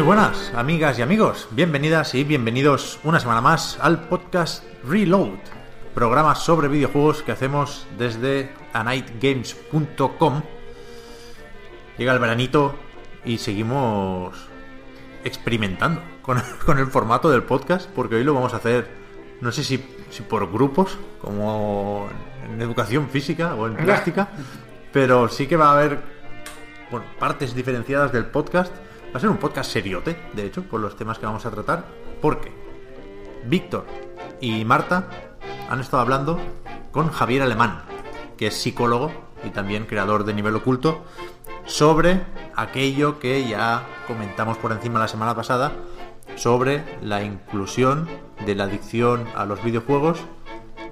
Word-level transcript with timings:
Muy 0.00 0.06
buenas, 0.06 0.50
amigas 0.54 0.98
y 0.98 1.02
amigos. 1.02 1.46
Bienvenidas 1.50 2.14
y 2.14 2.24
bienvenidos 2.24 2.98
una 3.04 3.20
semana 3.20 3.42
más 3.42 3.78
al 3.82 4.08
podcast 4.08 4.64
Reload, 4.82 5.40
programa 5.94 6.34
sobre 6.36 6.68
videojuegos 6.68 7.22
que 7.22 7.32
hacemos 7.32 7.86
desde 7.98 8.50
anightgames.com. 8.72 10.42
Llega 11.98 12.14
el 12.14 12.18
veranito 12.18 12.76
y 13.26 13.36
seguimos 13.36 14.34
experimentando 15.22 16.00
con, 16.22 16.40
con 16.64 16.78
el 16.78 16.86
formato 16.86 17.28
del 17.28 17.42
podcast, 17.42 17.90
porque 17.90 18.14
hoy 18.14 18.24
lo 18.24 18.32
vamos 18.32 18.54
a 18.54 18.56
hacer, 18.56 18.88
no 19.42 19.52
sé 19.52 19.62
si, 19.62 19.84
si 20.08 20.22
por 20.22 20.50
grupos, 20.50 20.96
como 21.20 22.08
en 22.50 22.62
educación 22.62 23.10
física 23.10 23.54
o 23.54 23.66
en 23.66 23.76
plástica, 23.84 24.30
pero 24.94 25.28
sí 25.28 25.46
que 25.46 25.58
va 25.58 25.68
a 25.68 25.72
haber 25.74 25.98
bueno, 26.90 27.04
partes 27.18 27.54
diferenciadas 27.54 28.12
del 28.12 28.24
podcast. 28.24 28.72
Va 29.12 29.16
a 29.16 29.20
ser 29.20 29.28
un 29.28 29.38
podcast 29.38 29.72
seriote, 29.72 30.16
de 30.34 30.46
hecho, 30.46 30.62
por 30.62 30.80
los 30.80 30.96
temas 30.96 31.18
que 31.18 31.26
vamos 31.26 31.44
a 31.44 31.50
tratar, 31.50 31.84
porque 32.22 32.52
Víctor 33.44 33.84
y 34.40 34.64
Marta 34.64 35.08
han 35.68 35.80
estado 35.80 36.00
hablando 36.00 36.38
con 36.92 37.10
Javier 37.10 37.42
Alemán, 37.42 37.82
que 38.36 38.46
es 38.46 38.54
psicólogo 38.54 39.10
y 39.42 39.50
también 39.50 39.86
creador 39.86 40.24
de 40.24 40.32
Nivel 40.32 40.54
Oculto, 40.54 41.04
sobre 41.64 42.22
aquello 42.54 43.18
que 43.18 43.48
ya 43.48 43.84
comentamos 44.06 44.58
por 44.58 44.70
encima 44.70 45.00
la 45.00 45.08
semana 45.08 45.34
pasada, 45.34 45.72
sobre 46.36 46.84
la 47.02 47.24
inclusión 47.24 48.08
de 48.46 48.54
la 48.54 48.64
adicción 48.64 49.26
a 49.34 49.44
los 49.44 49.62
videojuegos 49.64 50.20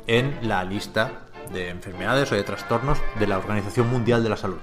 en 0.08 0.36
la 0.42 0.64
lista 0.64 1.28
de 1.53 1.69
enfermedades 1.69 2.32
o 2.32 2.34
de 2.34 2.42
trastornos 2.42 2.98
de 3.20 3.28
la 3.28 3.38
Organización 3.38 3.88
Mundial 3.88 4.25
de 4.25 4.28
la 4.28 4.36
Salud. 4.36 4.58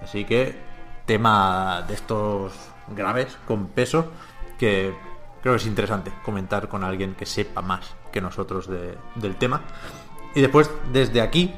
Así 0.00 0.24
que 0.24 0.56
tema 1.04 1.84
de 1.88 1.94
estos 1.94 2.71
graves, 2.88 3.36
con 3.46 3.66
peso, 3.68 4.06
que 4.58 4.94
creo 5.42 5.54
que 5.54 5.60
es 5.60 5.66
interesante 5.66 6.12
comentar 6.24 6.68
con 6.68 6.84
alguien 6.84 7.14
que 7.14 7.26
sepa 7.26 7.62
más 7.62 7.94
que 8.12 8.20
nosotros 8.20 8.66
de- 8.68 8.96
del 9.16 9.36
tema. 9.36 9.62
Y 10.34 10.40
después, 10.40 10.70
desde 10.92 11.20
aquí, 11.20 11.54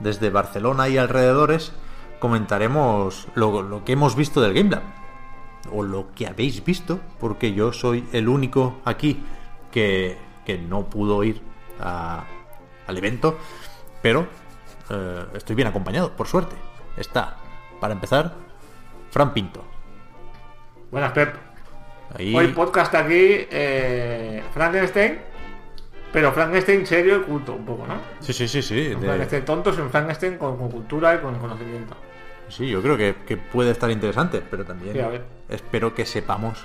desde 0.00 0.30
Barcelona 0.30 0.88
y 0.88 0.98
alrededores, 0.98 1.72
comentaremos 2.20 3.28
lo, 3.34 3.62
lo 3.62 3.84
que 3.84 3.92
hemos 3.92 4.14
visto 4.16 4.40
del 4.40 4.54
Game 4.54 4.70
Lab. 4.70 4.82
O 5.72 5.82
lo 5.82 6.12
que 6.14 6.26
habéis 6.26 6.64
visto, 6.64 6.98
porque 7.20 7.52
yo 7.54 7.72
soy 7.72 8.08
el 8.12 8.28
único 8.28 8.80
aquí 8.84 9.22
que, 9.70 10.18
que 10.44 10.58
no 10.58 10.84
pudo 10.90 11.22
ir 11.24 11.40
al 11.80 12.98
evento, 12.98 13.38
pero 14.02 14.26
eh, 14.90 15.24
estoy 15.34 15.54
bien 15.56 15.68
acompañado, 15.68 16.12
por 16.16 16.26
suerte. 16.26 16.56
Está, 16.96 17.36
para 17.80 17.94
empezar, 17.94 18.34
Fran 19.10 19.32
Pinto. 19.32 19.64
Buenas, 20.92 21.12
Pep. 21.12 21.34
Ahí, 22.16 22.34
Hoy 22.36 22.48
podcast 22.48 22.94
aquí, 22.94 23.14
eh, 23.50 24.42
Frankenstein, 24.52 25.18
pero 26.12 26.30
Frankenstein 26.32 26.86
serio 26.86 27.16
y 27.16 27.20
culto, 27.22 27.54
un 27.54 27.64
poco, 27.64 27.86
¿no? 27.86 27.94
Sí, 28.20 28.32
sí, 28.32 28.46
sí, 28.46 28.60
sí. 28.62 28.88
De- 28.88 28.96
Frankenstein 28.96 29.44
tonto 29.44 29.70
es 29.70 29.78
un 29.78 29.90
Frankenstein 29.90 30.36
con, 30.36 30.56
con 30.58 30.70
cultura 30.70 31.14
y 31.14 31.18
con 31.18 31.34
conocimiento. 31.38 31.96
Sí, 32.48 32.68
yo 32.68 32.82
creo 32.82 32.96
que, 32.98 33.16
que 33.26 33.38
puede 33.38 33.70
estar 33.70 33.90
interesante, 33.90 34.42
pero 34.50 34.64
también 34.64 34.92
Sí, 34.92 35.00
a 35.00 35.08
ver. 35.08 35.24
espero 35.48 35.94
que 35.94 36.04
sepamos 36.04 36.62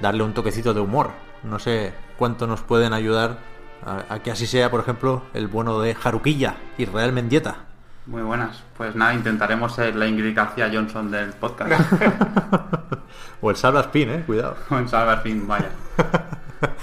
darle 0.00 0.22
un 0.22 0.32
toquecito 0.32 0.72
de 0.72 0.80
humor. 0.80 1.10
No 1.42 1.58
sé 1.58 1.92
cuánto 2.16 2.46
nos 2.46 2.62
pueden 2.62 2.94
ayudar 2.94 3.36
a, 3.84 4.14
a 4.14 4.22
que 4.22 4.30
así 4.30 4.46
sea, 4.46 4.70
por 4.70 4.80
ejemplo, 4.80 5.22
el 5.34 5.46
bueno 5.48 5.78
de 5.80 5.94
Jaruquilla, 5.94 6.56
Israel 6.78 7.12
Mendieta. 7.12 7.66
Muy 8.08 8.22
buenas. 8.22 8.62
Pues 8.76 8.94
nada, 8.96 9.12
intentaremos 9.12 9.74
ser 9.74 9.94
la 9.94 10.06
Ingrid 10.06 10.34
García 10.34 10.70
Johnson 10.72 11.10
del 11.10 11.28
podcast. 11.34 11.92
o 13.42 13.50
el 13.50 13.56
Salva 13.56 13.80
Spin, 13.82 14.08
eh, 14.10 14.22
cuidado. 14.26 14.56
Con 14.66 14.88
Salva 14.88 15.18
fin, 15.18 15.46
vaya. 15.46 15.70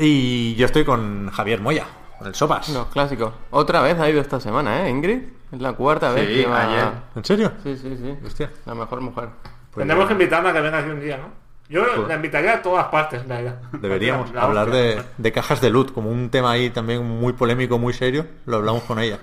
Y 0.00 0.54
yo 0.54 0.66
estoy 0.66 0.84
con 0.84 1.28
Javier 1.30 1.60
Moya, 1.60 1.84
con 2.18 2.28
el 2.28 2.34
Sopas. 2.36 2.68
Los 2.68 2.86
clásicos. 2.86 3.32
Otra 3.50 3.82
vez 3.82 3.98
ha 3.98 4.08
ido 4.08 4.20
esta 4.20 4.38
semana, 4.38 4.86
¿eh, 4.86 4.90
Ingrid? 4.90 5.22
Es 5.50 5.60
la 5.60 5.72
cuarta 5.72 6.12
vez 6.12 6.28
Sí, 6.28 6.34
que 6.36 6.46
va... 6.46 6.62
ayer. 6.62 6.88
¿En 7.16 7.24
serio? 7.24 7.52
Sí, 7.64 7.76
sí, 7.76 7.96
sí. 7.96 8.14
Hostia. 8.24 8.48
La 8.66 8.76
mejor 8.76 9.00
mujer. 9.00 9.30
Pues 9.72 9.78
Tendremos 9.82 10.04
ya 10.04 10.08
que 10.08 10.12
invitarla 10.12 10.50
a 10.50 10.52
que 10.52 10.60
venga 10.60 10.78
aquí 10.78 10.90
un 10.90 11.00
día, 11.00 11.16
¿no? 11.16 11.30
Yo 11.68 12.06
la 12.06 12.14
invitaría 12.14 12.54
a 12.54 12.62
todas 12.62 12.86
partes, 12.86 13.26
realidad. 13.26 13.56
Deberíamos 13.72 14.30
La 14.34 14.42
hablar 14.42 14.70
de, 14.70 15.02
de 15.16 15.32
cajas 15.32 15.60
de 15.60 15.70
loot, 15.70 15.92
como 15.92 16.10
un 16.10 16.30
tema 16.30 16.52
ahí 16.52 16.70
también 16.70 17.04
muy 17.04 17.32
polémico, 17.32 17.78
muy 17.78 17.92
serio. 17.92 18.24
Lo 18.46 18.58
hablamos 18.58 18.84
con 18.84 19.00
ella. 19.00 19.18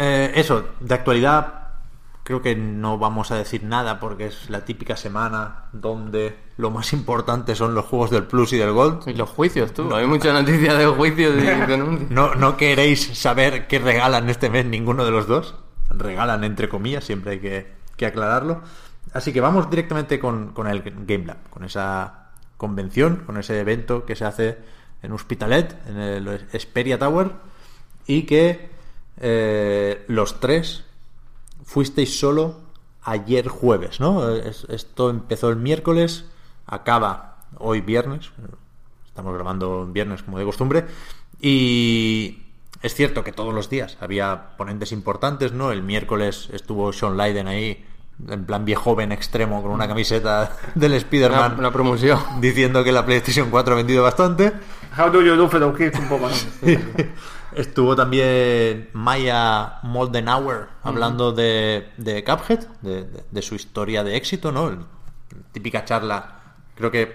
Eh, 0.00 0.32
eso, 0.34 0.64
de 0.80 0.94
actualidad 0.94 1.60
creo 2.22 2.42
que 2.42 2.54
no 2.54 2.96
vamos 2.96 3.32
a 3.32 3.36
decir 3.36 3.64
nada 3.64 3.98
porque 3.98 4.26
es 4.26 4.50
la 4.50 4.64
típica 4.64 4.96
semana 4.96 5.64
donde 5.72 6.38
lo 6.58 6.70
más 6.70 6.92
importante 6.94 7.54
son 7.54 7.74
los 7.74 7.86
juegos 7.86 8.10
del 8.10 8.24
Plus 8.24 8.52
y 8.52 8.56
del 8.56 8.72
Gold. 8.72 9.08
Y 9.08 9.14
los 9.14 9.28
juicios, 9.28 9.74
tú. 9.74 9.94
Hay 9.94 10.06
mucha 10.06 10.32
noticia 10.32 10.74
de 10.74 10.86
juicios. 10.86 11.34
No, 12.10 12.34
no 12.34 12.56
queréis 12.56 13.18
saber 13.18 13.66
qué 13.66 13.78
regalan 13.78 14.28
este 14.30 14.48
mes 14.48 14.64
ninguno 14.64 15.04
de 15.04 15.10
los 15.10 15.26
dos. 15.26 15.56
Regalan 15.88 16.44
entre 16.44 16.68
comillas, 16.68 17.04
siempre 17.04 17.32
hay 17.32 17.40
que, 17.40 17.72
que 17.96 18.06
aclararlo. 18.06 18.62
Así 19.12 19.32
que 19.32 19.40
vamos 19.40 19.68
directamente 19.68 20.18
con, 20.18 20.52
con 20.52 20.66
el 20.66 20.82
Game 20.82 21.26
Lab, 21.26 21.48
con 21.50 21.64
esa 21.64 22.30
convención, 22.56 23.24
con 23.26 23.38
ese 23.38 23.58
evento 23.58 24.06
que 24.06 24.14
se 24.14 24.24
hace 24.24 24.58
en 25.02 25.12
Hospitalet, 25.12 25.76
en 25.88 25.98
el 25.98 26.46
Xperia 26.52 26.98
Tower, 26.98 27.32
y 28.06 28.22
que 28.22 28.70
eh, 29.20 30.04
los 30.08 30.40
tres 30.40 30.84
fuisteis 31.64 32.18
solo 32.18 32.60
ayer 33.02 33.48
jueves, 33.48 34.00
¿no? 34.00 34.28
Es- 34.34 34.66
esto 34.68 35.10
empezó 35.10 35.48
el 35.50 35.56
miércoles, 35.56 36.24
acaba 36.66 37.38
hoy 37.58 37.80
viernes. 37.80 38.30
Estamos 39.06 39.34
grabando 39.34 39.86
viernes 39.86 40.22
como 40.22 40.38
de 40.38 40.44
costumbre. 40.44 40.86
Y 41.40 42.42
es 42.82 42.94
cierto 42.94 43.24
que 43.24 43.32
todos 43.32 43.54
los 43.54 43.68
días 43.70 43.96
había 44.00 44.56
ponentes 44.56 44.92
importantes, 44.92 45.52
¿no? 45.52 45.72
El 45.72 45.82
miércoles 45.82 46.48
estuvo 46.52 46.92
Sean 46.92 47.16
Leiden 47.16 47.48
ahí, 47.48 47.84
en 48.28 48.44
plan 48.44 48.64
viejo 48.64 48.82
joven 48.82 49.12
extremo, 49.12 49.62
con 49.62 49.70
una 49.72 49.88
camiseta 49.88 50.56
del 50.74 50.92
Spider-Man, 50.94 51.56
una 51.58 51.72
promoción. 51.72 52.18
diciendo 52.40 52.84
que 52.84 52.92
la 52.92 53.04
PlayStation 53.06 53.50
4 53.50 53.74
ha 53.74 53.76
vendido 53.76 54.02
bastante. 54.02 54.52
How 54.98 55.10
do 55.10 55.22
you 55.22 55.34
do? 55.36 55.44
Un 55.44 56.08
poco, 56.08 56.28
¿no? 56.28 56.34
Estuvo 57.54 57.96
también 57.96 58.90
Maya 58.92 59.78
Moldenauer 59.82 60.68
hablando 60.82 61.32
de, 61.32 61.90
de 61.96 62.22
Cuphead, 62.24 62.60
de, 62.82 63.04
de- 63.04 63.24
de 63.30 63.42
su 63.42 63.54
historia 63.54 64.04
de 64.04 64.16
éxito, 64.16 64.52
¿no? 64.52 64.68
El- 64.68 64.84
típica 65.52 65.84
charla, 65.84 66.40
creo 66.74 66.90
que 66.90 67.14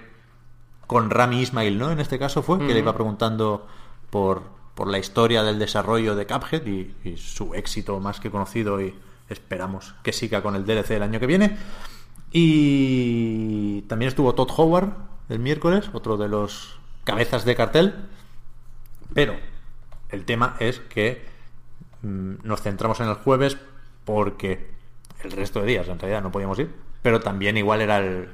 con 0.88 1.10
Rami 1.10 1.42
Ismail, 1.42 1.78
¿no? 1.78 1.92
En 1.92 2.00
este 2.00 2.20
caso 2.20 2.44
fue, 2.44 2.60
que 2.60 2.74
le 2.74 2.80
iba 2.80 2.94
preguntando 2.94 3.68
por, 4.10 4.44
por 4.76 4.88
la 4.88 5.00
historia 5.00 5.44
del 5.44 5.58
desarrollo 5.60 6.16
de 6.16 6.28
Cuphead 6.28 6.66
y, 6.66 6.94
y 7.04 7.18
su 7.18 7.54
éxito 7.56 8.00
más 8.00 8.20
que 8.20 8.30
conocido 8.32 8.80
y 8.82 8.94
esperamos 9.30 9.96
que 10.04 10.14
siga 10.14 10.44
con 10.44 10.56
el 10.56 10.66
DLC 10.66 10.92
el 10.92 11.04
año 11.04 11.20
que 11.20 11.28
viene. 11.28 11.58
Y 12.32 13.82
también 13.84 14.10
estuvo 14.10 14.36
Todd 14.36 14.50
Howard 14.58 14.90
el 15.30 15.40
miércoles, 15.40 15.90
otro 15.94 16.18
de 16.18 16.28
los 16.28 16.78
cabezas 17.04 17.46
de 17.46 17.56
cartel. 17.56 17.96
Pero 19.14 19.36
el 20.16 20.26
tema 20.26 20.56
es 20.60 20.80
que 20.80 21.24
mm, 22.02 22.36
nos 22.44 22.62
centramos 22.62 23.00
en 23.00 23.10
el 23.10 23.16
jueves 23.16 23.58
porque 24.06 24.72
el 25.24 25.32
resto 25.32 25.62
de 25.62 25.68
días 25.68 25.88
en 25.88 26.00
realidad 26.00 26.24
no 26.24 26.32
podíamos 26.32 26.58
ir, 26.60 26.74
pero 27.02 27.20
también 27.20 27.58
igual 27.58 27.82
era 27.82 27.98
el 27.98 28.30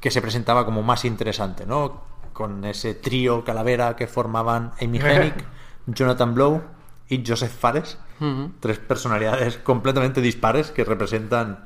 que 0.00 0.10
se 0.10 0.22
presentaba 0.22 0.64
como 0.64 0.82
más 0.82 1.04
interesante, 1.04 1.66
¿no? 1.66 2.02
Con 2.32 2.64
ese 2.64 2.94
trío 2.94 3.44
calavera 3.44 3.96
que 3.96 4.06
formaban 4.06 4.72
Amy 4.80 4.98
Hennig, 5.02 5.44
Jonathan 5.86 6.34
Blow 6.34 6.62
y 7.08 7.24
Joseph 7.26 7.52
Fares, 7.52 7.98
tres 8.60 8.78
personalidades 8.78 9.58
completamente 9.58 10.20
dispares 10.20 10.70
que 10.70 10.84
representan 10.84 11.64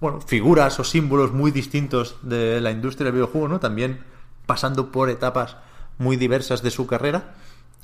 bueno, 0.00 0.20
figuras 0.20 0.78
o 0.80 0.84
símbolos 0.84 1.32
muy 1.32 1.50
distintos 1.50 2.16
de 2.22 2.60
la 2.60 2.70
industria 2.70 3.06
del 3.06 3.14
videojuego, 3.14 3.48
¿no? 3.48 3.60
También 3.60 4.00
pasando 4.44 4.92
por 4.92 5.08
etapas 5.08 5.56
muy 5.98 6.16
diversas 6.16 6.62
de 6.62 6.70
su 6.70 6.86
carrera. 6.86 7.34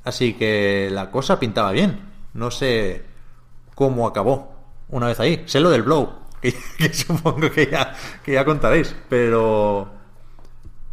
Así 0.04 0.34
que 0.34 0.88
la 0.92 1.10
cosa 1.10 1.38
pintaba 1.38 1.70
bien. 1.72 2.00
No 2.34 2.50
sé 2.50 3.04
cómo 3.74 4.06
acabó 4.06 4.52
una 4.88 5.06
vez 5.06 5.20
ahí. 5.20 5.42
Sé 5.46 5.60
lo 5.60 5.70
del 5.70 5.82
blow, 5.82 6.10
que, 6.42 6.54
que 6.78 6.92
supongo 6.92 7.50
que 7.50 7.68
ya, 7.70 7.94
que 8.24 8.32
ya 8.32 8.44
contaréis, 8.44 8.94
pero... 9.08 9.88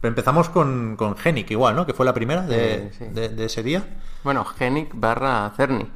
pero 0.01 0.09
empezamos 0.09 0.49
con, 0.49 0.95
con 0.95 1.15
Genic 1.17 1.51
igual, 1.51 1.75
¿no? 1.75 1.85
Que 1.85 1.93
fue 1.93 2.05
la 2.05 2.13
primera 2.13 2.41
de, 2.43 2.73
Eh, 2.73 2.91
sí. 2.97 3.05
de- 3.05 3.29
de 3.29 3.45
ese 3.45 3.63
día. 3.63 3.83
Bueno, 4.23 4.45
Genic 4.45 4.91
barra 4.93 5.51
Cerny. 5.55 5.89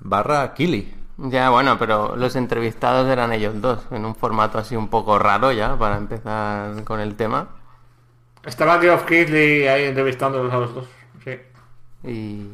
Barra 0.00 0.54
Kili. 0.54 0.94
Ya, 1.16 1.50
bueno, 1.50 1.76
pero 1.78 2.14
los 2.14 2.36
entrevistados 2.36 3.08
eran 3.10 3.32
ellos 3.32 3.60
dos, 3.60 3.80
en 3.90 4.04
un 4.04 4.14
formato 4.14 4.56
así 4.58 4.76
un 4.76 4.86
poco 4.88 5.18
raro 5.18 5.50
ya, 5.50 5.76
para 5.76 5.96
empezar 5.96 6.84
con 6.84 7.00
el 7.00 7.16
tema. 7.16 7.48
Estaba 8.44 8.78
Geoff 8.80 9.02
Keighley 9.04 9.66
ahí 9.66 9.84
entrevistándolos 9.86 10.52
a 10.52 10.58
los 10.58 10.74
dos. 10.76 10.86
Y, 12.04 12.46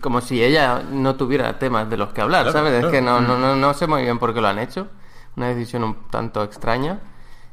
como 0.00 0.20
si 0.20 0.42
ella 0.42 0.82
no 0.90 1.16
tuviera 1.16 1.58
temas 1.58 1.88
de 1.90 1.96
los 1.96 2.12
que 2.12 2.20
hablar, 2.22 2.44
Claro, 2.44 2.58
¿sabes? 2.58 2.72
claro. 2.72 2.88
Es 2.88 2.92
que 2.92 3.02
no, 3.02 3.20
no, 3.20 3.38
no, 3.38 3.56
no 3.56 3.74
sé 3.74 3.86
muy 3.86 4.02
bien 4.02 4.18
por 4.18 4.32
qué 4.34 4.40
lo 4.40 4.48
han 4.48 4.58
hecho. 4.58 4.88
Una 5.36 5.48
decisión 5.48 5.84
un 5.84 6.08
tanto 6.10 6.42
extraña. 6.42 6.98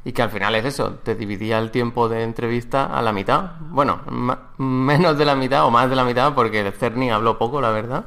Y 0.05 0.11
que 0.11 0.21
al 0.21 0.29
final 0.31 0.53
es 0.55 0.65
eso, 0.65 0.95
te 1.03 1.15
dividía 1.15 1.59
el 1.59 1.71
tiempo 1.71 2.09
de 2.09 2.23
entrevista 2.23 2.85
a 2.85 3.01
la 3.01 3.13
mitad. 3.13 3.51
Bueno, 3.61 4.01
menos 4.57 5.17
de 5.17 5.23
la 5.25 5.35
mitad 5.35 5.65
o 5.65 5.71
más 5.71 5.89
de 5.89 5.95
la 5.95 6.03
mitad, 6.03 6.33
porque 6.33 6.59
el 6.59 6.73
Cerny 6.73 7.09
habló 7.09 7.37
poco, 7.37 7.61
la 7.61 7.69
verdad. 7.69 8.05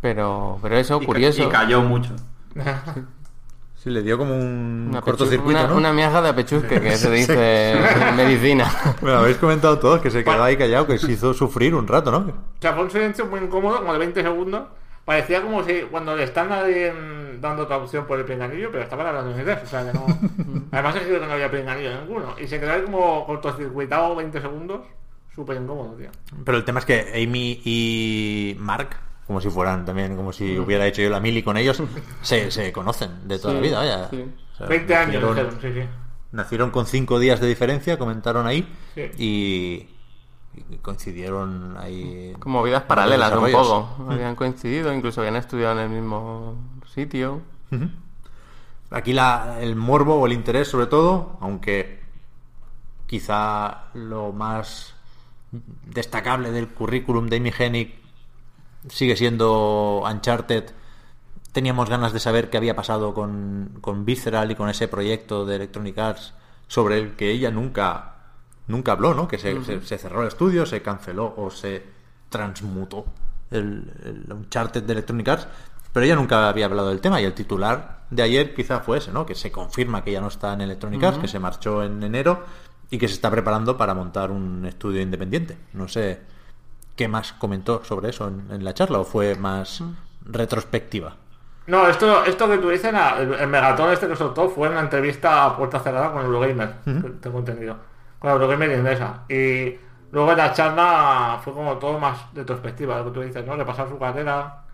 Pero, 0.00 0.58
pero 0.62 0.76
eso, 0.78 0.98
Y 1.02 1.06
curioso. 1.06 1.42
Y 1.42 1.48
cayó 1.48 1.82
mucho. 1.82 2.14
Sí, 3.82 3.90
le 3.90 4.02
dio 4.02 4.16
como 4.16 4.36
un 4.36 4.86
Una, 4.90 5.00
cortocircuito, 5.00 5.58
una, 5.58 5.68
¿no? 5.68 5.76
una 5.76 5.92
miaja 5.92 6.22
de 6.22 6.28
apechusque, 6.28 6.80
que 6.80 6.96
se 6.96 7.10
dice 7.18 7.72
en 7.72 8.16
medicina. 8.16 8.70
Bueno, 9.00 9.18
habéis 9.18 9.38
comentado 9.38 9.78
todos 9.80 10.00
que 10.00 10.10
se 10.10 10.18
quedó 10.18 10.32
Bueno. 10.32 10.44
ahí 10.44 10.56
callado, 10.56 10.86
que 10.86 10.98
se 10.98 11.10
hizo 11.10 11.34
sufrir 11.34 11.74
un 11.74 11.88
rato, 11.88 12.12
¿no? 12.12 12.18
O 12.18 12.32
sea, 12.60 12.74
fue 12.74 12.84
un 12.84 12.90
silencio 12.90 13.26
muy 13.26 13.40
incómodo, 13.40 13.78
como 13.78 13.92
de 13.92 13.98
20 13.98 14.22
segundos. 14.22 14.62
Parecía 15.04 15.42
como 15.42 15.64
si 15.64 15.80
cuando 15.90 16.14
le 16.14 16.22
están 16.22 16.48
dando 17.40 17.66
traducción 17.66 18.06
por 18.06 18.20
el 18.20 18.24
pinganillo, 18.24 18.70
pero 18.70 18.84
estaban 18.84 19.04
hablando 19.04 19.32
en 19.32 19.40
inglés. 19.40 19.58
O 19.64 19.66
sea, 19.66 19.84
que 19.84 19.92
no. 19.98 20.06
Además 20.70 20.94
es 20.94 21.02
que 21.02 21.18
no 21.18 21.32
había 21.32 21.50
pinganillo 21.50 22.00
ninguno. 22.02 22.36
Y 22.40 22.46
se 22.46 22.60
quedó 22.60 22.70
ahí 22.72 22.82
como 22.82 23.26
cortocircuitado 23.26 24.14
20 24.14 24.40
segundos. 24.40 24.82
Súper 25.34 25.56
incómodo, 25.56 25.94
tío. 25.96 26.10
Pero 26.44 26.56
el 26.58 26.64
tema 26.64 26.78
es 26.78 26.84
que 26.86 27.00
Amy 27.26 27.60
y 27.64 28.54
Mark, 28.60 28.90
como 29.32 29.40
si 29.40 29.48
fueran 29.48 29.86
también, 29.86 30.14
como 30.14 30.30
si 30.30 30.58
hubiera 30.58 30.86
hecho 30.86 31.00
yo 31.00 31.08
la 31.08 31.18
mili 31.20 31.42
con 31.42 31.56
ellos, 31.56 31.82
se, 32.20 32.50
se 32.50 32.70
conocen 32.70 33.26
de 33.26 33.38
toda 33.38 33.54
la 33.54 33.60
vida, 33.60 33.78
vaya. 33.78 34.08
sí. 34.10 34.24
O 34.52 34.56
sea, 34.58 34.66
20 34.66 34.94
años, 34.94 35.22
nacieron, 35.22 35.34
dijeron, 35.34 35.58
sí, 35.74 35.80
sí. 35.80 35.88
nacieron 36.32 36.70
con 36.70 36.84
cinco 36.86 37.18
días 37.18 37.40
de 37.40 37.48
diferencia, 37.48 37.98
comentaron 37.98 38.46
ahí, 38.46 38.68
Sí. 38.94 39.02
y, 39.16 39.88
y 40.74 40.76
coincidieron 40.82 41.78
ahí. 41.78 42.34
Como 42.38 42.62
vidas 42.62 42.82
paralelas 42.82 43.32
un 43.32 43.50
poco. 43.50 44.06
Habían 44.10 44.36
coincidido, 44.36 44.92
incluso 44.92 45.22
habían 45.22 45.36
estudiado 45.36 45.80
en 45.80 45.84
el 45.86 45.88
mismo 45.88 46.56
sitio. 46.94 47.40
Aquí 48.90 49.14
la, 49.14 49.56
el 49.62 49.74
morbo 49.76 50.16
o 50.16 50.26
el 50.26 50.34
interés, 50.34 50.68
sobre 50.68 50.84
todo, 50.86 51.38
aunque 51.40 52.00
quizá 53.06 53.84
lo 53.94 54.32
más 54.32 54.94
destacable 55.86 56.50
del 56.50 56.68
currículum 56.68 57.28
de 57.28 57.36
Amy 57.38 57.52
Hennig 57.58 58.01
sigue 58.88 59.16
siendo 59.16 60.02
Uncharted. 60.10 60.64
Teníamos 61.52 61.88
ganas 61.90 62.12
de 62.12 62.20
saber 62.20 62.48
qué 62.50 62.56
había 62.56 62.74
pasado 62.74 63.12
con, 63.14 63.78
con 63.80 64.04
Visceral 64.04 64.50
y 64.50 64.54
con 64.54 64.68
ese 64.68 64.88
proyecto 64.88 65.44
de 65.44 65.56
Electronic 65.56 65.98
Arts 65.98 66.34
sobre 66.66 66.98
el 66.98 67.14
que 67.14 67.30
ella 67.30 67.50
nunca, 67.50 68.14
nunca 68.68 68.92
habló, 68.92 69.12
¿no? 69.14 69.28
Que 69.28 69.38
se, 69.38 69.62
se- 69.64 69.82
se 69.82 69.98
cerró 69.98 70.22
el 70.22 70.28
estudio, 70.28 70.64
se 70.64 70.80
canceló 70.80 71.34
o 71.36 71.50
se 71.50 71.82
transmutó 72.30 73.04
el, 73.50 73.92
el 74.04 74.32
Uncharted 74.32 74.82
de 74.82 74.92
Electronic 74.94 75.28
Arts, 75.28 75.48
pero 75.92 76.06
ella 76.06 76.16
nunca 76.16 76.48
había 76.48 76.64
hablado 76.64 76.88
del 76.88 77.02
tema 77.02 77.20
y 77.20 77.24
el 77.24 77.34
titular 77.34 78.04
de 78.08 78.22
ayer 78.22 78.54
quizá 78.54 78.80
fue 78.80 78.96
ese, 78.98 79.12
¿no? 79.12 79.26
Que 79.26 79.34
se 79.34 79.52
confirma 79.52 80.02
que 80.02 80.12
ya 80.12 80.22
no 80.22 80.28
está 80.28 80.54
en 80.54 80.62
Electronic 80.62 81.02
Arts, 81.04 81.18
que 81.18 81.28
se 81.28 81.38
marchó 81.38 81.82
en 81.82 82.02
enero 82.02 82.44
y 82.90 82.96
que 82.96 83.08
se 83.08 83.14
está 83.14 83.30
preparando 83.30 83.76
para 83.76 83.92
montar 83.92 84.30
un 84.30 84.64
estudio 84.64 85.02
independiente. 85.02 85.58
No 85.74 85.86
sé 85.88 86.20
qué 86.96 87.08
más 87.08 87.32
comentó 87.32 87.84
sobre 87.84 88.10
eso 88.10 88.28
en, 88.28 88.46
en 88.50 88.64
la 88.64 88.74
charla 88.74 88.98
o 88.98 89.04
fue 89.04 89.34
más 89.34 89.82
retrospectiva. 90.24 91.16
No, 91.66 91.86
esto, 91.86 92.24
esto 92.24 92.48
que 92.48 92.58
tú 92.58 92.70
dices, 92.70 92.92
el, 93.18 93.34
el 93.34 93.48
megatón 93.48 93.92
este 93.92 94.08
que 94.08 94.16
soltó 94.16 94.48
fue 94.48 94.66
en 94.66 94.72
una 94.72 94.82
entrevista 94.82 95.44
a 95.44 95.56
puerta 95.56 95.78
cerrada 95.78 96.12
con 96.12 96.24
Eurogamer, 96.24 96.74
que 96.84 97.08
tengo 97.20 97.38
entendido. 97.38 97.76
Con 98.18 98.30
Eurogamer 98.30 98.70
inglesa. 98.72 99.20
Y 99.28 99.76
luego 100.10 100.32
en 100.32 100.38
la 100.38 100.52
charla 100.52 101.40
fue 101.42 101.52
como 101.52 101.78
todo 101.78 101.98
más 102.00 102.18
retrospectiva, 102.34 102.98
lo 102.98 103.04
que 103.06 103.10
tú 103.12 103.20
dices, 103.20 103.46
¿no? 103.46 103.56
Repasar 103.56 103.88
su 103.88 103.98
carrera. 103.98 104.64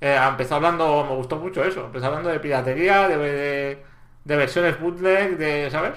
Eh, 0.00 0.18
empezó 0.28 0.54
hablando, 0.54 1.04
me 1.04 1.16
gustó 1.16 1.36
mucho 1.36 1.62
eso, 1.62 1.84
empezó 1.86 2.06
hablando 2.06 2.30
de 2.30 2.40
piratería, 2.40 3.08
de, 3.08 3.18
de, 3.18 3.84
de 4.24 4.36
versiones 4.36 4.80
bootleg, 4.80 5.36
de, 5.36 5.70
¿sabes? 5.70 5.94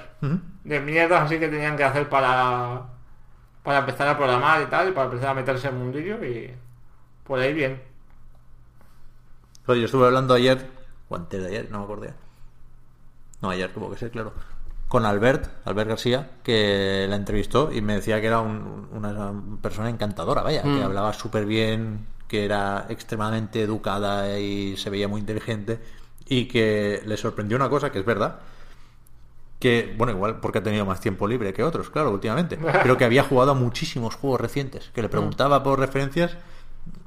De 0.63 0.79
mierdas 0.79 1.21
así 1.23 1.39
que 1.39 1.47
tenían 1.47 1.77
que 1.77 1.83
hacer 1.83 2.09
para, 2.09 2.81
para 3.63 3.79
empezar 3.79 4.07
a 4.07 4.17
programar 4.17 4.61
y 4.61 4.65
tal, 4.65 4.89
y 4.89 4.91
para 4.91 5.05
empezar 5.05 5.29
a 5.29 5.33
meterse 5.33 5.67
en 5.67 5.75
el 5.75 5.79
mundillo 5.79 6.23
y 6.25 6.51
por 7.23 7.39
ahí 7.39 7.53
bien. 7.53 7.81
Oye, 9.67 9.81
yo 9.81 9.85
estuve 9.85 10.05
hablando 10.07 10.33
ayer, 10.33 10.65
o 11.09 11.15
antes 11.15 11.41
de 11.41 11.47
ayer, 11.47 11.67
no 11.71 11.79
me 11.79 11.83
acuerdo 11.83 12.05
ya. 12.05 12.15
No, 13.41 13.49
ayer 13.49 13.71
tuvo 13.73 13.89
que 13.91 13.97
ser, 13.97 14.11
claro. 14.11 14.33
Con 14.87 15.05
Albert, 15.05 15.47
Albert 15.65 15.89
García, 15.89 16.31
que 16.43 17.05
la 17.09 17.15
entrevistó 17.15 17.71
y 17.71 17.81
me 17.81 17.95
decía 17.95 18.19
que 18.19 18.27
era 18.27 18.39
un- 18.41 18.89
una 18.91 19.31
persona 19.61 19.89
encantadora, 19.89 20.41
vaya, 20.41 20.63
que 20.63 20.83
hablaba 20.83 21.13
súper 21.13 21.45
bien, 21.45 22.05
que 22.27 22.43
era 22.45 22.87
extremadamente 22.89 23.61
educada 23.61 24.37
y 24.39 24.75
se 24.77 24.89
veía 24.89 25.07
muy 25.07 25.21
inteligente 25.21 25.79
y 26.27 26.47
que 26.47 27.01
le 27.05 27.15
sorprendió 27.17 27.55
una 27.57 27.69
cosa, 27.69 27.91
que 27.91 27.99
es 27.99 28.05
verdad, 28.05 28.39
que, 29.61 29.93
bueno, 29.97 30.11
igual 30.11 30.39
porque 30.41 30.57
ha 30.57 30.63
tenido 30.63 30.85
más 30.85 30.99
tiempo 30.99 31.25
libre 31.27 31.53
que 31.53 31.63
otros, 31.63 31.89
claro, 31.89 32.11
últimamente, 32.11 32.57
pero 32.83 32.97
que 32.97 33.05
había 33.05 33.23
jugado 33.23 33.51
a 33.51 33.53
muchísimos 33.53 34.15
juegos 34.15 34.41
recientes, 34.41 34.89
que 34.93 35.01
le 35.01 35.07
preguntaba 35.07 35.63
por 35.63 35.79
referencias, 35.79 36.35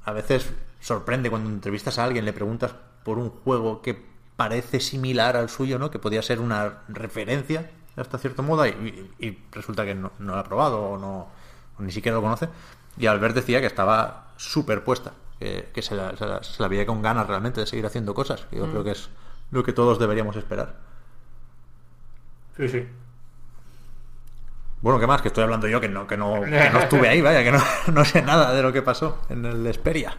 a 0.04 0.12
veces 0.12 0.50
sorprende 0.80 1.28
cuando 1.30 1.50
entrevistas 1.50 1.98
a 1.98 2.04
alguien, 2.04 2.24
le 2.24 2.32
preguntas 2.32 2.74
por 3.04 3.18
un 3.18 3.28
juego 3.30 3.82
que 3.82 4.02
parece 4.36 4.80
similar 4.80 5.36
al 5.36 5.48
suyo, 5.50 5.78
¿no? 5.78 5.90
Que 5.90 5.98
podía 5.98 6.22
ser 6.22 6.40
una 6.40 6.78
referencia 6.88 7.70
hasta 7.96 8.18
cierto 8.18 8.42
modo 8.42 8.66
y, 8.66 8.70
y- 9.18 9.26
y 9.26 9.38
resulta 9.52 9.84
que 9.84 9.94
no, 9.94 10.10
no 10.18 10.32
lo 10.34 10.38
ha 10.40 10.44
probado 10.44 10.80
o 10.82 10.98
no 10.98 11.28
o 11.78 11.82
ni 11.82 11.92
siquiera 11.92 12.16
lo 12.16 12.22
conoce. 12.22 12.48
Y 12.96 13.06
Albert 13.06 13.34
decía 13.34 13.60
que 13.60 13.66
estaba 13.66 14.32
súper 14.36 14.84
puesta, 14.84 15.12
que, 15.38 15.70
que 15.74 15.82
se, 15.82 15.94
la, 15.96 16.16
se 16.16 16.26
la- 16.26 16.42
se 16.42 16.60
la 16.62 16.68
veía 16.68 16.86
con 16.86 17.02
ganas 17.02 17.26
realmente 17.26 17.60
de 17.60 17.66
seguir 17.66 17.86
haciendo 17.86 18.14
cosas. 18.14 18.46
que 18.50 18.56
Yo 18.58 18.70
creo 18.70 18.84
que 18.84 18.92
es 18.92 19.08
lo 19.50 19.62
que 19.64 19.72
todos 19.72 19.98
deberíamos 19.98 20.36
esperar. 20.36 20.76
Sí, 22.56 22.68
sí. 22.68 22.86
Bueno, 24.80 25.00
¿qué 25.00 25.06
más? 25.06 25.22
Que 25.22 25.28
estoy 25.28 25.44
hablando 25.44 25.66
yo, 25.66 25.80
que 25.80 25.88
no, 25.88 26.06
que 26.06 26.16
no, 26.16 26.42
que 26.42 26.70
no 26.70 26.78
estuve 26.80 27.08
ahí, 27.08 27.22
vaya, 27.22 27.42
que 27.42 27.52
no, 27.52 27.58
no 27.92 28.04
sé 28.04 28.22
nada 28.22 28.52
de 28.54 28.62
lo 28.62 28.72
que 28.72 28.82
pasó 28.82 29.22
en 29.30 29.44
el 29.44 29.66
Esperia. 29.66 30.16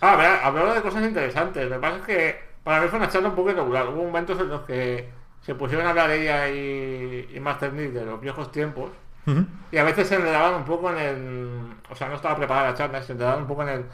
Ah, 0.00 0.16
verá, 0.16 0.46
hablaba 0.46 0.74
de 0.74 0.82
cosas 0.82 1.02
interesantes. 1.04 1.68
Lo 1.68 1.76
que 1.76 1.80
pasa 1.80 1.96
es 1.98 2.02
que 2.02 2.40
para 2.64 2.80
mí 2.80 2.88
fue 2.88 2.98
una 2.98 3.08
charla 3.08 3.28
un 3.28 3.34
poco 3.34 3.50
irregular. 3.50 3.88
Hubo 3.88 4.04
momentos 4.04 4.38
en 4.40 4.48
los 4.48 4.62
que 4.62 5.08
se 5.42 5.54
pusieron 5.54 5.86
a 5.86 5.90
hablar 5.90 6.10
ella 6.10 6.48
y, 6.48 7.28
y 7.34 7.40
Master 7.40 7.72
Nick 7.72 7.92
de 7.92 8.04
los 8.04 8.20
viejos 8.20 8.50
tiempos. 8.52 8.90
Y 9.70 9.76
a 9.76 9.84
veces 9.84 10.08
se 10.08 10.14
enredaban 10.14 10.54
un 10.54 10.64
poco 10.64 10.90
en 10.90 10.98
el... 10.98 11.76
O 11.90 11.94
sea, 11.94 12.08
no 12.08 12.14
estaba 12.14 12.34
preparada 12.34 12.70
la 12.70 12.74
charla, 12.74 13.02
se 13.02 13.12
enredaban 13.12 13.42
un 13.42 13.46
poco 13.46 13.62
en 13.62 13.68
el... 13.68 13.84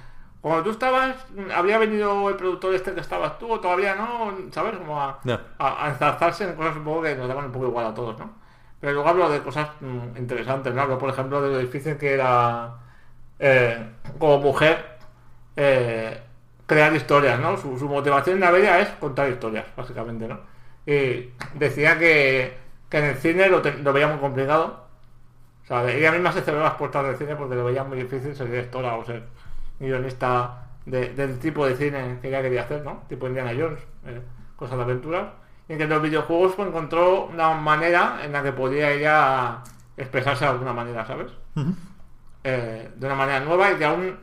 Cuando 0.44 0.62
tú 0.64 0.70
estabas, 0.70 1.16
había 1.54 1.78
venido 1.78 2.28
el 2.28 2.36
productor 2.36 2.74
este 2.74 2.92
que 2.94 3.00
estabas 3.00 3.38
tú, 3.38 3.50
o 3.50 3.60
todavía 3.60 3.94
no, 3.94 4.36
¿sabes? 4.52 4.76
Como 4.76 5.00
a, 5.00 5.18
a 5.58 5.88
enzarzarse 5.88 6.44
en 6.44 6.54
cosas 6.56 6.76
un 6.76 6.84
poco 6.84 7.02
que 7.02 7.14
nos 7.16 7.28
daban 7.28 7.46
un 7.46 7.52
poco 7.52 7.66
igual 7.68 7.86
a 7.86 7.94
todos, 7.94 8.18
¿no? 8.18 8.30
Pero 8.80 8.92
luego 8.92 9.08
hablo 9.08 9.30
de 9.30 9.40
cosas 9.42 9.70
mm, 9.80 10.18
interesantes, 10.18 10.74
¿no? 10.74 10.82
Hablo, 10.82 10.98
por 10.98 11.08
ejemplo, 11.10 11.40
de 11.40 11.48
lo 11.50 11.58
difícil 11.58 11.96
que 11.96 12.12
era 12.14 12.74
eh, 13.38 13.90
como 14.18 14.38
mujer 14.40 14.98
eh, 15.56 16.22
crear 16.66 16.94
historias, 16.94 17.38
¿no? 17.40 17.56
Su, 17.56 17.78
su 17.78 17.88
motivación 17.88 18.36
en 18.36 18.40
la 18.42 18.50
vida 18.52 18.80
es 18.80 18.88
contar 19.00 19.28
historias, 19.30 19.66
básicamente, 19.76 20.28
¿no? 20.28 20.40
Y 20.86 21.30
decía 21.54 21.98
que, 21.98 22.58
que 22.90 22.98
en 22.98 23.04
el 23.06 23.16
cine 23.16 23.48
lo, 23.48 23.62
te- 23.62 23.78
lo 23.78 23.92
veía 23.92 24.08
muy 24.08 24.18
complicado. 24.18 24.84
O 25.64 25.66
sea, 25.66 25.90
ella 25.90 26.12
misma 26.12 26.32
se 26.32 26.42
cerró 26.42 26.62
las 26.62 26.74
puertas 26.74 27.04
del 27.06 27.16
cine 27.16 27.36
porque 27.36 27.54
lo 27.54 27.64
veía 27.64 27.84
muy 27.84 27.98
difícil 27.98 28.34
ser 28.36 28.50
directora 28.50 28.96
o 28.96 29.04
ser 29.04 29.24
guionista 29.78 30.66
de- 30.86 31.10
del 31.14 31.38
tipo 31.38 31.66
de 31.66 31.76
cine 31.76 32.18
que 32.20 32.28
ella 32.28 32.42
quería 32.42 32.62
hacer, 32.62 32.82
¿no? 32.84 33.02
Tipo 33.08 33.26
Indiana 33.26 33.52
Jones, 33.58 33.80
eh, 34.06 34.20
cosas 34.56 34.76
de 34.78 34.82
aventura. 34.84 35.34
Y 35.68 35.76
que 35.76 35.84
en 35.84 35.88
los 35.90 36.02
videojuegos 36.02 36.54
pues, 36.56 36.68
encontró 36.68 37.24
una 37.26 37.52
manera 37.54 38.20
en 38.22 38.32
la 38.32 38.42
que 38.42 38.52
podía 38.52 38.90
ella 38.90 39.58
expresarse 39.96 40.44
de 40.44 40.50
alguna 40.50 40.72
manera, 40.74 41.06
¿sabes? 41.06 41.32
Eh, 42.42 42.90
de 42.94 43.06
una 43.06 43.14
manera 43.14 43.40
nueva 43.40 43.72
y 43.72 43.76
que 43.76 43.84
aún 43.86 44.16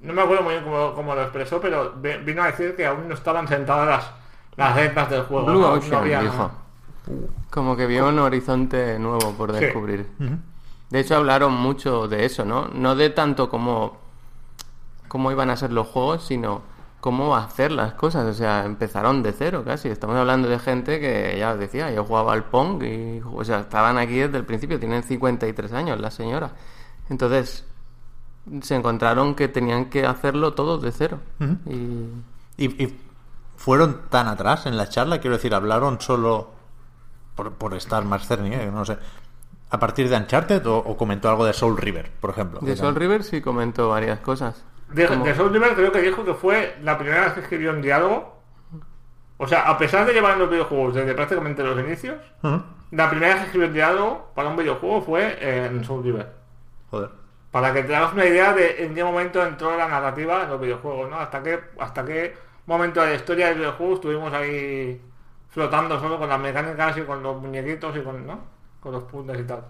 no 0.00 0.12
me 0.14 0.22
acuerdo 0.22 0.42
muy 0.44 0.54
bien 0.54 0.64
cómo, 0.64 0.94
cómo 0.94 1.14
lo 1.14 1.22
expresó, 1.22 1.60
pero 1.60 1.92
vi- 1.96 2.16
vino 2.24 2.42
a 2.42 2.46
decir 2.46 2.74
que 2.74 2.86
aún 2.86 3.06
no 3.08 3.14
estaban 3.14 3.46
sentadas 3.46 3.86
las, 3.86 4.10
las 4.56 4.74
reglas 4.76 5.10
del 5.10 5.22
juego. 5.24 5.46
Blue 5.46 5.60
¿no? 5.60 5.72
Ocean, 5.72 5.90
No 5.92 5.98
había- 5.98 6.20
dijo. 6.22 6.50
Como 7.50 7.76
que 7.76 7.86
vio 7.86 8.08
un 8.08 8.18
horizonte 8.18 8.98
nuevo 8.98 9.32
por 9.32 9.52
Sí. 9.54 9.60
descubrir. 9.60 10.06
De 10.90 11.00
hecho, 11.00 11.16
hablaron 11.16 11.52
mucho 11.52 12.08
de 12.08 12.24
eso, 12.24 12.44
¿no? 12.46 12.68
No 12.68 12.96
de 12.96 13.10
tanto 13.10 13.48
como 13.50 13.98
cómo 15.08 15.32
iban 15.32 15.50
a 15.50 15.56
ser 15.56 15.72
los 15.72 15.88
juegos, 15.88 16.24
sino 16.26 16.62
cómo 17.00 17.36
hacer 17.36 17.72
las 17.72 17.94
cosas. 17.94 18.24
O 18.26 18.34
sea, 18.34 18.64
empezaron 18.64 19.22
de 19.22 19.32
cero 19.32 19.62
casi. 19.64 19.88
Estamos 19.88 20.16
hablando 20.16 20.48
de 20.48 20.58
gente 20.58 21.00
que 21.00 21.36
ya 21.38 21.52
os 21.52 21.58
decía, 21.58 21.90
yo 21.90 22.04
jugaba 22.04 22.32
al 22.32 22.44
Pong 22.44 22.82
y, 22.82 23.20
o 23.24 23.44
sea, 23.44 23.60
estaban 23.60 23.98
aquí 23.98 24.18
desde 24.18 24.38
el 24.38 24.44
principio, 24.44 24.78
tienen 24.78 25.02
53 25.02 25.72
años 25.72 26.00
la 26.00 26.10
señora. 26.10 26.52
Entonces, 27.08 27.64
se 28.62 28.74
encontraron 28.74 29.34
que 29.34 29.48
tenían 29.48 29.86
que 29.86 30.06
hacerlo 30.06 30.54
todo 30.54 30.78
de 30.78 30.92
cero. 30.92 31.18
Y 31.66 32.06
¿Y, 32.58 32.84
y 32.84 33.00
fueron 33.56 34.02
tan 34.10 34.26
atrás 34.26 34.66
en 34.66 34.76
la 34.76 34.88
charla? 34.88 35.20
Quiero 35.20 35.36
decir, 35.36 35.54
hablaron 35.54 36.00
solo 36.00 36.50
por, 37.34 37.52
por 37.52 37.74
estar 37.74 38.04
más 38.04 38.26
Cerny, 38.26 38.52
¿eh? 38.52 38.70
no 38.70 38.84
sé. 38.84 38.98
¿A 39.70 39.78
partir 39.78 40.08
de 40.08 40.16
Uncharted 40.16 40.66
o, 40.66 40.78
o 40.78 40.96
comentó 40.96 41.30
algo 41.30 41.44
de 41.44 41.52
Soul 41.52 41.78
River, 41.78 42.10
por 42.20 42.30
ejemplo? 42.30 42.58
de 42.60 42.76
Soul 42.76 42.96
River 42.96 43.22
sí 43.22 43.40
comentó 43.40 43.88
varias 43.88 44.18
cosas. 44.20 44.64
De, 44.92 45.06
de 45.06 45.34
Soul 45.34 45.52
River 45.52 45.74
creo 45.74 45.92
que 45.92 46.00
dijo 46.00 46.24
que 46.24 46.34
fue 46.34 46.76
la 46.82 46.96
primera 46.96 47.24
vez 47.24 47.34
que 47.34 47.40
escribió 47.40 47.70
un 47.70 47.82
diálogo. 47.82 48.38
O 49.36 49.46
sea, 49.46 49.68
a 49.68 49.78
pesar 49.78 50.06
de 50.06 50.12
llevar 50.12 50.36
los 50.36 50.50
videojuegos 50.50 50.94
desde 50.94 51.14
prácticamente 51.14 51.62
los 51.62 51.78
inicios, 51.78 52.16
la 52.90 53.10
primera 53.10 53.34
vez 53.34 53.42
que 53.42 53.46
escribió 53.46 53.68
un 53.68 53.74
diálogo 53.74 54.32
para 54.34 54.48
un 54.48 54.56
videojuego 54.56 55.02
fue 55.02 55.66
en 55.66 55.84
Soul 55.84 56.02
River. 56.02 56.32
Joder. 56.90 57.10
Para 57.50 57.72
que 57.72 57.82
te 57.82 57.94
hagas 57.94 58.12
una 58.12 58.26
idea 58.26 58.52
de 58.52 58.84
en 58.84 58.94
qué 58.94 59.04
momento 59.04 59.44
entró 59.44 59.76
la 59.76 59.88
narrativa 59.88 60.42
en 60.42 60.50
los 60.50 60.60
videojuegos, 60.60 61.08
¿no? 61.08 61.16
Hasta 61.16 61.42
qué, 61.42 61.60
hasta 61.78 62.04
qué 62.04 62.34
momento 62.66 63.00
de 63.00 63.08
la 63.08 63.14
historia 63.14 63.48
del 63.48 63.58
videojuego 63.58 63.94
estuvimos 63.94 64.32
ahí 64.32 65.00
flotando 65.48 65.98
solo 65.98 66.18
con 66.18 66.28
las 66.28 66.38
mecánicas 66.38 66.96
y 66.98 67.02
con 67.02 67.22
los 67.22 67.40
muñequitos 67.40 67.96
y 67.96 68.02
con, 68.02 68.26
¿no? 68.26 68.40
con 68.80 68.92
los 68.92 69.04
puntos 69.04 69.38
y 69.38 69.44
tal. 69.44 69.64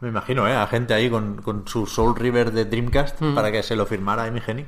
Me 0.00 0.08
imagino, 0.08 0.46
¿eh? 0.46 0.54
A 0.54 0.66
gente 0.68 0.94
ahí 0.94 1.10
con, 1.10 1.42
con 1.42 1.66
su 1.66 1.86
Soul 1.86 2.14
River 2.16 2.52
de 2.52 2.64
Dreamcast 2.64 3.20
Mm. 3.20 3.34
para 3.34 3.50
que 3.50 3.62
se 3.62 3.74
lo 3.76 3.84
firmara 3.86 4.24
Amy 4.24 4.40
Hennig. 4.46 4.66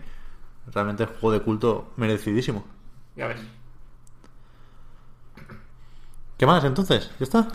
Realmente 0.73 1.05
es 1.05 1.11
juego 1.21 1.33
de 1.33 1.41
culto 1.41 1.93
merecidísimo. 1.97 2.65
Ya 3.17 3.27
ves. 3.29 3.39
¿Qué 6.37 6.47
más 6.47 6.65
entonces? 6.65 7.11
¿Ya 7.19 7.25
está? 7.25 7.49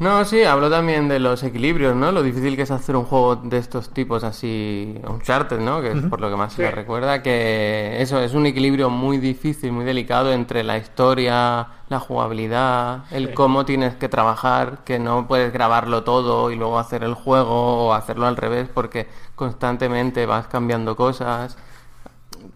No, 0.00 0.24
sí, 0.24 0.44
habló 0.44 0.70
también 0.70 1.08
de 1.08 1.18
los 1.18 1.42
equilibrios, 1.42 1.94
¿no? 1.94 2.10
Lo 2.10 2.22
difícil 2.22 2.56
que 2.56 2.62
es 2.62 2.70
hacer 2.70 2.96
un 2.96 3.04
juego 3.04 3.36
de 3.36 3.58
estos 3.58 3.90
tipos 3.90 4.24
así, 4.24 4.94
Uncharted, 5.06 5.60
¿no? 5.60 5.82
Que 5.82 5.92
es 5.92 6.02
por 6.06 6.22
lo 6.22 6.30
que 6.30 6.36
más 6.36 6.54
se 6.54 6.62
le 6.62 6.70
recuerda, 6.70 7.22
que 7.22 8.00
eso 8.00 8.18
es 8.18 8.32
un 8.32 8.46
equilibrio 8.46 8.88
muy 8.88 9.18
difícil, 9.18 9.72
muy 9.72 9.84
delicado 9.84 10.32
entre 10.32 10.64
la 10.64 10.78
historia, 10.78 11.68
la 11.90 12.00
jugabilidad, 12.00 13.04
el 13.10 13.28
Sí. 13.28 13.34
cómo 13.34 13.66
tienes 13.66 13.94
que 13.94 14.08
trabajar, 14.08 14.84
que 14.84 14.98
no 14.98 15.28
puedes 15.28 15.52
grabarlo 15.52 16.02
todo 16.02 16.50
y 16.50 16.56
luego 16.56 16.78
hacer 16.78 17.04
el 17.04 17.12
juego 17.12 17.88
o 17.88 17.92
hacerlo 17.92 18.26
al 18.26 18.38
revés 18.38 18.70
porque 18.72 19.06
constantemente 19.34 20.24
vas 20.24 20.46
cambiando 20.46 20.96
cosas, 20.96 21.58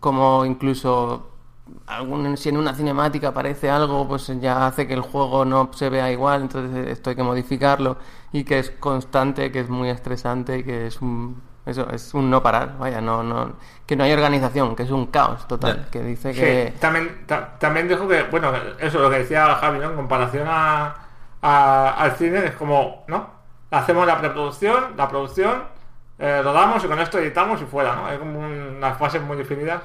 como 0.01 0.47
incluso 0.47 1.34
algún, 1.87 2.37
si 2.37 2.49
en 2.51 2.57
una 2.59 2.75
cinemática 2.75 3.29
aparece 3.29 3.71
algo, 3.71 4.07
pues 4.09 4.27
ya 4.41 4.67
hace 4.67 4.87
que 4.87 4.95
el 4.95 5.01
juego 5.01 5.45
no 5.45 5.71
se 5.73 5.89
vea 5.91 6.11
igual, 6.13 6.43
entonces 6.43 6.89
esto 6.89 7.11
hay 7.11 7.17
que 7.17 7.23
modificarlo 7.23 7.97
y 8.33 8.45
que 8.45 8.59
es 8.59 8.71
constante, 8.73 9.51
que 9.53 9.61
es 9.61 9.69
muy 9.69 9.89
estresante 9.89 10.59
y 10.59 10.65
que 10.65 10.87
es 10.87 11.01
un 11.01 11.43
eso 11.67 11.89
es 11.91 12.13
un 12.13 12.29
no 12.29 12.43
parar, 12.43 12.77
vaya, 12.79 13.01
no 13.01 13.23
no 13.23 13.55
que 13.87 13.97
no 13.97 14.05
hay 14.05 14.13
organización, 14.13 14.77
que 14.77 14.83
es 14.83 14.91
un 14.91 15.07
caos 15.07 15.49
total, 15.49 15.89
que 15.91 16.03
dice 16.03 16.35
Sí, 16.35 16.41
que 16.41 16.75
también, 16.81 17.25
ta- 17.27 17.59
también 17.59 17.89
dijo 17.89 18.07
que, 18.09 18.25
bueno, 18.25 18.53
eso 18.79 18.99
lo 18.99 19.11
que 19.11 19.19
decía 19.19 19.55
Javi, 19.55 19.79
¿no? 19.79 19.91
En 19.91 19.97
comparación 19.97 20.47
a, 20.49 20.95
a- 21.43 21.91
al 21.97 22.13
cine, 22.17 22.45
es 22.47 22.53
como, 22.57 23.05
¿no? 23.09 23.31
Hacemos 23.71 24.07
la 24.07 24.19
preproducción, 24.21 24.95
la 24.97 25.09
producción, 25.09 25.65
eh, 26.19 26.43
rodamos 26.43 26.85
y 26.85 26.89
con 26.89 27.01
esto 27.01 27.19
editamos 27.19 27.61
y 27.63 27.65
fuera, 27.67 27.95
¿no? 27.97 28.07
Hay 28.07 28.19
como 28.19 28.39
un- 28.41 28.77
unas 28.77 28.99
fases 28.99 29.23
muy 29.23 29.37
definidas. 29.37 29.83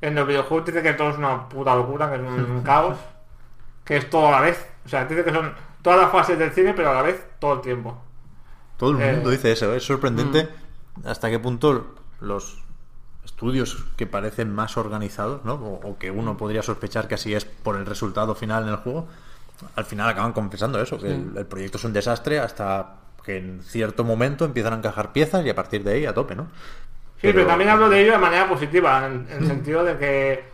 En 0.00 0.14
los 0.14 0.26
videojuegos 0.26 0.66
dice 0.66 0.82
que 0.82 0.92
todo 0.94 1.10
es 1.10 1.18
una 1.18 1.48
puta 1.48 1.74
locura, 1.74 2.08
que 2.10 2.16
es 2.16 2.22
un 2.22 2.62
caos, 2.64 2.98
que 3.84 3.96
es 3.96 4.10
todo 4.10 4.28
a 4.28 4.32
la 4.32 4.40
vez. 4.40 4.66
O 4.86 4.88
sea, 4.88 5.04
dice 5.04 5.24
que 5.24 5.32
son 5.32 5.54
todas 5.82 6.00
las 6.00 6.10
fases 6.12 6.38
del 6.38 6.52
cine, 6.52 6.74
pero 6.74 6.90
a 6.90 6.94
la 6.94 7.02
vez 7.02 7.24
todo 7.38 7.54
el 7.54 7.60
tiempo. 7.60 8.02
Todo 8.76 8.90
el 8.92 9.00
Eh, 9.00 9.12
mundo 9.12 9.30
dice 9.30 9.52
eso. 9.52 9.72
¿eh? 9.72 9.76
Es 9.76 9.84
sorprendente 9.84 10.48
hasta 11.04 11.30
qué 11.30 11.38
punto 11.38 11.94
los 12.20 12.58
estudios 13.24 13.84
que 13.96 14.06
parecen 14.06 14.52
más 14.54 14.76
organizados, 14.76 15.44
¿no? 15.44 15.54
O, 15.54 15.90
o 15.90 15.98
que 15.98 16.10
uno 16.10 16.36
podría 16.36 16.62
sospechar 16.62 17.08
que 17.08 17.14
así 17.14 17.34
es 17.34 17.44
por 17.44 17.76
el 17.76 17.86
resultado 17.86 18.34
final 18.34 18.64
en 18.64 18.70
el 18.70 18.76
juego, 18.76 19.08
al 19.76 19.84
final 19.84 20.08
acaban 20.08 20.32
confesando 20.32 20.80
eso, 20.80 20.98
que 20.98 21.14
el, 21.14 21.36
el 21.36 21.46
proyecto 21.46 21.78
es 21.78 21.84
un 21.84 21.92
desastre 21.92 22.38
hasta 22.40 22.96
que 23.24 23.36
en 23.36 23.62
cierto 23.62 24.04
momento 24.04 24.44
empiezan 24.46 24.72
a 24.72 24.76
encajar 24.76 25.12
piezas 25.12 25.44
y 25.44 25.50
a 25.50 25.54
partir 25.54 25.84
de 25.84 25.92
ahí 25.92 26.06
a 26.06 26.14
tope, 26.14 26.34
¿no? 26.34 26.48
Sí, 27.20 27.32
pero, 27.34 27.46
también 27.46 27.68
hablo 27.70 27.88
de 27.88 28.00
ello 28.00 28.12
de 28.12 28.18
manera 28.18 28.48
positiva, 28.48 29.06
en, 29.06 29.26
en 29.30 29.42
el 29.42 29.46
sentido 29.46 29.84
de 29.84 29.98
que, 29.98 30.44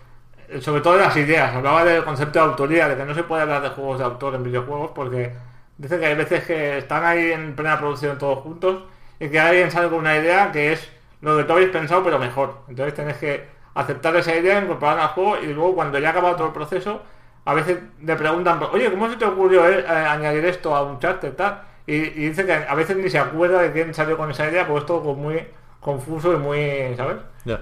sobre 0.61 0.81
todo 0.81 0.95
de 0.95 1.01
las 1.01 1.17
ideas, 1.17 1.55
hablaba 1.55 1.85
del 1.85 2.03
concepto 2.03 2.41
de 2.41 2.45
autoría, 2.45 2.89
de 2.89 2.97
que 2.97 3.05
no 3.05 3.15
se 3.15 3.23
puede 3.23 3.43
hablar 3.43 3.63
de 3.63 3.69
juegos 3.69 3.99
de 3.99 4.05
autor 4.05 4.35
en 4.35 4.43
videojuegos, 4.43 4.91
porque 4.93 5.33
dice 5.79 5.99
que 5.99 6.07
hay 6.07 6.15
veces 6.15 6.45
que 6.45 6.79
están 6.79 7.05
ahí 7.05 7.33
en 7.33 7.55
plena 7.55 7.79
producción 7.79 8.19
todos 8.19 8.41
juntos 8.41 8.83
y 9.21 9.29
que 9.29 9.39
alguien 9.39 9.71
sale 9.71 9.89
con 9.89 9.99
una 9.99 10.17
idea 10.17 10.51
que 10.53 10.73
es 10.73 10.91
lo 11.21 11.37
que 11.37 11.45
tú 11.45 11.53
habéis 11.53 11.71
pensado, 11.71 12.03
pero 12.03 12.19
mejor. 12.19 12.63
Entonces 12.69 12.95
tenés 12.95 13.17
que 13.17 13.45
aceptar 13.75 14.17
esa 14.17 14.35
idea, 14.35 14.61
incorporarla 14.61 15.05
al 15.05 15.09
juego 15.11 15.39
y 15.39 15.47
luego 15.53 15.75
cuando 15.75 15.99
ya 15.99 16.09
ha 16.09 16.11
acabado 16.11 16.37
todo 16.37 16.47
el 16.49 16.53
proceso, 16.53 17.03
a 17.45 17.55
veces 17.55 17.79
le 18.03 18.17
preguntan, 18.17 18.61
oye, 18.73 18.91
¿cómo 18.91 19.09
se 19.09 19.17
te 19.17 19.25
ocurrió 19.25 19.69
eh, 19.69 19.87
añadir 19.87 20.45
esto 20.47 20.75
a 20.75 20.83
un 20.83 20.99
chat 20.99 21.25
tal? 21.37 21.63
Y, 21.87 21.95
y 21.95 22.29
dice 22.29 22.45
que 22.45 22.53
a 22.53 22.75
veces 22.75 22.97
ni 22.97 23.09
se 23.09 23.19
acuerda 23.19 23.63
de 23.63 23.73
quién 23.73 23.95
salió 23.95 24.17
con 24.17 24.31
esa 24.31 24.51
idea, 24.51 24.67
porque 24.67 24.81
es 24.81 24.87
todo 24.87 25.03
como 25.03 25.15
muy 25.15 25.47
confuso 25.87 26.35
y 26.35 26.37
muy, 26.37 26.95
¿sabes? 26.97 27.16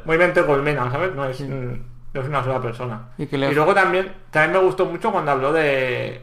Muy 0.05 0.19
mente 0.19 0.45
colmena, 0.45 0.91
¿sabes? 0.91 1.15
No 1.15 1.25
es, 1.27 1.41
no 2.13 2.21
es 2.23 2.27
una 2.29 2.43
sola 2.43 2.61
persona. 2.61 3.01
Y 3.19 3.27
que 3.27 3.39
le- 3.39 3.49
luego 3.55 3.75
también, 3.75 4.13
también 4.33 4.53
me 4.61 4.67
gustó 4.67 4.87
mucho 4.87 5.13
cuando 5.13 5.31
habló 5.31 5.53
de, 5.53 6.23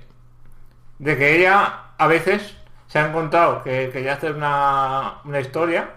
de 0.99 1.17
que 1.17 1.37
ella 1.37 1.73
a 1.97 2.07
veces 2.07 2.55
se 2.87 2.99
ha 2.99 3.07
encontrado 3.07 3.63
que 3.63 3.89
quería 3.91 4.13
hacer 4.13 4.33
una, 4.35 5.13
una 5.23 5.39
historia 5.39 5.89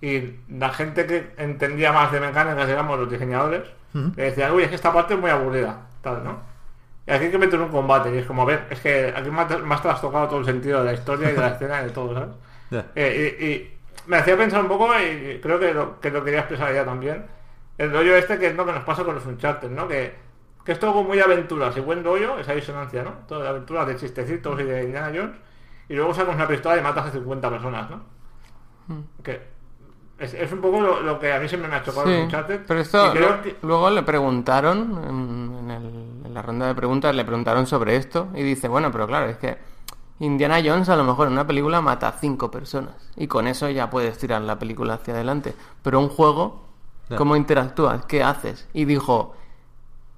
y 0.00 0.34
la 0.48 0.70
gente 0.70 1.06
que 1.06 1.32
entendía 1.38 1.92
más 1.92 2.12
de 2.12 2.20
mecánicas, 2.20 2.66
digamos, 2.66 2.98
los 2.98 3.10
diseñadores, 3.10 3.62
le 4.16 4.24
decían, 4.24 4.52
uy, 4.52 4.64
es 4.64 4.68
que 4.70 4.74
esta 4.74 4.92
parte 4.92 5.14
es 5.14 5.20
muy 5.20 5.30
aburrida, 5.30 5.82
tal, 6.02 6.24
¿no? 6.24 6.38
Y 7.06 7.12
aquí 7.12 7.26
hay 7.26 7.30
que 7.30 7.38
meter 7.38 7.60
un 7.60 7.68
combate, 7.68 8.14
y 8.14 8.18
es 8.18 8.26
como, 8.26 8.42
a 8.42 8.46
ver, 8.46 8.66
es 8.70 8.80
que 8.80 9.12
aquí 9.16 9.30
me 9.30 9.42
has 9.42 9.60
me 9.62 9.74
has 9.74 9.82
trastocado 9.82 10.26
todo 10.28 10.40
el 10.40 10.44
sentido 10.46 10.80
de 10.80 10.86
la 10.86 10.94
historia 10.94 11.30
y 11.30 11.34
de 11.34 11.40
la 11.40 11.48
escena 11.54 11.80
y 11.82 11.84
de 11.84 11.90
todo, 11.90 12.14
¿sabes? 12.14 12.30
Eh, 12.96 13.36
y, 13.40 13.44
y 13.44 13.73
me 14.06 14.16
hacía 14.18 14.36
pensar 14.36 14.60
un 14.62 14.68
poco, 14.68 14.88
y 14.98 15.40
creo 15.40 15.58
que 15.58 15.72
lo, 15.74 16.00
que 16.00 16.10
lo 16.10 16.22
quería 16.24 16.40
expresar 16.40 16.70
ella 16.72 16.84
también, 16.84 17.26
el 17.78 17.92
rollo 17.92 18.16
este 18.16 18.38
que 18.38 18.48
es 18.48 18.54
lo 18.54 18.64
que 18.66 18.72
nos 18.72 18.84
pasa 18.84 19.04
con 19.04 19.14
los 19.14 19.26
Uncharted, 19.26 19.70
¿no? 19.70 19.88
Que, 19.88 20.14
que 20.64 20.72
es 20.72 20.78
todo 20.78 21.02
muy 21.02 21.20
aventuras 21.20 21.76
y 21.76 21.80
buen 21.80 22.02
rollo, 22.04 22.38
esa 22.38 22.52
disonancia, 22.54 23.02
¿no? 23.02 23.10
Todo 23.28 23.42
de 23.42 23.48
aventuras, 23.48 23.86
de 23.86 23.96
chistecitos 23.96 24.60
y 24.60 24.64
de 24.64 24.84
Indiana 24.84 25.10
Jones, 25.14 25.36
y 25.88 25.94
luego 25.94 26.14
sacas 26.14 26.34
una 26.34 26.46
pistola 26.48 26.78
y 26.78 26.82
matas 26.82 27.06
a 27.06 27.10
50 27.10 27.50
personas, 27.50 27.90
¿no? 27.90 28.02
Que 29.22 29.40
es, 30.18 30.32
es 30.34 30.52
un 30.52 30.60
poco 30.60 30.80
lo, 30.80 31.00
lo 31.00 31.18
que 31.18 31.32
a 31.32 31.40
mí 31.40 31.48
siempre 31.48 31.68
me 31.68 31.76
ha 31.76 31.82
chocado 31.82 32.06
los 32.06 32.14
Sí, 32.14 32.20
Uncharted. 32.22 32.60
pero 32.68 32.80
esto 32.80 33.10
creo 33.12 33.28
lo- 33.30 33.68
luego 33.68 33.90
le 33.90 34.02
preguntaron 34.02 35.02
en, 35.08 35.58
en 35.64 35.70
el- 35.70 36.26
en 36.26 36.34
la 36.34 36.42
ronda 36.42 36.66
de 36.68 36.74
preguntas 36.74 37.14
le 37.14 37.24
preguntaron 37.24 37.66
sobre 37.66 37.96
esto 37.96 38.28
y 38.34 38.42
dice 38.42 38.68
bueno 38.68 38.90
pero 38.92 39.06
claro 39.06 39.26
es 39.26 39.36
que 39.38 39.56
Indiana 40.20 40.60
Jones 40.64 40.88
a 40.88 40.96
lo 40.96 41.04
mejor 41.04 41.26
en 41.26 41.32
una 41.32 41.46
película 41.46 41.80
mata 41.80 42.08
a 42.08 42.12
cinco 42.12 42.50
personas 42.50 42.94
y 43.16 43.26
con 43.26 43.46
eso 43.46 43.68
ya 43.68 43.90
puedes 43.90 44.16
tirar 44.18 44.42
la 44.42 44.58
película 44.58 44.94
hacia 44.94 45.14
adelante. 45.14 45.54
Pero 45.82 45.98
un 46.00 46.08
juego 46.08 46.64
cómo 47.16 47.36
interactúas 47.36 48.04
qué 48.06 48.22
haces 48.22 48.66
y 48.72 48.86
dijo 48.86 49.34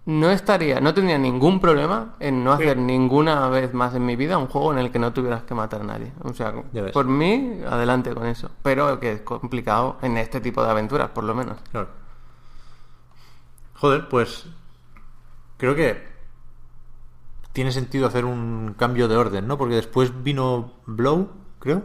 no 0.04 0.30
estaría 0.30 0.80
no 0.80 0.94
tendría 0.94 1.18
ningún 1.18 1.58
problema 1.58 2.14
en 2.20 2.44
no 2.44 2.52
hacer 2.52 2.78
ninguna 2.78 3.48
vez 3.48 3.74
más 3.74 3.92
en 3.94 4.06
mi 4.06 4.14
vida 4.14 4.38
un 4.38 4.46
juego 4.46 4.72
en 4.72 4.78
el 4.78 4.92
que 4.92 5.00
no 5.00 5.12
tuvieras 5.12 5.42
que 5.42 5.54
matar 5.54 5.80
a 5.80 5.84
nadie 5.84 6.12
o 6.22 6.32
sea 6.32 6.54
por 6.92 7.06
mí 7.06 7.60
adelante 7.68 8.14
con 8.14 8.26
eso. 8.26 8.50
Pero 8.62 9.00
que 9.00 9.12
es 9.12 9.20
complicado 9.22 9.96
en 10.02 10.16
este 10.16 10.40
tipo 10.40 10.62
de 10.62 10.70
aventuras 10.70 11.10
por 11.10 11.24
lo 11.24 11.34
menos. 11.34 11.58
Claro. 11.72 11.88
Joder, 13.74 14.08
pues 14.08 14.46
creo 15.58 15.74
que 15.74 16.15
tiene 17.56 17.72
sentido 17.72 18.06
hacer 18.06 18.26
un 18.26 18.74
cambio 18.78 19.08
de 19.08 19.16
orden, 19.16 19.48
¿no? 19.48 19.56
Porque 19.56 19.76
después 19.76 20.12
vino 20.22 20.74
Blow, 20.84 21.30
creo. 21.58 21.84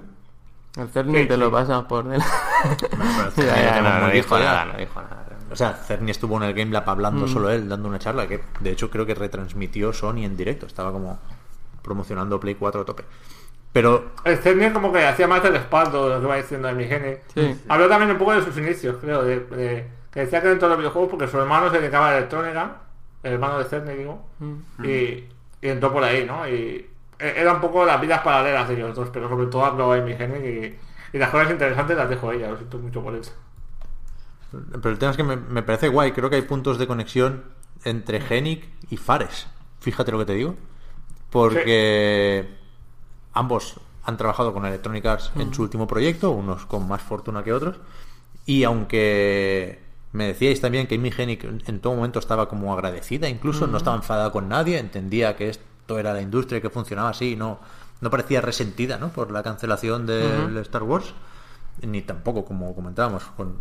El 0.75 0.89
Cerny 0.89 1.19
Sí, 1.21 1.27
te 1.29 1.37
lo 1.37 1.49
pasa 1.49 1.87
por 1.87 2.03
delante. 2.03 2.27
no, 2.97 4.09
dijo 4.11 4.37
nada, 4.37 4.65
no 4.65 4.77
dijo 4.77 5.01
nada. 5.01 5.25
O 5.49 5.55
sea, 5.55 5.71
Cerny 5.73 6.11
estuvo 6.11 6.35
en 6.35 6.43
el 6.43 6.53
Game 6.53 6.71
Lab 6.71 6.89
hablando 6.89 7.25
solo 7.25 7.49
él, 7.49 7.69
dando 7.69 7.87
una 7.87 7.99
charla 7.99 8.27
que 8.27 8.41
de 8.59 8.71
hecho 8.71 8.89
creo 8.89 9.05
que 9.05 9.15
retransmitió 9.15 9.93
Sony 9.93 10.25
en 10.25 10.35
directo. 10.35 10.65
Estaba 10.65 10.91
como 10.91 11.19
promocionando 11.81 12.37
Play 12.37 12.55
4 12.55 12.81
a 12.81 12.85
tope. 12.85 13.05
Pero 13.71 14.11
El 14.25 14.37
Cerny 14.39 14.71
como 14.71 14.91
que 14.91 15.05
hacía 15.05 15.25
más 15.29 15.43
el 15.45 15.53
respaldo 15.53 16.09
de 16.09 16.15
lo 16.15 16.21
que 16.21 16.27
va 16.27 16.35
diciendo 16.35 16.67
de 16.67 16.73
mi 16.73 16.83
gene. 16.83 17.21
Sí. 17.33 17.57
Habló 17.69 17.87
también 17.87 18.11
un 18.11 18.17
poco 18.17 18.33
de 18.33 18.43
sus 18.43 18.57
inicios, 18.57 18.97
creo, 18.99 19.23
de, 19.23 19.39
de- 19.39 19.89
que 20.11 20.19
decía 20.19 20.41
que 20.41 20.49
dentro 20.49 20.67
de 20.67 20.73
los 20.73 20.79
videojuegos 20.79 21.09
porque 21.09 21.29
su 21.29 21.39
hermano 21.39 21.71
se 21.71 21.79
dedicaba 21.79 22.09
a 22.09 22.11
la 22.11 22.17
electrónica, 22.17 22.75
el 23.23 23.33
hermano 23.33 23.57
de 23.59 23.63
Cerny, 23.65 23.93
digo, 23.93 24.25
y, 24.83 25.23
y 25.61 25.67
entró 25.69 25.91
por 25.93 26.03
ahí, 26.03 26.25
¿no? 26.25 26.47
Y 26.47 26.89
e- 27.19 27.33
era 27.37 27.53
un 27.53 27.61
poco 27.61 27.85
las 27.85 27.99
vidas 28.01 28.21
paralelas 28.21 28.67
de 28.67 28.75
ellos 28.75 28.95
dos, 28.95 29.09
pero 29.11 29.29
sobre 29.29 29.47
todo 29.47 29.65
habló 29.65 29.93
Amy 29.93 30.13
Hennig 30.13 30.79
y, 31.13 31.15
y 31.15 31.19
las 31.19 31.29
cosas 31.29 31.51
interesantes 31.51 31.95
las 31.97 32.09
dejo 32.09 32.29
a 32.29 32.33
ella, 32.35 32.49
lo 32.49 32.57
siento 32.57 32.77
mucho 32.77 33.01
por 33.03 33.15
eso. 33.15 33.33
Pero 34.51 34.89
el 34.89 34.99
tema 34.99 35.11
es 35.11 35.17
que 35.17 35.23
me, 35.23 35.37
me 35.37 35.63
parece 35.63 35.87
guay. 35.87 36.11
Creo 36.11 36.29
que 36.29 36.35
hay 36.35 36.41
puntos 36.41 36.77
de 36.77 36.87
conexión 36.87 37.43
entre 37.85 38.19
Genic 38.19 38.67
y 38.89 38.97
Fares. 38.97 39.47
Fíjate 39.79 40.11
lo 40.11 40.19
que 40.19 40.25
te 40.25 40.33
digo. 40.33 40.55
Porque 41.29 42.49
ambos 43.33 43.79
han 44.03 44.17
trabajado 44.17 44.53
con 44.53 44.65
Electronic 44.65 45.05
Arts 45.05 45.31
en 45.37 45.53
su 45.53 45.61
último 45.61 45.87
proyecto, 45.87 46.31
unos 46.31 46.65
con 46.65 46.87
más 46.87 47.01
fortuna 47.01 47.43
que 47.43 47.53
otros. 47.53 47.79
Y 48.45 48.63
aunque 48.63 49.79
me 50.13 50.27
decíais 50.27 50.59
también 50.61 50.87
que 50.87 50.95
Amy 50.95 51.11
Hennig 51.17 51.43
en 51.67 51.79
todo 51.79 51.95
momento 51.95 52.19
estaba 52.19 52.49
como 52.49 52.73
agradecida, 52.73 53.29
incluso 53.29 53.67
no 53.67 53.77
estaba 53.77 53.95
enfadada 53.95 54.31
con 54.31 54.49
nadie, 54.49 54.77
entendía 54.77 55.35
que 55.35 55.49
esto 55.49 55.97
era 55.99 56.13
la 56.13 56.21
industria 56.21 56.61
que 56.61 56.69
funcionaba 56.69 57.09
así, 57.09 57.33
y 57.33 57.35
no, 57.35 57.59
no 58.01 58.09
parecía 58.09 58.41
resentida 58.41 58.97
¿no? 58.97 59.09
por 59.09 59.31
la 59.31 59.41
cancelación 59.43 60.05
del 60.05 60.57
Star 60.57 60.83
Wars, 60.83 61.13
ni 61.81 62.01
tampoco, 62.01 62.43
como 62.45 62.75
comentábamos, 62.75 63.23
con, 63.37 63.55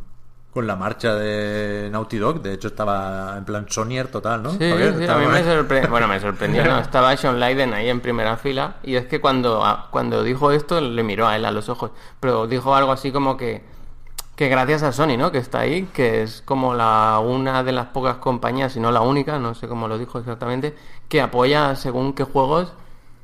con 0.52 0.66
la 0.66 0.74
marcha 0.76 1.14
de 1.14 1.88
Naughty 1.92 2.18
Dog. 2.18 2.42
De 2.42 2.52
hecho, 2.54 2.66
estaba 2.68 3.36
en 3.38 3.44
plan 3.44 3.66
Sonyer 3.68 4.08
total, 4.08 4.42
¿no? 4.42 4.50
Sí, 4.50 4.58
sí, 4.58 5.04
a 5.06 5.16
mí 5.16 5.26
me 5.26 5.44
sorprendió. 5.44 5.90
Bueno, 5.90 6.08
me 6.08 6.18
sorprendió, 6.20 6.64
¿no? 6.64 6.78
Estaba 6.80 7.16
Sean 7.16 7.38
Leiden 7.38 7.72
ahí 7.72 7.88
en 7.88 8.00
primera 8.00 8.36
fila 8.36 8.76
y 8.82 8.96
es 8.96 9.06
que 9.06 9.20
cuando, 9.20 9.64
a- 9.64 9.88
cuando 9.90 10.22
dijo 10.24 10.50
esto 10.50 10.80
le 10.80 11.02
miró 11.04 11.28
a 11.28 11.36
él 11.36 11.44
a 11.44 11.52
los 11.52 11.68
ojos, 11.68 11.92
pero 12.18 12.46
dijo 12.48 12.74
algo 12.74 12.90
así 12.92 13.12
como 13.12 13.36
que, 13.36 13.62
que 14.40 14.48
gracias 14.48 14.82
a 14.82 14.90
Sony, 14.90 15.18
¿no? 15.18 15.30
Que 15.30 15.36
está 15.36 15.60
ahí, 15.60 15.82
que 15.92 16.22
es 16.22 16.40
como 16.40 16.72
la 16.72 17.20
una 17.22 17.62
de 17.62 17.72
las 17.72 17.88
pocas 17.88 18.16
compañías, 18.16 18.72
si 18.72 18.80
no 18.80 18.90
la 18.90 19.02
única, 19.02 19.38
no 19.38 19.54
sé 19.54 19.68
cómo 19.68 19.86
lo 19.86 19.98
dijo 19.98 20.18
exactamente, 20.18 20.74
que 21.10 21.20
apoya 21.20 21.76
según 21.76 22.14
qué 22.14 22.24
juegos 22.24 22.72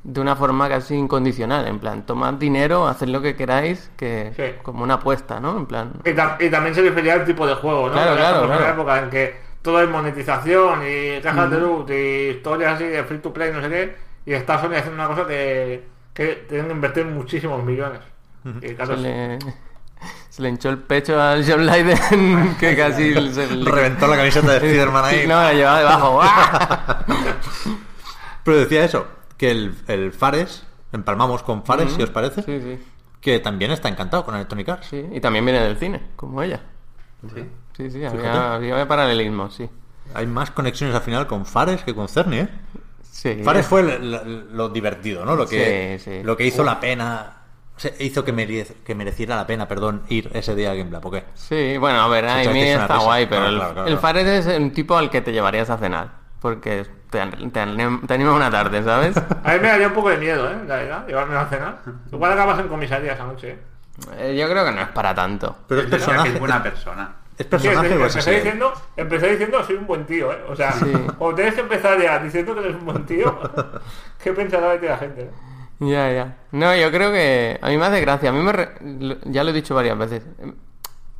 de 0.03 0.21
una 0.21 0.35
forma 0.35 0.69
casi 0.69 0.93
incondicional, 0.93 1.65
en 1.67 1.79
plan, 1.79 2.05
tomad 2.05 2.35
dinero, 2.35 2.87
haced 2.87 3.07
lo 3.07 3.19
que 3.23 3.35
queráis, 3.35 3.89
que 3.97 4.31
Sí. 4.35 4.59
como 4.61 4.83
una 4.83 4.93
apuesta, 4.93 5.39
¿no? 5.39 5.57
En 5.57 5.65
plan, 5.65 5.91
Y, 6.05 6.09
tam- 6.11 6.35
y 6.39 6.51
también 6.51 6.75
se 6.75 6.83
refería 6.83 7.13
al 7.13 7.25
tipo 7.25 7.47
de 7.47 7.55
juego, 7.55 7.87
¿no? 7.87 7.93
Claro, 7.93 8.41
Porque 8.41 8.55
una 8.57 8.69
época 8.69 8.99
en 8.99 9.09
que 9.09 9.35
todo 9.63 9.81
es 9.81 9.89
monetización 9.89 10.81
y 10.87 11.19
cajas 11.21 11.49
de 11.49 11.59
loot 11.59 11.89
y 11.89 12.29
historias 12.37 12.75
así 12.75 12.83
de 12.83 13.03
free 13.05 13.17
to 13.17 13.33
play, 13.33 13.51
no 13.51 13.59
sé 13.63 13.69
qué, 13.69 13.95
y 14.27 14.33
está 14.33 14.61
Sony 14.61 14.75
haciendo 14.75 14.93
una 15.03 15.07
cosa 15.07 15.25
que, 15.27 15.83
que 16.13 16.45
tienen 16.47 16.67
que 16.67 16.73
invertir 16.73 17.05
muchísimos 17.05 17.63
millones. 17.63 18.01
Y 18.61 18.75
claro, 18.75 18.95
se 18.95 19.01
le, 19.01 19.39
se 20.29 20.41
le 20.41 20.49
hinchó 20.49 20.69
el 20.69 20.77
pecho 20.79 21.19
al 21.21 21.43
Sean 21.43 21.65
Leiden, 21.65 22.55
que 22.59 22.75
casi 22.75 23.13
se 23.31 23.47
le- 23.55 23.65
Reventó 23.71 24.07
la 24.07 24.17
camiseta 24.17 24.51
de 24.53 24.59
Spiderman 24.59 25.05
ahí. 25.05 25.25
No, 25.27 25.35
la 25.35 25.53
llevaba 25.53 25.79
debajo. 25.79 26.21
Pero 28.43 28.57
decía 28.57 28.85
eso, 28.85 29.07
que 29.37 29.51
el, 29.51 29.75
el 29.87 30.11
Fares, 30.11 30.63
empalmamos 30.93 31.43
con 31.43 31.63
Fares, 31.65 31.91
si 31.93 32.01
os 32.01 32.09
parece, 32.09 32.41
Sí, 32.43 32.59
sí, 32.61 32.79
que 33.19 33.39
también 33.39 33.71
está 33.71 33.89
encantado 33.89 34.23
con 34.23 34.35
Electronic 34.35 34.69
Arts. 34.69 34.87
sí. 34.87 35.05
Y 35.11 35.19
también 35.19 35.43
viene 35.45 35.59
del 35.61 35.77
cine, 35.77 36.01
como 36.15 36.41
ella. 36.41 36.61
Sí. 37.33 37.43
Sí, 37.75 37.91
sí, 37.91 38.05
había, 38.05 38.55
había 38.55 38.87
paralelismo, 38.87 39.49
sí. 39.49 39.69
Hay 40.13 40.25
más 40.25 40.51
conexiones 40.51 40.95
al 40.95 41.01
final 41.01 41.27
con 41.27 41.45
Fares 41.45 41.83
que 41.83 41.93
con 41.93 42.07
Cerny, 42.07 42.37
¿eh? 42.39 42.49
Sí. 43.11 43.41
Fares 43.43 43.65
fue 43.65 43.81
el- 43.81 44.11
lo, 44.11 44.23
lo 44.23 44.69
divertido, 44.69 45.25
¿no? 45.25 45.35
Lo 45.35 45.45
que, 45.47 45.99
Sí, 45.99 46.11
sí. 46.11 46.23
Lo 46.23 46.37
que 46.37 46.45
hizo 46.45 46.63
la 46.63 46.79
pena... 46.79 47.33
o 47.77 47.79
sea, 47.79 47.91
hizo 47.99 48.25
que, 48.25 48.65
que 48.83 48.95
mereciera 48.95 49.35
la 49.35 49.45
pena, 49.47 49.67
perdón, 49.67 50.03
ir 50.09 50.29
ese 50.33 50.55
día 50.55 50.71
a 50.71 50.73
Gameplay. 50.73 50.99
¿Por 51.01 51.11
qué? 51.13 51.23
Sí, 51.35 51.77
bueno, 51.77 52.01
a 52.01 52.07
ver, 52.07 52.27
a 52.27 52.37
mí 52.51 52.59
es 52.61 52.79
está 52.79 52.95
risa. 52.95 53.05
guay, 53.05 53.25
pero 53.27 53.41
Claro, 53.43 53.55
el, 53.67 53.73
claro, 53.73 53.87
el. 53.87 53.97
Fares 53.99 54.45
es 54.47 54.57
un 54.59 54.71
tipo 54.71 54.97
al 54.97 55.09
que 55.09 55.21
te 55.21 55.31
llevarías 55.31 55.69
a 55.69 55.77
cenar. 55.77 56.09
Porque 56.41 56.85
te, 57.09 57.19
te, 57.19 57.59
anim- 57.61 58.05
te 58.05 58.13
anima 58.13 58.33
una 58.33 58.51
tarde, 58.51 58.83
¿sabes? 58.83 59.17
A 59.43 59.53
mí 59.53 59.59
me 59.59 59.67
daría 59.69 59.87
un 59.87 59.93
poco 59.93 60.09
de 60.09 60.17
miedo, 60.17 60.49
¿eh? 60.51 60.57
La 60.67 60.75
verdad, 60.75 61.07
llevarme 61.07 61.35
a 61.35 61.45
cenar. 61.47 61.77
Igual 62.11 62.31
acabas 62.33 62.59
en 62.59 62.67
comisaría 62.67 63.13
esa 63.13 63.23
noche, 63.25 63.51
¿eh? 63.51 63.59
Eh, 64.17 64.37
Yo 64.39 64.47
creo 64.49 64.63
que 64.65 64.71
no 64.71 64.81
es 64.81 64.87
para 64.89 65.15
tanto. 65.15 65.55
Pero 65.67 65.81
es 65.81 65.87
personaje. 65.87 66.29
es 66.29 66.39
buena 66.39 66.61
persona. 66.61 67.11
¿Es 67.37 67.45
Sí, 67.45 67.49
personaje 67.49 67.95
o 67.97 68.05
es 68.05 68.15
empecé, 68.15 68.31
diciendo, 68.35 68.73
empecé 68.95 69.29
diciendo 69.31 69.63
soy 69.63 69.75
un 69.75 69.87
buen 69.87 70.05
tío, 70.05 70.31
¿eh? 70.31 70.43
O 70.49 70.55
sea, 70.55 70.71
Sí. 70.73 70.91
cuando 71.17 71.35
tienes 71.35 71.53
que 71.55 71.61
empezar 71.61 71.99
ya 72.01 72.17
diciendo 72.19 72.53
que 72.55 72.59
eres 72.61 72.75
un 72.75 72.85
buen 72.85 73.05
tío, 73.05 73.39
¿qué 74.23 74.33
pensará 74.33 74.69
de 74.71 74.77
ti 74.79 74.85
la 74.87 74.97
gente? 74.97 75.21
eh? 75.21 75.31
Ya, 75.79 76.11
ya. 76.11 76.37
No, 76.51 76.75
yo 76.75 76.89
creo 76.91 77.11
que 77.11 77.59
a 77.61 77.69
mí 77.69 77.77
me 77.77 77.85
hace 77.85 78.01
gracia. 78.01 78.29
A 78.29 78.33
mí 78.33 78.41
me... 78.41 78.51
re- 78.51 78.71
lo- 78.81 79.17
Ya 79.25 79.43
lo 79.43 79.51
he 79.51 79.53
dicho 79.53 79.75
varias 79.75 79.97
veces. 79.97 80.23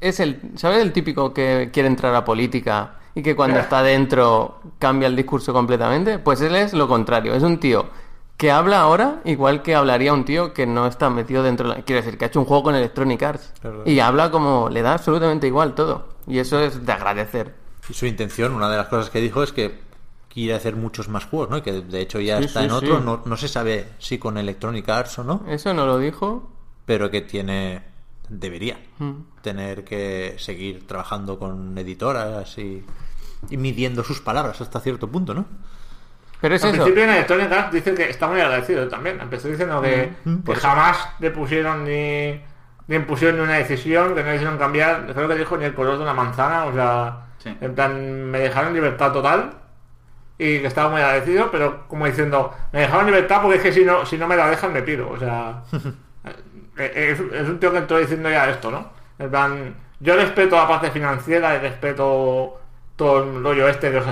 Es 0.02 0.20
el... 0.20 0.40
¿Sabes 0.56 0.80
el 0.82 0.94
típico 0.94 1.34
que 1.34 1.70
quiere 1.72 1.88
entrar 1.88 2.14
a 2.16 2.26
política 2.26 2.96
y 3.16 3.22
que 3.24 3.36
cuando 3.36 3.60
está 3.60 3.84
dentro 3.84 4.60
cambia 4.80 5.08
el 5.08 5.16
discurso 5.16 5.54
completamente? 5.54 6.20
Pues 6.20 6.42
él 6.42 6.56
es 6.56 6.74
lo 6.74 6.88
contrario. 6.88 7.34
Es 7.36 7.44
un 7.44 7.60
tío 7.60 7.88
que 8.36 8.52
habla 8.52 8.82
ahora 8.82 9.22
igual 9.26 9.64
que 9.64 9.74
hablaría 9.74 10.14
un 10.14 10.24
tío 10.24 10.54
que 10.54 10.66
no 10.68 10.88
está 10.88 11.10
metido 11.10 11.44
dentro... 11.44 11.70
de 11.70 11.76
la- 11.78 11.82
Quiero 11.84 12.02
decir, 12.04 12.18
que 12.18 12.26
ha 12.26 12.28
hecho 12.28 12.40
un 12.40 12.46
juego 12.46 12.64
con 12.64 12.76
Electronic 12.76 13.22
Arts. 13.24 13.54
Claro. 13.62 13.84
Y 13.86 14.00
habla 14.00 14.32
como... 14.32 14.70
Le 14.70 14.82
da 14.82 14.94
absolutamente 14.94 15.46
igual 15.48 15.76
todo. 15.76 16.10
Y 16.26 16.40
eso 16.40 16.60
es 16.60 16.84
de 16.86 16.92
agradecer. 16.92 17.54
Y 17.90 17.94
su 17.94 18.06
intención, 18.08 18.54
una 18.54 18.70
de 18.70 18.78
las 18.78 18.88
cosas 18.88 19.10
que 19.12 19.22
dijo 19.22 19.44
es 19.44 19.52
que 19.54 19.86
quiere 20.44 20.54
hacer 20.56 20.76
muchos 20.76 21.08
más 21.10 21.26
juegos, 21.26 21.50
¿no? 21.50 21.58
Y 21.58 21.62
que 21.62 21.72
de 21.74 22.02
hecho 22.02 22.20
ya 22.20 22.38
Sí, 22.40 22.46
está 22.46 22.60
sí, 22.62 22.66
en 22.66 22.72
otro. 22.72 22.98
sí. 23.00 23.04
No, 23.06 23.22
no 23.26 23.38
se 23.38 23.48
sabe 23.48 23.88
si 24.00 24.18
con 24.18 24.38
Electronic 24.38 24.88
Arts 24.90 25.20
o 25.20 25.24
no, 25.24 25.44
Eso 25.48 25.74
no 25.74 25.86
lo 25.86 25.98
dijo. 26.00 26.52
pero 26.86 27.10
que 27.12 27.22
tiene. 27.22 27.84
Debería 28.30 28.78
Mm. 29.00 29.14
tener 29.42 29.84
que 29.86 30.36
seguir 30.38 30.86
trabajando 30.86 31.40
con 31.40 31.78
editoras 31.78 32.58
y, 32.58 32.84
y 33.50 33.56
midiendo 33.58 34.04
sus 34.04 34.20
palabras 34.20 34.60
hasta 34.60 34.80
cierto 34.82 35.08
punto, 35.10 35.34
¿no? 35.34 35.46
Pero 36.42 36.56
es 36.56 36.64
Al 36.64 36.70
eso. 36.72 36.84
principio 36.84 37.04
en 37.06 37.10
Electronic 37.12 37.52
Arts 37.52 37.72
dice 37.74 37.94
que 37.94 38.10
está 38.10 38.28
muy 38.28 38.40
agradecido 38.42 38.88
también. 38.90 39.20
Empezó 39.22 39.48
diciendo 39.48 39.82
que, 39.82 40.14
Mm, 40.26 40.40
que 40.44 40.56
jamás 40.56 40.98
le 41.20 41.32
pusieron 41.32 41.84
ni, 41.86 42.40
ni 42.88 42.96
impusieron 42.96 43.38
ni 43.38 43.44
una 43.44 43.54
decisión, 43.56 44.14
que 44.14 44.22
no 44.24 44.30
le 44.30 44.36
hicieron 44.36 44.58
cambiar, 44.58 45.08
creo 45.14 45.28
que 45.28 45.36
dijo 45.36 45.58
ni 45.58 45.66
el 45.66 45.74
color 45.74 45.96
de 45.98 46.04
una 46.04 46.14
manzana, 46.14 46.66
o 46.66 46.74
sea, 46.74 47.28
Sí. 47.40 47.56
en 47.62 47.74
plan, 47.76 48.26
me 48.30 48.40
dejaron 48.40 48.74
libertad 48.74 49.12
total 49.14 49.52
y 50.38 50.60
que 50.60 50.68
estaba 50.68 50.90
muy 50.90 51.02
agradecido, 51.02 51.50
pero 51.52 51.88
como 51.88 52.06
diciendo, 52.06 52.54
me 52.72 52.82
dejaron 52.82 53.08
libertad 53.08 53.42
porque 53.42 53.58
es 53.58 53.64
que 53.64 53.72
si 53.72 53.84
no, 53.84 54.06
si 54.06 54.18
no 54.18 54.28
me 54.28 54.36
la 54.36 54.50
dejan 54.50 54.72
me 54.72 54.84
pido, 54.84 55.10
o 55.10 55.18
sea, 55.18 55.64
eh, 56.78 57.16
es, 57.16 57.20
es 57.20 57.50
un 57.50 57.60
tío 57.60 57.72
que 57.72 57.80
entró 57.80 57.98
diciendo 57.98 58.30
ya 58.30 58.50
esto, 58.50 58.70
¿no? 58.70 58.90
En 59.18 59.30
plan, 59.32 59.76
yo 60.00 60.16
respeto 60.16 60.56
la 60.56 60.68
parte 60.68 60.92
financiera 60.92 61.56
y 61.56 61.60
respeto 61.60 62.60
todo 62.96 63.24
el 63.24 63.44
rollo 63.44 63.68
este 63.68 63.92
que 63.92 63.98
os, 63.98 64.06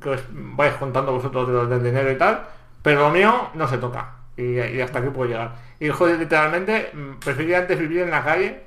que 0.00 0.08
os 0.10 0.20
vais 0.30 0.74
contando 0.74 1.12
vosotros 1.12 1.48
de 1.48 1.54
los 1.54 1.68
del 1.68 1.82
dinero 1.82 2.10
y 2.10 2.16
tal, 2.16 2.42
pero 2.82 3.00
lo 3.00 3.10
mío 3.10 3.48
no 3.54 3.66
se 3.66 3.78
toca. 3.78 4.16
Y, 4.36 4.58
y 4.58 4.80
hasta 4.80 5.00
aquí 5.00 5.08
puedo 5.10 5.28
llegar. 5.28 5.52
Y 5.78 5.88
joder, 5.88 6.18
literalmente, 6.18 6.90
mm, 6.92 7.18
preferiría 7.20 7.58
antes 7.58 7.78
vivir 7.78 8.02
en 8.02 8.10
la 8.10 8.24
calle 8.24 8.62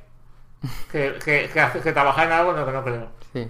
que, 0.92 1.16
que, 1.24 1.50
que, 1.52 1.80
que 1.82 1.92
trabajar 1.92 2.28
en 2.28 2.34
algo 2.34 2.52
en 2.52 2.58
lo 2.58 2.66
que 2.66 2.72
no 2.72 2.84
creo. 2.84 3.08
Sí. 3.34 3.48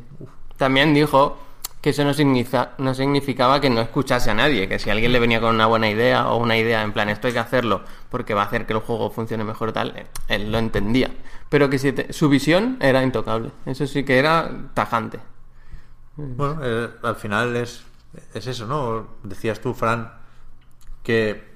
También 0.58 0.94
dijo 0.94 1.38
que 1.86 1.92
eso 1.92 2.04
no, 2.04 2.14
significa, 2.16 2.74
no 2.80 2.96
significaba 2.96 3.62
que 3.62 3.70
no 3.70 3.80
escuchase 3.82 4.32
a 4.32 4.34
nadie, 4.34 4.68
que 4.68 4.80
si 4.80 4.90
alguien 4.90 5.12
le 5.12 5.20
venía 5.20 5.40
con 5.40 5.54
una 5.56 5.68
buena 5.68 5.88
idea 5.88 6.30
o 6.30 6.38
una 6.38 6.58
idea 6.58 6.82
en 6.84 6.94
plan 6.94 7.10
esto 7.10 7.28
hay 7.28 7.34
que 7.34 7.40
hacerlo 7.40 7.84
porque 8.10 8.34
va 8.34 8.42
a 8.44 8.46
hacer 8.46 8.66
que 8.66 8.74
el 8.74 8.80
juego 8.80 9.12
funcione 9.12 9.44
mejor 9.44 9.72
tal, 9.72 9.96
eh, 9.96 10.08
él 10.28 10.52
lo 10.52 10.58
entendía. 10.58 11.12
Pero 11.50 11.70
que 11.70 11.78
si 11.80 11.92
te- 11.94 12.12
su 12.12 12.28
visión 12.30 12.78
era 12.82 13.04
intocable, 13.04 13.52
eso 13.68 13.86
sí 13.88 14.04
que 14.04 14.18
era 14.18 14.50
tajante. 14.74 15.20
Bueno, 16.16 16.60
eh, 16.64 16.90
al 17.04 17.16
final 17.16 17.56
es, 17.56 17.84
es 18.34 18.48
eso, 18.48 18.66
¿no? 18.68 19.18
Decías 19.24 19.60
tú, 19.62 19.74
Fran, 19.74 20.12
que 21.04 21.56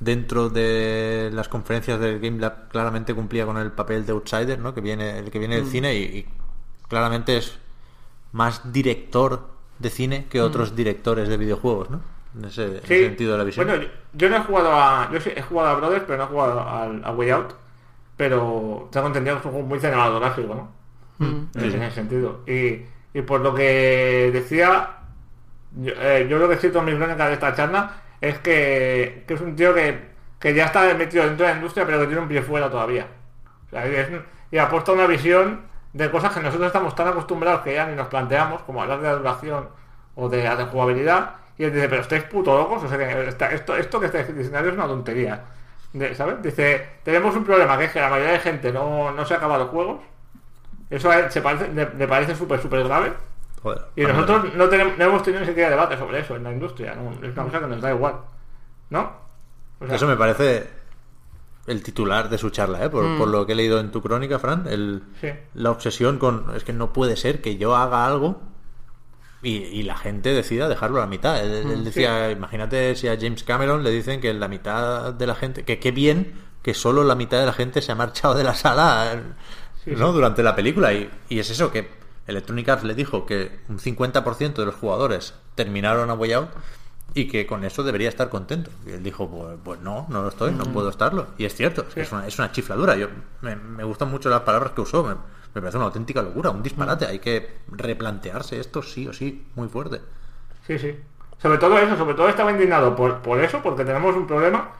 dentro 0.00 0.50
de 0.50 1.30
las 1.32 1.48
conferencias 1.48 1.98
del 2.00 2.20
Game 2.20 2.38
Lab 2.38 2.68
claramente 2.68 3.14
cumplía 3.14 3.46
con 3.46 3.56
el 3.56 3.72
papel 3.72 4.04
de 4.04 4.12
outsider, 4.12 4.58
¿no? 4.58 4.74
Que 4.74 4.80
viene, 4.80 5.18
el 5.18 5.30
que 5.30 5.38
viene 5.38 5.56
del 5.56 5.66
cine 5.66 5.94
y, 5.94 6.02
y 6.02 6.26
claramente 6.88 7.38
es 7.38 7.58
más 8.36 8.70
director 8.72 9.48
de 9.78 9.88
cine 9.90 10.26
que 10.30 10.40
otros 10.42 10.76
directores 10.76 11.28
de 11.28 11.36
videojuegos, 11.38 11.88
¿no? 11.90 12.00
En 12.38 12.44
ese, 12.44 12.64
en 12.64 12.74
ese 12.76 12.86
Sí, 12.86 13.04
sentido 13.04 13.32
de 13.32 13.38
la 13.38 13.44
visión. 13.44 13.66
Bueno, 13.66 13.84
yo, 14.12 14.28
no 14.28 14.36
he 14.36 14.40
jugado 14.40 14.72
a. 14.72 15.10
Yo 15.10 15.20
sí 15.20 15.30
he 15.34 15.40
jugado 15.40 15.68
a 15.70 15.74
Brothers, 15.76 16.04
pero 16.06 16.18
no 16.18 16.24
he 16.24 16.26
jugado 16.26 16.60
al- 16.68 17.02
a, 17.04 17.10
Way 17.12 17.30
Out. 17.30 17.54
Pero 18.16 18.88
tengo 18.92 19.06
entendido 19.08 19.36
que 19.36 19.40
es 19.40 19.46
un 19.46 19.52
juego 19.52 19.66
muy 19.66 19.80
cinematográfico, 19.80 20.54
¿no? 20.54 20.68
Sí. 21.18 21.74
en 21.74 21.82
ese 21.82 21.94
sentido. 21.94 22.40
Y, 22.46 22.82
y 23.18 23.22
por 23.22 23.40
lo 23.40 23.54
que 23.54 24.30
decía, 24.32 24.90
yo, 25.76 25.92
eh, 25.96 26.26
yo 26.28 26.38
lo 26.38 26.48
que 26.48 26.58
siento 26.58 26.80
en 26.80 26.84
mi 26.86 26.94
crónica 26.96 27.26
de 27.26 27.34
esta 27.34 27.54
charla 27.54 28.02
es 28.20 28.38
que, 28.40 29.24
que 29.26 29.34
es 29.34 29.40
un 29.40 29.56
tío 29.56 29.74
que, 29.74 30.08
que 30.38 30.54
ya 30.54 30.66
está 30.66 30.92
metido 30.94 31.24
dentro 31.24 31.46
de 31.46 31.52
la 31.52 31.58
industria, 31.58 31.86
pero 31.86 32.00
que 32.00 32.06
tiene 32.06 32.20
un 32.22 32.28
pie 32.28 32.42
fuera 32.42 32.70
todavía. 32.70 33.06
O 33.66 33.70
sea, 33.70 33.86
es- 33.86 34.08
y 34.50 34.58
apuesta 34.58 34.92
una 34.92 35.06
visión 35.06 35.62
de 35.96 36.10
cosas 36.10 36.32
que 36.32 36.40
nosotros 36.40 36.66
estamos 36.66 36.94
tan 36.94 37.08
acostumbrados 37.08 37.62
que 37.62 37.74
ya 37.74 37.86
ni 37.86 37.96
nos 37.96 38.08
planteamos, 38.08 38.62
como 38.62 38.82
hablar 38.82 39.00
de 39.00 39.08
la 39.08 39.14
duración 39.14 39.68
o 40.14 40.28
de 40.28 40.44
la 40.44 40.54
de 40.54 40.64
jugabilidad. 40.64 41.30
Y 41.56 41.64
él 41.64 41.72
dice, 41.72 41.88
pero 41.88 42.02
estáis 42.02 42.24
puto 42.24 42.54
locos, 42.54 42.84
o 42.84 42.88
sea, 42.88 42.98
que 42.98 43.28
esto, 43.54 43.76
esto 43.76 44.00
que 44.00 44.06
estáis 44.06 44.26
diciendo 44.26 44.58
es 44.58 44.74
una 44.74 44.86
tontería. 44.86 45.42
¿Sabes? 46.14 46.42
Dice, 46.42 46.86
tenemos 47.02 47.34
un 47.34 47.44
problema, 47.44 47.78
que 47.78 47.84
es 47.84 47.92
que 47.92 48.00
la 48.00 48.10
mayoría 48.10 48.34
de 48.34 48.40
gente 48.40 48.70
no, 48.70 49.10
no 49.12 49.24
se 49.24 49.32
acaba 49.32 49.56
los 49.56 49.70
juegos. 49.70 50.00
Eso 50.90 51.10
a 51.10 51.18
él 51.18 51.32
se 51.32 51.40
parece, 51.40 51.68
le, 51.72 51.88
le 51.96 52.06
parece 52.06 52.34
súper, 52.34 52.60
súper 52.60 52.84
grave. 52.84 53.12
Joder, 53.62 53.80
Y 53.96 54.02
nosotros 54.02 54.54
no, 54.54 54.68
tenemos, 54.68 54.98
no 54.98 55.04
hemos 55.04 55.22
tenido 55.22 55.40
ni 55.40 55.46
siquiera 55.46 55.70
debate 55.70 55.96
sobre 55.96 56.20
eso 56.20 56.36
en 56.36 56.44
la 56.44 56.52
industria. 56.52 56.94
¿no? 56.94 57.12
Es 57.26 57.32
una 57.32 57.44
cosa 57.44 57.60
que 57.60 57.66
nos 57.66 57.80
da 57.80 57.90
igual. 57.90 58.16
¿No? 58.90 59.10
O 59.80 59.86
sea, 59.86 59.96
Eso 59.96 60.06
me 60.06 60.16
parece 60.16 60.68
el 61.66 61.82
titular 61.82 62.28
de 62.28 62.38
su 62.38 62.50
charla, 62.50 62.84
¿eh? 62.84 62.90
por, 62.90 63.18
por 63.18 63.28
lo 63.28 63.46
que 63.46 63.52
he 63.52 63.56
leído 63.56 63.80
en 63.80 63.90
tu 63.90 64.02
crónica, 64.02 64.38
Fran. 64.38 64.66
El, 64.68 65.02
Sí. 65.20 65.28
La 65.54 65.70
obsesión 65.70 66.18
con. 66.18 66.54
Es 66.54 66.64
que 66.64 66.72
no 66.72 66.92
puede 66.92 67.16
ser 67.16 67.40
que 67.40 67.56
yo 67.56 67.74
haga 67.76 68.06
algo 68.06 68.40
y, 69.42 69.56
y 69.56 69.82
la 69.82 69.96
gente 69.96 70.32
decida 70.32 70.68
dejarlo 70.68 70.98
a 70.98 71.00
la 71.00 71.06
mitad. 71.06 71.44
Él, 71.44 71.70
él 71.70 71.84
decía, 71.84 72.30
imagínate 72.30 72.94
si 72.96 73.08
a 73.08 73.16
James 73.18 73.42
Cameron 73.42 73.82
le 73.82 73.90
dicen 73.90 74.20
que 74.20 74.32
la 74.34 74.48
mitad 74.48 75.12
de 75.12 75.26
la 75.26 75.34
gente. 75.34 75.64
Que 75.64 75.78
qué 75.78 75.90
bien 75.90 76.46
que 76.62 76.74
solo 76.74 77.04
la 77.04 77.14
mitad 77.14 77.38
de 77.38 77.46
la 77.46 77.52
gente 77.52 77.80
se 77.80 77.92
ha 77.92 77.94
marchado 77.94 78.34
de 78.34 78.42
la 78.42 78.54
sala 78.54 79.22
¿no? 79.86 80.12
durante 80.12 80.42
la 80.42 80.56
película. 80.56 80.92
Y, 80.92 81.08
y 81.28 81.38
es 81.38 81.48
eso, 81.50 81.70
que 81.70 81.88
Electronic 82.26 82.68
Arts 82.68 82.84
le 82.84 82.94
dijo 82.94 83.24
que 83.24 83.60
un 83.68 83.78
50% 83.78 84.54
de 84.54 84.66
los 84.66 84.74
jugadores 84.74 85.34
terminaron 85.54 86.10
a 86.10 86.14
Way 86.14 86.32
Out 86.32 86.48
y 87.14 87.28
que 87.28 87.46
con 87.46 87.64
eso 87.64 87.82
debería 87.82 88.08
estar 88.08 88.28
contento. 88.28 88.70
Y 88.86 88.90
él 88.92 89.02
dijo, 89.02 89.28
pues, 89.28 89.58
pues 89.64 89.80
no, 89.80 90.06
no 90.08 90.22
lo 90.22 90.28
estoy, 90.28 90.52
no 90.52 90.64
puedo 90.64 90.90
estarlo. 90.90 91.28
Y 91.38 91.44
es 91.44 91.54
cierto, 91.54 91.82
es, 91.88 91.94
que 91.94 92.02
es, 92.02 92.12
una, 92.12 92.26
es 92.26 92.38
una 92.38 92.52
chifladura. 92.52 92.96
Yo, 92.96 93.08
me, 93.40 93.56
me 93.56 93.84
gustan 93.84 94.10
mucho 94.10 94.28
las 94.28 94.40
palabras 94.40 94.72
que 94.72 94.82
usó, 94.82 95.02
me, 95.02 95.14
me 95.54 95.60
parece 95.60 95.78
una 95.78 95.86
auténtica 95.86 96.20
locura, 96.20 96.50
un 96.50 96.62
disparate. 96.62 97.06
Hay 97.06 97.18
que 97.18 97.58
replantearse 97.68 98.60
esto 98.60 98.82
sí 98.82 99.08
o 99.08 99.12
sí, 99.12 99.46
muy 99.54 99.68
fuerte. 99.68 100.00
Sí, 100.66 100.78
sí. 100.78 100.98
Sobre 101.38 101.58
todo 101.58 101.78
eso, 101.78 101.96
sobre 101.96 102.14
todo 102.14 102.28
estaba 102.28 102.50
indignado 102.50 102.94
por, 102.94 103.18
por 103.18 103.40
eso, 103.40 103.60
porque 103.62 103.84
tenemos 103.84 104.14
un 104.16 104.26
problema 104.26 104.72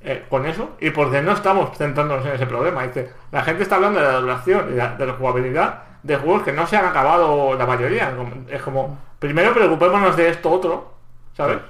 eh, 0.00 0.24
con 0.28 0.46
eso 0.46 0.70
y 0.80 0.90
porque 0.90 1.22
no 1.22 1.32
estamos 1.32 1.76
centrándonos 1.76 2.24
en 2.26 2.32
ese 2.32 2.46
problema. 2.46 2.86
Dice, 2.86 3.12
la 3.30 3.42
gente 3.42 3.62
está 3.62 3.76
hablando 3.76 4.00
de 4.00 4.06
la 4.06 4.20
duración 4.20 4.68
y 4.68 4.70
de 4.72 4.76
la, 4.78 4.96
de 4.96 5.06
la 5.06 5.12
jugabilidad 5.14 5.82
de 6.02 6.16
juegos 6.16 6.42
que 6.42 6.52
no 6.52 6.66
se 6.66 6.76
han 6.76 6.84
acabado 6.84 7.54
la 7.56 7.66
mayoría. 7.66 8.14
Es 8.48 8.62
como, 8.62 8.98
primero 9.18 9.54
preocupémonos 9.54 10.16
de 10.16 10.30
esto 10.30 10.50
otro, 10.50 10.94
¿sabes? 11.46 11.62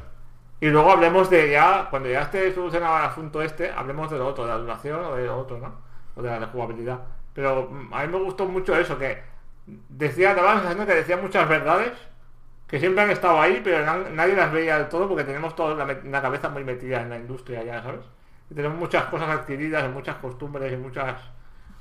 Y 0.60 0.68
luego 0.68 0.92
hablemos 0.92 1.28
de 1.30 1.50
ya, 1.50 1.88
cuando 1.90 2.08
ya 2.08 2.22
esté 2.22 2.54
solucionado 2.54 2.98
el 2.98 3.04
asunto 3.06 3.42
este, 3.42 3.70
hablemos 3.70 4.10
de 4.10 4.18
lo 4.18 4.28
otro, 4.28 4.44
de 4.44 4.50
la 4.52 4.58
duración 4.58 5.04
o 5.04 5.16
de 5.16 5.26
lo 5.26 5.38
otro, 5.38 5.58
¿no? 5.58 5.74
O 6.14 6.22
de 6.22 6.40
la 6.40 6.46
jugabilidad. 6.48 7.00
Pero 7.34 7.68
mm, 7.70 7.92
a 7.94 8.02
mí 8.06 8.12
me 8.12 8.18
gustó 8.22 8.46
mucho 8.46 8.76
eso, 8.76 8.98
que 8.98 9.22
decía, 9.88 10.34
daba 10.34 10.54
la 10.54 10.60
sensación 10.60 10.86
que 10.86 10.94
decía 10.94 11.16
muchas 11.16 11.48
verdades 11.48 11.92
que 12.68 12.78
siempre 12.80 13.02
han 13.04 13.10
estado 13.10 13.40
ahí, 13.40 13.60
pero 13.64 13.84
na- 13.84 14.10
nadie 14.10 14.34
las 14.36 14.52
veía 14.52 14.78
del 14.78 14.88
todo 14.88 15.08
porque 15.08 15.24
tenemos 15.24 15.54
toda 15.56 15.74
la, 15.86 16.22
cabeza 16.22 16.48
muy 16.48 16.64
metida 16.64 17.02
en 17.02 17.10
la 17.10 17.18
industria 17.18 17.62
ya, 17.64 17.82
¿sabes? 17.82 18.00
Y 18.50 18.54
tenemos 18.54 18.78
muchas 18.78 19.04
cosas 19.06 19.28
adquiridas, 19.30 19.84
y 19.84 19.88
muchas 19.88 20.16
costumbres 20.16 20.72
y 20.72 20.76
muchas 20.76 21.16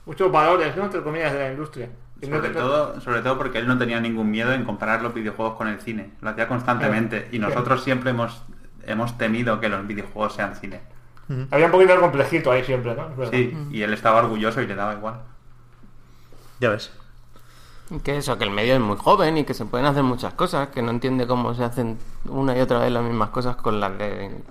muchos 0.06 0.32
valores, 0.32 0.76
¿no? 0.76 0.86
Entre 0.86 1.02
comillas, 1.04 1.34
de 1.34 1.40
la 1.40 1.52
industria. 1.52 1.90
No 2.22 2.38
Sobre 2.38 2.50
todo, 2.50 3.02
sobre 3.02 3.22
todo 3.22 3.38
porque 3.38 3.58
él 3.58 3.68
no 3.68 3.78
tenía 3.78 4.00
ningún 4.00 4.30
miedo 4.30 4.54
en 4.54 4.64
comparar 4.64 5.02
los 5.02 5.14
videojuegos 5.14 5.56
con 5.56 5.68
el 5.68 5.80
cine. 5.82 6.12
Lo 6.22 6.30
hacía 6.30 6.48
constantemente. 6.48 7.28
Y 7.32 7.40
nosotros 7.40 7.84
siempre 7.84 8.12
hemos, 8.12 8.44
hemos 8.86 9.18
temido 9.18 9.60
que 9.60 9.70
los 9.70 9.86
videojuegos 9.88 10.34
sean 10.34 10.56
cine. 10.56 10.82
Había 11.50 11.68
un 11.68 11.72
poquito 11.72 11.94
de 11.94 12.00
complejito 12.00 12.52
ahí 12.52 12.64
siempre, 12.64 12.96
¿no? 12.96 13.10
Sí, 13.32 13.58
y 13.72 13.82
él 13.82 13.94
estaba 13.94 14.20
orgulloso 14.20 14.62
y 14.62 14.68
le 14.68 14.76
daba 14.76 14.94
igual. 14.94 15.22
Ya 16.60 16.70
ves. 16.70 16.92
Que 18.04 18.18
eso, 18.18 18.38
que 18.38 18.44
el 18.44 18.52
medio 18.52 18.76
es 18.76 18.80
muy 18.80 18.98
joven 18.98 19.38
y 19.38 19.44
que 19.44 19.54
se 19.54 19.66
pueden 19.66 19.86
hacer 19.86 20.04
muchas 20.04 20.34
cosas, 20.34 20.70
que 20.70 20.82
no 20.82 20.92
entiende 20.92 21.28
cómo 21.28 21.54
se 21.54 21.64
hacen 21.64 21.98
una 22.26 22.58
y 22.58 22.62
otra 22.62 22.80
vez 22.80 22.92
las 22.92 23.04
mismas 23.04 23.30
cosas 23.30 23.56
con 23.56 23.80
las 23.80 23.98
de... 23.98 24.26
En 24.26 24.44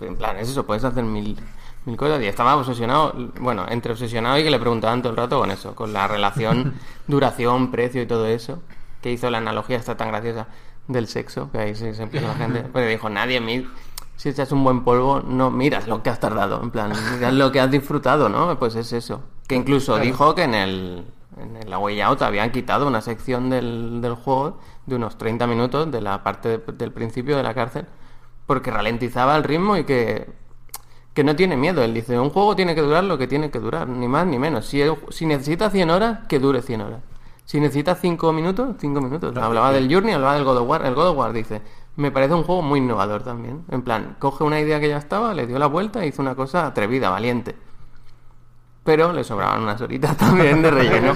en 0.00 0.16
plan, 0.16 0.36
es 0.36 0.50
eso, 0.50 0.66
puedes 0.66 0.84
hacer 0.84 1.04
mil, 1.04 1.38
mil 1.86 1.96
cosas. 1.96 2.20
Y 2.22 2.26
estaba 2.26 2.56
obsesionado, 2.56 3.12
bueno, 3.40 3.66
entre 3.68 3.92
obsesionado 3.92 4.38
y 4.38 4.44
que 4.44 4.50
le 4.50 4.58
preguntaban 4.58 5.02
todo 5.02 5.10
el 5.12 5.16
rato 5.16 5.38
con 5.40 5.50
eso, 5.50 5.74
con 5.74 5.92
la 5.92 6.06
relación, 6.08 6.74
duración, 7.06 7.70
precio 7.70 8.02
y 8.02 8.06
todo 8.06 8.26
eso, 8.26 8.60
que 9.02 9.10
hizo 9.10 9.30
la 9.30 9.38
analogía 9.38 9.76
esta 9.76 9.96
tan 9.96 10.08
graciosa 10.08 10.46
del 10.88 11.06
sexo, 11.06 11.50
que 11.52 11.58
ahí 11.58 11.74
se 11.74 11.90
empieza 12.02 12.28
la 12.28 12.34
gente. 12.34 12.64
Pero 12.72 12.86
dijo, 12.88 13.08
nadie, 13.08 13.66
si 14.16 14.28
echas 14.28 14.52
un 14.52 14.62
buen 14.64 14.82
polvo, 14.84 15.20
no 15.20 15.50
miras 15.50 15.86
lo 15.88 16.02
que 16.02 16.10
has 16.10 16.20
tardado, 16.20 16.60
en 16.62 16.70
plan, 16.70 16.92
miras 17.14 17.32
lo 17.32 17.50
que 17.52 17.60
has 17.60 17.70
disfrutado, 17.70 18.28
¿no? 18.28 18.58
Pues 18.58 18.74
es 18.74 18.92
eso. 18.92 19.22
Que 19.46 19.54
incluso 19.54 19.96
dijo 19.98 20.34
que 20.34 20.42
en 20.42 20.54
el, 20.54 21.04
en 21.40 21.56
el 21.56 21.74
Way 21.74 22.00
Out 22.02 22.22
habían 22.22 22.50
quitado 22.52 22.86
una 22.86 23.00
sección 23.00 23.48
del, 23.50 24.00
del 24.02 24.14
juego 24.14 24.58
de 24.86 24.96
unos 24.96 25.16
30 25.16 25.46
minutos 25.46 25.90
de 25.90 26.00
la 26.00 26.22
parte 26.22 26.58
de- 26.58 26.72
del 26.72 26.92
principio 26.92 27.36
de 27.36 27.42
la 27.42 27.54
cárcel, 27.54 27.86
porque 28.46 28.70
ralentizaba 28.70 29.36
el 29.36 29.44
ritmo 29.44 29.76
y 29.76 29.84
que, 29.84 30.28
que 31.14 31.24
no 31.24 31.36
tiene 31.36 31.56
miedo. 31.56 31.82
Él 31.82 31.94
dice, 31.94 32.18
un 32.18 32.30
juego 32.30 32.56
tiene 32.56 32.74
que 32.74 32.82
durar 32.82 33.04
lo 33.04 33.18
que 33.18 33.26
tiene 33.26 33.50
que 33.50 33.58
durar, 33.58 33.88
ni 33.88 34.08
más 34.08 34.26
ni 34.26 34.38
menos. 34.38 34.66
Si, 34.66 34.82
si 35.10 35.26
necesita 35.26 35.70
100 35.70 35.90
horas, 35.90 36.18
que 36.28 36.38
dure 36.38 36.62
100 36.62 36.80
horas. 36.80 37.00
Si 37.44 37.58
necesita 37.60 37.96
5 37.96 38.32
minutos, 38.32 38.76
5 38.78 39.00
minutos. 39.00 39.36
hablaba 39.36 39.72
del 39.72 39.92
Journey, 39.92 40.14
hablaba 40.14 40.34
del 40.34 40.44
God 40.44 40.58
of 40.58 40.68
War. 40.68 40.86
El 40.86 40.94
God 40.94 41.08
of 41.08 41.16
War 41.16 41.32
dice, 41.32 41.62
me 41.96 42.10
parece 42.12 42.34
un 42.34 42.44
juego 42.44 42.62
muy 42.62 42.78
innovador 42.78 43.22
también. 43.22 43.64
En 43.70 43.82
plan, 43.82 44.16
coge 44.18 44.44
una 44.44 44.60
idea 44.60 44.78
que 44.78 44.88
ya 44.88 44.98
estaba, 44.98 45.34
le 45.34 45.46
dio 45.46 45.58
la 45.58 45.66
vuelta 45.66 46.04
e 46.04 46.06
hizo 46.06 46.22
una 46.22 46.36
cosa 46.36 46.66
atrevida, 46.66 47.10
valiente. 47.10 47.56
Pero 48.84 49.12
le 49.12 49.24
sobraban 49.24 49.62
unas 49.62 49.80
horitas 49.80 50.16
también 50.16 50.62
de 50.62 50.70
relleno. 50.70 51.14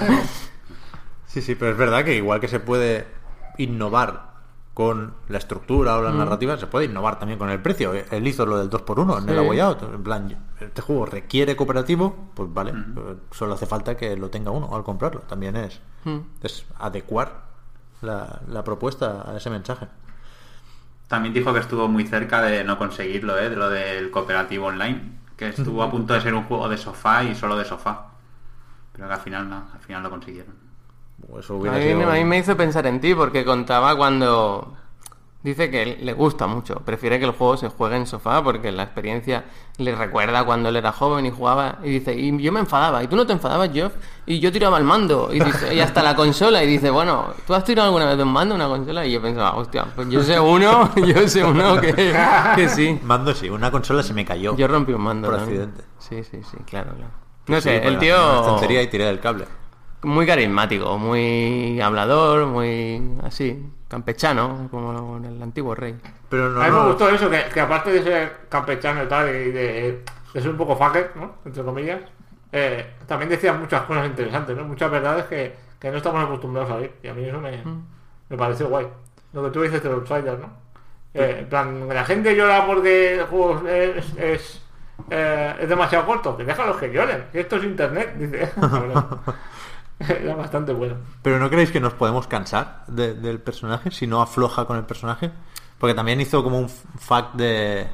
Sí, 1.26 1.40
sí, 1.40 1.54
pero 1.54 1.70
es 1.72 1.78
verdad 1.78 2.04
que 2.04 2.16
igual 2.16 2.40
que 2.40 2.48
se 2.48 2.60
puede 2.60 3.06
innovar 3.58 4.33
con 4.74 5.14
la 5.28 5.38
estructura 5.38 5.96
o 5.96 6.02
la 6.02 6.10
narrativa, 6.10 6.58
se 6.58 6.66
puede 6.66 6.86
innovar 6.86 7.18
también 7.20 7.38
con 7.38 7.48
el 7.48 7.62
precio. 7.62 7.92
Él 7.92 8.26
hizo 8.26 8.44
lo 8.44 8.58
del 8.58 8.68
2x1 8.68 9.22
en 9.22 9.28
el 9.28 9.38
Sí. 9.38 9.46
Way 9.48 9.60
Out. 9.60 9.82
En 9.84 10.02
plan, 10.02 10.36
este 10.60 10.82
juego 10.82 11.06
requiere 11.06 11.54
cooperativo, 11.54 12.30
pues 12.34 12.52
vale, 12.52 12.72
eh, 12.72 13.16
solo 13.30 13.54
hace 13.54 13.66
falta 13.66 13.96
que 13.96 14.16
lo 14.16 14.30
tenga 14.30 14.50
uno 14.50 14.74
al 14.74 14.82
comprarlo. 14.82 15.20
También 15.20 15.54
es, 15.56 15.80
es 16.42 16.66
adecuar 16.78 17.44
la, 18.02 18.40
la 18.48 18.64
propuesta 18.64 19.30
a 19.30 19.36
ese 19.36 19.48
mensaje. 19.48 19.86
También 21.06 21.32
dijo 21.34 21.52
que 21.52 21.60
estuvo 21.60 21.86
muy 21.86 22.06
cerca 22.06 22.42
de 22.42 22.64
no 22.64 22.76
conseguirlo, 22.76 23.38
¿eh? 23.38 23.50
de 23.50 23.56
lo 23.56 23.70
del 23.70 24.10
cooperativo 24.10 24.66
online. 24.66 25.20
Que 25.36 25.48
estuvo 25.48 25.82
a 25.82 25.90
punto 25.90 26.14
de 26.14 26.20
ser 26.20 26.34
un 26.34 26.44
juego 26.44 26.68
de 26.68 26.78
sofá 26.78 27.22
y 27.24 27.34
solo 27.34 27.56
de 27.56 27.64
sofá. 27.64 28.08
Pero 28.92 29.06
que 29.08 29.14
al 29.14 29.20
final 29.20 29.48
no, 29.48 29.64
al 29.72 29.80
final 29.80 30.02
lo 30.02 30.10
consiguieron. 30.10 30.63
Eso 31.38 31.54
A 31.54 31.72
mí, 31.72 31.82
sido- 31.82 32.10
a 32.10 32.14
mí 32.14 32.24
me 32.24 32.38
hizo 32.38 32.56
pensar 32.56 32.86
en 32.86 33.00
ti 33.00 33.14
porque 33.14 33.44
contaba 33.44 33.96
cuando 33.96 34.74
dice 35.42 35.70
que 35.70 35.98
le 36.00 36.12
gusta 36.14 36.46
mucho, 36.46 36.76
prefiere 36.76 37.18
que 37.18 37.26
el 37.26 37.32
juego 37.32 37.58
se 37.58 37.68
juegue 37.68 37.96
en 37.96 38.06
sofá 38.06 38.42
porque 38.42 38.72
la 38.72 38.84
experiencia 38.84 39.44
le 39.76 39.94
recuerda 39.94 40.42
cuando 40.44 40.70
él 40.70 40.76
era 40.76 40.90
joven 40.90 41.26
y 41.26 41.30
jugaba 41.30 41.80
y 41.84 41.90
dice, 41.90 42.14
y 42.14 42.40
yo 42.42 42.50
me 42.50 42.60
enfadaba, 42.60 43.02
y 43.02 43.08
tú 43.08 43.16
no 43.16 43.26
te 43.26 43.34
enfadabas, 43.34 43.70
Geoff, 43.70 43.92
y 44.24 44.40
yo 44.40 44.50
tiraba 44.50 44.78
el 44.78 44.84
mando 44.84 45.28
y, 45.30 45.40
dice, 45.40 45.74
y 45.74 45.80
hasta 45.80 46.02
la 46.02 46.16
consola 46.16 46.64
y 46.64 46.66
dice, 46.66 46.88
bueno, 46.88 47.34
¿tú 47.46 47.52
has 47.52 47.62
tirado 47.62 47.88
alguna 47.88 48.06
vez 48.06 48.18
un 48.24 48.32
mando 48.32 48.54
una 48.54 48.68
consola? 48.68 49.04
Y 49.04 49.12
yo 49.12 49.20
pensaba, 49.20 49.54
hostia, 49.56 49.84
pues 49.94 50.08
yo 50.08 50.22
sé 50.22 50.40
uno, 50.40 50.90
yo 51.06 51.28
sé 51.28 51.44
uno 51.44 51.78
que, 51.78 52.14
que 52.56 52.68
sí. 52.70 52.98
Mando 53.02 53.34
sí, 53.34 53.50
una 53.50 53.70
consola 53.70 54.02
se 54.02 54.14
me 54.14 54.24
cayó. 54.24 54.56
Yo 54.56 54.66
rompí 54.66 54.94
un 54.94 55.02
mando. 55.02 55.28
Por 55.28 55.38
accidente. 55.38 55.84
Sí, 55.98 56.24
sí, 56.24 56.40
sí, 56.42 56.56
claro, 56.64 56.92
claro. 56.96 57.12
No 57.48 57.56
Sí, 57.56 57.62
sé, 57.64 57.86
el 57.86 57.98
tío 57.98 58.16
la 58.16 58.82
y 58.82 58.86
tiré 58.86 59.04
del 59.04 59.20
cable. 59.20 59.44
Muy 60.04 60.26
carismático, 60.26 60.96
muy 60.98 61.80
hablador, 61.80 62.46
muy 62.46 63.02
así, 63.24 63.64
campechano, 63.88 64.68
como 64.70 65.16
el 65.18 65.42
antiguo 65.42 65.74
rey. 65.74 65.96
Pero 66.28 66.50
no, 66.50 66.60
a 66.60 66.64
mí 66.64 66.70
me 66.70 66.76
no- 66.78 66.86
gustó 66.88 67.08
eso, 67.08 67.28
que, 67.30 67.44
que 67.52 67.60
aparte 67.60 67.90
de 67.92 68.02
ser 68.02 68.36
campechano 68.48 69.02
y 69.04 69.06
tal, 69.06 69.28
y 69.28 69.50
de, 69.52 70.02
de 70.32 70.40
ser 70.40 70.50
un 70.50 70.56
poco 70.56 70.76
fucker, 70.76 71.12
¿no? 71.16 71.36
Entre 71.44 71.62
comillas, 71.62 72.00
eh, 72.52 72.86
también 73.06 73.28
decía 73.30 73.52
muchas 73.52 73.82
cosas 73.82 74.06
interesantes, 74.06 74.56
¿no? 74.56 74.64
Muchas 74.64 74.90
verdades 74.90 75.24
que, 75.26 75.54
que 75.78 75.90
no 75.90 75.96
estamos 75.96 76.24
acostumbrados 76.24 76.70
a 76.70 76.74
oír. 76.76 76.92
Y 77.02 77.08
a 77.08 77.14
mí 77.14 77.24
eso 77.24 77.40
me, 77.40 77.62
me 78.28 78.36
parece 78.36 78.64
guay. 78.64 78.86
Lo 79.32 79.42
que 79.44 79.50
tú 79.50 79.62
dices 79.62 79.82
de 79.82 79.88
los 79.90 79.98
outsiders, 80.10 80.38
¿no? 80.38 80.48
Eh, 81.14 81.38
en 81.40 81.48
plan, 81.48 81.88
la 81.88 82.04
gente 82.04 82.34
llora 82.36 82.66
porque 82.66 83.14
el 83.20 83.24
juego 83.26 83.66
es, 83.68 84.16
es, 84.16 84.62
eh, 85.10 85.54
es 85.60 85.68
demasiado 85.68 86.06
corto. 86.06 86.36
Que 86.36 86.44
déjalos 86.44 86.76
que 86.78 86.92
lloren. 86.92 87.24
que 87.32 87.40
Esto 87.40 87.56
es 87.56 87.64
internet, 87.64 88.14
dice. 88.18 88.50
Era 90.08 90.34
bastante 90.34 90.72
bueno. 90.72 90.96
Pero 91.22 91.38
¿no 91.38 91.48
creéis 91.50 91.70
que 91.70 91.80
nos 91.80 91.94
podemos 91.94 92.26
cansar 92.26 92.84
de- 92.88 93.14
del 93.14 93.40
personaje 93.40 93.90
si 93.90 94.06
no 94.06 94.20
afloja 94.22 94.64
con 94.66 94.76
el 94.76 94.84
personaje? 94.84 95.30
Porque 95.78 95.94
también 95.94 96.20
hizo 96.20 96.42
como 96.42 96.58
un 96.58 96.68
fact 96.68 97.34
de 97.34 97.88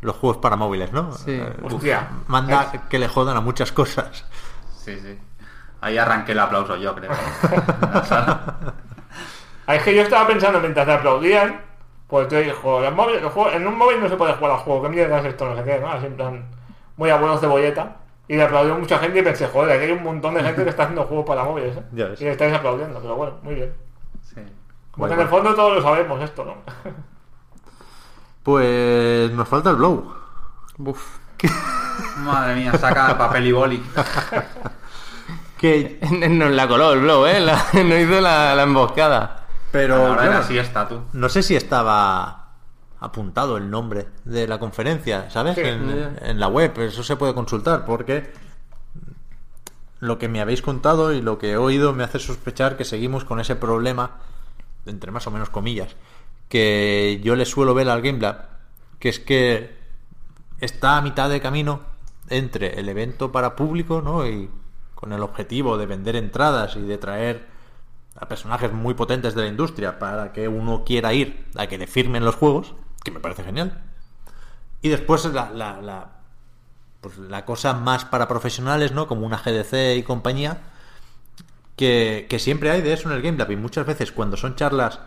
los 0.00 0.16
juegos 0.16 0.38
para 0.38 0.56
móviles, 0.56 0.92
¿no? 0.92 1.12
Sí. 1.12 1.32
Eh, 1.32 1.52
uf, 1.62 1.74
Hostia. 1.74 2.08
manda 2.28 2.70
que 2.88 2.98
le 2.98 3.08
jodan 3.08 3.36
a 3.36 3.40
muchas 3.40 3.72
cosas. 3.72 4.24
Sí, 4.76 4.98
sí. 5.00 5.18
Ahí 5.80 5.98
arranqué 5.98 6.32
el 6.32 6.38
aplauso 6.40 6.76
yo, 6.76 6.94
creo. 6.94 7.10
En 7.12 7.18
Es 9.76 9.82
que 9.82 9.94
yo 9.94 10.02
estaba 10.02 10.26
pensando 10.26 10.60
mientras 10.60 10.86
te 10.86 10.92
aplaudían, 10.92 11.60
pues 12.06 12.28
te 12.28 12.42
dijo, 12.42 12.82
el 12.82 12.94
móvil- 12.94 13.16
el 13.18 13.28
juego- 13.28 13.50
en 13.50 13.66
un 13.66 13.76
móvil 13.76 14.00
no 14.00 14.08
se 14.08 14.16
puede 14.16 14.32
jugar 14.34 14.52
al 14.52 14.58
juego, 14.58 14.82
¿qué 14.82 14.88
mierda 14.88 15.18
es 15.20 15.26
esto? 15.26 15.46
No 15.48 15.56
sé 15.56 15.64
qué, 15.64 15.78
¿no? 15.78 15.90
Así 15.90 16.06
en 16.06 16.16
plan, 16.16 16.44
muy 16.96 17.10
abuelo 17.10 17.38
cebolleta. 17.38 17.96
Y 18.28 18.36
le 18.36 18.42
aplaudió 18.42 18.74
mucha 18.78 18.98
gente 18.98 19.18
y 19.20 19.22
pensé, 19.22 19.46
joder, 19.46 19.76
aquí 19.76 19.86
hay 19.86 19.92
un 19.92 20.02
montón 20.04 20.34
de 20.34 20.42
gente 20.42 20.62
que 20.62 20.70
está 20.70 20.82
haciendo 20.84 21.04
juegos 21.04 21.26
para 21.26 21.44
móviles, 21.44 21.76
¿eh? 21.76 21.82
Ya 21.92 22.08
ves. 22.08 22.20
Y 22.20 22.24
le 22.24 22.32
estáis 22.32 22.54
aplaudiendo, 22.54 23.00
pero 23.00 23.16
bueno, 23.16 23.34
muy 23.42 23.54
bien. 23.54 23.72
Sí. 24.22 24.40
En 25.00 25.20
el 25.20 25.28
fondo 25.28 25.54
todos 25.54 25.76
lo 25.76 25.82
sabemos 25.82 26.22
esto, 26.22 26.44
¿no? 26.44 26.54
Pues 28.42 29.30
nos 29.32 29.48
falta 29.48 29.70
el 29.70 29.76
blow. 29.76 30.12
Uf. 30.78 31.18
Madre 32.18 32.54
mía, 32.56 32.72
saca 32.76 33.16
papel 33.16 33.46
y 33.46 33.52
boli. 33.52 33.82
Que 35.58 35.98
Nos 36.30 36.52
la 36.52 36.68
coló 36.68 36.92
el 36.92 37.00
blow, 37.00 37.26
¿eh? 37.26 37.40
La- 37.40 37.56
nos 37.72 37.98
hizo 37.98 38.20
la, 38.20 38.54
la 38.54 38.62
emboscada. 38.62 39.44
Pero 39.72 39.96
a 39.96 39.98
la 39.98 40.04
hora 40.04 40.22
de 40.22 40.28
claro, 40.28 40.40
la 40.42 40.46
siesta, 40.46 40.86
tú. 40.88 41.00
no 41.14 41.28
sé 41.28 41.42
si 41.42 41.56
estaba 41.56 42.37
apuntado 43.00 43.56
el 43.56 43.70
nombre 43.70 44.08
de 44.24 44.48
la 44.48 44.58
conferencia, 44.58 45.30
¿sabes? 45.30 45.54
Sí. 45.54 45.62
en, 45.62 46.16
en 46.20 46.40
la 46.40 46.48
web, 46.48 46.78
eso 46.80 47.02
se 47.02 47.16
puede 47.16 47.34
consultar 47.34 47.84
porque 47.84 48.30
lo 50.00 50.18
que 50.18 50.28
me 50.28 50.40
habéis 50.40 50.62
contado 50.62 51.12
y 51.12 51.20
lo 51.20 51.38
que 51.38 51.52
he 51.52 51.56
oído 51.56 51.92
me 51.92 52.04
hace 52.04 52.18
sospechar 52.18 52.76
que 52.76 52.84
seguimos 52.84 53.24
con 53.24 53.40
ese 53.40 53.56
problema, 53.56 54.18
entre 54.86 55.10
más 55.10 55.26
o 55.26 55.30
menos 55.30 55.50
comillas, 55.50 55.96
que 56.48 57.20
yo 57.22 57.36
le 57.36 57.44
suelo 57.44 57.74
ver 57.74 57.88
al 57.88 58.02
Game 58.02 58.20
Lab, 58.20 58.48
que 58.98 59.08
es 59.08 59.18
que 59.18 59.76
está 60.60 60.96
a 60.96 61.02
mitad 61.02 61.28
de 61.28 61.40
camino 61.40 61.80
entre 62.28 62.78
el 62.78 62.88
evento 62.88 63.32
para 63.32 63.56
público, 63.56 64.02
¿no? 64.02 64.26
Y 64.26 64.50
con 64.94 65.12
el 65.12 65.22
objetivo 65.22 65.78
de 65.78 65.86
vender 65.86 66.16
entradas 66.16 66.76
y 66.76 66.80
de 66.80 66.98
traer 66.98 67.46
a 68.16 68.26
personajes 68.26 68.72
muy 68.72 68.94
potentes 68.94 69.34
de 69.34 69.42
la 69.42 69.48
industria 69.48 69.98
para 69.98 70.32
que 70.32 70.48
uno 70.48 70.82
quiera 70.84 71.12
ir 71.14 71.46
a 71.56 71.66
que 71.68 71.78
le 71.78 71.86
firmen 71.86 72.24
los 72.24 72.34
juegos, 72.34 72.74
que 73.08 73.14
me 73.14 73.20
parece 73.20 73.44
genial. 73.44 73.82
Y 74.82 74.88
después 74.88 75.24
la, 75.26 75.50
la, 75.50 75.80
la, 75.82 76.10
pues 77.00 77.18
la 77.18 77.44
cosa 77.44 77.74
más 77.74 78.04
para 78.04 78.28
profesionales, 78.28 78.92
¿no? 78.92 79.06
Como 79.06 79.26
una 79.26 79.38
GDC 79.38 79.96
y 79.96 80.02
compañía, 80.02 80.58
que, 81.76 82.26
que 82.28 82.38
siempre 82.38 82.70
hay 82.70 82.82
de 82.82 82.92
eso 82.92 83.08
en 83.08 83.16
el 83.16 83.22
Game 83.22 83.38
Lab. 83.38 83.50
Y 83.50 83.56
muchas 83.56 83.86
veces 83.86 84.12
cuando 84.12 84.36
son 84.36 84.56
charlas 84.56 85.00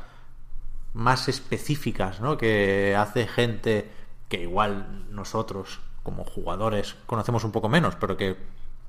más 0.93 1.29
específicas, 1.29 2.19
¿no? 2.19 2.37
Que 2.37 2.95
hace 2.97 3.27
gente 3.27 3.89
que 4.29 4.41
igual 4.41 5.05
nosotros, 5.09 5.79
como 6.03 6.23
jugadores, 6.23 6.95
conocemos 7.05 7.43
un 7.43 7.51
poco 7.51 7.69
menos, 7.69 7.95
pero 7.95 8.17
que 8.17 8.37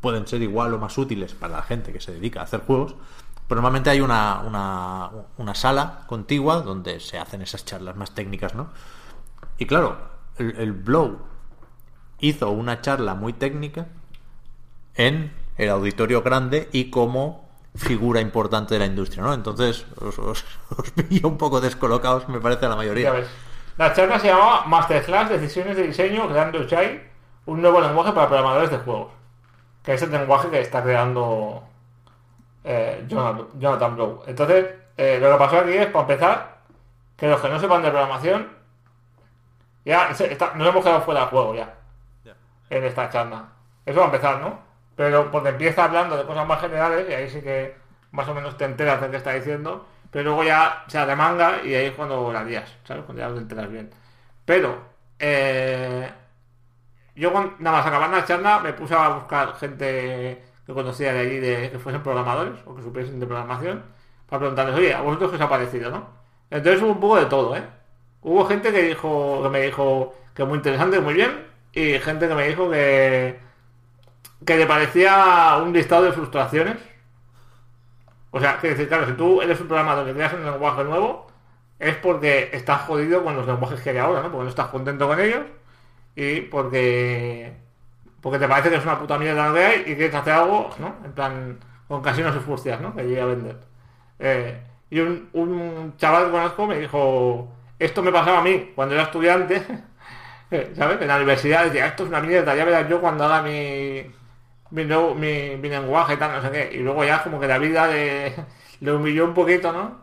pueden 0.00 0.26
ser 0.26 0.42
igual 0.42 0.74
o 0.74 0.78
más 0.78 0.98
útiles 0.98 1.34
para 1.34 1.56
la 1.56 1.62
gente 1.62 1.92
que 1.92 2.00
se 2.00 2.12
dedica 2.12 2.40
a 2.40 2.44
hacer 2.44 2.60
juegos. 2.60 2.94
Pero 3.48 3.60
normalmente 3.60 3.90
hay 3.90 4.00
una, 4.00 4.40
una, 4.40 5.10
una 5.36 5.54
sala 5.54 6.04
contigua 6.06 6.60
donde 6.62 7.00
se 7.00 7.18
hacen 7.18 7.42
esas 7.42 7.64
charlas 7.64 7.96
más 7.96 8.14
técnicas, 8.14 8.54
¿no? 8.54 8.70
Y 9.62 9.64
claro, 9.64 9.96
el, 10.38 10.56
el 10.58 10.72
Blow 10.72 11.20
hizo 12.18 12.50
una 12.50 12.80
charla 12.80 13.14
muy 13.14 13.32
técnica 13.32 13.86
en 14.96 15.32
el 15.56 15.70
auditorio 15.70 16.22
grande 16.22 16.68
y 16.72 16.90
como 16.90 17.48
figura 17.76 18.20
importante 18.20 18.74
de 18.74 18.80
la 18.80 18.86
industria, 18.86 19.22
¿no? 19.22 19.32
Entonces 19.32 19.86
os, 20.00 20.18
os, 20.18 20.44
os 20.70 21.22
un 21.22 21.38
poco 21.38 21.60
descolocados, 21.60 22.28
me 22.28 22.40
parece 22.40 22.66
a 22.66 22.70
la 22.70 22.74
mayoría. 22.74 23.14
La 23.78 23.94
charla 23.94 24.18
se 24.18 24.26
llamaba 24.26 24.64
Masterclass 24.66 25.30
Decisiones 25.30 25.76
de 25.76 25.86
Diseño 25.86 26.28
creando 26.28 26.66
Chai, 26.66 27.00
un 27.46 27.62
nuevo 27.62 27.80
lenguaje 27.80 28.10
para 28.10 28.26
programadores 28.26 28.70
de 28.72 28.78
juegos. 28.78 29.12
Que 29.84 29.94
es 29.94 30.02
el 30.02 30.10
lenguaje 30.10 30.50
que 30.50 30.60
está 30.60 30.82
creando 30.82 31.62
eh, 32.64 33.04
Jonathan, 33.06 33.46
Jonathan 33.60 33.94
Blow. 33.94 34.22
Entonces, 34.26 34.66
eh, 34.96 35.18
lo 35.20 35.30
que 35.30 35.38
pasó 35.38 35.58
aquí 35.58 35.74
es, 35.74 35.86
para 35.86 36.00
empezar, 36.00 36.56
que 37.16 37.28
los 37.28 37.40
que 37.40 37.48
no 37.48 37.60
sepan 37.60 37.80
de 37.82 37.90
programación, 37.90 38.61
ya 39.84 40.10
está- 40.10 40.54
nos 40.54 40.68
hemos 40.68 40.84
quedado 40.84 41.02
fuera 41.02 41.20
del 41.20 41.28
juego 41.30 41.54
ya. 41.54 41.74
En 42.70 42.84
esta 42.84 43.08
charla. 43.10 43.48
Eso 43.84 43.98
va 43.98 44.04
a 44.06 44.08
empezar, 44.08 44.40
¿no? 44.40 44.58
Pero 44.96 45.30
porque 45.30 45.50
empieza 45.50 45.84
hablando 45.84 46.16
de 46.16 46.24
cosas 46.24 46.46
más 46.46 46.60
generales 46.60 47.06
y 47.08 47.12
ahí 47.14 47.28
sí 47.30 47.40
que 47.42 47.76
más 48.12 48.28
o 48.28 48.34
menos 48.34 48.56
te 48.56 48.64
enteras 48.64 49.00
de 49.00 49.10
qué 49.10 49.16
está 49.16 49.32
diciendo. 49.32 49.86
Pero 50.10 50.24
luego 50.24 50.44
ya 50.44 50.84
se 50.88 51.16
manga 51.16 51.62
y 51.64 51.74
ahí 51.74 51.86
es 51.86 51.94
cuando 51.94 52.32
la 52.32 52.44
lías, 52.44 52.70
¿sabes? 52.84 53.04
Cuando 53.04 53.22
ya 53.22 53.32
te 53.32 53.38
enteras 53.40 53.70
bien. 53.70 53.90
Pero, 54.44 54.78
eh, 55.18 56.10
yo 57.14 57.32
cuando, 57.32 57.54
nada 57.58 57.78
más 57.78 57.86
acabar 57.86 58.10
la 58.10 58.24
charla 58.24 58.60
me 58.60 58.72
puse 58.72 58.94
a 58.94 59.08
buscar 59.10 59.54
gente 59.56 60.44
que 60.66 60.72
conocía 60.74 61.12
de 61.12 61.20
allí 61.20 61.38
de, 61.40 61.70
que 61.70 61.78
fuesen 61.78 62.02
programadores 62.02 62.60
o 62.66 62.74
que 62.74 62.82
supiesen 62.82 63.20
de 63.20 63.26
programación 63.26 63.84
para 64.28 64.40
preguntarles, 64.40 64.76
oye, 64.76 64.94
¿a 64.94 65.00
vosotros 65.02 65.30
qué 65.30 65.36
os 65.36 65.42
ha 65.42 65.48
parecido, 65.48 65.90
no? 65.90 66.08
Entonces 66.50 66.82
hubo 66.82 66.92
un 66.92 67.00
poco 67.00 67.16
de 67.16 67.26
todo, 67.26 67.56
¿eh? 67.56 67.62
Hubo 68.22 68.46
gente 68.46 68.72
que 68.72 68.82
dijo, 68.82 69.42
que 69.42 69.48
me 69.50 69.60
dijo 69.62 70.14
que 70.34 70.44
muy 70.44 70.56
interesante, 70.58 71.00
muy 71.00 71.14
bien, 71.14 71.46
y 71.72 71.98
gente 71.98 72.28
que 72.28 72.34
me 72.34 72.48
dijo 72.48 72.70
que 72.70 73.38
que 74.44 74.56
le 74.56 74.66
parecía 74.66 75.58
un 75.62 75.72
listado 75.72 76.04
de 76.04 76.12
frustraciones. 76.12 76.76
O 78.30 78.40
sea, 78.40 78.58
que 78.58 78.70
decir, 78.70 78.88
claro, 78.88 79.06
si 79.06 79.12
tú 79.12 79.42
eres 79.42 79.60
un 79.60 79.68
programador 79.68 80.06
que 80.06 80.14
creas 80.14 80.32
un 80.32 80.44
lenguaje 80.44 80.84
nuevo, 80.84 81.26
es 81.78 81.96
porque 81.96 82.50
estás 82.52 82.82
jodido 82.82 83.24
con 83.24 83.36
los 83.36 83.46
lenguajes 83.46 83.80
que 83.80 83.90
hay 83.90 83.98
ahora, 83.98 84.22
¿no? 84.22 84.30
Porque 84.30 84.44
no 84.44 84.50
estás 84.50 84.68
contento 84.68 85.06
con 85.08 85.20
ellos 85.20 85.42
y 86.16 86.42
porque 86.42 87.54
porque 88.20 88.38
te 88.38 88.48
parece 88.48 88.70
que 88.70 88.76
es 88.76 88.84
una 88.84 88.98
puta 88.98 89.18
mierda 89.18 89.48
lo 89.48 89.54
que 89.54 89.64
hay 89.64 89.80
y 89.82 89.96
quieres 89.96 90.14
hacer 90.14 90.34
algo, 90.34 90.70
¿no? 90.78 90.94
En 91.04 91.12
plan, 91.12 91.58
con 91.88 92.02
casinos 92.02 92.36
y 92.36 92.40
furcias, 92.40 92.80
¿no? 92.80 92.94
Que 92.94 93.02
llegue 93.04 93.20
a 93.20 93.26
vender. 93.26 93.58
Eh, 94.18 94.62
y 94.90 95.00
un, 95.00 95.28
un 95.32 95.94
chaval 95.96 96.26
que 96.26 96.30
conozco 96.32 96.66
me 96.66 96.78
dijo, 96.78 97.48
esto 97.78 98.02
me 98.02 98.12
pasaba 98.12 98.40
a 98.40 98.42
mí 98.42 98.72
cuando 98.74 98.94
era 98.94 99.04
estudiante, 99.04 99.62
¿sabes? 100.74 101.00
En 101.00 101.08
la 101.08 101.16
universidad 101.16 101.64
decía, 101.64 101.86
esto 101.86 102.04
es 102.04 102.08
una 102.08 102.20
mierda, 102.20 102.54
ya 102.54 102.64
verás 102.64 102.88
yo 102.88 103.00
cuando 103.00 103.24
haga 103.24 103.42
mi, 103.42 104.04
mi, 104.70 104.84
mi, 104.84 105.56
mi 105.56 105.68
lenguaje 105.68 106.14
y 106.14 106.16
tal, 106.16 106.32
no 106.32 106.42
sé 106.42 106.50
qué. 106.50 106.76
Y 106.76 106.78
luego 106.78 107.04
ya 107.04 107.22
como 107.22 107.40
que 107.40 107.46
la 107.46 107.58
vida 107.58 107.86
le, 107.88 108.92
humilló 108.92 109.24
un 109.24 109.34
poquito, 109.34 109.72
¿no? 109.72 110.02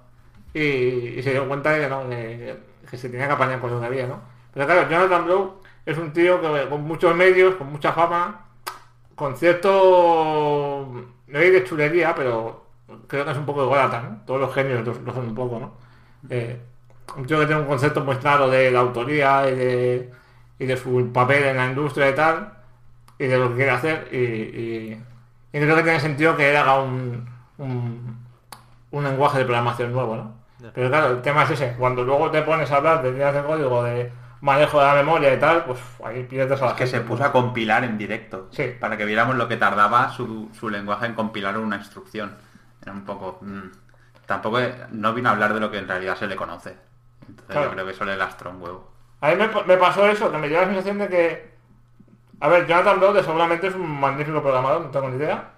Y, 0.53 1.21
se 1.21 1.31
dio 1.31 1.47
cuenta 1.47 1.71
de 1.71 1.81
que 1.81 1.89
no, 1.89 2.09
que, 2.09 2.97
se 2.97 3.09
tenía 3.09 3.27
que 3.27 3.33
apañar 3.33 3.59
con 3.59 3.71
lo 3.71 3.79
que 3.79 3.85
había, 3.87 4.07
¿no? 4.07 4.21
Pero 4.53 4.65
claro, 4.65 4.89
Jonathan 4.89 5.25
Blow 5.25 5.61
es 5.85 5.97
un 5.97 6.13
tío 6.13 6.41
que 6.41 6.69
con 6.69 6.83
muchos 6.83 7.15
medios, 7.15 7.55
con 7.55 7.71
mucha 7.71 7.93
fama, 7.93 8.45
con 9.15 9.35
cierto, 9.37 10.87
no 11.27 11.39
hay 11.39 11.49
de 11.51 11.63
chulería, 11.63 12.15
pero 12.15 12.65
creo 13.07 13.25
que 13.25 13.31
es 13.31 13.37
un 13.37 13.45
poco 13.45 13.63
ególatra, 13.63 14.01
¿no? 14.01 14.21
Todos 14.25 14.41
los 14.41 14.53
genios 14.53 14.85
lo 14.85 15.13
son 15.13 15.27
un 15.27 15.35
poco, 15.35 15.59
¿no? 15.59 15.73
Eh, 16.29 16.59
un 17.17 17.25
tío 17.25 17.39
que 17.39 17.45
tiene 17.45 17.61
un 17.61 17.67
concepto 17.67 18.03
muy 18.03 18.15
claro 18.17 18.49
de 18.49 18.71
la 18.71 18.79
autoría 18.79 19.49
y 19.49 19.55
de, 19.55 20.11
y 20.59 20.65
de 20.65 20.77
su 20.77 21.11
papel 21.13 21.43
en 21.43 21.57
la 21.57 21.65
industria 21.67 22.09
y 22.09 22.15
tal, 22.15 22.53
y 23.17 23.25
de 23.27 23.37
lo 23.37 23.49
que 23.49 23.55
quiere 23.55 23.71
hacer, 23.71 24.07
y, 24.11 24.17
y- 24.17 25.03
y 25.51 25.59
creo 25.59 25.75
que 25.75 25.83
tiene 25.83 25.99
sentido 25.99 26.37
que 26.37 26.49
él 26.51 26.55
haga 26.57 26.79
un, 26.81 27.27
un, 27.57 28.17
un 28.91 29.03
lenguaje 29.03 29.39
de 29.39 29.45
programación 29.45 29.91
nuevo, 29.91 30.15
¿no? 30.15 30.39
Pero 30.73 30.89
claro, 30.89 31.07
el 31.11 31.21
tema 31.21 31.43
es 31.43 31.51
ese, 31.51 31.73
cuando 31.77 32.03
luego 32.03 32.29
te 32.31 32.41
pones 32.43 32.69
a 32.71 32.75
hablar 32.77 33.01
de 33.01 33.11
líneas 33.11 33.33
de 33.33 33.41
código, 33.43 33.81
de 33.83 34.11
manejo 34.41 34.79
de 34.79 34.85
la 34.85 34.93
memoria 34.95 35.33
y 35.33 35.39
tal, 35.39 35.63
pues 35.65 35.79
ahí 36.03 36.23
pierdes 36.23 36.61
a 36.61 36.65
la 36.65 36.71
Es 36.71 36.77
que 36.77 36.87
se 36.87 36.99
puso 37.01 37.23
¿no? 37.23 37.29
a 37.29 37.31
compilar 37.31 37.83
en 37.85 37.97
directo. 37.97 38.47
Sí. 38.51 38.73
Para 38.79 38.95
que 38.97 39.05
viéramos 39.05 39.35
lo 39.37 39.47
que 39.47 39.57
tardaba 39.57 40.09
su, 40.11 40.49
su 40.57 40.69
lenguaje 40.69 41.05
en 41.07 41.13
compilar 41.13 41.57
una 41.57 41.77
instrucción. 41.77 42.35
Era 42.81 42.91
un 42.91 43.05
poco. 43.05 43.39
mm, 43.41 43.71
tampoco 44.25 44.59
no 44.91 45.13
vino 45.13 45.29
a 45.29 45.31
hablar 45.31 45.53
de 45.53 45.59
lo 45.61 45.71
que 45.71 45.77
en 45.79 45.87
realidad 45.87 46.15
se 46.17 46.27
le 46.27 46.35
conoce. 46.35 46.75
Entonces 47.27 47.45
Claro. 47.47 47.65
yo 47.67 47.71
creo 47.73 47.85
que 47.85 47.91
eso 47.91 48.05
le 48.05 48.13
un 48.49 48.61
huevo. 48.61 48.89
A 49.21 49.29
mí 49.29 49.35
me, 49.35 49.47
me 49.65 49.77
pasó 49.77 50.07
eso, 50.07 50.31
que 50.31 50.37
me 50.37 50.47
dio 50.47 50.59
la 50.59 50.65
sensación 50.67 50.97
de 50.99 51.07
que... 51.09 51.49
A 52.39 52.47
ver, 52.47 52.65
Jonathan 52.67 52.99
Blow 52.99 53.15
seguramente 53.21 53.67
es 53.67 53.75
un 53.75 53.99
magnífico 53.99 54.41
programador, 54.41 54.81
no 54.81 54.91
tengo 54.91 55.09
ni 55.09 55.17
idea, 55.17 55.51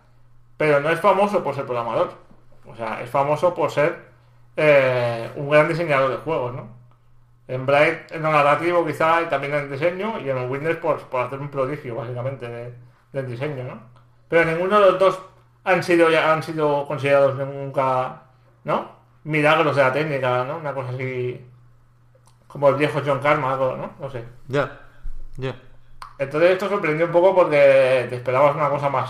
pero 0.57 0.79
no 0.79 0.89
es 0.89 0.99
famoso 0.99 1.43
por 1.43 1.53
ser 1.53 1.65
programador. 1.65 2.11
O 2.65 2.75
sea, 2.75 3.01
es 3.01 3.09
famoso 3.09 3.53
por 3.53 3.69
ser 3.71 4.09
eh, 4.57 5.29
un 5.35 5.49
gran 5.49 5.67
diseñador 5.67 6.09
de 6.09 6.17
juegos, 6.17 6.53
¿no? 6.55 6.67
En 7.47 7.65
Bright 7.65 8.11
en 8.11 8.21
lo 8.23 8.31
narrativo 8.31 8.85
quizá 8.85 9.21
y 9.21 9.25
también 9.25 9.53
en 9.53 9.71
diseño 9.71 10.19
y 10.19 10.29
en 10.29 10.37
el 10.37 10.49
Windows 10.49 10.77
por, 10.77 10.99
por 11.03 11.21
hacer 11.25 11.39
un 11.39 11.49
prodigio 11.49 11.95
básicamente 11.95 12.47
de- 12.47 12.73
del 13.13 13.27
diseño, 13.27 13.63
¿no? 13.63 13.79
Pero 14.29 14.45
ninguno 14.49 14.79
de 14.79 14.91
los 14.91 14.99
dos 14.99 15.19
han 15.63 15.83
sido 15.83 16.09
ya- 16.09 16.31
han 16.33 16.41
sido 16.41 16.85
considerados 16.87 17.35
nunca, 17.35 18.23
¿no? 18.63 18.89
Milagros 19.23 19.75
de 19.75 19.83
la 19.83 19.91
técnica, 19.93 20.43
¿no? 20.45 20.57
Una 20.57 20.73
cosa 20.73 20.89
así 20.89 21.45
como 22.51 22.69
el 22.69 22.75
viejo 22.75 23.01
John 23.05 23.19
Carmack, 23.19 23.59
o 23.59 23.77
¿no? 23.77 23.91
No 23.99 24.09
sé. 24.09 24.23
Ya, 24.47 24.79
ya. 25.37 25.55
Entonces 26.17 26.51
esto 26.51 26.69
sorprendió 26.69 27.05
un 27.07 27.11
poco 27.11 27.33
porque 27.35 28.05
te 28.09 28.15
esperabas 28.15 28.55
una 28.55 28.69
cosa 28.69 28.89
más 28.89 29.09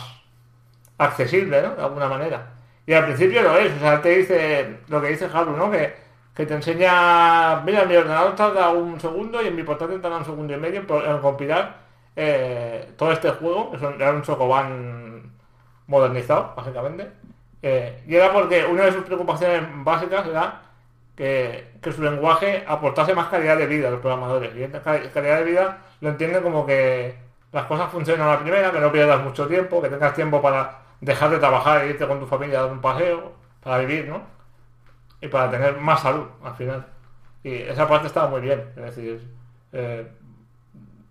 accesible, 0.97 1.61
¿no? 1.61 1.75
De 1.75 1.81
alguna 1.81 2.07
manera. 2.07 2.47
Y 2.85 2.93
al 2.93 3.05
principio 3.05 3.41
lo 3.41 3.57
es, 3.57 3.71
o 3.75 3.79
sea, 3.79 4.01
te 4.01 4.09
dice 4.09 4.79
lo 4.87 5.01
que 5.01 5.09
dice 5.09 5.29
Haru, 5.31 5.55
¿no? 5.55 5.69
Que, 5.71 5.93
que 6.35 6.45
te 6.45 6.53
enseña, 6.53 7.61
mira, 7.61 7.85
mi 7.85 7.95
ordenador 7.95 8.35
tarda 8.35 8.69
un 8.69 8.99
segundo 8.99 9.41
y 9.41 9.47
en 9.47 9.55
mi 9.55 9.63
portátil 9.63 10.01
tarda 10.01 10.17
un 10.17 10.25
segundo 10.25 10.53
y 10.53 10.57
medio 10.57 10.81
en, 11.05 11.19
compilar 11.19 11.75
eh, 12.15 12.91
todo 12.97 13.11
este 13.11 13.29
juego, 13.31 13.71
que 13.71 13.79
son- 13.79 13.95
era 14.01 14.11
un 14.11 14.23
Sokoban 14.23 15.31
modernizado, 15.87 16.53
básicamente. 16.55 17.11
Eh, 17.61 18.03
y 18.07 18.15
era 18.15 18.31
porque 18.31 18.65
una 18.65 18.85
de 18.85 18.93
sus 18.93 19.03
preocupaciones 19.03 19.61
básicas 19.83 20.25
era 20.27 20.61
que, 21.21 21.91
su 21.91 22.01
lenguaje 22.01 22.63
aportase 22.67 23.13
más 23.13 23.27
calidad 23.27 23.55
de 23.55 23.67
vida 23.67 23.89
a 23.89 23.91
los 23.91 23.99
programadores. 23.99 24.53
Y 24.55 24.67
calidad 25.09 25.37
de 25.37 25.43
vida 25.43 25.77
lo 25.99 26.09
entienden 26.09 26.41
como 26.41 26.65
que 26.65 27.15
las 27.51 27.65
cosas 27.65 27.91
funcionan 27.91 28.27
a 28.27 28.31
la 28.33 28.39
primera, 28.39 28.71
que 28.71 28.79
no 28.79 28.91
pierdas 28.91 29.23
mucho 29.23 29.47
tiempo, 29.47 29.81
que 29.81 29.89
tengas 29.89 30.15
tiempo 30.15 30.41
para 30.41 30.79
dejar 30.99 31.29
de 31.29 31.37
trabajar 31.37 31.83
e 31.83 31.89
irte 31.89 32.07
con 32.07 32.19
tu 32.19 32.25
familia 32.25 32.59
a 32.59 32.63
dar 32.63 32.71
un 32.71 32.81
paseo, 32.81 33.33
para 33.61 33.77
vivir, 33.79 34.07
¿no? 34.07 34.23
Y 35.21 35.27
para 35.27 35.51
tener 35.51 35.77
más 35.77 36.01
salud 36.01 36.25
al 36.43 36.55
final. 36.55 36.87
Y 37.43 37.53
esa 37.53 37.87
parte 37.87 38.07
estaba 38.07 38.27
muy 38.27 38.41
bien. 38.41 38.71
Es 38.75 38.83
decir, 38.83 39.27
eh, 39.73 40.07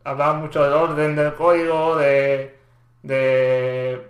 hablaba 0.03 0.35
mucho 0.35 0.65
del 0.65 0.73
orden 0.73 1.15
del 1.15 1.35
código, 1.35 1.97
de, 1.97 2.59
de, 3.05 4.09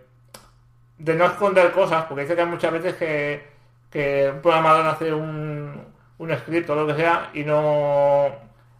de 0.96 1.14
no 1.14 1.26
esconder 1.26 1.72
cosas, 1.72 2.04
porque 2.04 2.22
dice 2.22 2.34
que 2.34 2.40
hay 2.40 2.48
muchas 2.48 2.72
veces 2.72 2.94
que, 2.94 3.44
que 3.90 4.30
un 4.32 4.40
programador 4.40 4.86
hace 4.86 5.12
un, 5.12 5.59
un 6.20 6.30
script 6.38 6.68
o 6.70 6.74
lo 6.76 6.86
que 6.86 6.94
sea 6.94 7.30
y 7.34 7.44
no 7.44 8.28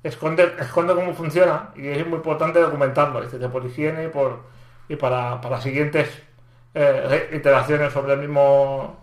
esconde, 0.03 0.55
esconde 0.61 0.95
cómo 0.95 1.15
funciona 1.15 1.71
y 1.77 1.89
es 1.89 2.07
muy 2.07 2.17
importante 2.19 2.61
documentarlo, 2.61 3.21
dice, 3.23 3.49
por 3.49 3.65
higiene 3.67 4.05
y, 4.07 4.09
por, 4.09 4.41
y 4.89 4.97
para, 4.97 5.41
para 5.41 5.61
siguientes 5.61 6.09
eh, 6.75 7.31
iteraciones 7.35 7.93
sobre 7.93 8.15
el 8.15 8.21
mismo 8.21 8.99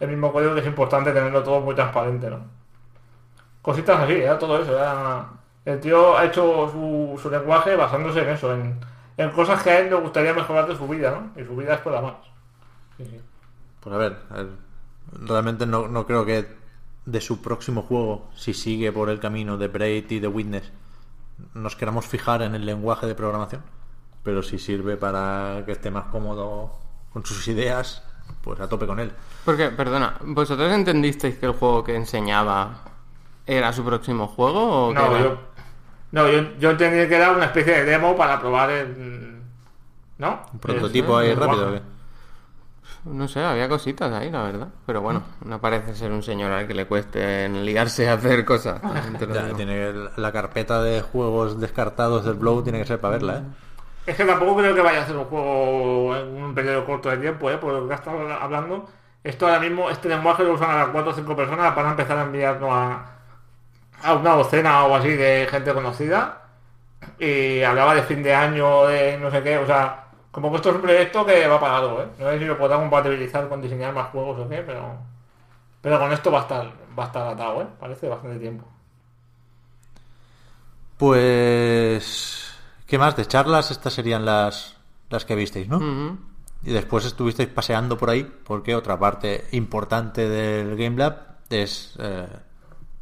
el 0.00 0.08
mismo 0.08 0.32
código 0.32 0.54
que 0.54 0.60
es 0.60 0.66
importante 0.66 1.12
tenerlo 1.12 1.42
todo 1.42 1.60
muy 1.60 1.74
transparente, 1.74 2.30
¿no? 2.30 2.40
Cositas 3.62 4.00
así, 4.00 4.14
era 4.14 4.38
todo 4.38 4.62
eso, 4.62 4.76
era- 4.76 5.26
el 5.66 5.78
tío 5.80 6.16
ha 6.16 6.24
hecho 6.24 6.68
su, 6.70 7.18
su 7.22 7.30
lenguaje 7.30 7.76
basándose 7.76 8.22
en 8.22 8.28
eso, 8.30 8.52
en, 8.54 8.80
cosas 9.32 9.62
que 9.62 9.70
a 9.70 9.78
él 9.80 9.90
le 9.90 9.96
gustaría 9.96 10.32
mejorar 10.32 10.66
de 10.66 10.76
su 10.76 10.88
vida, 10.88 11.10
¿no? 11.10 11.40
Y 11.40 11.44
su 11.44 11.54
vida 11.54 11.74
es 11.74 11.84
más. 11.86 12.14
Sí, 12.96 13.04
sí. 13.06 13.20
Pues 13.80 13.94
a 13.94 13.98
ver, 13.98 14.16
a 14.30 14.34
ver, 14.34 14.48
realmente 15.12 15.66
no, 15.66 15.88
no 15.88 16.06
creo 16.06 16.24
que 16.24 16.59
de 17.10 17.20
su 17.20 17.40
próximo 17.40 17.82
juego, 17.82 18.28
si 18.34 18.54
sigue 18.54 18.92
por 18.92 19.08
el 19.10 19.20
camino 19.20 19.56
de 19.56 19.68
Braid 19.68 20.10
y 20.10 20.20
de 20.20 20.28
Witness, 20.28 20.70
nos 21.54 21.74
queramos 21.76 22.06
fijar 22.06 22.42
en 22.42 22.54
el 22.54 22.64
lenguaje 22.66 23.06
de 23.06 23.14
programación. 23.14 23.62
Pero 24.22 24.42
si 24.42 24.58
sirve 24.58 24.96
para 24.96 25.62
que 25.64 25.72
esté 25.72 25.90
más 25.90 26.04
cómodo 26.06 26.74
con 27.12 27.24
sus 27.24 27.48
ideas, 27.48 28.02
pues 28.42 28.60
a 28.60 28.68
tope 28.68 28.86
con 28.86 29.00
él. 29.00 29.12
Porque, 29.44 29.70
perdona, 29.70 30.16
¿vosotros 30.22 30.70
entendisteis 30.72 31.36
que 31.36 31.46
el 31.46 31.52
juego 31.52 31.82
que 31.82 31.96
enseñaba 31.96 32.82
era 33.46 33.72
su 33.72 33.82
próximo 33.84 34.26
juego? 34.28 34.88
O 34.88 34.92
que 34.92 34.94
No, 34.94 35.16
era- 35.16 35.20
yo, 35.24 35.38
no 36.12 36.28
yo, 36.30 36.42
yo 36.58 36.70
entendí 36.70 37.08
que 37.08 37.16
era 37.16 37.32
una 37.32 37.46
especie 37.46 37.72
de 37.72 37.84
demo 37.84 38.14
para 38.16 38.38
probar 38.38 38.70
el... 38.70 39.40
¿No? 40.18 40.42
Un 40.52 40.58
prototipo 40.60 41.18
Es- 41.20 41.30
ahí 41.30 41.34
rápido. 41.34 41.80
No 43.04 43.28
sé, 43.28 43.42
había 43.42 43.68
cositas 43.68 44.12
ahí, 44.12 44.30
la 44.30 44.42
verdad. 44.42 44.68
Pero 44.86 45.00
bueno, 45.00 45.22
no 45.44 45.60
parece 45.60 45.94
ser 45.94 46.12
un 46.12 46.22
señor 46.22 46.52
al 46.52 46.66
que 46.66 46.74
le 46.74 46.86
cueste 46.86 47.48
liarse 47.48 48.08
a 48.08 48.14
hacer 48.14 48.44
cosas. 48.44 48.80
Ya, 49.32 49.54
tiene 49.54 49.92
la 50.16 50.32
carpeta 50.32 50.82
de 50.82 51.00
juegos 51.00 51.60
descartados 51.60 52.24
del 52.24 52.34
blog 52.34 52.64
tiene 52.64 52.78
que 52.78 52.86
ser 52.86 53.00
para 53.00 53.12
verla, 53.12 53.36
¿eh? 53.38 53.42
Es 54.06 54.16
que 54.16 54.24
tampoco 54.24 54.56
creo 54.56 54.74
que 54.74 54.80
vaya 54.80 55.02
a 55.02 55.06
ser 55.06 55.16
un 55.16 55.24
juego 55.24 56.16
en 56.16 56.42
un 56.42 56.54
periodo 56.54 56.84
corto 56.84 57.10
de 57.10 57.18
tiempo, 57.18 57.50
¿eh? 57.50 57.58
Por 57.58 57.72
lo 57.72 57.86
que 57.86 57.94
estado 57.94 58.18
hablando. 58.32 58.88
Esto 59.22 59.46
ahora 59.46 59.60
mismo, 59.60 59.90
este 59.90 60.08
lenguaje 60.08 60.42
lo 60.42 60.54
usan 60.54 60.70
a 60.70 60.78
las 60.78 60.88
4 60.88 61.10
o 61.10 61.14
5 61.14 61.36
personas 61.36 61.74
para 61.74 61.90
empezar 61.90 62.18
a 62.18 62.22
enviarnos 62.22 62.70
a, 62.72 63.04
a 64.02 64.14
una 64.14 64.34
docena 64.34 64.84
o 64.84 64.94
así 64.94 65.10
de 65.10 65.46
gente 65.50 65.72
conocida. 65.72 66.42
Y 67.18 67.62
hablaba 67.62 67.94
de 67.94 68.02
fin 68.02 68.22
de 68.22 68.34
año, 68.34 68.86
de 68.86 69.18
no 69.18 69.30
sé 69.30 69.42
qué, 69.42 69.58
o 69.58 69.66
sea, 69.66 70.09
como 70.30 70.50
que 70.50 70.56
esto 70.56 70.70
es 70.70 70.76
un 70.76 70.82
proyecto 70.82 71.26
que 71.26 71.46
va 71.46 71.58
para 71.58 71.78
algo, 71.78 72.02
¿eh? 72.02 72.08
No 72.18 72.30
sé 72.30 72.38
si 72.38 72.44
lo 72.44 72.56
podrá 72.56 72.76
compatibilizar 72.76 73.48
con 73.48 73.60
diseñar 73.60 73.92
más 73.92 74.10
juegos 74.10 74.38
o 74.38 74.48
qué, 74.48 74.62
pero... 74.62 74.96
Pero 75.80 75.98
con 75.98 76.12
esto 76.12 76.30
va 76.30 76.40
a 76.40 76.42
estar, 76.42 76.72
va 76.98 77.04
a 77.04 77.06
estar 77.06 77.26
atado, 77.26 77.62
¿eh? 77.62 77.66
Parece 77.78 78.08
bastante 78.08 78.38
tiempo. 78.38 78.66
Pues... 80.98 82.54
¿Qué 82.86 82.98
más? 82.98 83.16
De 83.16 83.24
charlas, 83.24 83.70
estas 83.70 83.94
serían 83.94 84.24
las, 84.24 84.76
las 85.08 85.24
que 85.24 85.34
visteis, 85.34 85.68
¿no? 85.68 86.18
Y 86.62 86.72
después 86.72 87.04
estuvisteis 87.06 87.48
paseando 87.48 87.96
por 87.96 88.10
ahí, 88.10 88.24
porque 88.44 88.74
otra 88.74 88.98
parte 88.98 89.46
importante 89.52 90.28
del 90.28 90.76
Game 90.76 90.96
Lab 90.96 91.38
es 91.48 91.94
eh, 91.98 92.26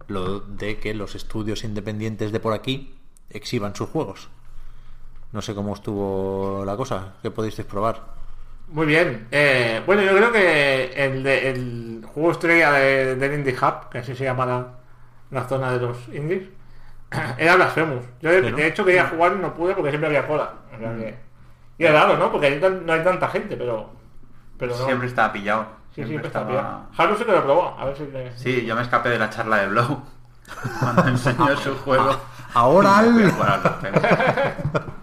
lo 0.07 0.41
de 0.41 0.79
que 0.79 0.95
los 0.95 1.15
estudios 1.15 1.65
independientes 1.65 2.33
de 2.33 2.39
por 2.39 2.53
aquí 2.53 2.95
exhiban 3.31 3.75
sus 3.75 3.89
juegos. 3.89 4.29
No 5.33 5.43
sé 5.43 5.55
cómo 5.55 5.75
estuvo 5.75 6.65
la 6.65 6.77
cosa, 6.77 7.15
¿qué 7.23 7.31
podisteis 7.31 7.67
probar? 7.69 8.01
Muy 8.69 8.87
bien. 8.87 9.29
Eh, 9.31 9.83
bueno, 9.87 10.03
yo 10.03 10.15
creo 10.17 10.33
que 10.33 10.93
el, 11.05 11.23
de- 11.23 11.51
el 11.51 12.07
juego 12.13 12.33
estrella 12.33 12.73
de- 12.73 13.17
del 13.17 13.35
Indie 13.35 13.55
Hub, 13.61 13.89
que 13.91 13.99
así 13.99 14.15
se 14.15 14.25
llama 14.25 14.47
la, 14.47 14.67
la 15.31 15.45
zona 15.47 15.71
de 15.73 15.81
los 15.81 15.97
indies, 16.09 16.45
era 17.39 17.57
Blasphemous. 17.57 18.05
Yo 18.21 18.31
de, 18.31 18.43
Sí, 18.43 18.51
¿no? 18.51 18.57
de 18.57 18.67
hecho 18.67 18.85
quería 18.85 19.07
jugar 19.09 19.33
y 19.37 19.41
no 19.41 19.55
pude 19.55 19.75
porque 19.75 19.91
siempre 19.91 20.09
había 20.09 20.27
cola. 20.27 20.53
O 20.75 20.79
sea 20.79 20.97
que- 20.97 21.19
y 21.79 21.85
es 21.85 21.93
raro, 21.93 22.17
¿no? 22.17 22.31
Porque 22.33 22.47
ahí 22.49 22.61
tan- 22.61 22.85
no 22.85 22.93
hay 22.93 23.05
tanta 23.05 23.29
gente, 23.29 23.57
pero... 23.57 23.91
pero 24.59 24.77
no. 24.77 24.85
Siempre 24.85 25.07
estaba 25.09 25.33
pillado. 25.33 25.67
Sí, 25.95 26.05
Siempre 26.05 26.27
estaba- 26.27 26.51
bien. 26.51 26.65
Haru 26.97 27.17
sí 27.17 27.25
que 27.25 27.33
lo 27.33 27.45
probó. 27.45 27.77
A 27.79 27.85
ver 27.87 27.97
si... 27.97 28.07
le- 28.07 28.37
Sí, 28.37 28.65
yo 28.67 28.75
me 28.75 28.83
escapé 28.83 29.11
de 29.11 29.19
la 29.19 29.31
charla 29.31 29.59
de 29.59 29.69
Blow 29.69 30.03
cuando 30.81 31.07
enseñó 31.09 31.57
su 31.57 31.75
juego. 31.79 32.17
Ahora 32.55 32.99
al... 32.99 33.33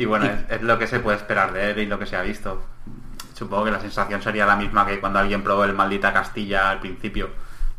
Y 0.00 0.06
bueno, 0.06 0.24
es, 0.24 0.50
es 0.50 0.62
lo 0.62 0.78
que 0.78 0.86
se 0.86 0.98
puede 0.98 1.18
esperar 1.18 1.52
de 1.52 1.72
él 1.72 1.78
y 1.80 1.86
lo 1.86 1.98
que 1.98 2.06
se 2.06 2.16
ha 2.16 2.22
visto. 2.22 2.64
Supongo 3.34 3.66
que 3.66 3.70
la 3.70 3.80
sensación 3.80 4.22
sería 4.22 4.46
la 4.46 4.56
misma 4.56 4.86
que 4.86 4.98
cuando 4.98 5.18
alguien 5.18 5.42
probó 5.42 5.64
el 5.64 5.74
maldita 5.74 6.10
Castilla 6.10 6.70
al 6.70 6.80
principio. 6.80 7.28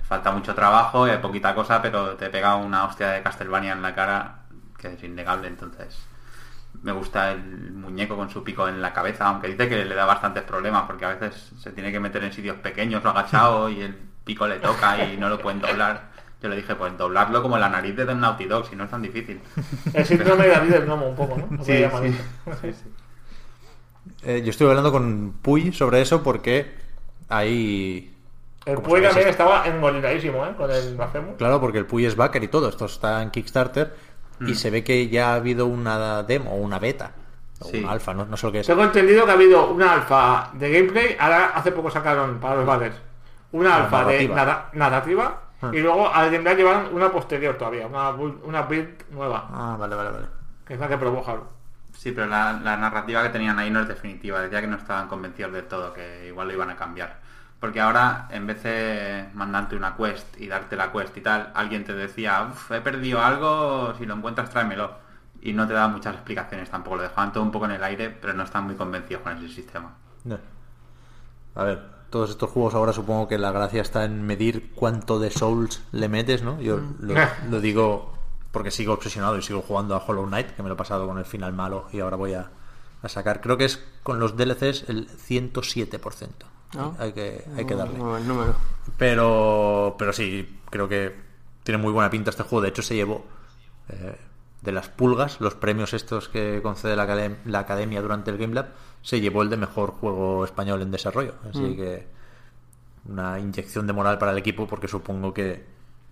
Falta 0.08 0.32
mucho 0.32 0.54
trabajo, 0.54 1.08
y 1.08 1.18
poquita 1.18 1.56
cosa, 1.56 1.82
pero 1.82 2.16
te 2.18 2.30
pega 2.30 2.58
una 2.58 2.86
hostia 2.86 3.10
de 3.10 3.24
Castlevania 3.24 3.74
en 3.74 3.82
la 3.82 3.96
cara 3.96 4.36
que 4.78 4.94
es 4.94 5.04
innegable. 5.04 5.48
Entonces, 5.48 5.98
me 6.84 6.92
gusta 6.92 7.32
el 7.32 7.72
muñeco 7.72 8.16
con 8.16 8.30
su 8.30 8.44
pico 8.44 8.68
en 8.68 8.84
la 8.84 8.94
cabeza, 8.94 9.26
aunque 9.26 9.48
dice 9.48 9.68
que 9.68 9.84
le 9.84 9.96
da 9.96 10.06
bastantes 10.06 10.44
problemas 10.44 10.84
porque 10.84 11.06
a 11.06 11.16
veces 11.16 11.54
se 11.58 11.72
tiene 11.72 11.92
que 11.92 12.00
meter 12.00 12.24
en 12.24 12.34
sitios 12.34 12.58
pequeños, 12.58 13.04
lo 13.04 13.10
agachado 13.10 13.68
y 13.68 13.82
el 13.82 13.96
pico 14.24 14.48
le 14.48 14.60
toca 14.60 15.04
y 15.06 15.18
no 15.18 15.28
lo 15.28 15.40
pueden 15.40 15.60
doblar. 15.60 16.11
Yo 16.42 16.50
le 16.50 16.56
dije, 16.56 16.76
pues 16.76 16.98
doblarlo 16.98 17.42
como 17.44 17.58
la 17.58 17.70
nariz 17.70 17.96
de 17.96 18.06
Naughty 18.16 18.46
Dog, 18.46 18.68
si 18.68 18.76
no 18.76 18.86
es 18.86 18.90
tan 18.90 19.02
difícil. 19.02 19.40
El 19.94 20.06
síndrome 20.06 20.44
de 20.46 20.50
David 20.50 20.70
del 20.72 20.86
Gnomo 20.86 21.08
un 21.10 21.16
poco, 21.16 21.38
¿no? 21.38 21.64
Sí, 21.64 22.74
sí. 22.74 22.84
Eh, 24.24 24.42
yo 24.44 24.50
estuve 24.50 24.70
hablando 24.70 24.92
con 24.92 25.34
Puy 25.42 25.72
sobre 25.72 26.02
eso 26.02 26.24
porque 26.24 26.74
hay... 27.30 28.16
El 28.66 28.78
Puy 28.78 29.02
sabéis, 29.02 29.08
también 29.10 29.28
es- 29.28 29.32
estaba 29.32 29.66
engoliladísimo, 29.68 30.46
¿eh? 30.46 30.54
Con 30.58 30.70
el 30.72 30.96
Blasphemous. 30.96 31.36
Claro, 31.38 31.60
porque 31.60 31.78
el 31.80 31.86
Puy 31.86 32.06
es 32.06 32.16
backer 32.16 32.44
y 32.44 32.48
todo, 32.48 32.70
esto 32.70 32.86
está 32.86 33.22
en 33.22 33.32
Kickstarter 33.32 33.94
y 34.42 34.56
se 34.56 34.72
ve 34.72 34.84
que 34.84 35.08
ya 35.08 35.34
ha 35.34 35.36
habido 35.36 35.68
una 35.68 36.24
demo 36.24 36.52
o 36.52 36.56
una 36.56 36.80
beta 36.80 37.12
o 37.60 37.66
Sí. 37.70 37.78
una 37.78 37.92
alfa, 37.92 38.12
no, 38.16 38.26
no 38.26 38.36
sé 38.38 38.48
lo 38.48 38.52
que 38.52 38.62
es. 38.62 38.68
Tengo 38.68 38.84
entendido 38.84 39.24
que 39.26 39.30
ha 39.32 39.36
habido 39.36 39.70
una 39.72 39.94
alfa 39.94 40.50
de 40.54 40.72
gameplay, 40.72 41.16
ahora 41.20 41.52
hace 41.54 41.72
poco 41.72 41.92
sacaron 41.92 42.40
para 42.40 42.56
los 42.56 42.66
bares 42.66 42.94
una 43.52 43.70
La 43.70 43.76
alfa 43.84 44.00
de 44.00 44.06
narrativa. 44.28 44.36
nada- 44.36 44.70
narrativa 44.74 45.42
Ah. 45.62 45.70
y 45.74 45.80
luego 45.80 46.12
al 46.14 46.32
gameplay 46.32 46.56
llevaron 46.56 46.94
una 46.94 47.12
posterior 47.12 47.56
todavía, 47.58 47.86
una, 47.88 48.10
una 48.10 48.62
build 48.64 49.12
nueva, 49.12 49.48
Ah, 49.52 49.76
vale, 49.80 49.96
vale, 49.96 50.10
vale. 50.12 50.26
que 50.66 50.74
es 50.74 50.80
la 50.80 50.88
que 50.88 50.98
probó 50.98 51.24
Haru. 51.28 51.44
Sí, 51.94 52.12
pero 52.14 52.26
la, 52.28 52.54
la 52.54 52.78
narrativa 52.78 53.22
que 53.24 53.30
tenían 53.30 53.60
ahí 53.60 53.70
no 53.70 53.82
es 53.82 53.88
definitiva. 53.88 54.40
Decía 54.42 54.62
que 54.62 54.68
no 54.68 54.78
estaban 54.78 55.08
convencidos 55.08 55.52
del 55.54 55.68
todo, 55.68 55.94
que 55.94 56.28
igual 56.28 56.48
lo 56.48 56.54
iban 56.54 56.70
a 56.72 56.76
cambiar. 56.76 57.20
Porque 57.60 57.80
ahora, 57.80 58.28
en 58.32 58.48
vez 58.48 58.64
de 58.64 59.30
mandarte 59.36 59.76
una 59.76 59.96
quest 59.96 60.40
y 60.40 60.48
darte 60.48 60.76
la 60.76 60.92
quest 60.92 61.16
y 61.18 61.22
tal, 61.22 61.52
alguien 61.54 61.84
te 61.84 61.94
decía, 61.94 62.48
"Uf, 62.50 62.72
he 62.72 62.82
perdido 62.82 63.24
algo, 63.24 63.94
si 64.00 64.06
lo 64.08 64.16
encuentras 64.16 64.50
tráemelo. 64.50 64.96
Y 65.44 65.54
no 65.54 65.68
te 65.68 65.74
da 65.74 65.88
muchas 65.90 66.16
explicaciones 66.16 66.70
tampoco. 66.72 66.96
Lo 66.96 67.04
dejaban 67.04 67.32
todo 67.34 67.44
un 67.44 67.52
poco 67.52 67.66
en 67.66 67.72
el 67.72 67.84
aire, 67.84 68.10
pero 68.10 68.34
no 68.34 68.44
están 68.44 68.64
muy 68.64 68.76
convencidos 68.76 69.22
con 69.22 69.38
ese 69.38 69.50
sistema. 69.50 69.92
No. 70.24 70.40
A 71.56 71.64
ver, 71.64 71.84
todos 72.12 72.30
estos 72.30 72.50
juegos 72.50 72.76
ahora 72.76 72.94
supongo 72.94 73.28
que 73.28 73.40
la 73.40 73.52
gracia 73.52 73.82
está 73.82 74.06
en 74.06 74.24
medir 74.24 74.72
cuánto 74.76 75.20
de 75.20 75.32
Souls 75.32 75.82
le 75.92 76.10
metes, 76.10 76.44
¿no? 76.44 76.62
Yo 76.62 76.80
lo, 77.00 77.16
lo 77.50 77.60
digo 77.60 78.14
porque 78.52 78.70
sigo 78.70 78.94
obsesionado 78.94 79.38
y 79.38 79.42
sigo 79.42 79.62
jugando 79.62 79.96
a 79.96 80.04
Hollow 80.06 80.28
Knight, 80.28 80.52
que 80.52 80.62
me 80.62 80.70
lo 80.70 80.76
he 80.76 80.78
pasado 80.78 81.08
con 81.08 81.18
el 81.18 81.26
final 81.26 81.54
malo 81.54 81.88
y 81.92 82.02
ahora 82.02 82.18
voy 82.18 82.34
a, 82.34 82.52
a 83.02 83.10
sacar. 83.10 83.42
Creo 83.42 83.58
que 83.58 83.66
es 83.66 83.84
con 84.04 84.20
los 84.20 84.36
DLCs 84.38 84.90
el 84.90 85.08
107%. 85.10 86.30
Ah. 86.78 86.92
Hay 87.00 87.14
que, 87.14 87.46
hay 87.58 87.66
que 87.66 87.76
darle. 87.76 87.98
Número. 87.98 88.56
Pero, 88.98 89.96
pero 89.98 90.14
sí, 90.14 90.60
creo 90.70 90.88
que 90.88 91.16
tiene 91.64 91.82
muy 91.82 91.92
buena 91.92 92.10
pinta 92.10 92.30
este 92.30 92.44
juego. 92.44 92.62
De 92.62 92.70
hecho, 92.70 92.82
se 92.82 92.96
llevó 92.96 93.26
eh, 93.90 94.18
de 94.62 94.72
las 94.72 94.90
pulgas, 94.90 95.42
los 95.42 95.56
premios 95.56 95.94
estos 95.94 96.30
que 96.30 96.62
concede 96.62 96.96
la, 96.96 97.08
academ- 97.08 97.38
la 97.46 97.60
academia 97.60 98.02
durante 98.02 98.30
el 98.32 98.38
Game 98.38 98.54
Lab, 98.54 98.68
se 99.02 99.20
llevó 99.20 99.42
el 99.42 99.50
de 99.50 99.58
mejor 99.58 99.92
juego 99.92 100.46
español 100.46 100.82
en 100.84 100.92
desarrollo. 100.92 101.34
Así 101.50 101.76
que 101.76 102.08
una 103.10 103.40
inyección 103.40 103.88
de 103.88 103.94
moral 103.94 104.18
para 104.20 104.32
el 104.32 104.38
equipo 104.38 104.68
porque 104.68 104.88
supongo 104.88 105.34
que 105.34 105.66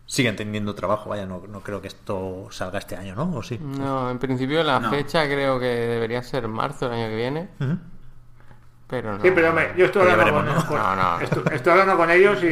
siguen 0.08 0.36
teniendo 0.36 0.74
trabajo. 0.74 1.12
Vaya, 1.12 1.28
no, 1.28 1.44
no 1.48 1.60
creo 1.62 1.80
que 1.82 1.88
esto 1.90 2.48
salga 2.50 2.80
este 2.80 2.96
año, 2.96 3.14
¿no? 3.14 3.32
¿O 3.38 3.44
sí? 3.44 3.60
No, 3.62 4.10
en 4.10 4.18
principio 4.18 4.64
la 4.64 4.80
No. 4.80 4.90
fecha 4.90 5.26
creo 5.26 5.60
que 5.60 5.68
debería 5.68 6.24
ser 6.24 6.48
marzo 6.48 6.90
del 6.90 7.00
año 7.00 7.10
que 7.10 7.16
viene. 7.16 7.50
Pero 8.88 9.18
no. 9.18 9.24
Sí, 9.24 9.30
pero 9.36 9.54
yo 9.78 9.86
estoy 9.86 10.10
hablando, 10.10 10.66
con. 10.66 11.22
Estoy, 11.22 11.44
estoy 11.54 11.72
hablando 11.74 11.96
con 11.98 12.10
ellos 12.10 12.40
y 12.44 12.48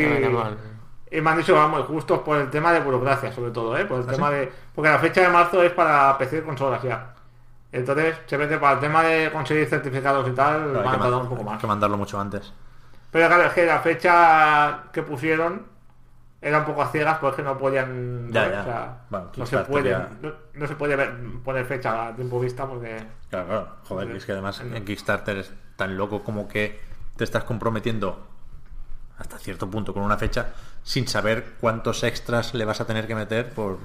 me 1.12 1.30
han 1.30 1.38
dicho 1.38 1.56
vamos 1.56 1.86
justos 1.88 2.20
por 2.20 2.38
el 2.38 2.50
tema 2.50 2.72
de 2.74 2.80
burocracia, 2.82 3.32
sobre 3.32 3.52
todo, 3.52 3.78
¿eh? 3.78 3.86
Por 3.86 4.02
el 4.02 4.10
¿Ah, 4.10 4.12
tema 4.12 4.30
sí? 4.30 4.36
de... 4.36 4.52
Porque 4.76 4.90
la 4.90 5.00
fecha 5.00 5.22
de 5.22 5.30
marzo 5.30 5.64
es 5.64 5.72
para 5.72 6.18
PC 6.18 6.40
y 6.40 6.42
consolas 6.42 6.82
ya. 6.84 7.14
Entonces, 7.72 8.16
se 8.26 8.38
ve 8.38 8.48
que 8.48 8.58
para 8.58 8.74
el 8.76 8.80
tema 8.80 9.04
de 9.04 9.32
conseguir 9.32 9.68
certificados 9.68 10.28
y 10.28 10.32
tal, 10.32 10.74
van 10.74 10.88
a 10.88 10.92
tardar 11.00 11.14
un 11.22 11.30
poco 11.30 11.42
hay 11.42 11.46
más. 11.46 11.60
que 11.62 11.68
mandarlo 11.68 11.98
mucho 11.98 12.20
antes. 12.20 12.52
Pero 13.12 13.28
claro, 13.28 13.44
es 13.44 13.54
que 13.54 13.66
la 13.66 13.80
fecha 13.80 14.84
que 14.92 15.02
pusieron 15.04 15.66
era 16.42 16.60
un 16.60 16.66
poco 16.66 16.82
a 16.84 16.88
ciegas 16.92 17.18
porque 17.20 17.42
no 17.44 17.58
podían. 17.58 18.32
Ya, 18.32 18.50
ya. 18.52 18.62
O 18.62 18.64
sea, 18.64 18.98
Bueno, 19.10 19.32
no 19.36 19.46
se 19.46 19.58
puede, 19.60 19.98
no, 20.22 20.32
no 20.54 20.68
se 20.68 20.76
puede 20.76 20.96
ver- 20.96 21.14
poner 21.44 21.66
fecha 21.66 22.08
a 22.08 22.16
tiempo 22.16 22.40
vista 22.40 22.66
porque. 22.68 22.98
Claro, 23.30 23.48
claro. 23.48 23.68
Joder, 23.88 24.12
es 24.12 24.26
que 24.26 24.32
además 24.34 24.62
en 24.62 24.86
Kickstarter 24.86 25.38
es 25.38 25.54
tan 25.76 25.98
loco 25.98 26.24
como 26.24 26.48
que 26.48 26.80
te 27.18 27.24
estás 27.24 27.44
comprometiendo 27.44 28.28
hasta 29.18 29.38
cierto 29.40 29.70
punto 29.70 29.94
con 29.94 30.04
una 30.04 30.18
fecha 30.18 30.54
sin 30.84 31.08
saber 31.08 31.56
cuántos 31.60 32.04
extras 32.04 32.54
le 32.54 32.66
vas 32.66 32.82
a 32.82 32.86
tener 32.86 33.08
que 33.08 33.16
meter 33.16 33.52
por, 33.54 33.80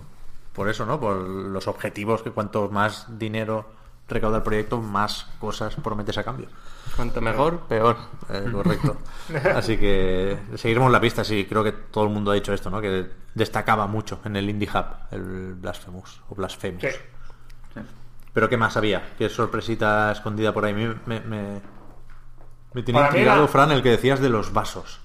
por 0.52 0.68
eso, 0.68 0.84
¿no? 0.86 1.00
Por 1.00 1.16
los 1.16 1.66
objetivos 1.68 2.22
que 2.22 2.30
cuanto 2.30 2.68
más 2.68 3.06
dinero 3.18 3.70
recauda 4.08 4.38
el 4.38 4.42
proyecto, 4.42 4.78
más 4.80 5.26
cosas 5.38 5.74
prometes 5.76 6.18
a 6.18 6.24
cambio. 6.24 6.48
Cuanto 6.96 7.20
mejor, 7.22 7.60
peor. 7.60 7.96
Eh, 8.28 8.46
correcto. 8.52 8.98
Así 9.56 9.78
que 9.78 10.36
seguiremos 10.56 10.92
la 10.92 11.00
pista, 11.00 11.24
sí, 11.24 11.46
creo 11.48 11.64
que 11.64 11.72
todo 11.72 12.04
el 12.04 12.10
mundo 12.10 12.30
ha 12.30 12.34
dicho 12.34 12.52
esto, 12.52 12.68
¿no? 12.68 12.80
Que 12.80 13.06
destacaba 13.34 13.86
mucho 13.86 14.20
en 14.24 14.36
el 14.36 14.50
Indie 14.50 14.68
Hub, 14.68 14.84
el 15.12 15.54
Blasphemous 15.54 16.20
o 16.28 16.34
Blasphemous. 16.34 16.82
Sí. 16.82 17.80
Pero 18.34 18.48
¿qué 18.48 18.56
más 18.56 18.76
había? 18.76 19.14
¿Qué 19.18 19.28
sorpresita 19.28 20.10
escondida 20.12 20.52
por 20.52 20.64
ahí? 20.64 20.74
Me, 20.74 20.88
me, 21.06 21.20
me- 21.20 21.60
me 22.74 22.82
mí 22.82 22.82
intrigado, 23.08 23.46
Fran, 23.48 23.70
el 23.70 23.82
que 23.82 23.90
decías 23.90 24.20
de 24.20 24.30
los 24.30 24.52
vasos. 24.52 25.00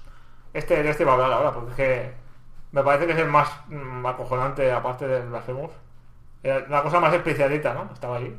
Este, 0.52 0.82
de 0.82 0.90
este 0.90 1.04
va 1.04 1.12
a 1.12 1.14
hablar 1.14 1.32
ahora, 1.32 1.52
porque 1.52 1.70
es 1.70 1.76
que 1.76 2.14
me 2.72 2.82
parece 2.82 3.06
que 3.06 3.12
es 3.12 3.18
el 3.18 3.28
más 3.28 3.50
mm, 3.68 4.06
acojonante, 4.06 4.70
aparte 4.72 5.06
del 5.06 5.28
Blasphemous. 5.28 5.72
Era 6.42 6.66
la 6.68 6.82
cosa 6.82 7.00
más 7.00 7.12
especialita, 7.14 7.74
¿no? 7.74 7.90
Estaba 7.92 8.16
ahí. 8.16 8.38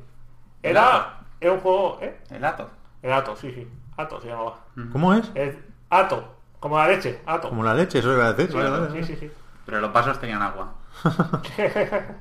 Era, 0.64 1.20
era 1.40 1.54
un 1.54 1.60
juego, 1.60 2.00
¿eh? 2.02 2.20
El 2.30 2.44
Ato. 2.44 2.70
El 3.02 3.14
Ato, 3.14 3.36
sí, 3.36 3.52
sí. 3.52 3.68
Ato 3.98 4.20
se 4.22 4.28
llamaba. 4.28 4.60
¿Cómo 4.92 5.14
es? 5.14 5.32
Es 5.36 5.56
Ato, 5.90 6.36
como 6.60 6.78
la 6.78 6.88
leche, 6.88 7.22
Ato. 7.26 7.50
Como 7.50 7.64
la 7.64 7.74
leche, 7.74 8.00
eso 8.00 8.14
iba 8.14 8.28
a 8.28 8.34
decir. 8.34 8.52
Sí, 8.52 8.58
sí, 8.58 8.70
vale. 8.70 9.04
sí, 9.04 9.16
sí. 9.16 9.32
Pero 9.66 9.82
los 9.82 9.94
vasos 9.94 10.20
tenían 10.20 10.42
agua. 10.42 10.74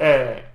Eh, 0.00 0.48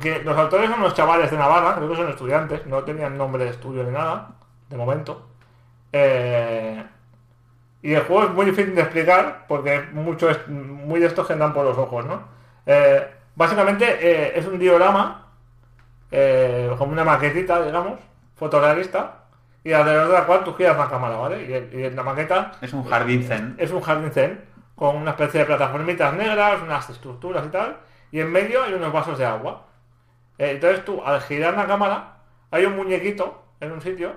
que 0.00 0.22
los 0.22 0.38
autores 0.38 0.70
son 0.70 0.78
unos 0.78 0.94
chavales 0.94 1.32
de 1.32 1.36
Navarra, 1.36 1.74
creo 1.74 1.88
que 1.88 1.96
son 1.96 2.08
estudiantes, 2.08 2.64
no 2.66 2.84
tenían 2.84 3.18
nombre 3.18 3.42
de 3.42 3.50
estudio 3.50 3.82
ni 3.82 3.90
nada, 3.90 4.34
de 4.68 4.76
momento. 4.76 5.27
Eh, 5.92 6.84
y 7.82 7.94
el 7.94 8.02
juego 8.02 8.24
es 8.24 8.30
muy 8.30 8.46
difícil 8.46 8.74
de 8.74 8.82
explicar 8.82 9.44
porque 9.48 9.76
es 9.76 9.92
mucho 9.92 10.28
es 10.30 10.48
muy 10.48 11.00
de 11.00 11.06
estos 11.06 11.26
que 11.26 11.32
andan 11.34 11.52
por 11.54 11.64
los 11.64 11.78
ojos, 11.78 12.04
¿no? 12.04 12.22
Eh, 12.66 13.06
básicamente 13.34 13.84
eh, 14.00 14.32
es 14.38 14.46
un 14.46 14.58
diorama, 14.58 15.26
como 16.78 16.92
una 16.92 17.04
maquetita, 17.04 17.62
digamos, 17.62 18.00
fotorrealista, 18.36 19.24
y 19.64 19.72
alrededor 19.72 20.08
de 20.08 20.14
la 20.14 20.24
cual 20.26 20.44
tú 20.44 20.54
giras 20.54 20.76
la 20.76 20.88
cámara, 20.88 21.16
¿vale? 21.16 21.44
Y, 21.44 21.52
el- 21.52 21.70
y 21.74 21.84
en 21.84 21.96
la 21.96 22.02
maqueta 22.02 22.52
Es 22.60 22.72
un 22.72 22.84
jardín 22.84 23.22
zen. 23.24 23.54
es 23.58 23.70
un 23.70 23.80
jardín 23.82 24.10
zen 24.12 24.44
con 24.74 24.96
una 24.96 25.10
especie 25.10 25.40
de 25.40 25.46
plataformitas 25.46 26.14
negras, 26.14 26.62
unas 26.62 26.88
estructuras 26.88 27.44
y 27.46 27.48
tal, 27.50 27.76
y 28.12 28.20
en 28.20 28.30
medio 28.32 28.62
hay 28.62 28.72
unos 28.74 28.92
vasos 28.92 29.18
de 29.18 29.26
agua. 29.26 29.66
Entonces 30.38 30.84
tú, 30.84 31.02
al 31.04 31.20
girar 31.20 31.54
la 31.54 31.66
cámara, 31.66 32.18
hay 32.50 32.64
un 32.64 32.76
muñequito 32.76 33.42
en 33.60 33.72
un 33.72 33.80
sitio, 33.82 34.12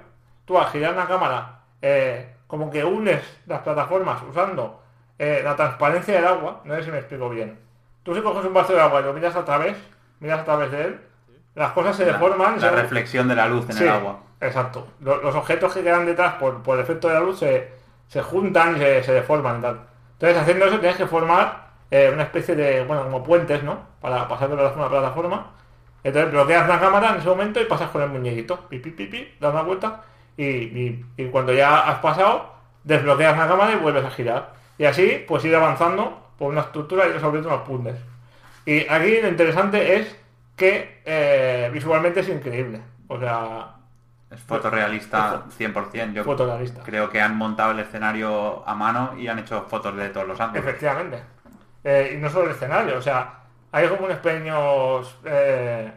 tú 0.45 0.57
al 0.59 0.67
girar 0.67 0.95
la 0.95 1.07
cámara, 1.07 1.60
eh, 1.81 2.33
como 2.47 2.69
que 2.69 2.83
unes 2.83 3.21
las 3.47 3.61
plataformas 3.61 4.21
usando 4.29 4.81
eh, 5.19 5.41
la 5.43 5.55
transparencia 5.55 6.15
del 6.15 6.25
agua, 6.25 6.61
no 6.63 6.75
sé 6.75 6.83
si 6.83 6.91
me 6.91 6.97
explico 6.99 7.29
bien. 7.29 7.59
Tú 8.03 8.15
si 8.15 8.21
coges 8.21 8.43
un 8.45 8.53
vaso 8.53 8.73
de 8.73 8.81
agua 8.81 9.01
y 9.01 9.03
lo 9.03 9.13
miras 9.13 9.35
a 9.35 9.45
través, 9.45 9.77
miras 10.19 10.39
a 10.39 10.45
través 10.45 10.71
de 10.71 10.81
él, 10.83 11.01
las 11.55 11.71
cosas 11.73 11.95
se 11.95 12.05
La, 12.05 12.13
deforman. 12.13 12.55
la 12.55 12.69
se- 12.69 12.71
reflexión 12.71 13.27
de 13.27 13.35
la 13.35 13.47
luz 13.47 13.65
en 13.69 13.75
Sí, 13.75 13.83
el 13.83 13.89
agua. 13.89 14.19
Exacto. 14.39 14.87
Lo- 15.01 15.21
Los, 15.21 15.35
objetos 15.35 15.73
que 15.73 15.83
quedan 15.83 16.05
detrás 16.05 16.33
por, 16.35 16.63
por 16.63 16.77
el 16.77 16.83
efecto 16.83 17.07
de 17.07 17.13
la 17.13 17.19
luz 17.19 17.39
se, 17.39 17.69
se 18.07 18.21
juntan 18.21 18.75
y 18.77 18.79
se, 18.79 19.03
se 19.03 19.13
deforman 19.13 19.61
tal. 19.61 19.81
Entonces, 20.13 20.37
haciendo 20.37 20.65
eso 20.65 20.79
tienes 20.79 20.97
que 20.97 21.05
formar 21.07 21.67
eh, 21.91 22.09
una 22.13 22.23
especie 22.23 22.55
de, 22.55 22.83
bueno, 22.85 23.03
como 23.03 23.23
puentes, 23.23 23.63
¿no? 23.63 23.79
Para 23.99 24.27
pasar 24.27 24.49
de 24.49 24.55
plataforma 24.55 24.85
a 24.85 24.89
plataforma. 24.89 25.51
Entonces 26.03 26.31
bloqueas 26.31 26.67
la 26.67 26.79
cámara 26.79 27.09
en 27.11 27.17
ese 27.17 27.27
momento 27.27 27.61
y 27.61 27.65
pasas 27.65 27.89
con 27.91 28.01
el 28.01 28.09
muñequito. 28.09 28.61
Pi, 28.67 28.79
pi, 28.79 28.89
pi, 28.91 29.05
pi, 29.05 29.35
das 29.39 29.53
una 29.53 29.61
vuelta 29.61 30.01
y, 30.37 30.45
y- 30.45 31.05
y 31.17 31.25
cuando 31.27 31.53
ya 31.53 31.79
has 31.89 31.99
pasado, 31.99 32.53
desbloqueas 32.83 33.37
la 33.37 33.47
cámara 33.47 33.73
y 33.73 33.75
vuelves 33.77 34.05
a 34.05 34.11
girar. 34.11 34.53
Y 34.77 34.85
así, 34.85 35.23
pues 35.27 35.45
ir 35.45 35.55
avanzando 35.55 36.27
por 36.37 36.51
una 36.51 36.61
estructura 36.61 37.05
y 37.07 37.11
resolviendo 37.11 37.49
unos 37.49 37.61
puzzles. 37.61 37.97
Y 38.65 38.87
aquí 38.87 39.19
lo 39.21 39.27
interesante 39.27 39.95
es 39.99 40.15
que 40.55 41.01
eh, 41.05 41.69
visualmente 41.73 42.19
es 42.21 42.29
increíble. 42.29 42.81
O 43.07 43.19
sea, 43.19 43.75
Es 44.31 44.39
fotorrealista 44.41 45.43
100%. 45.57 46.13
Yo 46.13 46.23
Fotorrealista. 46.23 46.81
creo 46.83 47.09
que 47.09 47.21
han 47.21 47.35
montado 47.37 47.71
el 47.71 47.79
escenario 47.79 48.67
a 48.67 48.73
mano 48.75 49.13
y 49.17 49.27
han 49.27 49.39
hecho 49.39 49.65
fotos 49.69 49.95
de 49.97 50.09
todos 50.09 50.27
los 50.27 50.39
ángulos. 50.39 50.63
Efectivamente. 50.65 51.21
Eh, 51.83 52.13
y 52.15 52.17
no 52.21 52.29
solo 52.29 52.45
el 52.45 52.51
escenario, 52.51 52.97
o 52.97 53.01
sea, 53.01 53.39
hay 53.71 53.87
como 53.87 54.05
unos 54.05 54.17
pequeños 54.19 55.17
eh, 55.25 55.91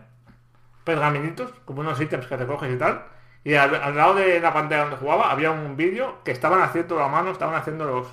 pergaminitos, 0.84 1.50
como 1.64 1.80
unos 1.80 2.00
ítems 2.00 2.26
que 2.26 2.36
recoges 2.36 2.72
y 2.74 2.78
tal. 2.78 3.02
Y 3.44 3.54
al, 3.54 3.94
lado 3.94 4.14
de 4.14 4.40
la 4.40 4.52
pantalla 4.52 4.82
donde 4.82 4.96
jugaba 4.96 5.30
había 5.30 5.50
un 5.50 5.76
vídeo 5.76 6.16
que 6.24 6.32
estaban 6.32 6.62
haciendo 6.62 7.02
a 7.02 7.08
mano, 7.08 7.30
estaban 7.30 7.54
haciendo 7.54 7.84
los, 7.84 8.08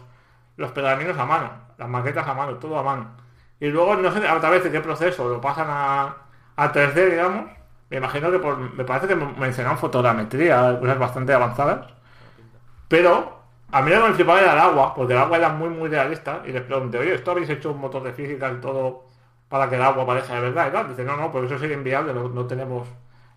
los 0.58 0.72
pergaminos 0.72 1.18
a 1.18 1.26
mano, 1.26 1.50
las 1.78 1.88
maquetas 1.88 2.28
a 2.28 2.34
mano, 2.34 2.56
todo 2.56 2.78
a 2.78 2.84
mano. 2.84 3.12
Y 3.60 3.68
luego 3.68 3.96
no 3.96 4.12
sé 4.12 4.28
a 4.28 4.40
través 4.40 4.64
de 4.64 4.72
qué 4.72 4.82
proceso 4.82 5.30
lo 5.30 5.40
pasan 5.40 5.68
a, 5.70 6.16
a 6.58 6.74
3D, 6.74 7.12
digamos. 7.12 7.46
Me 7.90 7.98
imagino 7.98 8.32
que 8.32 8.40
por, 8.40 8.58
me 8.58 8.84
parece 8.84 9.08
que 9.08 9.16
mencionaban 9.16 9.78
fotogrametría, 9.78 10.78
cosas 10.80 11.00
bastante 11.00 11.34
avanzadas. 11.34 11.88
Pero 12.88 13.42
a 13.72 13.82
mí 13.82 13.92
lo 13.92 14.02
que 14.04 14.10
me 14.10 14.16
flipaba 14.16 14.42
era 14.42 14.54
el 14.54 14.60
agua, 14.60 14.94
porque 14.94 15.14
el 15.14 15.20
agua 15.20 15.38
era 15.38 15.50
muy, 15.50 15.70
muy 15.70 15.90
realista. 15.90 16.42
Y 16.46 16.52
les 16.52 16.64
pregunté, 16.64 16.98
oye, 17.00 17.16
¿esto 17.16 17.32
habéis 17.32 17.50
hecho 17.50 17.72
un 17.72 17.80
motor 17.80 18.04
de 18.04 18.14
física 18.14 18.52
y 18.52 18.56
todo 18.62 19.06
para 19.50 19.70
que 19.70 19.76
el 19.76 19.82
agua 19.82 20.06
parezca 20.06 20.36
de 20.36 20.42
verdad? 20.42 20.68
Y 20.70 20.72
tal. 20.72 20.90
Dice, 20.90 21.04
no, 21.06 21.16
no, 21.18 21.32
pero 21.32 21.46
eso 21.46 21.58
sería 21.60 21.78
inviable, 21.78 22.14
no, 22.14 22.30
no 22.30 22.46
tenemos 22.48 22.88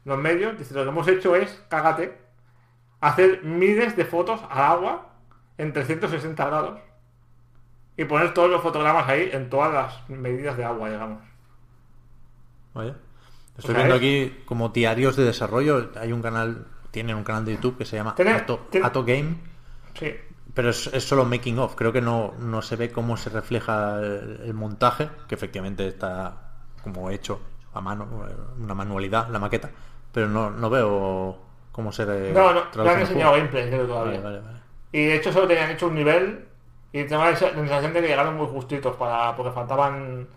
los 0.05 0.19
medios. 0.19 0.59
Dice, 0.59 0.75
lo 0.75 0.83
que 0.83 0.89
hemos 0.89 1.09
hecho 1.09 1.35
es, 1.37 1.63
cágate, 1.69 2.19
hacer 3.01 3.43
miles 3.45 3.97
de 3.97 4.05
fotos 4.05 4.41
al 4.51 4.63
agua 4.63 5.11
en 5.59 5.73
360 5.73 6.45
grados 6.47 6.81
y 7.97 8.05
poner 8.05 8.35
todos 8.35 8.51
los 8.51 8.63
fotogramas 8.63 9.09
ahí 9.09 9.31
en 9.33 9.49
todas 9.51 9.73
las 9.73 10.09
medidas 10.11 10.57
de 10.57 10.65
agua, 10.65 10.91
digamos. 10.91 11.23
Vaya. 12.75 12.97
Estoy 13.57 13.73
O 13.73 13.77
sea, 13.79 13.87
viendo 13.87 13.95
es- 13.95 14.01
aquí 14.01 14.43
como 14.47 14.71
diarios 14.71 15.17
de 15.17 15.25
desarrollo. 15.25 15.91
Hay 16.01 16.13
un 16.13 16.23
canal, 16.23 16.67
tienen 16.91 17.17
un 17.17 17.25
canal 17.25 17.45
de 17.45 17.53
YouTube 17.55 17.79
que 17.79 17.85
se 17.85 17.97
llama 17.97 18.15
Tiene- 18.15 18.33
Ato, 18.33 18.67
tiene- 18.71 18.87
Ato 18.87 19.05
Game, 19.05 19.37
Sí, 19.97 20.13
pero 20.55 20.71
es, 20.71 20.89
es 20.89 21.05
solo 21.05 21.25
making 21.25 21.59
of. 21.61 21.77
Creo 21.77 21.93
que 21.93 22.01
no, 22.01 22.35
no 22.41 22.63
se 22.63 22.75
ve 22.75 22.91
cómo 22.91 23.17
se 23.17 23.31
refleja 23.31 24.01
el, 24.01 24.41
el 24.45 24.55
montaje, 24.55 25.09
que 25.29 25.37
efectivamente 25.37 25.87
está 25.87 26.51
como 26.83 27.11
hecho 27.11 27.41
a 27.73 27.81
mano, 27.81 28.27
eh, 28.29 28.35
una 28.59 28.75
manualidad, 28.75 29.29
la 29.29 29.39
maqueta, 29.39 29.71
pero 30.15 30.29
no, 30.29 30.51
no 30.51 30.71
veo 30.71 31.39
cómo 31.73 31.93
se 31.93 32.07
re- 32.07 32.33
no, 32.33 32.53
no, 32.55 32.61
no 32.85 32.91
han 32.91 33.01
enseñado 33.01 33.33
gameplay, 33.35 33.69
creo 33.69 33.87
todavía. 33.87 34.21
Vale, 34.21 34.39
vale, 34.39 34.47
vale. 34.47 34.61
Y 34.93 35.07
de 35.07 35.17
hecho 35.17 35.33
solo 35.33 35.49
tenían 35.49 35.71
hecho 35.71 35.89
un 35.89 35.95
nivel 35.97 36.47
y 36.93 37.05
tengo 37.05 37.25
la 37.25 37.37
sensación 37.37 37.93
de 37.93 38.01
que 38.01 38.09
llegaron 38.09 38.37
muy 38.37 38.47
justitos 38.47 38.97
para 38.97 39.35
porque 39.37 39.53
faltaban 39.53 40.29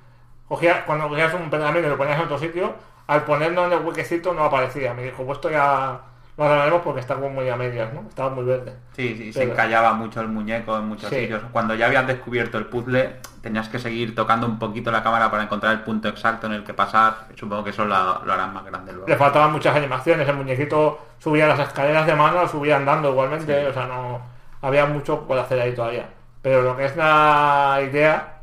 cogía, 0.48 0.86
cuando 0.86 1.08
cogías 1.10 1.34
un 1.36 1.50
pergamino 1.50 1.88
y 1.88 1.90
lo 1.92 1.98
ponías 1.98 2.18
en 2.20 2.26
otro 2.26 2.40
sitio 2.40 2.74
al 3.08 3.24
ponerlo 3.26 3.66
en 3.66 3.74
el 3.74 3.86
huequecito 3.86 4.34
no 4.34 4.44
aparecía 4.46 4.94
me 4.94 5.04
dijo 5.04 5.24
pues 5.26 5.38
esto 5.38 5.52
ya 5.52 6.02
lo 6.38 6.44
arreglaremos 6.46 6.82
porque 6.84 7.00
está 7.00 7.16
como 7.16 7.30
muy 7.32 7.50
a 7.50 7.56
medias 7.56 7.92
¿no? 7.94 8.06
estaba 8.08 8.30
muy 8.30 8.46
verde 8.46 8.74
Sí, 8.96 9.16
sí, 9.18 9.34
se 9.34 9.44
encallaba 9.44 9.94
mucho 9.94 10.22
el 10.22 10.28
muñeco 10.28 10.78
en 10.78 10.86
muchos 10.86 11.10
Sí. 11.10 11.22
sitios. 11.22 11.42
Cuando 11.52 11.76
ya 11.76 11.86
habías 11.88 12.08
descubierto 12.08 12.58
el 12.58 12.66
puzzle, 12.66 13.16
tenías 13.42 13.70
que 13.70 13.78
seguir 13.80 14.16
tocando 14.16 14.48
un 14.48 14.58
poquito 14.60 14.90
la 14.92 15.04
cámara 15.04 15.30
para 15.30 15.44
encontrar 15.44 15.74
el 15.74 15.82
punto 15.82 16.08
exacto 16.08 16.48
en 16.48 16.54
el 16.54 16.64
que 16.64 16.74
pasar. 16.74 17.28
Supongo 17.36 17.64
que 17.64 17.70
eso 17.72 17.86
lo, 17.86 18.24
lo 18.26 18.34
harán 18.34 18.54
más 18.54 18.66
grande 18.66 18.92
luego. 18.94 19.08
le 19.08 19.16
faltaban 19.18 19.52
muchas 19.52 19.76
animaciones 19.76 20.28
el 20.28 20.36
muñequito 20.36 21.00
subía 21.20 21.48
las 21.48 21.60
escaleras 21.60 22.06
de 22.08 22.16
mano 22.16 22.48
subía 22.48 22.78
andando 22.78 23.10
igualmente 23.12 23.68
o 23.68 23.74
sea 23.74 23.86
no 23.88 24.22
había 24.62 24.86
mucho 24.88 25.28
por 25.28 25.38
hacer 25.38 25.60
ahí 25.60 25.74
todavía 25.76 26.08
pero 26.42 26.62
lo 26.64 26.76
que 26.78 26.86
es 26.86 26.96
la 26.96 27.80
idea 27.88 28.42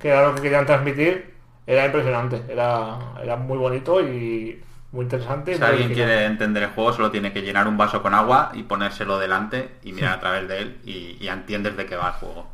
que 0.00 0.08
era 0.08 0.26
lo 0.26 0.34
que 0.34 0.42
querían 0.42 0.66
transmitir 0.66 1.34
era 1.66 1.86
impresionante 1.86 2.42
era, 2.48 2.98
era 3.22 3.36
muy 3.36 3.58
bonito 3.58 4.00
y 4.00 4.63
muy 4.94 5.04
interesante 5.04 5.54
Si 5.54 5.58
muy 5.60 5.68
alguien 5.68 5.86
original. 5.86 6.08
quiere 6.08 6.24
entender 6.26 6.62
el 6.62 6.70
juego, 6.70 6.92
solo 6.92 7.10
tiene 7.10 7.32
que 7.32 7.42
llenar 7.42 7.66
un 7.68 7.76
vaso 7.76 8.00
con 8.02 8.14
agua 8.14 8.50
y 8.54 8.62
ponérselo 8.62 9.18
delante 9.18 9.76
y 9.82 9.92
mirar 9.92 10.14
a 10.14 10.20
través 10.20 10.48
de 10.48 10.58
él 10.58 10.80
y, 10.84 11.16
y 11.20 11.28
entiendes 11.28 11.76
de 11.76 11.86
qué 11.86 11.96
va 11.96 12.08
el 12.08 12.12
juego. 12.14 12.46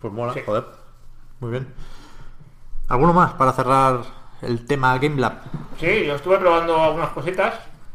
Pues 0.00 0.12
mola, 0.12 0.32
Sí. 0.34 0.40
joder. 0.44 0.64
Muy 1.40 1.50
bien. 1.52 1.68
¿Alguno 2.88 3.12
más 3.12 3.32
para 3.34 3.52
cerrar 3.52 4.00
el 4.42 4.66
tema 4.66 4.96
Game 4.98 5.20
Lab? 5.20 5.34
Sí, 5.78 6.04
yo 6.06 6.14
estuve 6.16 6.38
probando 6.38 6.82
algunas 6.82 7.10
cositas. 7.10 7.54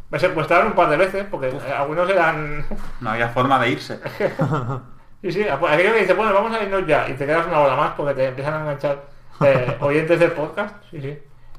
Me 0.10 0.20
secuestraron 0.20 0.68
un 0.68 0.74
par 0.74 0.90
de 0.90 0.98
veces 0.98 1.26
porque 1.30 1.52
algunos 1.78 2.10
eran. 2.10 2.66
No 3.02 3.10
había 3.10 3.30
forma 3.30 3.60
de 3.60 3.70
irse. 3.72 4.00
sí, 5.22 5.32
sí, 5.32 5.44
aquello 5.44 5.94
que 5.94 6.00
dice, 6.02 6.14
bueno, 6.14 6.34
vamos 6.34 6.54
a 6.54 6.64
irnos 6.64 6.86
ya 6.88 7.10
y 7.10 7.14
te 7.14 7.26
quedas 7.26 7.46
una 7.48 7.60
hora 7.60 7.76
más 7.76 7.92
porque 7.92 8.14
te 8.14 8.28
empiezan 8.28 8.54
a 8.54 8.62
enganchar 8.62 9.04
eh, 9.42 9.78
oyentes 9.82 10.20
del 10.20 10.32
podcast. 10.32 10.76
Sí, 10.90 11.02
sí. 11.02 11.18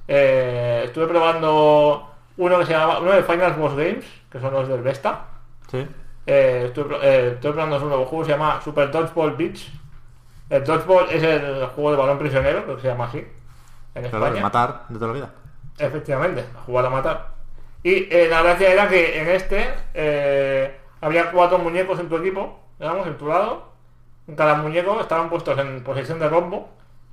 Eh, 0.08 0.82
estuve 0.86 1.06
probando 1.06 2.08
uno 2.38 2.58
que 2.58 2.66
se 2.66 2.72
llama, 2.72 2.98
uno 3.00 3.12
de 3.12 3.22
Final 3.22 3.52
Boss 3.54 3.72
Games, 3.76 4.04
que 4.30 4.40
son 4.40 4.52
los 4.52 4.66
del 4.68 4.82
Vesta. 4.82 5.24
Sí. 5.70 5.86
Eh, 6.26 6.64
estuve, 6.66 6.96
eh, 7.02 7.36
probando 7.40 7.76
un 7.76 7.88
nuevo 7.88 8.06
juego, 8.06 8.24
se 8.24 8.30
llama 8.32 8.60
Super 8.62 8.90
Dodgeball 8.90 9.36
Beach. 9.36 9.70
El 10.50 10.64
Dodgeball 10.64 11.06
es 11.10 11.22
el 11.22 11.66
juego 11.66 11.90
de 11.92 11.96
balón 11.98 12.18
prisionero, 12.18 12.64
creo 12.64 12.76
que 12.76 12.82
se 12.82 12.88
llama 12.88 13.04
así. 13.04 13.18
En 13.94 14.02
Claro, 14.02 14.16
España. 14.18 14.34
de 14.34 14.40
matar 14.40 14.82
de 14.88 14.94
toda 14.94 15.06
la 15.08 15.12
vida. 15.14 15.30
Efectivamente, 15.78 16.44
a 16.56 16.62
jugar 16.62 16.86
a 16.86 16.90
matar. 16.90 17.26
Y 17.82 18.08
eh, 18.14 18.28
la 18.30 18.42
gracia 18.42 18.72
era 18.72 18.88
que 18.88 19.20
en 19.20 19.28
este, 19.28 19.68
eh, 19.94 20.76
había 21.00 21.30
cuatro 21.30 21.58
muñecos 21.58 21.98
en 22.00 22.08
tu 22.08 22.16
equipo, 22.16 22.58
digamos, 22.78 23.06
en 23.06 23.16
tu 23.18 23.26
lado. 23.28 23.68
En 24.26 24.36
cada 24.36 24.54
muñeco 24.56 25.00
estaban 25.00 25.28
puestos 25.30 25.58
en 25.58 25.82
posición 25.82 26.18
de 26.18 26.28
rombo. 26.28 26.68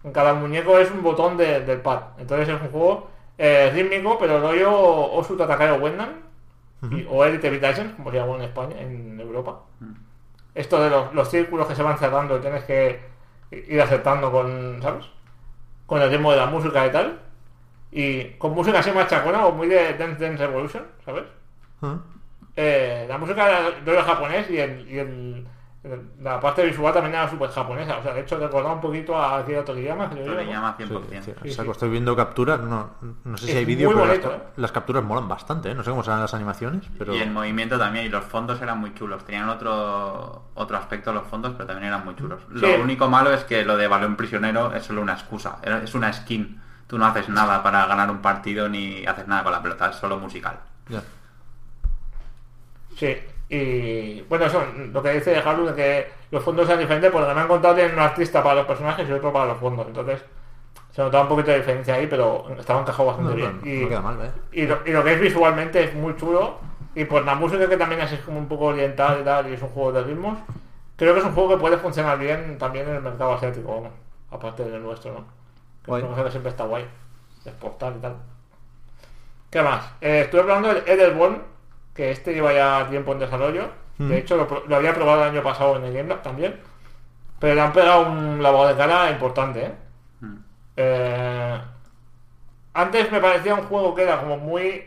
En 0.05 0.13
cada 0.13 0.33
muñeco 0.33 0.77
es 0.79 0.89
un 0.91 1.01
botón 1.03 1.35
de- 1.35 1.61
del 1.61 1.81
pad. 1.81 1.99
Entonces 2.17 2.47
es 2.47 2.61
un 2.61 2.69
juego 2.69 3.09
eh, 3.37 3.69
rítmico, 3.73 4.17
pero 4.17 4.39
rollo 4.39 4.71
Osut 5.11 5.41
Atacar 5.41 5.71
o 5.71 5.75
Wendan. 5.75 6.23
y- 6.91 7.05
o 7.09 7.25
Elite 7.25 7.49
Vitations, 7.49 7.93
como 7.95 8.11
se 8.11 8.17
llama 8.17 8.35
en 8.35 8.43
España, 8.43 8.79
en 8.79 9.19
Europa. 9.19 9.59
Esto 10.53 10.81
de 10.81 10.89
los, 10.89 11.13
los 11.13 11.29
círculos 11.29 11.67
que 11.67 11.75
se 11.75 11.83
van 11.83 11.97
cerrando 11.97 12.37
y 12.37 12.41
tienes 12.41 12.63
que 12.63 13.01
ir 13.51 13.81
aceptando 13.81 14.31
con, 14.31 14.79
¿sabes? 14.81 15.05
Con 15.85 16.01
el 16.01 16.09
ritmo 16.11 16.31
de 16.31 16.37
la 16.37 16.45
música 16.45 16.85
y 16.85 16.91
tal. 16.91 17.19
Y 17.91 18.23
con 18.37 18.53
música 18.53 18.79
así 18.79 18.91
más 18.91 19.07
chacona 19.07 19.45
o 19.45 19.51
muy 19.51 19.67
de 19.67 19.95
Dance 19.95 20.23
Dance 20.23 20.45
Revolution, 20.47 20.83
¿sabes? 21.03 21.23
Eh, 22.55 23.05
la 23.09 23.17
música 23.17 23.49
era 23.49 23.71
de 23.71 24.01
japonés 24.01 24.49
y, 24.49 24.57
el, 24.59 24.87
y 24.89 24.99
el- 24.99 25.47
la 26.21 26.39
parte 26.39 26.65
visual 26.65 26.93
también 26.93 27.13
era 27.15 27.29
súper 27.29 27.49
japonesa. 27.49 27.97
O 27.97 28.03
sea, 28.03 28.13
de 28.13 28.21
hecho 28.21 28.37
recordaba 28.39 28.73
un 28.75 28.81
poquito 28.81 29.15
a 29.15 29.37
Akira 29.39 29.63
Toriyama, 29.63 30.07
¿no? 30.07 30.15
Toriyama 30.15 30.75
Sí, 30.77 30.83
100%. 30.85 31.21
sí, 31.43 31.71
estoy 31.71 31.89
viendo 31.89 32.15
capturas, 32.15 32.59
no, 32.61 32.91
no 33.23 33.37
sé 33.37 33.45
si 33.45 33.51
Es 33.51 33.57
hay 33.57 33.65
vídeo, 33.65 33.89
pero 33.89 34.05
bonito, 34.07 34.29
las, 34.29 34.37
¿eh? 34.39 34.43
las 34.57 34.71
capturas 34.71 35.03
molan 35.03 35.27
bastante, 35.27 35.69
¿eh? 35.71 35.75
no 35.75 35.83
sé 35.83 35.89
cómo 35.91 36.03
serán 36.03 36.21
las 36.21 36.33
animaciones, 36.33 36.83
pero 36.97 37.13
Y 37.15 37.19
el 37.19 37.31
movimiento 37.31 37.77
también, 37.77 38.05
y 38.05 38.09
los 38.09 38.23
fondos 38.25 38.61
eran 38.61 38.79
muy 38.79 38.93
chulos. 38.93 39.23
Tenían 39.25 39.47
otro 39.49 40.45
otro 40.55 40.77
aspecto 40.77 41.13
los 41.13 41.27
fondos, 41.27 41.53
pero 41.53 41.67
también 41.67 41.87
eran 41.87 42.03
muy 42.05 42.15
chulos. 42.15 42.41
Sí. 42.53 42.59
Lo 42.61 42.81
único 42.83 43.07
malo 43.09 43.31
es 43.33 43.43
que 43.43 43.63
lo 43.63 43.77
de 43.77 43.87
balón 43.87 44.15
prisionero 44.15 44.73
es 44.73 44.83
solo 44.85 45.01
una 45.01 45.13
excusa, 45.13 45.57
es 45.83 45.93
una 45.93 46.11
skin. 46.13 46.61
Tú 46.87 46.97
no 46.97 47.05
haces 47.05 47.29
nada 47.29 47.61
para 47.63 47.85
ganar 47.87 48.09
un 48.11 48.19
partido 48.19 48.69
ni 48.69 49.05
haces 49.05 49.27
nada 49.27 49.43
con 49.43 49.51
la 49.51 49.61
pelota, 49.61 49.89
es 49.89 49.95
solo 49.97 50.17
musical. 50.17 50.59
ya. 50.89 51.01
Sí, 52.97 53.17
y 53.49 54.21
bueno, 54.21 54.45
eso, 54.45 54.63
lo 54.91 55.03
que 55.03 55.11
dice 55.11 55.37
Haru 55.37 55.67
de 55.67 55.75
que 55.75 56.07
los 56.31 56.43
fondos 56.43 56.65
sean 56.67 56.79
diferentes, 56.79 57.11
porque 57.11 57.33
me 57.33 57.41
han 57.41 57.47
contado 57.47 57.75
tienen 57.75 57.93
un 57.93 57.99
artista 57.99 58.41
para 58.41 58.55
los 58.55 58.65
personajes 58.65 59.07
y 59.07 59.11
otro 59.11 59.31
para 59.31 59.45
los 59.45 59.57
fondos. 59.57 59.87
Entonces, 59.87 60.23
se 60.91 61.01
notaba 61.01 61.23
un 61.23 61.29
poquito 61.29 61.51
de 61.51 61.57
diferencia 61.57 61.95
ahí, 61.95 62.07
pero 62.07 62.47
estaba 62.57 62.81
encajado 62.81 63.07
bastante 63.07 63.31
no, 63.31 63.35
bien. 63.35 63.59
no, 63.61 63.69
y, 63.69 63.81
no 63.81 63.89
queda 63.89 64.01
mal, 64.01 64.17
¿eh? 64.21 64.31
y 64.51 64.65
lo, 64.65 64.79
y 64.85 64.91
lo 64.91 65.03
que 65.03 65.13
es 65.13 65.21
visualmente 65.21 65.83
es 65.83 65.93
muy 65.93 66.15
chulo. 66.15 66.57
Y 66.95 67.03
pues 67.03 67.25
la 67.25 67.35
música 67.35 67.67
que 67.67 67.75
también 67.75 68.01
es 68.01 68.17
como 68.21 68.39
un 68.39 68.47
poco 68.47 68.65
oriental 68.65 69.19
y 69.21 69.23
tal, 69.25 69.49
y 69.49 69.53
es 69.53 69.61
un 69.61 69.67
juego 69.69 69.91
de 69.91 70.03
ritmos. 70.03 70.39
Creo 70.95 71.13
que 71.13 71.19
es 71.19 71.25
un 71.25 71.33
juego 71.33 71.49
que 71.49 71.57
puede 71.57 71.77
funcionar 71.77 72.17
bien 72.17 72.57
también 72.57 72.87
en 72.87 72.95
el 72.95 73.01
mercado 73.01 73.33
asiático, 73.33 73.89
aparte 74.31 74.63
del 74.63 74.81
nuestro, 74.81 75.13
¿no? 75.13 75.25
Que 75.83 76.01
es 76.01 76.31
siempre 76.31 76.49
está 76.49 76.63
guay, 76.63 76.85
exportar 77.43 77.93
y 77.97 77.99
tal. 77.99 78.15
¿Qué 79.49 79.61
más? 79.61 79.91
Eh, 80.01 80.21
estuve 80.21 80.41
hablando 80.41 80.73
del 80.73 80.83
Edelborn, 80.87 81.41
que 81.95 82.11
este 82.11 82.33
lleva 82.33 82.53
ya 82.53 82.87
tiempo 82.89 83.13
en 83.13 83.19
desarrollo. 83.19 83.69
De 83.97 84.17
hecho, 84.17 84.35
lo, 84.67 84.75
había 84.75 84.93
probado 84.93 85.23
el 85.23 85.29
año 85.29 85.41
pasado 85.41 85.77
en 85.77 85.85
el 85.85 85.93
Game 85.93 86.09
Lab 86.09 86.21
también. 86.21 86.59
Pero 87.39 87.55
le 87.55 87.61
han 87.61 87.71
pegado 87.71 88.09
un 88.09 88.43
lavado 88.43 88.67
de 88.67 88.75
cara 88.75 89.09
importante, 89.09 89.65
¿eh? 89.65 89.73
Mm. 90.19 90.35
Eh, 90.75 91.61
antes 92.73 93.11
me 93.11 93.21
parecía 93.21 93.55
un 93.55 93.63
juego 93.63 93.95
que 93.95 94.03
era 94.03 94.19
como 94.19 94.37
muy. 94.37 94.83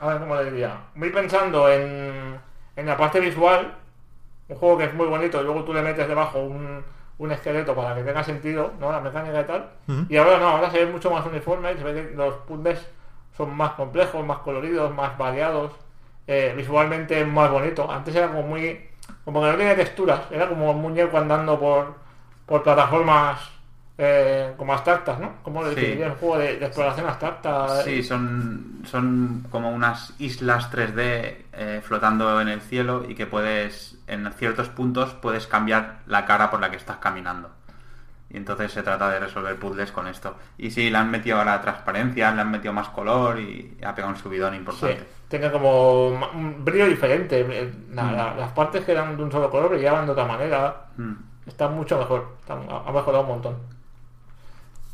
A 0.00 0.06
ver 0.06 0.20
cómo 0.20 0.36
le 0.36 0.50
diría. 0.50 0.76
Muy 0.94 1.10
pensando 1.10 1.68
en, 1.68 2.38
en 2.76 2.86
la 2.86 2.96
parte 2.96 3.18
visual. 3.18 3.74
Un 4.48 4.56
juego 4.56 4.78
que 4.78 4.84
es 4.84 4.94
muy 4.94 5.06
bonito 5.06 5.40
y 5.40 5.44
luego 5.44 5.64
tú 5.64 5.72
le 5.72 5.82
metes 5.82 6.06
debajo 6.06 6.38
un, 6.40 6.84
un 7.18 7.32
esqueleto 7.32 7.74
para 7.74 7.94
que 7.94 8.02
tenga 8.02 8.22
sentido, 8.22 8.72
¿no? 8.78 8.92
La 8.92 9.00
mecánica 9.00 9.40
y 9.40 9.44
tal. 9.44 9.70
Y 10.08 10.16
ahora 10.16 10.38
no, 10.38 10.48
ahora 10.48 10.70
se 10.70 10.84
ve 10.84 10.92
mucho 10.92 11.10
más 11.10 11.26
uniforme 11.26 11.72
y 11.72 11.76
se 11.76 11.84
ve 11.84 11.94
que 11.94 12.14
los 12.14 12.34
puzzles 12.46 12.86
son 13.36 13.56
más 13.56 13.72
complejos, 13.72 14.24
más 14.26 14.38
coloridos, 14.38 14.94
más 14.94 15.16
variados. 15.18 15.72
eh, 16.26 16.54
visualmente 16.56 17.24
más 17.24 17.50
bonito. 17.50 17.90
Antes 17.90 18.14
era 18.14 18.28
como 18.28 18.42
muy. 18.42 18.88
Como 19.24 19.40
que 19.42 19.48
no 19.50 19.56
tenía 19.56 19.76
texturas. 19.76 20.20
Era 20.30 20.48
como 20.48 20.70
un 20.70 20.80
muñeco 20.80 21.18
andando 21.18 21.58
por, 21.58 21.94
por 22.46 22.62
plataformas 22.62 23.40
eh, 23.98 24.54
como 24.56 24.72
abstractas, 24.72 25.18
¿no? 25.18 25.34
Como 25.42 25.62
le 25.64 25.74
Sí. 25.74 25.76
definiría 25.76 26.08
un 26.08 26.14
juego 26.16 26.38
de, 26.38 26.58
de 26.58 26.66
exploración 26.66 27.06
abstracta. 27.08 27.82
Sí, 27.82 28.02
son, 28.02 28.82
son 28.84 29.46
como 29.50 29.70
unas 29.70 30.14
islas 30.18 30.70
3D 30.70 31.46
eh, 31.52 31.80
flotando 31.84 32.40
en 32.40 32.48
el 32.48 32.60
cielo 32.60 33.04
y 33.08 33.14
que 33.14 33.26
puedes, 33.26 33.98
en 34.06 34.30
ciertos 34.32 34.68
puntos, 34.68 35.14
puedes 35.14 35.46
cambiar 35.46 36.00
la 36.06 36.24
cara 36.24 36.50
por 36.50 36.60
la 36.60 36.70
que 36.70 36.76
estás 36.76 36.96
caminando. 36.98 37.50
Y 38.32 38.38
entonces 38.38 38.72
se 38.72 38.82
trata 38.82 39.10
de 39.10 39.20
resolver 39.20 39.58
puzzles 39.58 39.92
con 39.92 40.06
esto. 40.08 40.34
Y 40.56 40.70
sí, 40.70 40.88
le 40.88 40.96
han 40.96 41.10
metido 41.10 41.36
ahora 41.36 41.60
transparencia, 41.60 42.32
le 42.32 42.40
han 42.40 42.50
metido 42.50 42.72
más 42.72 42.88
color 42.88 43.38
y 43.38 43.76
ha 43.84 43.94
pegado 43.94 44.14
un 44.14 44.18
subidón 44.18 44.52
Sí, 44.52 44.56
importante. 44.58 45.06
tiene 45.28 45.50
como 45.52 46.10
ma- 46.18 46.30
un 46.30 46.64
brillo 46.64 46.86
diferente. 46.86 47.40
Eh, 47.40 47.72
la- 47.90 48.04
Mm. 48.04 48.16
la- 48.16 48.34
las 48.36 48.52
partes 48.52 48.84
que 48.84 48.92
eran 48.92 49.16
de 49.18 49.22
un 49.22 49.30
solo 49.30 49.50
color 49.50 49.70
brillaban 49.72 50.06
de 50.06 50.12
otra 50.12 50.24
manera. 50.24 50.86
Mm. 50.96 51.12
Está 51.46 51.68
mucho 51.68 51.98
mejor. 51.98 52.36
Está- 52.40 52.54
ha 52.54 52.90
mejorado 52.92 53.20
un 53.22 53.28
montón. 53.28 53.56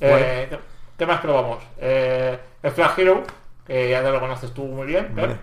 Eh, 0.01 0.47
¿qué, 0.51 0.59
qué 0.99 1.07
más 1.07 1.20
probamos? 1.20 1.59
Eh, 1.78 2.39
el 2.62 2.70
Flag 2.72 2.99
Hero, 2.99 3.22
que 3.66 3.91
ya 3.91 4.03
te 4.03 4.11
lo 4.11 4.20
conoces 4.20 4.53
tú 4.53 4.64
muy 4.64 4.86
bien. 4.86 5.14
Vale. 5.14 5.36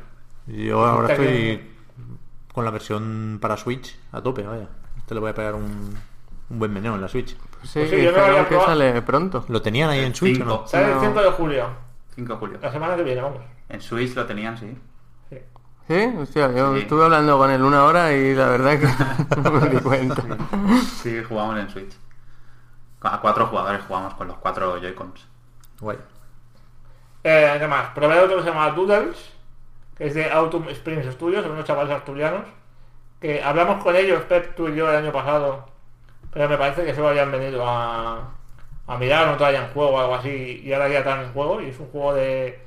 Yo 0.48 0.86
ahora 0.86 1.14
estoy 1.14 1.28
bien. 1.28 1.76
con 2.54 2.64
la 2.66 2.72
versión 2.72 3.38
para 3.41 3.58
Switch 3.58 3.98
a 4.14 4.22
tope, 4.22 4.43
vaya. 4.43 4.68
Este 4.98 5.14
le 5.14 5.20
voy 5.20 5.30
a 5.32 5.34
pegar 5.34 5.56
un, 5.56 5.98
un 6.50 6.60
buen 6.60 6.72
meneo 6.74 6.96
en 6.96 7.02
la 7.02 7.08
Switch. 7.10 7.36
Sí, 7.66 7.80
Pues 7.80 7.89
sí, 7.89 8.01
yo 8.03 8.11
no 8.11 8.18
lo 8.18 8.24
dijeron 8.24 8.30
había 8.30 8.43
que 8.43 8.47
probado. 8.55 8.68
sale 8.70 9.01
pronto. 9.01 9.45
¿Lo 9.49 9.61
tenían 9.61 9.89
ahí 9.89 9.99
en 10.05 10.16
Switch 10.16 10.39
o 10.41 10.45
no? 10.45 10.68
Sale 10.68 10.88
el 10.88 10.95
No. 10.95 11.01
5 11.01 11.22
de 11.22 11.32
julio, 11.32 11.68
5 12.16 12.34
de 12.34 12.39
julio. 12.39 12.59
la 12.61 12.72
semana 12.72 12.95
que 12.95 13.03
viene, 13.03 13.22
vamos. 13.22 13.39
En 13.70 13.82
Switch 13.82 14.13
lo 14.16 14.26
tenían, 14.26 14.57
sí. 14.57 14.78
Sí. 15.30 15.38
Hostia, 16.20 16.51
yo 16.51 16.74
Sí. 16.76 16.82
estuve 16.82 17.03
hablando 17.03 17.38
con 17.38 17.51
él 17.51 17.61
una 17.61 17.84
hora 17.84 18.11
y 18.13 18.34
la 18.34 18.47
verdad 18.47 18.80
que 18.80 19.36
no 19.41 19.51
me 19.51 19.70
di 19.70 19.78
cuenta. 19.80 20.24
Sí, 21.01 21.24
jugamos 21.24 21.59
en 21.59 21.70
Switch. 21.70 21.93
A 23.01 23.20
cuatro 23.22 23.45
jugadores 23.47 23.82
jugamos 23.88 24.13
con 24.16 24.28
los 24.28 24.38
cuatro 24.38 24.78
Joy-Cons. 24.80 25.28
Guay. 25.80 25.97
Eh, 27.24 27.55
¿Qué 27.59 27.68
más? 27.68 27.89
Probé 27.89 28.20
otro 28.20 28.38
que 28.38 28.43
se 28.43 28.49
llama 28.49 28.70
Doodles, 28.72 29.32
que 29.97 30.07
es 30.07 30.13
de 30.13 30.32
Autumn 30.32 30.70
Springs 30.70 31.05
Studios, 31.13 31.43
son 31.43 31.51
unos 31.53 31.66
chavales 31.66 31.93
asturianos, 31.95 32.41
que 33.20 33.43
hablamos 33.43 33.84
con 33.84 33.95
ellos, 33.95 34.22
Pep, 34.24 34.55
tú 34.55 34.68
y 34.70 34.76
yo, 34.76 34.89
el 34.89 34.95
año 34.97 35.11
pasado, 35.11 35.66
pero 36.36 36.50
me 36.50 36.58
parece 36.58 36.84
que 36.84 36.94
solo 36.94 37.08
habían 37.08 37.32
venido 37.32 37.66
a, 37.66 38.30
a 38.88 38.98
mirar, 38.98 39.26
no 39.26 39.38
traían 39.38 39.70
juego 39.70 39.92
o 39.92 40.00
algo 40.02 40.16
así, 40.16 40.62
y 40.66 40.74
ahora 40.74 40.90
ya 40.90 41.00
están 41.00 41.22
en 41.22 41.32
juego, 41.32 41.62
y 41.62 41.70
es 41.70 41.80
un 41.80 41.88
juego 41.88 42.14
de... 42.14 42.60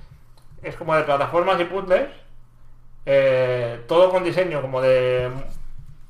es 0.62 0.74
como 0.74 0.96
de 0.96 1.02
plataformas 1.02 1.60
y 1.60 1.64
puzzles, 1.64 2.08
eh, 3.04 3.84
todo 3.86 4.08
con 4.08 4.24
diseño 4.24 4.62
como 4.62 4.80
de, 4.80 5.30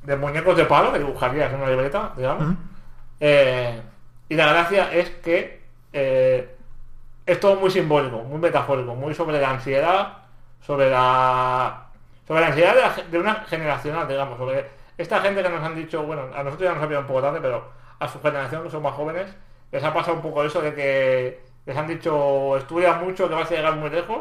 de 0.04 0.16
muñecos 0.16 0.56
de 0.56 0.66
palo, 0.66 0.92
que 0.92 1.00
dibujarías 1.00 1.52
en 1.52 1.58
una 1.60 1.70
libreta, 1.70 2.12
digamos. 2.16 2.54
Eh, 3.18 3.82
y 4.28 4.36
la 4.36 4.52
gracia 4.52 4.92
es 4.92 5.10
que 5.10 5.60
eh, 5.92 6.56
es 7.26 7.40
todo 7.40 7.56
muy 7.56 7.72
simbólico, 7.72 8.18
muy 8.18 8.38
metafórico, 8.38 8.94
muy 8.94 9.16
sobre 9.16 9.40
la 9.40 9.50
ansiedad, 9.50 10.12
sobre 10.64 10.90
la 10.90 11.86
sobre 12.28 12.40
la 12.42 12.46
ansiedad 12.46 12.74
de, 12.76 12.80
la 12.82 12.94
de 13.10 13.18
una 13.18 13.34
generacional, 13.48 14.06
digamos, 14.06 14.38
sobre 14.38 14.77
esta 14.98 15.20
gente 15.20 15.42
que 15.42 15.48
nos 15.48 15.62
han 15.64 15.74
dicho, 15.76 16.02
bueno, 16.04 16.24
a 16.34 16.42
nosotros 16.42 16.68
ya 16.68 16.74
nos 16.74 16.82
ha 16.84 16.86
pillado 16.88 17.02
un 17.02 17.08
poco 17.08 17.22
tarde, 17.22 17.40
pero 17.40 17.64
a 17.98 18.08
su 18.08 18.20
generación, 18.20 18.62
que 18.64 18.70
son 18.70 18.82
más 18.82 18.94
jóvenes, 18.94 19.34
les 19.72 19.82
ha 19.84 19.94
pasado 19.94 20.16
un 20.16 20.22
poco 20.22 20.44
eso 20.44 20.60
de 20.62 20.74
que 20.74 21.40
les 21.66 21.76
han 21.76 21.86
dicho, 21.88 22.56
estudia 22.56 22.94
mucho, 22.94 23.28
que 23.28 23.34
vas 23.34 23.50
a 23.50 23.54
llegar 23.54 23.76
muy 23.76 23.90
lejos, 23.90 24.18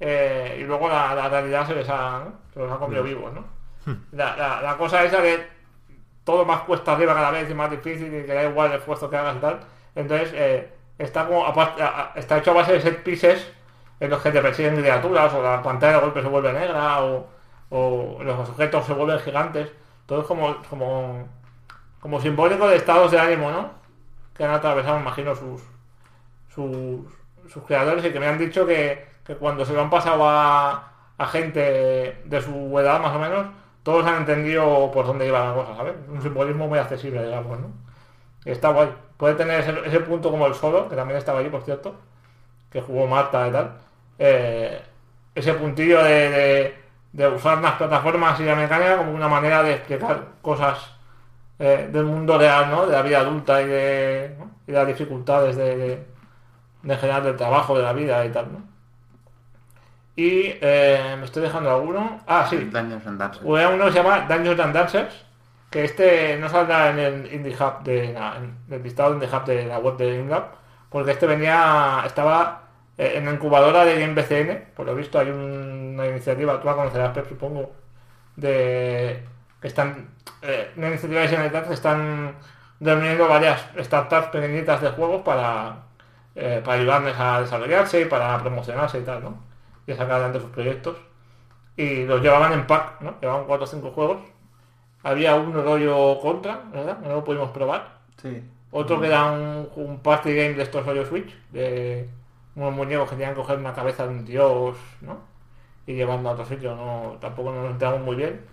eh, 0.00 0.58
y 0.60 0.64
luego 0.64 0.88
la, 0.88 1.14
la 1.14 1.28
realidad 1.28 1.66
se 1.66 1.74
les 1.74 1.88
ha, 1.88 2.20
¿no? 2.24 2.32
se 2.52 2.60
los 2.60 2.70
ha 2.72 2.76
comido 2.78 3.02
vivos, 3.02 3.32
¿no? 3.32 3.44
La, 4.12 4.36
la- 4.36 4.62
la 4.62 4.76
cosa 4.76 5.04
esa 5.04 5.20
de 5.22 5.46
todo 6.24 6.44
más 6.44 6.60
cuesta 6.62 6.92
arriba 6.92 7.14
cada 7.14 7.30
vez 7.30 7.50
y 7.50 7.54
más 7.54 7.70
difícil 7.70 8.08
y 8.08 8.24
que 8.26 8.34
da 8.34 8.44
igual 8.44 8.72
el 8.72 8.78
esfuerzo 8.78 9.08
que 9.10 9.16
hagas 9.16 9.36
y 9.36 9.40
tal. 9.40 9.60
Entonces, 9.94 10.30
eh, 10.34 10.72
está 10.98 11.26
como 11.26 11.46
a- 11.46 12.12
está 12.16 12.38
hecho 12.38 12.50
a 12.52 12.54
base 12.54 12.72
de 12.74 12.80
set 12.80 13.02
pieces 13.02 13.52
en 14.00 14.10
los 14.10 14.20
que 14.22 14.30
te 14.32 14.42
persiguen 14.42 14.76
criaturas 14.76 15.32
o 15.34 15.42
la 15.42 15.62
pantalla 15.62 15.94
de 15.94 16.00
golpe 16.00 16.22
se 16.22 16.28
vuelve 16.28 16.52
negra 16.52 17.02
o, 17.04 17.28
o 17.70 18.18
los 18.22 18.48
objetos 18.48 18.86
se 18.86 18.92
vuelven 18.94 19.18
gigantes. 19.20 19.72
Todo 20.06 20.20
es 20.22 20.26
como, 20.26 20.56
como, 20.70 21.28
como 22.00 22.20
simbólico 22.20 22.68
de 22.68 22.76
estados 22.76 23.10
de 23.10 23.18
ánimo, 23.20 23.50
¿no? 23.50 23.70
Que 24.36 24.44
han 24.44 24.52
atravesado, 24.52 24.98
imagino, 25.00 25.34
sus, 25.34 25.62
sus, 26.54 27.00
sus 27.48 27.62
creadores 27.64 28.04
y 28.04 28.10
que 28.12 28.20
me 28.20 28.26
han 28.26 28.38
dicho 28.38 28.66
que, 28.66 29.06
que 29.24 29.36
cuando 29.36 29.64
se 29.64 29.72
lo 29.72 29.80
han 29.82 29.90
pasado 29.90 30.28
a, 30.28 30.92
a 31.18 31.26
gente 31.26 32.20
de 32.24 32.40
su 32.42 32.78
edad 32.78 33.00
más 33.00 33.14
o 33.14 33.18
menos, 33.18 33.46
todos 33.82 34.06
han 34.06 34.16
entendido 34.18 34.90
por 34.92 35.06
dónde 35.06 35.26
iba 35.26 35.44
la 35.48 35.54
cosa, 35.54 35.76
¿sabes? 35.76 35.94
Un 36.08 36.20
simbolismo 36.22 36.68
muy 36.68 36.78
accesible, 36.78 37.22
digamos, 37.24 37.58
¿no? 37.60 37.68
Está 38.44 38.70
guay. 38.70 38.88
Puede 39.16 39.34
tener 39.34 39.60
ese, 39.86 40.00
punto 40.00 40.30
como 40.30 40.46
el 40.46 40.54
solo, 40.54 40.88
que 40.88 40.96
también 40.96 41.18
estaba 41.18 41.40
allí, 41.40 41.48
por 41.48 41.62
cierto, 41.62 41.96
que 42.70 42.80
jugó 42.82 43.06
Marta 43.06 43.48
y 43.48 43.52
tal. 43.52 43.78
Eh, 44.18 44.82
ese 45.34 45.54
puntillo 45.54 46.02
de- 46.04 46.74
de 47.16 47.26
usar 47.28 47.58
las 47.62 47.72
plataformas 47.76 48.38
y 48.40 48.44
la 48.44 48.54
mecánica 48.54 48.98
como 48.98 49.12
una 49.12 49.28
manera 49.28 49.62
de 49.62 49.72
explicar 49.72 50.22
cosas 50.42 50.92
eh, 51.58 51.88
del 51.90 52.04
mundo 52.04 52.36
real, 52.36 52.70
¿no? 52.70 52.86
De 52.86 52.92
la 52.92 53.02
vida 53.02 53.20
adulta 53.20 53.62
y 53.62 53.66
de, 53.66 54.36
¿no? 54.38 54.50
y 54.66 54.72
de 54.72 54.78
las 54.78 54.86
dificultades 54.86 55.56
de, 55.56 55.76
de, 55.76 56.06
de 56.82 56.96
general 56.96 57.24
del 57.24 57.36
trabajo, 57.36 57.74
de 57.76 57.82
la 57.82 57.94
vida 57.94 58.22
y 58.24 58.28
tal, 58.28 58.52
¿no? 58.52 58.62
Y 60.14 60.54
eh, 60.60 61.16
me 61.18 61.24
estoy 61.24 61.42
dejando 61.42 61.70
alguno. 61.70 62.20
Ah, 62.26 62.46
sí. 62.48 62.56
Dungeons 62.56 63.06
and. 63.06 63.22
Hubo 63.42 63.54
uno 63.74 63.84
que 63.86 63.92
se 63.92 64.02
llama 64.02 64.20
Dungeons 64.28 64.60
and 64.60 64.74
Dancers, 64.74 65.24
que 65.70 65.84
este 65.84 66.38
no 66.38 66.48
saldrá 66.48 66.90
en 66.90 66.98
el 66.98 67.34
Indie 67.34 67.54
Hub 67.54 67.82
de 67.82 68.12
la, 68.12 68.36
en 68.36 68.56
el 68.70 68.82
listado 68.82 69.12
Indie 69.14 69.28
Hub 69.28 69.44
de 69.44 69.66
la 69.66 69.78
web 69.78 69.96
de 69.96 70.16
InLab, 70.20 70.44
porque 70.90 71.12
este 71.12 71.26
venía, 71.26 72.02
estaba 72.06 72.62
eh, 72.96 73.12
en 73.16 73.26
la 73.26 73.32
incubadora 73.32 73.84
de 73.84 74.00
Game 74.00 74.14
BCN, 74.14 74.74
por 74.74 74.86
lo 74.86 74.94
visto 74.94 75.18
hay 75.18 75.28
un- 75.30 75.75
una 75.96 76.06
iniciativa, 76.06 76.60
tú 76.60 76.66
la 76.66 76.74
conocerás, 76.74 77.12
Pep, 77.12 77.28
supongo, 77.28 77.72
de 78.36 79.24
que 79.60 79.68
están, 79.68 80.10
eh, 80.42 80.70
una 80.76 80.88
iniciativa 80.88 81.22
de 81.22 81.28
Generalitat 81.28 81.68
que 81.68 81.74
están 81.74 82.34
reuniendo 82.80 83.26
varias 83.28 83.66
startups 83.78 84.28
pequeñitas 84.28 84.82
de 84.82 84.90
juegos 84.90 85.22
para, 85.22 85.86
eh, 86.34 86.60
para 86.64 86.78
ayudarles 86.78 87.16
a 87.18 87.40
desarrollarse 87.40 88.02
y 88.02 88.04
para 88.04 88.38
promocionarse 88.38 88.98
y 88.98 89.02
tal, 89.02 89.22
¿no? 89.22 89.38
Y 89.86 89.92
sacar 89.92 90.12
adelante 90.12 90.40
sus 90.40 90.50
proyectos 90.50 90.96
y 91.76 92.04
los 92.04 92.20
llevaban 92.20 92.52
en 92.52 92.66
pack, 92.66 93.00
¿no? 93.00 93.18
Llevaban 93.20 93.44
4 93.46 93.64
o 93.64 93.66
5 93.66 93.90
juegos. 93.92 94.18
Había 95.02 95.34
uno 95.36 95.62
rollo 95.62 96.18
contra, 96.20 96.60
¿verdad? 96.72 96.98
No 96.98 97.08
lo 97.10 97.24
pudimos 97.24 97.50
probar. 97.50 97.98
Sí. 98.20 98.42
Otro 98.70 99.00
que 99.00 99.06
era 99.06 99.30
un, 99.30 99.70
un 99.76 100.00
party 100.00 100.34
game 100.34 100.54
de 100.54 100.62
estos 100.64 100.84
rollo 100.84 101.06
Switch, 101.06 101.34
de 101.50 102.08
unos 102.54 102.74
muñecos 102.74 103.08
que 103.08 103.16
tenían 103.16 103.34
que 103.34 103.40
coger 103.40 103.58
una 103.58 103.74
cabeza 103.74 104.06
de 104.06 104.10
un 104.10 104.24
dios, 104.24 104.76
¿no? 105.00 105.35
Y 105.86 105.94
llevando 105.94 106.28
a 106.28 106.32
otro 106.32 106.44
sitio, 106.46 106.74
no, 106.74 107.16
tampoco 107.20 107.52
nos 107.52 107.70
enteramos 107.70 108.00
muy 108.00 108.16
bien. 108.16 108.44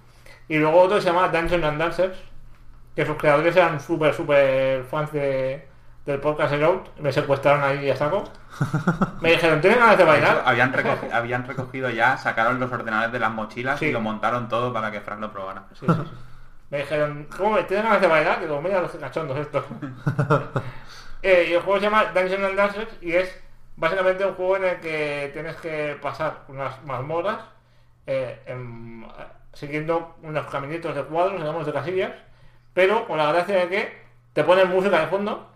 Y 0.48 0.58
luego 0.58 0.82
otro 0.82 0.98
que 0.98 1.02
se 1.02 1.08
llama 1.10 1.30
Dungeons 1.30 1.64
and 1.64 1.80
Dancers, 1.80 2.18
que 2.96 3.06
sus 3.06 3.18
creadores 3.18 3.56
eran 3.56 3.80
súper, 3.80 4.14
súper 4.14 4.84
fans 4.84 5.12
de, 5.12 5.68
del 6.06 6.20
podcast 6.20 6.54
Road. 6.56 6.82
Me 7.00 7.12
secuestraron 7.12 7.64
ahí 7.64 7.90
a 7.90 7.96
saco. 7.96 8.24
Me 9.22 9.32
dijeron, 9.32 9.62
¿tienen 9.62 9.80
ganas 9.80 9.98
de 9.98 10.04
bailar? 10.04 10.44
habían, 10.46 10.72
recogi- 10.74 11.12
habían 11.12 11.48
recogido 11.48 11.90
ya, 11.90 12.18
sacaron 12.18 12.60
los 12.60 12.72
ordenadores 12.72 13.12
de 13.12 13.20
las 13.20 13.32
mochilas 13.32 13.80
Sí. 13.80 13.86
y 13.88 13.92
lo 13.92 14.00
montaron 14.02 14.48
todo 14.48 14.72
para 14.72 14.92
que 14.92 15.02
Frank 15.02 15.20
lo 15.22 15.32
probara. 15.32 15.64
Sí, 15.74 15.86
sí, 15.88 15.94
sí. 15.94 16.12
Me 16.70 16.80
dijeron, 16.80 17.28
¿cómo 17.36 17.58
tienen 17.66 17.86
ganas 17.86 18.02
de 18.02 18.08
bailar? 18.08 18.40
Digo, 18.42 18.62
mira 18.62 18.82
los 18.82 18.92
cachondos 18.92 19.38
estos. 19.40 19.64
Eh, 21.26 21.48
y 21.50 21.54
el 21.54 21.62
juego 21.62 21.80
se 21.80 21.86
llama 21.86 22.04
Dungeons 22.14 22.44
and 22.44 22.56
Dancers 22.58 22.90
y 23.02 23.14
es 23.14 23.34
básicamente 23.76 24.26
un 24.26 24.36
juego 24.36 24.58
en 24.58 24.64
el 24.66 24.80
que 24.80 25.30
tienes 25.34 25.56
que 25.58 25.98
pasar 26.02 26.44
unas 26.48 26.84
mazmorras 26.86 27.40
eh, 28.08 28.42
en- 28.46 29.06
siguiendo 29.54 30.16
unos 30.24 30.46
caminitos 30.48 30.96
de 30.96 31.04
cuadros, 31.04 31.40
digamos, 31.40 31.66
de 31.66 31.74
casillas, 31.74 32.12
pero 32.74 33.08
con 33.08 33.18
la 33.18 33.32
gracia 33.32 33.56
de 33.58 33.70
que 33.70 34.04
te 34.34 34.44
ponen 34.44 34.70
música 34.70 35.00
de 35.00 35.08
fondo. 35.08 35.48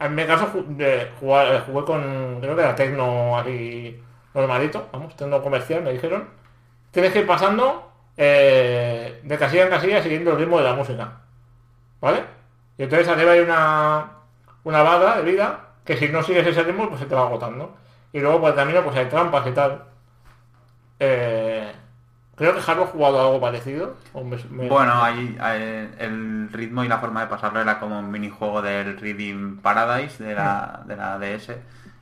En 0.00 0.14
mi 0.14 0.24
caso 0.26 0.48
eh, 0.78 1.10
jugué 1.18 1.84
con, 1.84 2.38
creo 2.40 2.54
que 2.56 2.62
era 2.62 2.74
tecno 2.74 3.36
así 3.38 4.00
normalito, 4.34 4.88
vamos, 4.92 5.16
tecno 5.16 5.42
comercial, 5.42 5.82
me 5.82 5.92
dijeron. 5.92 6.28
Tienes 6.92 7.12
que 7.12 7.20
ir 7.20 7.26
pasando 7.26 7.92
eh, 8.16 9.20
de 9.24 9.38
casilla 9.38 9.64
en 9.64 9.70
casilla 9.70 10.02
siguiendo 10.02 10.32
el 10.32 10.38
ritmo 10.38 10.58
de 10.58 10.64
la 10.64 10.74
música. 10.74 11.20
¿Vale? 12.00 12.24
Y 12.78 12.84
entonces 12.84 13.08
arriba 13.08 13.32
hay 13.32 13.40
una, 13.40 14.12
una 14.64 14.82
barra 14.82 15.16
de 15.18 15.22
vida 15.32 15.67
que 15.88 15.96
si 15.96 16.08
no 16.10 16.22
sigues 16.22 16.46
ese 16.46 16.62
ritmo 16.62 16.86
pues 16.88 17.00
se 17.00 17.06
te 17.06 17.14
va 17.14 17.22
agotando. 17.22 17.74
Y 18.12 18.20
luego 18.20 18.40
por 18.40 18.50
el 18.50 18.54
camino 18.56 18.82
pues 18.84 18.94
hay 18.96 19.06
trampas 19.06 19.46
y 19.46 19.52
tal. 19.52 19.82
Eh, 21.00 21.72
creo 22.36 22.54
que 22.54 22.60
Halo 22.70 22.84
ha 22.84 22.86
jugado 22.86 23.20
algo 23.20 23.40
parecido. 23.40 23.96
o 24.12 24.22
me- 24.24 24.36
me- 24.50 24.68
Bueno, 24.68 25.02
ahí 25.02 25.36
el 25.98 26.48
ritmo 26.52 26.84
y 26.84 26.88
la 26.88 26.98
forma 26.98 27.20
de 27.22 27.26
pasarlo 27.28 27.60
era 27.60 27.78
como 27.80 27.98
un 27.98 28.10
minijuego 28.10 28.62
del 28.62 28.98
Reading 28.98 29.58
Paradise 29.58 30.22
de 30.22 30.34
la, 30.34 30.82
de 30.84 30.96
la 30.96 31.18
DS. 31.18 31.58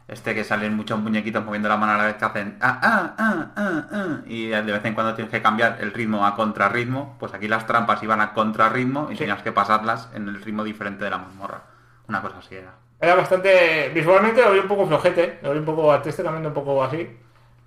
Este 0.08 0.34
que 0.36 0.44
salen 0.44 0.74
muchos 0.76 1.00
muñequitos 1.00 1.44
moviendo 1.44 1.68
la 1.68 1.76
mano 1.76 1.92
a 1.92 1.96
la 1.98 2.04
vez 2.06 2.14
que 2.16 2.24
hacen 2.24 2.56
ah, 2.60 2.78
ah, 2.80 3.14
ah, 3.18 3.46
ah, 3.56 3.84
ah, 3.90 4.06
y 4.26 4.46
de 4.46 4.62
vez 4.62 4.84
en 4.84 4.94
cuando 4.94 5.14
tienes 5.14 5.32
que 5.32 5.42
cambiar 5.42 5.78
el 5.80 5.92
ritmo 5.92 6.24
a 6.24 6.36
contrarritmo. 6.36 7.16
Pues 7.18 7.34
aquí 7.34 7.48
las 7.48 7.66
trampas 7.66 8.02
iban 8.04 8.20
a 8.20 8.32
contrarritmo 8.32 9.08
y 9.10 9.14
Sí. 9.14 9.18
tenías 9.20 9.42
que 9.42 9.50
pasarlas 9.52 10.08
en 10.14 10.28
el 10.28 10.40
ritmo 10.42 10.62
diferente 10.64 11.04
de 11.04 11.10
la 11.10 11.18
mazmorra. 11.18 11.62
Una 12.08 12.22
cosa 12.22 12.38
así 12.38 12.54
era. 12.54 12.72
Era 13.00 13.14
bastante. 13.14 13.90
Visualmente 13.90 14.42
lo 14.42 14.52
vi 14.52 14.58
un 14.58 14.68
poco 14.68 14.86
flojete, 14.86 15.38
lo 15.42 15.52
vi 15.52 15.58
un 15.58 15.64
poco 15.64 15.92
artísticamente 15.92 16.48
un 16.48 16.54
poco 16.54 16.82
así. 16.82 17.18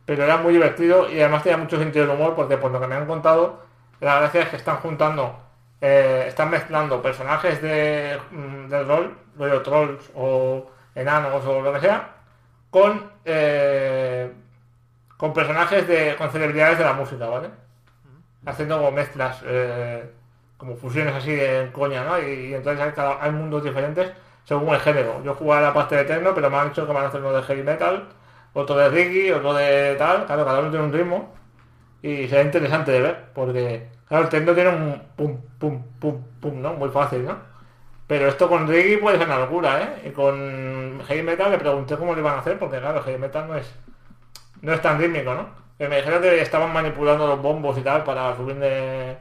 Pero 0.06 0.24
era 0.24 0.38
muy 0.38 0.54
divertido 0.54 1.10
y 1.10 1.20
además 1.20 1.44
tenía 1.44 1.58
mucho 1.58 1.78
sentido 1.78 2.06
del 2.08 2.16
humor 2.16 2.36
porque 2.36 2.58
por 2.58 2.72
lo 2.72 2.80
que 2.82 2.88
me 2.88 2.96
han 2.96 3.06
contado, 3.06 3.62
la 4.00 4.20
gracia 4.20 4.42
es 4.42 4.50
que 4.50 4.56
están 4.56 4.78
juntando, 4.78 5.40
eh, 5.82 6.26
están 6.28 6.50
mezclando 6.50 7.02
personajes 7.02 7.62
de, 7.62 8.18
mm, 8.32 8.68
del 8.70 8.88
rol, 8.88 9.18
rollo 9.38 9.62
trolls 9.62 10.12
o 10.16 10.72
enanos 10.96 11.46
o 11.46 11.62
lo 11.62 11.74
que 11.74 11.80
sea, 11.82 12.10
con 12.72 13.12
eh, 13.26 14.32
con 15.20 15.34
personajes 15.34 15.86
de. 15.86 16.16
con 16.18 16.32
celebridades 16.32 16.78
de 16.78 16.86
la 16.86 16.94
música, 16.94 17.28
¿vale? 17.28 17.50
Haciendo 18.46 18.78
como 18.78 18.92
mezclas, 18.92 19.42
eh, 19.46 20.10
como 20.56 20.78
fusiones 20.78 21.14
así 21.14 21.32
de 21.36 21.70
coña, 21.74 22.06
¿no? 22.06 22.18
Y, 22.20 22.54
entonces 22.54 22.94
hay 22.98 23.32
mundos 23.32 23.64
diferentes 23.64 24.14
según 24.50 24.74
el 24.74 24.80
género. 24.82 25.24
Yo 25.24 25.36
jugaba 25.36 25.62
la 25.62 25.74
parte 25.74 25.96
de 25.96 26.06
techno, 26.06 26.34
pero 26.36 26.50
me 26.50 26.58
han 26.58 26.70
dicho 26.70 26.86
que 26.88 26.94
van 26.94 27.06
a 27.06 27.08
hacer 27.10 27.22
uno 27.22 27.34
de 27.34 27.44
heavy 27.44 27.64
metal, 27.64 28.10
otro 28.54 28.76
de 28.78 28.90
reggae, 28.90 29.34
otro 29.34 29.54
de 29.54 29.96
tal. 29.98 30.26
Claro, 30.26 30.46
cada 30.46 30.60
uno 30.62 30.70
tiene 30.72 30.86
un 30.86 30.94
ritmo 30.94 31.34
y 32.02 32.28
será 32.28 32.42
interesante 32.44 32.92
de 32.92 33.02
ver, 33.02 33.26
porque 33.36 33.90
claro, 34.08 34.24
el 34.26 34.30
techno 34.30 34.54
tiene 34.56 34.70
un 34.72 35.02
pum, 35.16 35.38
pum, 35.60 35.84
pum, 36.00 36.24
pum, 36.42 36.62
¿no? 36.62 36.74
Muy 36.76 36.90
fácil, 36.90 37.26
¿no? 37.26 37.38
Pero 38.08 38.28
esto 38.28 38.50
con 38.50 38.68
reggae 38.68 38.98
puede 38.98 39.18
ser 39.20 39.28
una 39.28 39.40
locura, 39.40 39.82
¿eh? 39.84 40.10
Y 40.10 40.12
con 40.12 41.02
heavy 41.08 41.24
metal 41.24 41.52
le 41.52 41.60
pregunté 41.60 41.98
cómo 41.98 42.14
lo 42.14 42.20
iban 42.22 42.36
a 42.36 42.40
hacer, 42.40 42.58
porque 42.60 42.80
claro, 42.80 43.04
heavy 43.04 43.20
metal 43.20 43.48
no 43.48 43.56
es 43.58 43.74
no 44.62 44.74
es 44.74 44.82
tan 44.82 45.00
rítmico, 45.00 45.34
¿no? 45.34 45.50
Que 45.78 45.88
me 45.90 45.98
dijeron 45.98 46.22
que 46.22 46.42
estaban 46.42 46.74
manipulando 46.74 47.28
los 47.28 47.42
bombos 47.42 47.78
y 47.78 47.82
tal 47.82 48.04
para 48.04 48.36
subirle 48.36 49.18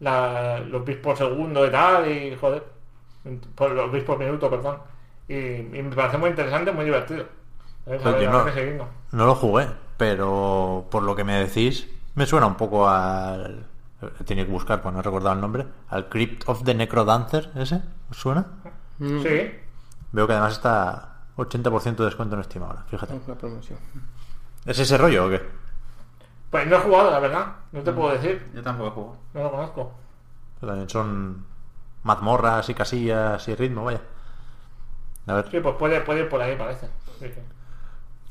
la- 0.00 0.60
los 0.60 0.84
bits 0.84 1.00
por 1.00 1.16
segundo 1.16 1.66
y 1.66 1.70
tal, 1.70 2.08
y 2.10 2.36
joder, 2.36 2.62
por 3.54 3.70
los 3.72 3.92
bits 3.92 4.04
por 4.04 4.18
minuto, 4.18 4.48
perdón. 4.50 4.78
Y, 5.28 5.34
y 5.34 5.82
me 5.82 5.94
parece 5.94 6.18
muy 6.18 6.30
interesante, 6.30 6.72
muy 6.72 6.84
divertido. 6.84 7.24
Pues 7.84 8.02
yo 8.02 8.30
no, 8.30 8.44
no 9.12 9.26
lo 9.26 9.34
jugué, 9.34 9.66
pero 9.96 10.86
por 10.90 11.02
lo 11.02 11.16
que 11.16 11.24
me 11.24 11.38
decís, 11.38 11.88
me 12.14 12.26
suena 12.26 12.46
un 12.46 12.56
poco 12.56 12.88
al. 12.88 13.64
He 14.20 14.24
tenido 14.24 14.46
que 14.46 14.52
buscar, 14.52 14.80
pues 14.80 14.92
no 14.94 15.00
he 15.00 15.02
recordado 15.02 15.34
el 15.34 15.40
nombre. 15.40 15.66
Al 15.88 16.08
Crypt 16.08 16.48
of 16.48 16.62
the 16.64 16.74
Necrodancer, 16.74 17.50
¿ese? 17.56 17.82
¿Os 18.10 18.16
suena? 18.16 18.46
Sí, 18.98 19.50
Veo 20.12 20.26
que 20.26 20.32
además 20.32 20.52
está 20.54 21.16
80% 21.36 21.96
de 21.96 22.04
descuento 22.04 22.36
en 22.36 22.44
Steam 22.44 22.64
ahora, 22.64 22.84
fíjate. 22.88 23.16
Es 23.16 23.26
una 23.26 23.36
promoción. 23.36 23.78
¿Es 24.66 24.78
ese 24.78 24.96
rollo 24.98 25.26
o 25.26 25.30
qué? 25.30 25.42
pues 26.50 26.66
no 26.66 26.76
he 26.76 26.80
jugado, 26.80 27.10
la 27.10 27.20
verdad, 27.20 27.46
no 27.72 27.80
te 27.82 27.92
puedo 27.92 28.12
decir, 28.12 28.50
Yo 28.54 28.62
tampoco 28.62 28.90
juego. 28.90 29.16
no 29.34 29.42
lo 29.42 29.50
conozco. 29.50 29.92
Pero 30.60 30.70
también 30.72 30.88
son 30.88 31.44
mazmorras 32.02 32.68
y 32.68 32.74
casillas 32.74 33.46
y 33.48 33.54
ritmo, 33.54 33.84
vaya. 33.84 34.00
A 35.26 35.34
ver. 35.34 35.50
Sí, 35.50 35.60
pues 35.60 35.74
puede, 35.76 36.00
puede 36.00 36.20
ir 36.20 36.28
por 36.28 36.40
ahí, 36.40 36.56
parece. 36.56 36.88
Sí. 37.20 37.26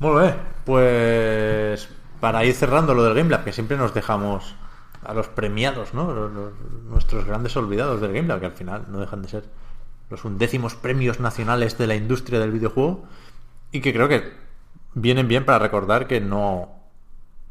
Muy 0.00 0.20
bien, 0.22 0.34
pues 0.64 1.88
para 2.20 2.44
ir 2.44 2.54
cerrando 2.54 2.94
lo 2.94 3.04
del 3.04 3.14
Game 3.14 3.30
Lab, 3.30 3.44
que 3.44 3.52
siempre 3.52 3.76
nos 3.76 3.94
dejamos 3.94 4.54
a 5.04 5.14
los 5.14 5.28
premiados, 5.28 5.94
¿no? 5.94 6.12
Los- 6.12 6.32
los- 6.32 6.52
nuestros 6.84 7.24
grandes 7.24 7.56
olvidados 7.56 8.00
del 8.00 8.12
Game 8.12 8.26
Lab, 8.28 8.40
que 8.40 8.46
al 8.46 8.52
final 8.52 8.84
no 8.88 8.98
dejan 9.00 9.22
de 9.22 9.28
ser 9.28 9.44
los 10.10 10.24
undécimos 10.24 10.74
premios 10.74 11.20
nacionales 11.20 11.78
de 11.78 11.86
la 11.86 11.94
industria 11.94 12.40
del 12.40 12.50
videojuego 12.52 13.04
y 13.72 13.80
que 13.80 13.92
creo 13.92 14.08
que 14.08 14.32
vienen 14.94 15.28
bien 15.28 15.44
para 15.44 15.58
recordar 15.58 16.06
que 16.06 16.20
no 16.20 16.70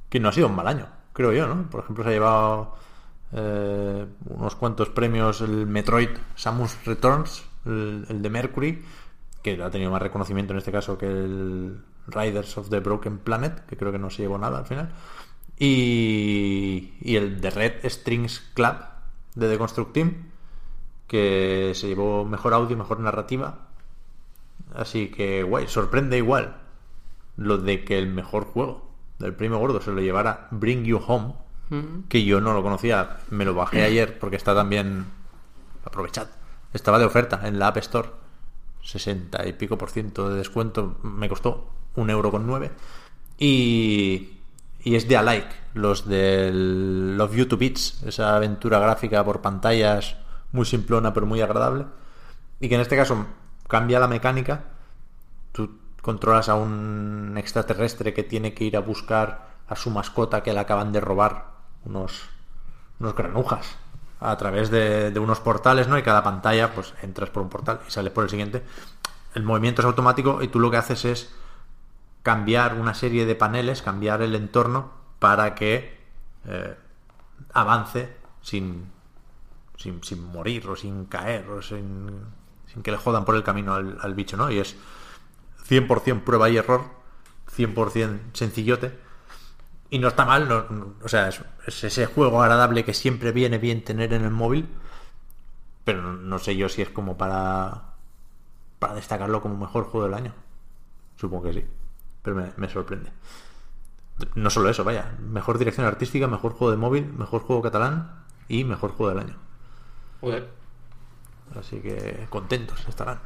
que 0.09 0.19
no 0.19 0.29
ha 0.29 0.31
sido 0.31 0.47
un 0.47 0.55
mal 0.55 0.67
año, 0.67 0.87
creo 1.13 1.33
yo, 1.33 1.47
¿no? 1.47 1.69
Por 1.69 1.81
ejemplo, 1.83 2.03
se 2.03 2.09
ha 2.09 2.13
llevado 2.13 2.75
eh, 3.33 4.05
unos 4.25 4.55
cuantos 4.55 4.89
premios 4.89 5.41
el 5.41 5.67
Metroid 5.67 6.09
Samus 6.35 6.85
Returns, 6.85 7.43
el, 7.65 8.21
de 8.21 8.29
Mercury, 8.29 8.83
que 9.43 9.61
ha 9.61 9.69
tenido 9.69 9.91
más 9.91 10.01
reconocimiento 10.01 10.53
en 10.53 10.59
este 10.59 10.71
caso 10.71 10.97
que 10.97 11.07
el 11.07 11.81
Riders 12.07 12.57
of 12.57 12.69
the 12.69 12.79
Broken 12.79 13.19
Planet, 13.19 13.65
que 13.65 13.77
creo 13.77 13.91
que 13.91 13.99
no 13.99 14.09
se 14.09 14.23
llevó 14.23 14.37
nada 14.37 14.59
al 14.59 14.65
final. 14.65 14.93
Y, 15.59 16.93
y 17.01 17.15
el 17.15 17.41
de 17.41 17.49
Red 17.49 17.89
Strings 17.89 18.39
Club 18.53 18.75
de 19.35 19.49
The 19.49 19.57
Construct 19.57 19.93
Team, 19.93 20.31
que 21.07 21.71
se 21.75 21.87
llevó 21.87 22.25
mejor 22.25 22.53
audio, 22.53 22.77
mejor 22.77 22.99
narrativa. 22.99 23.67
Así 24.75 25.09
que, 25.09 25.43
guay, 25.43 25.67
sorprende 25.67 26.17
igual 26.17 26.57
lo 27.37 27.57
de 27.57 27.83
que 27.83 27.97
el 27.97 28.07
mejor 28.07 28.45
juego 28.45 28.89
del 29.19 29.33
premio 29.33 29.57
gordo 29.57 29.81
se 29.81 29.91
lo 29.91 30.01
llevara 30.01 30.47
Bring 30.51 30.83
You 30.83 31.01
Home, 31.05 31.33
que 32.07 32.23
yo 32.23 32.39
no 32.39 32.53
lo 32.53 32.63
conocía, 32.63 33.17
me 33.29 33.45
lo 33.45 33.53
bajé 33.53 33.83
ayer 33.83 34.19
porque 34.19 34.35
está 34.35 34.55
también 34.55 35.05
aprovechad. 35.85 36.27
Estaba 36.73 36.99
de 36.99 37.05
oferta 37.05 37.41
en 37.43 37.59
la 37.59 37.67
App 37.67 37.77
Store. 37.77 38.09
60 38.83 39.45
y 39.47 39.53
pico 39.53 39.77
por 39.77 39.89
ciento 39.89 40.29
de 40.29 40.37
descuento. 40.37 40.97
Me 41.03 41.27
costó 41.27 41.69
un 41.95 42.09
euro 42.09 42.31
con 42.31 42.47
nueve. 42.47 42.71
Y, 43.37 44.37
y 44.83 44.95
es 44.95 45.07
de 45.07 45.17
Alike, 45.17 45.55
los 45.73 46.07
del 46.07 47.17
Love 47.17 47.35
You 47.35 47.45
to 47.47 47.57
Bits, 47.57 48.03
esa 48.03 48.35
aventura 48.35 48.79
gráfica 48.79 49.23
por 49.23 49.41
pantallas 49.41 50.15
muy 50.51 50.65
simplona 50.65 51.13
pero 51.13 51.25
muy 51.25 51.41
agradable. 51.41 51.85
Y 52.59 52.69
que 52.69 52.75
en 52.75 52.81
este 52.81 52.95
caso 52.95 53.25
cambia 53.67 53.99
la 53.99 54.07
mecánica. 54.07 54.63
Tú 55.51 55.79
controlas 56.01 56.49
a 56.49 56.55
un 56.55 57.35
extraterrestre 57.37 58.13
que 58.13 58.23
tiene 58.23 58.53
que 58.53 58.63
ir 58.63 58.77
a 58.77 58.81
buscar 58.81 59.47
a 59.67 59.75
su 59.75 59.89
mascota 59.89 60.43
que 60.43 60.53
le 60.53 60.59
acaban 60.59 60.91
de 60.91 61.01
robar 61.01 61.56
unos, 61.87 62.29
unos 62.99 63.15
granujas 63.15 63.77
a 64.19 64.35
través 64.37 64.69
de, 64.69 65.11
de 65.11 65.19
unos 65.19 65.39
portales, 65.39 65.87
¿no? 65.87 65.97
Y 65.97 66.03
cada 66.03 66.23
pantalla, 66.23 66.73
pues 66.73 66.93
entras 67.01 67.29
por 67.29 67.43
un 67.43 67.49
portal 67.49 67.79
y 67.87 67.91
sales 67.91 68.11
por 68.11 68.23
el 68.23 68.29
siguiente. 68.29 68.63
El 69.33 69.43
movimiento 69.43 69.81
es 69.81 69.85
automático 69.85 70.41
y 70.41 70.47
tú 70.47 70.59
lo 70.59 70.71
que 70.71 70.77
haces 70.77 71.05
es 71.05 71.33
cambiar 72.23 72.75
una 72.75 72.93
serie 72.93 73.25
de 73.25 73.35
paneles, 73.35 73.81
cambiar 73.81 74.21
el 74.21 74.35
entorno 74.35 74.91
para 75.19 75.55
que 75.55 75.97
eh, 76.45 76.75
avance 77.53 78.09
sin, 78.41 78.91
sin, 79.77 80.03
sin 80.03 80.23
morir 80.23 80.67
o 80.67 80.75
sin 80.75 81.05
caer 81.05 81.49
o 81.49 81.61
sin, 81.61 82.09
sin 82.71 82.81
que 82.83 82.91
le 82.91 82.97
jodan 82.97 83.25
por 83.25 83.35
el 83.35 83.43
camino 83.43 83.75
al, 83.75 83.97
al 84.01 84.13
bicho, 84.13 84.37
¿no? 84.37 84.49
Y 84.51 84.59
es 84.59 84.75
100% 85.69 86.23
prueba 86.23 86.49
y 86.49 86.57
error, 86.57 86.85
100% 87.55 88.19
sencillote. 88.33 89.06
Y 89.89 89.99
no 89.99 90.09
está 90.09 90.25
mal, 90.25 90.47
no- 90.49 90.65
no- 90.69 90.93
o 91.03 91.07
sea, 91.07 91.29
es, 91.29 91.41
es 91.65 91.83
ese 91.85 92.05
juego 92.07 92.41
agradable 92.41 92.83
que 92.83 92.93
siempre 92.93 93.31
viene 93.31 93.57
bien 93.57 93.83
tener 93.83 94.13
en 94.13 94.25
el 94.25 94.31
móvil, 94.31 94.67
pero 95.83 96.01
no, 96.01 96.13
no 96.13 96.39
sé 96.39 96.55
yo 96.57 96.67
si 96.69 96.81
es 96.81 96.89
como 96.89 97.17
para, 97.17 97.93
para 98.79 98.95
destacarlo 98.95 99.41
como 99.41 99.57
mejor 99.57 99.85
juego 99.85 100.05
del 100.07 100.15
año. 100.15 100.33
Supongo 101.15 101.43
que 101.45 101.53
sí, 101.53 101.65
pero 102.21 102.35
me, 102.35 102.51
me 102.57 102.69
sorprende. 102.69 103.11
No 104.35 104.49
solo 104.49 104.69
eso, 104.69 104.83
vaya, 104.83 105.15
mejor 105.19 105.57
dirección 105.59 105.85
artística, 105.85 106.27
mejor 106.27 106.53
juego 106.53 106.71
de 106.71 106.77
móvil, 106.77 107.05
mejor 107.13 107.41
juego 107.41 107.61
catalán 107.61 108.25
y 108.47 108.63
mejor 108.63 108.91
juego 108.91 109.13
del 109.13 109.19
año. 109.25 109.35
Joder. 110.21 110.49
Así 111.57 111.79
que 111.79 112.27
contentos 112.29 112.83
estarán. 112.87 113.19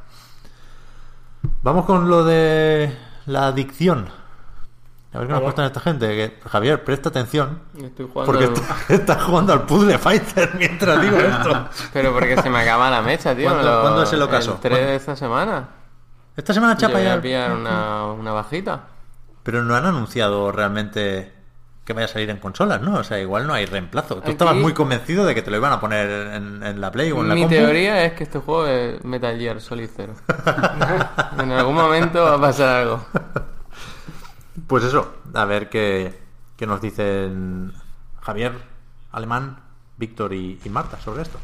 Vamos 1.62 1.86
con 1.86 2.08
lo 2.08 2.24
de 2.24 2.96
la 3.26 3.48
adicción. 3.48 4.08
A 5.14 5.18
ver 5.18 5.26
qué 5.26 5.32
nos 5.34 5.42
cuesta 5.42 5.66
esta 5.66 5.80
gente. 5.80 6.06
Que, 6.08 6.48
Javier, 6.48 6.82
presta 6.84 7.10
atención. 7.10 7.60
Estoy 7.76 8.08
jugando 8.10 8.32
Porque 8.32 8.44
al- 8.46 8.52
está- 8.54 8.76
estás 8.94 9.22
jugando 9.22 9.52
al 9.52 9.62
puzzle 9.66 9.98
fighter 9.98 10.50
mientras 10.56 11.00
digo 11.02 11.16
esto. 11.18 11.68
Pero 11.92 12.12
porque 12.14 12.40
se 12.40 12.48
me 12.48 12.60
acaba 12.60 12.90
la 12.90 13.02
mecha, 13.02 13.34
tío. 13.34 13.50
¿Cuándo- 13.50 13.70
lo- 13.70 13.80
cuándo 13.82 14.02
es 14.04 14.12
el 14.12 14.22
ocaso? 14.22 14.58
3 14.60 14.78
de 14.78 14.96
esta 14.96 15.14
semana. 15.16 15.68
Esta 16.36 16.54
semana 16.54 16.74
Yo 16.74 16.80
chapa 16.80 16.94
voy 16.94 17.04
ya. 17.04 17.14
a 17.14 17.20
pillar 17.20 17.52
una, 17.52 18.06
una 18.06 18.32
bajita. 18.32 18.84
Pero 19.42 19.62
no 19.64 19.74
han 19.74 19.84
anunciado 19.84 20.50
realmente 20.50 21.32
que 21.84 21.92
vaya 21.92 22.04
a 22.06 22.08
salir 22.08 22.30
en 22.30 22.38
consolas, 22.38 22.80
¿no? 22.80 22.94
O 22.94 23.04
sea, 23.04 23.18
igual 23.18 23.46
no 23.46 23.52
hay 23.52 23.66
reemplazo. 23.66 24.14
Tú 24.14 24.20
Aquí- 24.22 24.30
estabas 24.30 24.54
muy 24.54 24.72
convencido 24.72 25.26
de 25.26 25.34
que 25.34 25.42
te 25.42 25.50
lo 25.50 25.56
iban 25.58 25.72
a 25.72 25.80
poner 25.80 26.08
en, 26.36 26.62
en 26.62 26.80
la 26.80 26.90
Play 26.92 27.10
o 27.12 27.20
en 27.20 27.28
la 27.28 27.34
Mi 27.34 27.42
compu. 27.42 27.56
teoría 27.56 28.04
es 28.04 28.12
que 28.14 28.22
este 28.24 28.38
juego 28.38 28.66
es 28.66 29.04
Metal 29.04 29.36
Gear 29.36 29.60
Solid 29.60 29.90
Zero. 29.94 30.14
en 31.38 31.52
algún 31.52 31.74
momento 31.74 32.22
va 32.24 32.34
a 32.36 32.40
pasar 32.40 32.68
algo. 32.82 33.04
Pues 34.72 34.84
eso, 34.84 35.06
a 35.34 35.44
ver 35.44 35.68
qué, 35.68 36.18
qué 36.56 36.66
nos 36.66 36.80
dicen 36.80 37.74
Javier, 38.22 38.54
Alemán, 39.10 39.58
Víctor 39.98 40.32
y, 40.32 40.58
y 40.64 40.68
Marta 40.70 40.98
sobre 40.98 41.20
esto. 41.20 41.38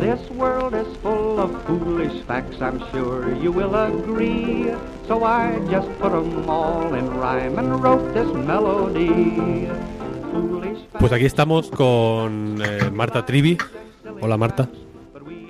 This 0.00 0.30
world 0.36 0.74
is 0.74 0.94
full 1.02 1.40
of 1.40 1.50
foolish 1.66 2.22
facts, 2.26 2.60
I'm 2.60 2.78
sure 2.92 3.34
you 3.34 3.50
will 3.50 3.74
agree. 3.74 4.70
So 5.08 5.24
I 5.24 5.60
just 5.70 5.88
put 5.98 6.12
'em 6.12 6.46
all 6.46 6.94
in 6.94 7.08
rhyme 7.18 7.58
and 7.58 7.82
wrote 7.82 8.12
this 8.12 8.30
melody. 8.34 9.70
Pues 10.98 11.12
aquí 11.12 11.24
estamos 11.24 11.70
con 11.70 12.62
eh, 12.64 12.90
Marta 12.92 13.26
Trivi. 13.26 13.58
Hola 14.20 14.36
Marta, 14.36 14.68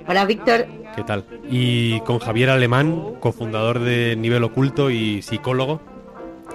Hola 0.07 0.27
Víctor, 0.27 0.67
¿qué 0.95 1.03
tal? 1.03 1.25
Y 1.51 2.01
con 2.01 2.19
Javier 2.19 2.51
Alemán, 2.51 3.15
cofundador 3.21 3.79
de 3.79 4.17
Nivel 4.17 4.45
Oculto 4.45 4.91
y 4.91 5.23
psicólogo. 5.23 5.81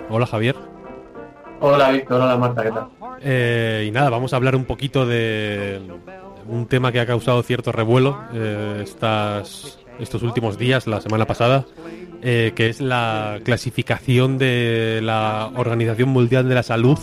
Hola 0.10 0.28
Javier. 0.28 0.56
Hola 1.60 1.92
Víctor, 1.92 2.22
hola 2.22 2.38
Marta, 2.38 2.64
¿qué 2.64 2.70
tal? 2.70 2.88
Eh, 3.22 3.86
y 3.88 3.92
nada, 3.92 4.12
vamos 4.12 4.34
a 4.34 4.36
hablar 4.36 4.56
un 4.56 4.66
poquito 4.66 5.08
de 5.08 5.82
un 6.48 6.68
tema 6.68 6.92
que 6.92 7.00
ha 7.00 7.08
causado 7.08 7.42
cierto 7.42 7.72
revuelo 7.72 8.22
eh, 8.34 8.82
estas, 8.84 9.80
estos 10.00 10.22
últimos 10.22 10.60
días, 10.60 10.86
la 10.86 11.02
semana 11.02 11.26
pasada, 11.26 11.66
eh, 12.22 12.54
que 12.56 12.70
es 12.70 12.82
la 12.82 13.40
clasificación 13.44 14.38
de 14.38 15.00
la 15.02 15.52
Organización 15.56 16.10
Mundial 16.10 16.48
de 16.48 16.56
la 16.56 16.64
Salud 16.64 17.00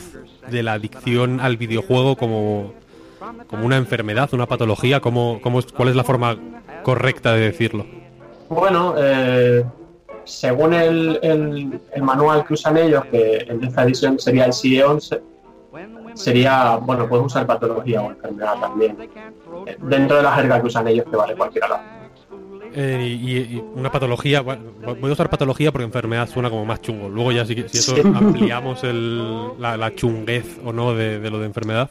de 0.51 0.63
la 0.63 0.75
adicción 0.75 1.41
al 1.41 1.57
videojuego 1.57 2.17
como, 2.17 2.73
como 3.49 3.67
una 3.67 3.77
enfermedad, 3.77 4.29
una 4.33 4.47
patología. 4.47 5.01
¿Cómo, 5.01 5.41
cómo 5.43 5.61
¿Cuál 5.77 5.89
es 5.91 5.97
la 5.97 6.05
forma 6.05 6.37
correcta 6.83 7.33
de 7.35 7.41
decirlo? 7.41 7.87
Bueno, 8.49 8.95
eh, 8.97 9.65
según 10.25 10.73
el, 10.75 11.19
el- 11.23 12.03
manual 12.03 12.45
que 12.45 12.55
usan 12.55 12.77
ellos, 12.77 13.05
que 13.07 13.39
en 13.49 13.65
esta 13.65 13.83
edición 13.85 14.19
sería 14.19 14.45
el 14.47 14.53
CIE 14.53 14.85
11, 14.85 15.21
sería, 16.15 16.77
bueno, 16.77 17.09
puedes 17.09 17.27
usar 17.27 17.47
patología 17.47 18.03
o 18.03 18.11
enfermedad 18.11 18.55
también. 18.61 18.97
Eh, 19.67 19.77
Dentro 19.81 20.17
de 20.17 20.23
la 20.23 20.33
jerga 20.33 20.61
que 20.61 20.67
usan 20.67 20.87
ellos, 20.89 21.07
que 21.11 21.17
vale 21.17 21.35
cualquiera. 21.35 21.96
Eh, 22.79 23.19
y, 23.23 23.37
y 23.57 23.65
una 23.75 23.91
patología, 23.91 24.43
bueno, 24.43 24.63
voy 25.01 25.09
a 25.11 25.13
usar 25.15 25.31
patología 25.31 25.73
porque 25.73 25.85
enfermedad 25.87 26.29
suena 26.29 26.51
como 26.51 26.67
más 26.67 26.83
chungo. 26.83 27.09
Luego 27.09 27.33
ya 27.33 27.47
si, 27.47 27.55
si 27.69 27.79
eso 27.79 27.97
ampliamos 28.15 28.85
el- 28.85 29.59
la, 29.59 29.77
la 29.79 29.95
chunguez 29.95 30.59
o 30.65 30.73
no 30.75 30.95
de, 30.95 31.19
de 31.19 31.31
lo 31.31 31.39
de 31.39 31.47
enfermedad. 31.47 31.91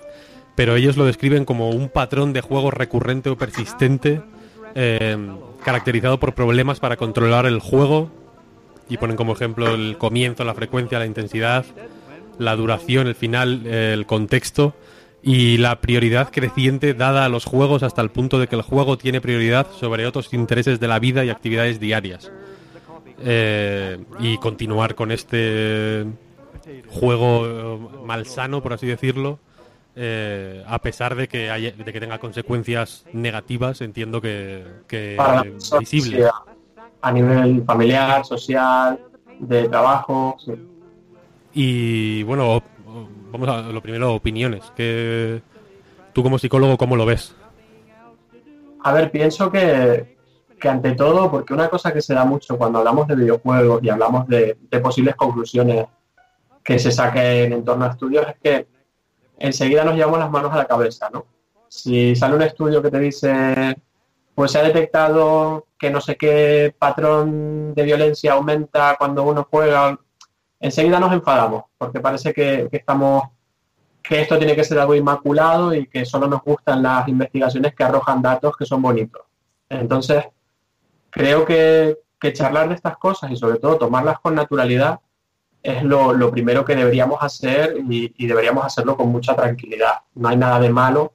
Pero 0.56 0.76
ellos 0.76 0.96
lo 0.96 1.06
describen 1.06 1.44
como 1.44 1.70
un 1.72 1.90
patrón 1.90 2.34
de 2.34 2.42
juego 2.42 2.70
recurrente 2.72 3.30
o 3.30 3.36
persistente 3.38 4.22
eh, 4.76 5.18
caracterizado 5.64 6.20
por 6.20 6.34
problemas 6.36 6.80
para 6.80 6.98
controlar 6.98 7.46
el 7.48 7.60
juego 7.60 8.10
y 8.88 8.98
ponen 8.98 9.18
como 9.18 9.34
ejemplo 9.34 9.74
el 9.74 9.98
comienzo, 9.98 10.44
la 10.44 10.54
frecuencia, 10.54 11.00
la 11.00 11.08
intensidad, 11.08 11.66
la 12.38 12.56
duración, 12.56 13.08
el 13.08 13.16
final, 13.16 13.66
el 13.66 14.06
contexto 14.06 14.76
y 15.28 15.57
la 15.57 15.82
prioridad 15.82 16.30
creciente 16.32 16.93
dada 16.93 17.26
a 17.26 17.30
los 17.30 17.45
juegos 17.45 17.82
hasta 17.82 18.01
el 18.03 18.11
punto 18.11 18.38
de 18.38 18.47
que 18.47 18.55
el 18.55 18.61
juego 18.61 18.95
tiene 18.95 19.19
prioridad 19.21 19.65
sobre 19.71 20.05
otros 20.05 20.32
intereses 20.36 20.80
de 20.80 20.88
la 20.88 20.99
vida 20.99 21.26
y 21.26 21.30
actividades 21.32 21.80
diarias. 21.80 22.32
Eh, 23.19 23.97
y 24.19 24.38
continuar 24.38 24.93
con 24.93 25.11
este 25.11 26.05
juego 26.89 27.47
eh, 27.47 27.80
malsano, 28.05 28.61
por 28.61 28.73
así 28.73 28.86
decirlo, 28.86 29.39
eh, 29.95 30.63
a 30.67 30.78
pesar 30.80 31.15
de 31.15 31.28
que, 31.28 31.49
haya- 31.49 31.71
de 31.71 31.91
que 31.91 31.99
tenga 31.99 32.19
consecuencias 32.19 33.05
negativas, 33.11 33.82
entiendo 33.82 34.21
que, 34.21 34.63
que 34.88 35.17
visibles. 35.80 36.30
a 37.01 37.11
nivel 37.11 37.63
familiar, 37.65 38.23
social, 38.26 38.99
de 39.39 39.69
trabajo. 39.69 40.38
sí. 40.45 40.51
Y 41.57 42.21
bueno, 42.23 42.61
vamos 43.38 43.50
a 43.50 43.72
lo 43.72 43.82
primero, 43.82 44.14
opiniones. 44.14 44.72
Tú 46.14 46.24
como 46.24 46.40
psicólogo, 46.40 46.78
¿cómo 46.78 46.96
lo 46.96 47.06
ves? 47.06 47.36
A 48.84 48.94
ver, 48.94 49.12
pienso 49.12 49.52
que, 49.52 50.18
que 50.60 50.70
ante 50.70 50.94
todo, 50.94 51.30
porque 51.30 51.54
una 51.54 51.70
cosa 51.70 51.92
que 51.92 52.02
se 52.02 52.14
da 52.14 52.24
mucho 52.24 52.58
cuando 52.58 52.80
hablamos 52.80 53.08
de 53.08 53.16
videojuegos 53.16 53.84
y 53.84 53.90
hablamos 53.90 54.28
de, 54.28 54.58
de 54.70 54.80
posibles 54.80 55.16
conclusiones 55.16 55.86
que 56.64 56.80
se 56.80 56.92
saquen 56.92 57.52
en 57.52 57.66
torno 57.66 57.86
a 57.86 57.90
estudios, 57.90 58.26
es 58.28 58.36
que 58.42 58.68
enseguida 59.38 59.84
nos 59.84 59.96
llevamos 59.96 60.20
las 60.20 60.32
manos 60.32 60.54
a 60.54 60.58
la 60.58 60.66
cabeza, 60.66 61.10
¿no? 61.12 61.26
Si 61.68 62.16
sale 62.16 62.36
un 62.36 62.42
estudio 62.42 62.82
que 62.82 62.92
te 62.92 63.00
dice, 63.00 63.76
pues 64.34 64.52
se 64.52 64.60
ha 64.60 64.64
detectado 64.64 65.68
que 65.78 65.90
no 65.90 66.00
sé 66.00 66.16
qué 66.16 66.74
patrón 66.78 67.74
de 67.74 67.84
violencia 67.84 68.34
aumenta 68.34 68.96
cuando 68.98 69.24
uno 69.24 69.48
juega, 69.50 70.00
enseguida 70.66 70.99
nos 70.99 71.13
enfadamos, 71.13 71.66
porque 71.78 71.99
parece 71.99 72.34
que, 72.34 72.68
estamos 72.72 73.24
que 74.01 74.22
esto 74.22 74.38
tiene 74.38 74.55
que 74.55 74.63
ser 74.63 74.80
algo 74.80 74.95
inmaculado 74.95 75.74
y 75.74 75.88
que 75.88 76.05
solo 76.05 76.28
nos 76.28 76.41
gustan 76.41 76.82
las 76.82 77.07
investigaciones 77.07 77.74
que 77.74 77.84
arrojan 77.84 78.22
datos 78.22 78.55
que 78.57 78.66
son 78.66 78.82
bonitos. 78.82 79.22
Entonces, 79.70 80.26
creo 81.09 81.45
que, 81.45 81.97
charlar 82.34 82.68
de 82.70 82.74
estas 82.74 82.97
cosas 82.97 83.30
y 83.30 83.36
sobre 83.36 83.59
todo 83.59 83.78
tomarlas 83.78 84.20
con 84.20 84.34
naturalidad 84.34 84.99
es 85.61 85.84
lo, 85.84 86.32
primero 86.32 86.66
que 86.66 86.76
deberíamos 86.76 87.22
hacer 87.22 87.78
y, 87.88 88.11
y 88.18 88.26
deberíamos 88.26 88.66
hacerlo 88.66 88.97
con 88.97 89.09
mucha 89.09 89.36
tranquilidad. 89.36 89.99
No 90.16 90.30
hay 90.30 90.38
nada 90.38 90.59
de 90.59 90.72
malo 90.72 91.13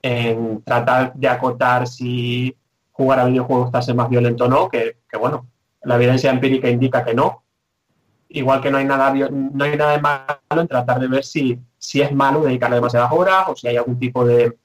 en 0.00 0.62
tratar 0.62 1.12
de 1.12 1.28
acotar 1.28 1.86
si 1.86 2.56
jugar 2.92 3.20
a 3.20 3.26
videojuegos 3.26 3.70
te 3.70 3.76
hace 3.76 3.92
más 3.92 4.08
violento 4.08 4.46
o 4.46 4.48
no, 4.48 4.70
que, 4.70 4.96
que 5.06 5.18
bueno, 5.18 5.46
la 5.82 5.96
evidencia 5.96 6.30
empírica 6.30 6.70
indica 6.70 7.04
que 7.04 7.12
no, 7.12 7.42
igual 8.30 8.60
que 8.60 8.70
no 8.70 8.78
hay 8.78 8.84
nada 8.84 9.12
no 9.12 9.64
hay 9.64 9.76
nada 9.76 9.92
de 9.92 10.00
malo 10.02 10.60
en 10.62 10.68
tratar 10.68 11.00
de 11.00 11.08
ver 11.08 11.24
si, 11.24 11.58
si 11.78 12.00
es 12.02 12.12
malo 12.12 12.42
dedicarle 12.42 12.76
demasiadas 12.76 13.10
horas 13.12 13.44
o 13.48 13.56
si 13.56 13.68
hay 13.68 13.76
algún 13.76 13.98
tipo 13.98 14.24
de 14.24 14.56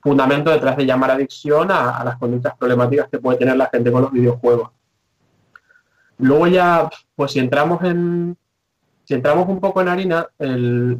fundamento 0.00 0.50
detrás 0.50 0.76
de 0.76 0.86
llamar 0.86 1.10
adicción 1.12 1.70
a, 1.70 1.98
a 1.98 2.04
las 2.04 2.16
conductas 2.18 2.54
problemáticas 2.56 3.08
que 3.08 3.18
puede 3.18 3.38
tener 3.38 3.56
la 3.56 3.66
gente 3.66 3.90
con 3.90 4.02
los 4.02 4.12
videojuegos. 4.12 4.70
Luego 6.18 6.46
ya, 6.48 6.90
pues 7.14 7.32
si 7.32 7.38
entramos 7.38 7.82
en 7.84 8.36
si 9.04 9.14
entramos 9.14 9.48
un 9.48 9.58
poco 9.58 9.80
en 9.80 9.88
harina, 9.88 10.28
el- 10.38 10.98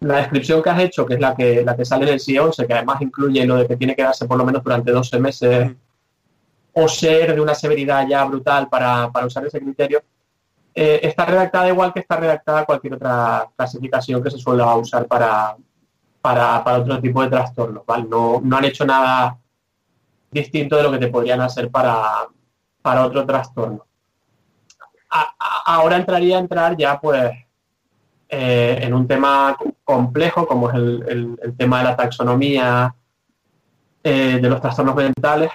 la 0.00 0.18
descripción 0.18 0.62
que 0.62 0.68
has 0.68 0.80
hecho, 0.80 1.06
que 1.06 1.14
es 1.14 1.20
la 1.20 1.34
que, 1.34 1.64
la 1.64 1.74
que 1.74 1.86
sale 1.86 2.06
en 2.06 2.12
el 2.12 2.20
CI11, 2.20 2.66
que 2.66 2.74
además 2.74 3.00
incluye 3.00 3.46
lo 3.46 3.56
de 3.56 3.66
que 3.66 3.76
tiene 3.78 3.96
que 3.96 4.02
darse 4.02 4.26
por 4.26 4.36
lo 4.36 4.44
menos 4.44 4.62
durante 4.62 4.92
12 4.92 5.18
meses 5.18 5.74
o 6.74 6.86
ser 6.88 7.34
de 7.34 7.40
una 7.40 7.54
severidad 7.54 8.06
ya 8.06 8.22
brutal 8.26 8.68
para, 8.68 9.10
para 9.10 9.24
usar 9.26 9.46
ese 9.46 9.58
criterio, 9.58 10.02
eh, 10.76 11.00
está 11.02 11.24
redactada 11.24 11.68
igual 11.68 11.92
que 11.92 12.00
está 12.00 12.16
redactada 12.16 12.64
cualquier 12.66 12.94
otra 12.94 13.48
clasificación 13.56 14.22
que 14.22 14.30
se 14.30 14.38
suele 14.38 14.62
usar 14.62 15.06
para, 15.06 15.56
para, 16.20 16.62
para 16.62 16.78
otro 16.78 17.00
tipo 17.00 17.22
de 17.22 17.28
trastornos. 17.30 17.84
¿vale? 17.86 18.04
No, 18.08 18.40
no 18.44 18.56
han 18.58 18.64
hecho 18.66 18.84
nada 18.84 19.38
distinto 20.30 20.76
de 20.76 20.82
lo 20.82 20.92
que 20.92 20.98
te 20.98 21.08
podrían 21.08 21.40
hacer 21.40 21.70
para, 21.70 22.28
para 22.82 23.04
otro 23.06 23.24
trastorno. 23.24 23.86
Ahora 25.64 25.96
entraría 25.96 26.36
a 26.36 26.40
entrar 26.40 26.76
ya 26.76 27.00
pues 27.00 27.30
eh, 28.28 28.78
en 28.82 28.92
un 28.92 29.06
tema 29.06 29.56
complejo 29.84 30.46
como 30.46 30.68
es 30.68 30.74
el, 30.76 31.04
el- 31.08 31.38
el 31.42 31.56
tema 31.56 31.78
de 31.78 31.84
la 31.84 31.96
taxonomía 31.96 32.94
eh, 34.02 34.38
de 34.42 34.48
los 34.50 34.60
trastornos 34.60 34.94
mentales, 34.94 35.50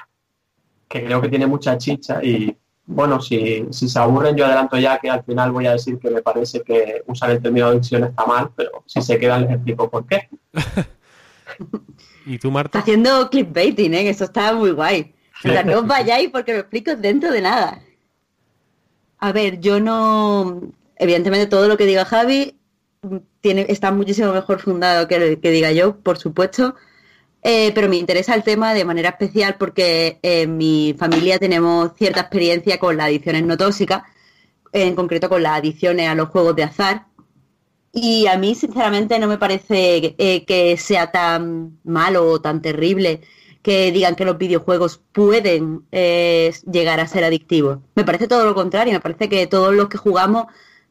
que 0.88 1.06
creo 1.06 1.22
que 1.22 1.30
tiene 1.30 1.46
mucha 1.48 1.78
chicha 1.78 2.24
y 2.24 2.58
bueno, 2.92 3.22
si, 3.22 3.66
si 3.72 3.88
se 3.90 4.00
aburren 4.00 4.36
yo 4.36 4.46
adelanto 4.46 4.78
ya 4.78 5.00
que 5.00 5.10
al 5.10 5.24
final 5.24 5.52
voy 5.52 5.66
a 5.68 5.74
decir 5.74 5.98
que 5.98 6.10
me 6.10 6.22
parece 6.22 6.62
que 6.62 7.04
usar 7.08 7.32
el 7.32 7.42
término 7.42 7.68
adicción 7.68 8.04
está 8.04 8.26
mal, 8.26 8.52
pero 8.56 8.84
si 8.86 9.02
se 9.02 9.18
quedan 9.18 9.42
les 9.44 9.52
explico 9.52 9.90
por 9.90 10.06
qué. 10.06 10.30
¿Y 12.26 12.38
tú, 12.38 12.48
Está 12.48 12.54
Marta? 12.54 12.80
haciendo 12.80 13.30
clickbaiting, 13.30 13.94
¿eh? 13.94 14.10
Eso 14.10 14.26
está 14.26 14.54
muy 14.54 14.72
guay. 14.72 15.14
O 15.44 15.48
sea, 15.48 15.64
no 15.64 15.80
os 15.80 15.88
vayáis 15.88 16.30
porque 16.30 16.54
lo 16.54 16.60
explico 16.60 16.96
dentro 16.96 17.32
de 17.32 17.42
nada. 17.42 17.82
A 19.20 19.32
ver, 19.32 19.60
yo 19.60 19.80
no... 19.80 20.62
Evidentemente 20.98 21.48
todo 21.48 21.68
lo 21.68 21.78
que 21.78 21.86
diga 21.86 22.06
Javi 22.06 22.58
tiene, 23.42 23.66
está 23.70 23.92
muchísimo 23.92 24.32
mejor 24.34 24.60
fundado 24.60 25.08
que 25.08 25.20
lo 25.20 25.42
que 25.42 25.52
diga 25.52 25.72
yo, 25.72 25.98
por 25.98 26.18
supuesto. 26.18 26.76
Eh, 27.44 27.72
pero 27.74 27.90
me 27.90 27.98
interesa 27.98 28.36
el 28.36 28.44
tema 28.44 28.74
de 28.74 28.86
manera 28.86 29.10
especial 29.10 29.56
porque 29.58 30.20
en 30.22 30.58
mi 30.58 30.96
familia 30.98 31.40
tenemos 31.40 31.92
cierta 31.98 32.22
experiencia 32.22 32.78
con 32.78 32.98
las 32.98 33.08
adicciones 33.08 33.44
no 33.44 33.58
tóxicas, 33.58 34.04
en 34.74 34.96
concreto 34.96 35.28
con 35.30 35.42
las 35.44 35.58
adicciones 35.58 36.08
a 36.08 36.16
los 36.16 36.30
juegos 36.30 36.56
de 36.56 36.64
azar. 36.64 37.08
Y 37.94 38.28
a 38.28 38.38
mí, 38.38 38.56
sinceramente, 38.56 39.20
no 39.20 39.28
me 39.28 39.38
parece 39.38 40.16
eh, 40.18 40.46
que 40.46 40.78
sea 40.78 41.12
tan 41.12 41.80
malo 41.84 42.30
o 42.30 42.42
tan 42.42 42.62
terrible 42.62 43.22
que 43.62 43.92
digan 43.92 44.16
que 44.16 44.26
los 44.26 44.38
videojuegos 44.38 45.02
pueden 45.12 45.84
eh, 45.92 46.54
llegar 46.72 47.00
a 47.00 47.08
ser 47.08 47.24
adictivos. 47.24 47.80
Me 47.96 48.04
parece 48.04 48.28
todo 48.28 48.46
lo 48.46 48.56
contrario, 48.56 48.94
me 48.94 49.00
parece 49.00 49.30
que 49.30 49.46
todos 49.48 49.74
los 49.74 49.88
que 49.90 49.98
jugamos 49.98 50.46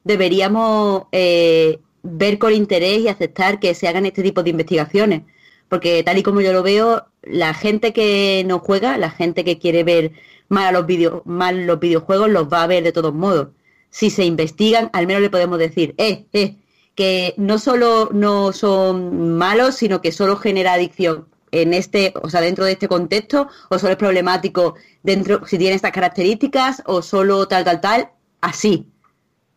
deberíamos 0.05 1.05
eh, 1.13 1.81
ver 2.03 2.39
con 2.39 2.53
interés 2.53 3.01
y 3.01 3.09
aceptar 3.09 3.61
que 3.61 3.75
se 3.75 3.89
hagan 3.89 4.07
este 4.07 4.23
tipo 4.23 4.43
de 4.43 4.51
investigaciones. 4.51 5.23
Porque 5.71 6.03
tal 6.03 6.19
y 6.19 6.23
como 6.23 6.43
yo 6.43 6.53
lo 6.53 6.63
veo, 6.63 7.07
la 7.23 7.55
gente 7.55 7.93
que 7.95 8.43
no 8.47 8.59
juega, 8.59 8.99
la 8.99 9.11
gente 9.11 9.45
que 9.45 9.59
quiere 9.59 9.85
ver 9.85 10.13
mal, 10.49 10.75
los, 10.75 10.85
video, 10.85 11.23
mal 11.25 11.67
los 11.67 11.79
videojuegos, 11.81 12.29
los 12.29 12.49
va 12.53 12.65
a 12.65 12.67
ver 12.67 12.83
de 12.83 12.93
todos 12.93 13.15
modos. 13.15 13.49
Si 13.89 14.11
se 14.11 14.25
investigan, 14.25 14.91
al 14.93 15.07
menos 15.07 15.23
le 15.23 15.31
podemos 15.31 15.59
decir, 15.59 15.95
eh, 15.97 16.27
eh, 16.33 16.57
que 16.97 17.35
no 17.37 17.59
solo 17.59 18.11
no 18.13 18.53
son 18.53 19.39
malos, 19.39 19.77
sino 19.77 20.01
que 20.03 20.13
solo 20.13 20.37
genera 20.37 20.75
adicción 20.75 21.29
en 21.53 21.73
este, 21.73 22.13
o 22.21 22.29
sea, 22.29 22.41
dentro 22.41 22.65
de 22.65 22.73
este 22.73 22.89
contexto, 22.89 23.49
o 23.69 23.79
solo 23.79 23.93
es 23.93 23.99
problemático 23.99 24.75
dentro, 25.05 25.47
si 25.47 25.57
tiene 25.57 25.77
estas 25.77 25.93
características, 25.93 26.83
o 26.87 27.01
solo 27.03 27.47
tal, 27.49 27.65
tal, 27.65 27.81
tal, 27.81 28.11
así. 28.41 28.90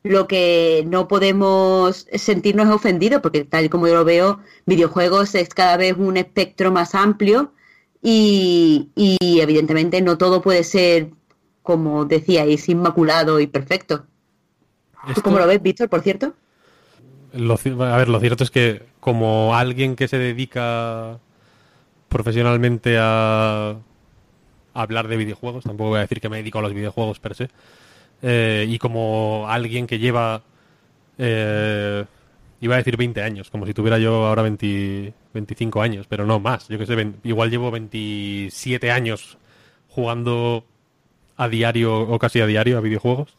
Lo 0.03 0.27
que 0.27 0.83
no 0.85 1.07
podemos 1.07 2.07
sentirnos 2.13 2.69
ofendidos, 2.69 3.21
porque 3.21 3.45
tal 3.45 3.65
y 3.65 3.69
como 3.69 3.87
yo 3.87 3.95
lo 3.95 4.05
veo, 4.05 4.39
videojuegos 4.65 5.33
es 5.33 5.49
cada 5.49 5.77
vez 5.77 5.95
un 5.97 6.17
espectro 6.17 6.71
más 6.71 6.93
amplio 6.93 7.53
y, 8.01 8.89
y 8.95 9.39
evidentemente 9.39 10.01
no 10.01 10.17
todo 10.17 10.41
puede 10.41 10.65
ser, 10.65 11.11
como 11.61 12.03
decíais, 12.03 12.67
inmaculado 12.67 13.39
y 13.39 13.47
perfecto. 13.47 14.05
¿Tú 15.15 15.21
cómo 15.21 15.39
lo 15.39 15.47
ves, 15.47 15.61
Víctor, 15.61 15.89
por 15.89 16.01
cierto? 16.01 16.33
Lo 17.33 17.55
a 17.55 17.97
ver, 17.97 18.09
lo 18.09 18.19
cierto 18.19 18.43
es 18.43 18.51
que 18.51 18.83
como 18.99 19.55
alguien 19.55 19.95
que 19.95 20.07
se 20.07 20.17
dedica 20.17 21.19
profesionalmente 22.07 22.97
a, 22.99 23.69
a 23.71 24.81
hablar 24.81 25.07
de 25.07 25.17
videojuegos, 25.17 25.63
tampoco 25.63 25.89
voy 25.89 25.97
a 25.97 26.01
decir 26.01 26.21
que 26.21 26.29
me 26.29 26.37
dedico 26.37 26.59
a 26.59 26.61
los 26.61 26.73
videojuegos 26.73 27.19
per 27.19 27.35
se, 27.35 27.49
eh, 28.23 28.65
y 28.67 28.79
como 28.79 29.45
alguien 29.47 29.85
que 29.85 29.99
lleva, 29.99 30.41
eh, 31.17 32.05
iba 32.61 32.73
a 32.73 32.77
decir 32.77 32.97
20 32.97 33.21
años, 33.21 33.51
como 33.51 33.67
si 33.67 33.73
tuviera 33.73 33.99
yo 33.99 34.25
ahora 34.25 34.41
20 34.41 35.13
25 35.33 35.81
años, 35.81 36.05
pero 36.07 36.25
no 36.25 36.39
más, 36.39 36.67
yo 36.69 36.77
que 36.77 36.85
sé, 36.85 37.11
igual 37.23 37.49
llevo 37.49 37.71
27 37.71 38.91
años 38.91 39.37
jugando 39.89 40.65
a 41.35 41.47
diario 41.47 42.01
o 42.01 42.19
casi 42.19 42.39
a 42.39 42.45
diario 42.45 42.77
a 42.77 42.81
videojuegos, 42.81 43.35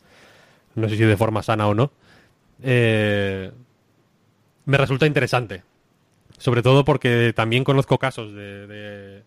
no 0.74 0.88
sé 0.88 0.96
si 0.96 1.04
de 1.04 1.16
forma 1.16 1.42
sana 1.42 1.66
o 1.68 1.74
no. 1.74 1.90
Eh, 2.62 3.50
me 4.66 4.76
resulta 4.76 5.06
interesante. 5.06 5.62
Sobre 6.38 6.62
todo 6.62 6.84
porque 6.84 7.32
también 7.34 7.64
conozco 7.64 7.98
casos 7.98 8.34
de, 8.34 8.66
de, 8.66 9.22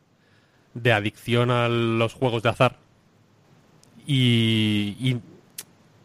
de 0.74 0.92
adicción 0.92 1.52
a 1.52 1.70
los 1.70 2.14
juegos 2.14 2.44
de 2.44 2.50
azar. 2.50 2.78
Y, 4.06 5.18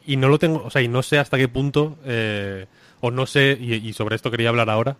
y 0.06 0.16
no 0.16 0.28
lo 0.28 0.38
tengo, 0.38 0.62
o 0.64 0.70
sea, 0.70 0.82
y 0.82 0.88
no 0.88 1.02
sé 1.02 1.18
hasta 1.18 1.38
qué 1.38 1.48
punto, 1.48 1.96
eh, 2.04 2.66
o 3.00 3.10
no 3.10 3.26
sé, 3.26 3.56
y, 3.60 3.92
sobre 3.92 4.16
esto 4.16 4.30
quería 4.30 4.48
hablar 4.50 4.70
ahora, 4.70 4.96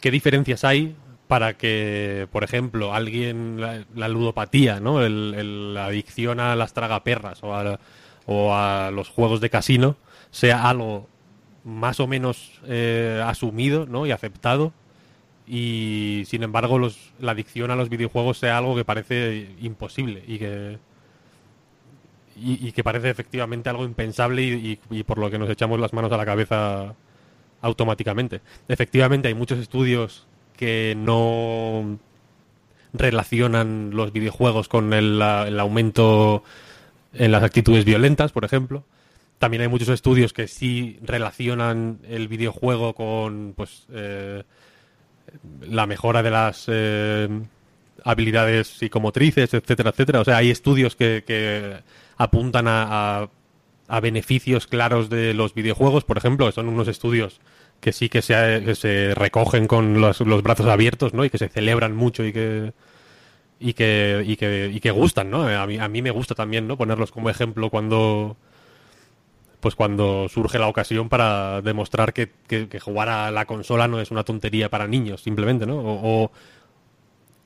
qué 0.00 0.10
diferencias 0.10 0.64
hay 0.64 0.94
para 1.28 1.54
que, 1.56 2.28
por 2.32 2.44
ejemplo, 2.44 2.94
alguien, 2.94 3.60
la, 3.60 3.84
la 3.94 4.08
ludopatía, 4.08 4.80
¿no? 4.80 5.02
El- 5.02 5.34
el- 5.36 5.74
la 5.74 5.86
adicción 5.86 6.40
a 6.40 6.54
las 6.56 6.74
tragaperras 6.74 7.42
o 7.42 7.54
a, 7.54 7.78
o 8.26 8.54
a 8.54 8.90
los 8.90 9.08
juegos 9.08 9.40
de 9.40 9.50
casino 9.50 9.96
sea 10.30 10.68
algo 10.68 11.08
más 11.64 11.98
o 12.00 12.06
menos 12.06 12.60
eh, 12.66 13.22
asumido 13.24 13.86
¿no? 13.86 14.06
y 14.06 14.10
aceptado 14.10 14.72
y 15.46 16.24
sin 16.26 16.42
embargo 16.42 16.78
los, 16.78 17.12
la 17.20 17.32
adicción 17.32 17.70
a 17.70 17.76
los 17.76 17.88
videojuegos 17.88 18.38
sea 18.38 18.58
algo 18.58 18.74
que 18.76 18.84
parece 18.84 19.48
imposible 19.60 20.22
y 20.26 20.38
que 20.38 20.78
y, 22.36 22.72
que 22.72 22.84
parece 22.84 23.10
efectivamente 23.10 23.68
algo 23.68 23.84
impensable 23.84 24.42
y, 24.42 25.02
por 25.04 25.18
lo 25.18 25.30
que 25.30 25.38
nos 25.38 25.50
echamos 25.50 25.78
las 25.78 25.92
manos 25.92 26.12
a 26.12 26.16
la 26.16 26.26
cabeza 26.26 26.94
automáticamente. 27.60 28.40
Efectivamente 28.68 29.28
hay 29.28 29.34
muchos 29.34 29.58
estudios 29.58 30.26
que 30.56 30.94
no 30.96 31.98
relacionan 32.92 33.90
los 33.92 34.12
videojuegos 34.12 34.68
con 34.68 34.92
el, 34.92 35.20
el 35.20 35.60
aumento 35.60 36.44
en 37.12 37.32
las 37.32 37.42
actitudes 37.42 37.84
violentas, 37.84 38.32
por 38.32 38.44
ejemplo. 38.44 38.84
También 39.38 39.62
hay 39.62 39.68
muchos 39.68 39.88
estudios 39.88 40.32
que 40.32 40.48
sí 40.48 40.98
relacionan 41.02 41.98
el 42.08 42.28
videojuego 42.28 42.94
con 42.94 43.54
pues 43.56 43.86
eh, 43.92 44.42
la 45.68 45.86
mejora 45.86 46.22
de 46.22 46.30
las 46.30 46.64
eh, 46.68 47.28
habilidades 48.04 48.68
psicomotrices, 48.68 49.54
etcétera, 49.54 49.90
etcétera. 49.90 50.20
O 50.20 50.24
sea, 50.24 50.36
hay 50.36 50.50
estudios 50.50 50.96
que 50.96 51.24
apuntan 52.16 52.68
a, 52.68 53.28
a- 53.88 54.00
beneficios 54.00 54.66
claros 54.66 55.10
de 55.10 55.34
los 55.34 55.54
videojuegos, 55.54 56.04
por 56.04 56.18
ejemplo, 56.18 56.50
son 56.52 56.68
unos 56.68 56.88
estudios 56.88 57.40
que 57.80 57.92
sí 57.92 58.08
que 58.08 58.22
se, 58.22 58.62
que 58.64 58.74
se 58.74 59.14
recogen 59.14 59.66
con 59.66 60.00
los, 60.00 60.20
los 60.20 60.42
brazos 60.42 60.66
abiertos, 60.66 61.14
¿no? 61.14 61.24
Y 61.24 61.30
que 61.30 61.38
se 61.38 61.48
celebran 61.48 61.94
mucho 61.94 62.24
y 62.24 62.32
que 62.32 62.72
y 63.60 63.74
que, 63.74 64.24
y 64.26 64.36
que, 64.36 64.70
y 64.74 64.80
que 64.80 64.90
gustan, 64.90 65.30
¿no? 65.30 65.46
A 65.48 65.66
mí, 65.66 65.78
a 65.78 65.88
mí 65.88 66.02
me 66.02 66.10
gusta 66.10 66.34
también, 66.34 66.66
¿no? 66.68 66.76
Ponerlos 66.76 67.12
como 67.12 67.30
ejemplo 67.30 67.70
cuando 67.70 68.36
pues 69.60 69.74
cuando 69.74 70.28
surge 70.28 70.58
la 70.58 70.68
ocasión 70.68 71.08
para 71.08 71.62
demostrar 71.62 72.12
que, 72.12 72.30
que- 72.46 72.68
jugar 72.80 73.08
a 73.08 73.30
la 73.30 73.46
consola 73.46 73.88
no 73.88 73.98
es 74.00 74.10
una 74.10 74.22
tontería 74.24 74.68
para 74.68 74.86
niños, 74.86 75.22
simplemente, 75.22 75.64
¿no? 75.66 75.78
O, 75.78 76.30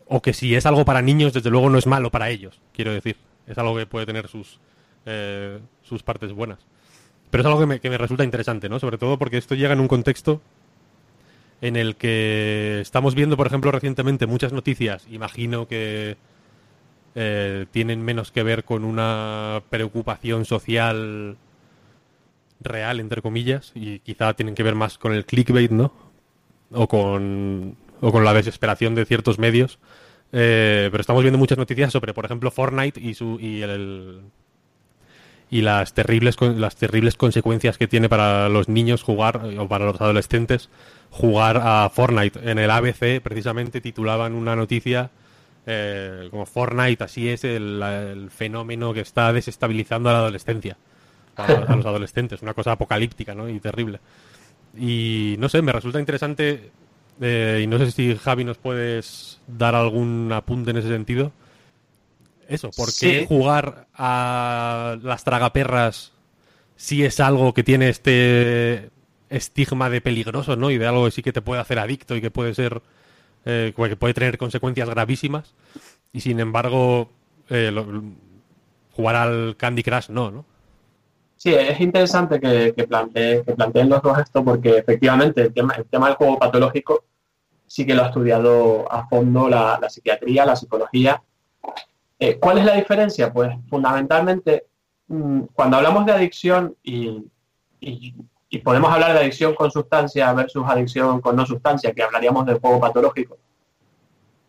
o 0.07 0.23
que 0.23 0.33
si 0.33 0.55
es 0.55 0.67
algo 0.67 0.85
para 0.85 1.03
niños, 1.03 1.33
desde 1.33 1.51
luego 1.51 1.71
no 1.71 1.79
es 1.79 1.87
malo 1.87 2.11
para 2.11 2.31
ellos, 2.31 2.61
quiero 2.73 2.93
decir. 2.93 3.17
Es 3.49 3.59
algo 3.59 3.77
que 3.77 3.87
puede 3.87 4.07
tener 4.07 4.29
sus, 4.29 4.61
eh, 5.07 5.59
sus 5.83 6.03
partes 6.03 6.33
buenas. 6.33 6.59
Pero 7.31 7.43
es 7.43 7.47
algo 7.47 7.61
que 7.61 7.67
me, 7.67 7.81
que 7.81 7.91
me 7.91 7.99
resulta 7.99 8.25
interesante, 8.25 8.69
¿no? 8.69 8.79
Sobre 8.79 8.99
todo 8.99 9.19
porque 9.19 9.39
esto 9.39 9.55
llega 9.55 9.73
en 9.73 9.81
un 9.81 9.89
contexto 9.89 10.41
en 11.61 11.77
el 11.77 11.97
que 11.97 12.81
estamos 12.81 13.15
viendo, 13.15 13.37
por 13.37 13.47
ejemplo, 13.47 13.73
recientemente 13.73 14.27
muchas 14.27 14.53
noticias, 14.53 15.07
imagino 15.11 15.67
que 15.67 16.17
eh, 17.15 17.67
tienen 17.73 18.03
menos 18.03 18.31
que 18.31 18.43
ver 18.43 18.65
con 18.65 18.85
una 18.85 19.63
preocupación 19.71 20.45
social 20.45 21.37
real, 22.61 23.01
entre 23.01 23.23
comillas, 23.23 23.73
y 23.75 23.99
quizá 24.01 24.35
tienen 24.35 24.55
que 24.55 24.63
ver 24.63 24.75
más 24.75 24.99
con 24.99 25.13
el 25.13 25.25
clickbait, 25.25 25.71
¿no? 25.71 25.93
O 26.71 26.87
con, 26.87 27.77
o 28.01 28.13
con 28.13 28.25
la 28.25 28.35
desesperación 28.35 28.95
de 28.95 29.05
ciertos 29.05 29.39
medios. 29.39 29.79
Eh, 30.33 30.89
pero 30.91 31.01
estamos 31.01 31.23
viendo 31.23 31.39
muchas 31.39 31.59
noticias 31.59 31.93
sobre, 31.93 32.13
por 32.13 32.25
ejemplo, 32.25 32.51
Fortnite 32.51 33.01
y 33.01 33.15
su 33.15 33.39
y 33.41 33.63
el 33.63 34.21
y 35.51 35.63
las 35.63 35.95
terribles, 35.95 36.37
las 36.41 36.77
terribles 36.77 37.17
consecuencias 37.17 37.79
que 37.79 37.89
tiene 37.89 38.09
para 38.09 38.49
los 38.49 38.69
niños 38.69 39.03
jugar, 39.03 39.41
eh, 39.45 39.59
o 39.59 39.67
para 39.67 39.87
los 39.87 40.01
adolescentes, 40.01 40.69
jugar 41.11 41.61
a 41.63 41.89
Fortnite. 41.89 42.51
En 42.51 42.59
el 42.59 42.71
ABC, 42.71 43.21
precisamente, 43.23 43.81
titulaban 43.81 44.35
una 44.35 44.55
noticia 44.55 45.11
eh, 45.67 46.29
como 46.31 46.45
Fortnite, 46.45 47.05
así 47.05 47.29
es 47.29 47.45
el, 47.45 47.83
el 47.83 48.31
fenómeno 48.31 48.93
que 48.93 49.01
está 49.01 49.33
desestabilizando 49.33 50.11
a 50.11 50.13
la 50.13 50.19
adolescencia, 50.19 50.77
a, 51.37 51.45
a 51.45 51.77
los 51.77 51.87
adolescentes, 51.87 52.43
una 52.43 52.55
cosa 52.55 52.73
apocalíptica 52.73 53.35
¿no? 53.35 53.49
y 53.49 53.59
terrible. 53.59 54.01
Y 54.77 55.37
no 55.39 55.49
sé, 55.49 55.63
me 55.63 55.73
resulta 55.73 55.99
interesante, 55.99 56.71
eh, 57.21 57.61
y 57.63 57.67
no 57.67 57.79
sé 57.79 57.91
si 57.91 58.17
Javi 58.17 58.45
nos 58.45 58.59
puedes 58.59 59.41
dar 59.47 59.75
algún 59.75 60.31
apunte 60.33 60.71
en 60.71 60.77
ese 60.79 60.89
sentido. 60.89 61.33
Eso, 62.49 62.71
¿por 62.71 62.87
qué 62.89 63.21
Sí. 63.21 63.27
jugar 63.29 63.87
a 63.95 64.97
las 65.03 65.25
tragaperras 65.25 66.13
si 66.77 67.05
es 67.05 67.21
algo 67.21 67.53
que 67.53 67.63
tiene 67.65 67.89
este 67.91 68.91
estigma 69.29 69.91
de 69.91 70.01
peligroso, 70.01 70.57
¿no? 70.57 70.71
Y 70.71 70.79
de 70.79 70.87
algo 70.87 71.05
que 71.05 71.11
sí 71.11 71.23
que 71.23 71.33
te 71.33 71.43
puede 71.43 71.61
hacer 71.61 71.79
adicto 71.79 72.17
y 72.17 72.21
que 72.23 72.31
puede 72.31 72.55
ser, 72.55 72.81
eh, 73.45 73.75
que 73.77 73.97
puede 73.97 74.15
tener 74.15 74.39
consecuencias 74.39 74.89
gravísimas. 74.89 75.55
Y 76.13 76.21
sin 76.21 76.41
embargo, 76.41 77.11
eh, 77.51 77.71
lo- 77.71 77.87
jugar 78.93 79.17
al 79.17 79.57
Candy 79.59 79.83
Crush 79.83 80.09
no, 80.09 80.31
¿no? 80.31 80.45
Sí, 81.39 81.55
es 81.55 81.79
interesante 81.81 82.41
que, 82.41 82.75
que, 82.77 82.87
que 83.47 83.55
planteen 83.55 83.89
los 83.89 84.03
dos 84.03 84.19
esto 84.19 84.45
porque 84.45 84.77
efectivamente 84.79 85.41
el 85.41 85.55
tema, 85.55 85.75
el 85.75 85.85
tema 85.87 86.09
del 86.09 86.17
juego 86.17 86.37
patológico 86.39 87.05
sí 87.65 87.87
que 87.87 87.95
lo 87.95 88.03
ha 88.03 88.09
estudiado 88.09 88.91
a 88.93 89.07
fondo 89.09 89.49
la, 89.49 89.79
la 89.81 89.89
psiquiatría, 89.89 90.45
la 90.45 90.57
psicología. 90.57 91.23
Eh, 92.19 92.39
¿Cuál 92.41 92.59
es 92.59 92.65
la 92.65 92.75
diferencia? 92.75 93.33
Pues 93.33 93.55
fundamentalmente 93.71 94.67
mm, 95.07 95.43
cuando 95.55 95.77
hablamos 95.77 96.05
de 96.07 96.13
adicción 96.13 96.75
y, 96.83 97.25
y- 97.81 98.15
y 98.51 98.59
podemos 98.59 98.91
hablar 98.91 99.13
de 99.13 99.21
adicción 99.21 99.55
con 99.55 99.71
sustancia 99.71 100.33
versus 100.33 100.65
adicción 100.67 101.21
con 101.21 101.37
no 101.37 101.45
sustancia, 101.47 101.93
que 101.93 102.03
hablaríamos 102.03 102.47
del 102.47 102.59
juego 102.59 102.81
patológico, 102.81 103.37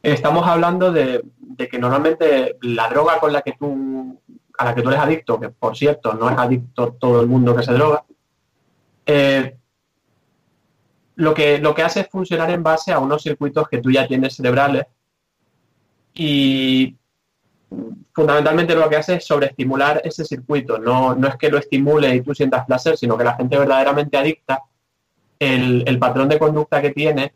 estamos 0.02 0.48
hablando 0.48 0.92
de, 0.94 1.22
de 1.38 1.68
que 1.68 1.78
normalmente 1.78 2.56
la 2.62 2.88
droga 2.88 3.20
con 3.20 3.34
la 3.34 3.42
que 3.42 3.52
tú 3.60 4.18
a 4.60 4.66
la 4.66 4.76
que 4.76 4.82
tú 4.82 4.90
eres 4.90 5.00
adicto, 5.00 5.40
que 5.40 5.50
por 5.50 5.78
cierto 5.78 6.14
no 6.14 6.30
es 6.30 6.38
adicto 6.38 6.98
todo 7.00 7.22
el 7.22 7.28
mundo 7.28 7.56
que 7.56 7.64
se 7.64 7.72
droga, 7.72 8.04
eh, 9.06 9.56
lo, 11.16 11.34
que, 11.34 11.60
lo 11.60 11.74
que 11.74 11.82
hace 11.82 12.02
es 12.02 12.10
funcionar 12.10 12.52
en 12.52 12.62
base 12.62 12.92
a 12.92 13.00
unos 13.00 13.24
circuitos 13.24 13.70
que 13.70 13.78
tú 13.78 13.90
ya 13.90 14.06
tienes 14.06 14.36
cerebrales 14.36 14.86
y 16.14 16.98
fundamentalmente 18.12 18.76
lo 18.76 18.90
que 18.90 18.98
hace 18.98 19.16
es 19.16 19.26
sobreestimular 19.26 20.02
ese 20.04 20.26
circuito. 20.26 20.78
No, 20.78 21.16
no 21.16 21.30
es 21.30 21.38
que 21.38 21.50
lo 21.50 21.58
estimule 21.58 22.14
y 22.14 22.22
tú 22.22 22.36
sientas 22.36 22.66
placer, 22.66 22.98
sino 22.98 23.18
que 23.18 23.24
la 23.24 23.38
gente 23.38 23.58
verdaderamente 23.58 24.18
adicta, 24.18 24.64
el, 25.40 25.86
el 25.88 26.00
patrón 26.00 26.28
de 26.28 26.38
conducta 26.38 26.82
que 26.82 26.90
tiene 26.90 27.34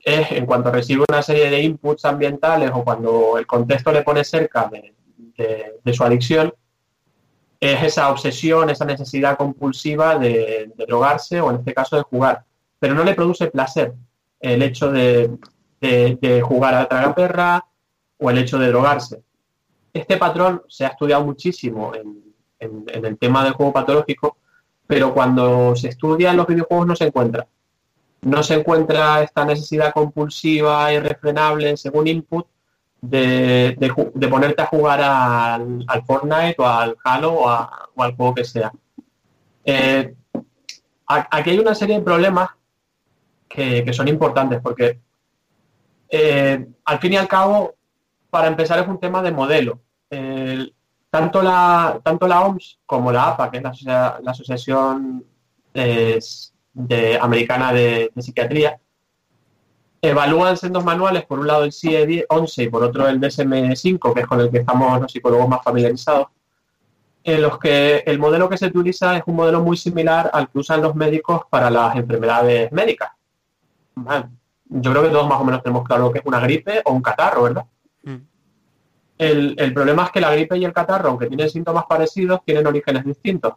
es 0.00 0.32
en 0.32 0.44
cuanto 0.44 0.72
recibe 0.72 1.04
una 1.08 1.22
serie 1.22 1.48
de 1.50 1.62
inputs 1.62 2.04
ambientales 2.04 2.72
o 2.74 2.82
cuando 2.82 3.38
el 3.38 3.46
contexto 3.46 3.92
le 3.92 4.02
pone 4.02 4.24
cerca 4.24 4.68
de, 4.68 4.92
de- 5.36 5.92
su 5.94 6.04
adicción, 6.04 6.52
es 7.60 7.82
esa 7.82 8.10
obsesión, 8.10 8.70
esa 8.70 8.84
necesidad 8.84 9.36
compulsiva 9.36 10.18
de, 10.18 10.72
drogarse 10.88 11.40
o 11.40 11.50
en 11.50 11.56
este 11.56 11.74
caso 11.74 11.96
de 11.96 12.02
jugar. 12.02 12.44
Pero 12.78 12.94
no 12.94 13.04
le 13.04 13.14
produce 13.14 13.46
placer 13.48 13.94
el 14.40 14.62
hecho 14.62 14.90
de, 14.90 15.30
de- 15.80 16.18
de 16.20 16.40
jugar 16.42 16.74
a 16.74 16.88
tragaperra 16.88 17.64
o 18.18 18.30
el 18.30 18.38
hecho 18.38 18.58
de 18.58 18.68
drogarse. 18.68 19.22
Este 19.92 20.16
patrón 20.16 20.62
se 20.68 20.84
ha 20.84 20.88
estudiado 20.88 21.24
muchísimo 21.24 21.94
en- 21.94 22.22
en 22.58 23.04
el 23.04 23.18
tema 23.18 23.42
del 23.44 23.54
juego 23.54 23.72
patológico, 23.72 24.36
pero 24.86 25.12
cuando 25.12 25.74
se 25.74 25.88
estudia 25.88 26.30
en 26.30 26.36
los 26.36 26.46
videojuegos 26.46 26.86
no 26.86 26.94
se 26.96 27.04
encuentra. 27.06 27.46
No 28.22 28.42
se 28.44 28.54
encuentra 28.54 29.20
esta 29.22 29.44
necesidad 29.44 29.92
compulsiva, 29.92 30.92
irrefrenable, 30.92 31.76
según 31.76 32.06
input, 32.06 32.46
de, 33.02 33.76
de 34.14 34.28
ponerte 34.28 34.62
a 34.62 34.66
jugar 34.66 35.00
al, 35.02 35.84
al 35.86 36.04
Fortnite 36.04 36.54
o 36.58 36.66
al 36.66 36.96
Halo 37.04 37.32
o, 37.34 37.48
al 37.48 38.16
juego 38.16 38.34
que 38.34 38.44
sea. 38.44 38.72
Eh, 39.64 40.14
aquí 41.06 41.50
hay 41.50 41.58
una 41.58 41.74
serie 41.74 41.96
de 41.98 42.04
problemas 42.04 42.48
que, 43.48 43.84
que 43.84 43.92
son 43.92 44.08
importantes 44.08 44.60
porque 44.62 44.98
eh, 46.08 46.66
al 46.84 46.98
fin 47.00 47.12
y 47.12 47.16
al 47.16 47.28
cabo, 47.28 47.74
para 48.30 48.48
empezar, 48.48 48.78
es 48.78 48.88
un 48.88 48.98
tema 49.00 49.22
de 49.22 49.32
modelo. 49.32 49.80
El- 50.08 50.74
tanto, 51.10 51.42
la, 51.42 52.00
tanto 52.02 52.26
la 52.26 52.40
OMS 52.40 52.78
como 52.86 53.12
la 53.12 53.28
APA, 53.28 53.50
que 53.50 53.58
es 53.58 53.82
la, 53.82 54.18
la 54.22 54.30
Asociación 54.30 55.22
eh, 55.74 56.18
Americana 57.20 57.70
de 57.72 58.10
Psiquiatría, 58.16 58.80
evalúan 60.02 60.56
sendos 60.56 60.84
manuales, 60.84 61.24
por 61.24 61.38
un 61.38 61.46
lado 61.46 61.62
el 61.62 61.72
CIE 61.72 62.26
11 62.28 62.62
y 62.64 62.68
por 62.68 62.82
otro 62.82 63.08
el 63.08 63.20
DSM5, 63.20 64.12
que 64.12 64.20
es 64.20 64.26
con 64.26 64.40
el 64.40 64.50
que 64.50 64.58
estamos 64.58 65.00
los 65.00 65.12
psicólogos 65.12 65.48
más 65.48 65.62
familiarizados, 65.62 66.26
en 67.22 67.40
los 67.40 67.56
que 67.60 67.98
el 67.98 68.18
modelo 68.18 68.48
que 68.48 68.58
se 68.58 68.66
utiliza 68.66 69.16
es 69.16 69.22
un 69.26 69.36
modelo 69.36 69.62
muy 69.62 69.76
similar 69.76 70.28
al 70.32 70.48
que 70.50 70.58
usan 70.58 70.82
los 70.82 70.96
médicos 70.96 71.42
para 71.48 71.70
las 71.70 71.94
enfermedades 71.94 72.72
médicas. 72.72 73.12
Vale. 73.94 74.26
Yo 74.64 74.90
creo 74.90 75.04
que 75.04 75.10
todos 75.10 75.28
más 75.28 75.40
o 75.40 75.44
menos 75.44 75.62
tenemos 75.62 75.84
claro 75.84 76.10
que 76.10 76.18
es 76.18 76.26
una 76.26 76.40
gripe 76.40 76.82
o 76.84 76.92
un 76.92 77.02
catarro, 77.02 77.44
¿verdad? 77.44 77.64
El, 79.18 79.54
el 79.56 79.72
problema 79.72 80.04
es 80.04 80.10
que 80.10 80.20
la 80.20 80.32
gripe 80.32 80.58
y 80.58 80.64
el 80.64 80.72
catarro, 80.72 81.10
aunque 81.10 81.28
tienen 81.28 81.48
síntomas 81.48 81.84
parecidos, 81.88 82.40
tienen 82.44 82.66
orígenes 82.66 83.04
distintos. 83.04 83.54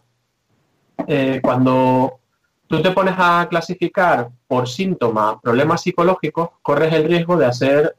Eh, 1.08 1.40
cuando 1.42 2.20
tú 2.68 2.82
te 2.82 2.92
pones 2.92 3.16
a 3.18 3.48
clasificar 3.50 4.30
por 4.48 4.68
síntoma 4.68 5.40
problemas 5.40 5.82
psicológicos, 5.82 6.50
corres 6.62 6.94
el 6.94 7.06
riesgo 7.06 7.38
de 7.38 7.46
hacer 7.46 7.96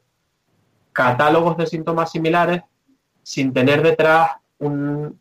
catálogos 0.91 1.57
de 1.57 1.67
síntomas 1.67 2.11
similares 2.11 2.63
sin 3.23 3.53
tener 3.53 3.83
detrás 3.83 4.31
un, 4.59 5.19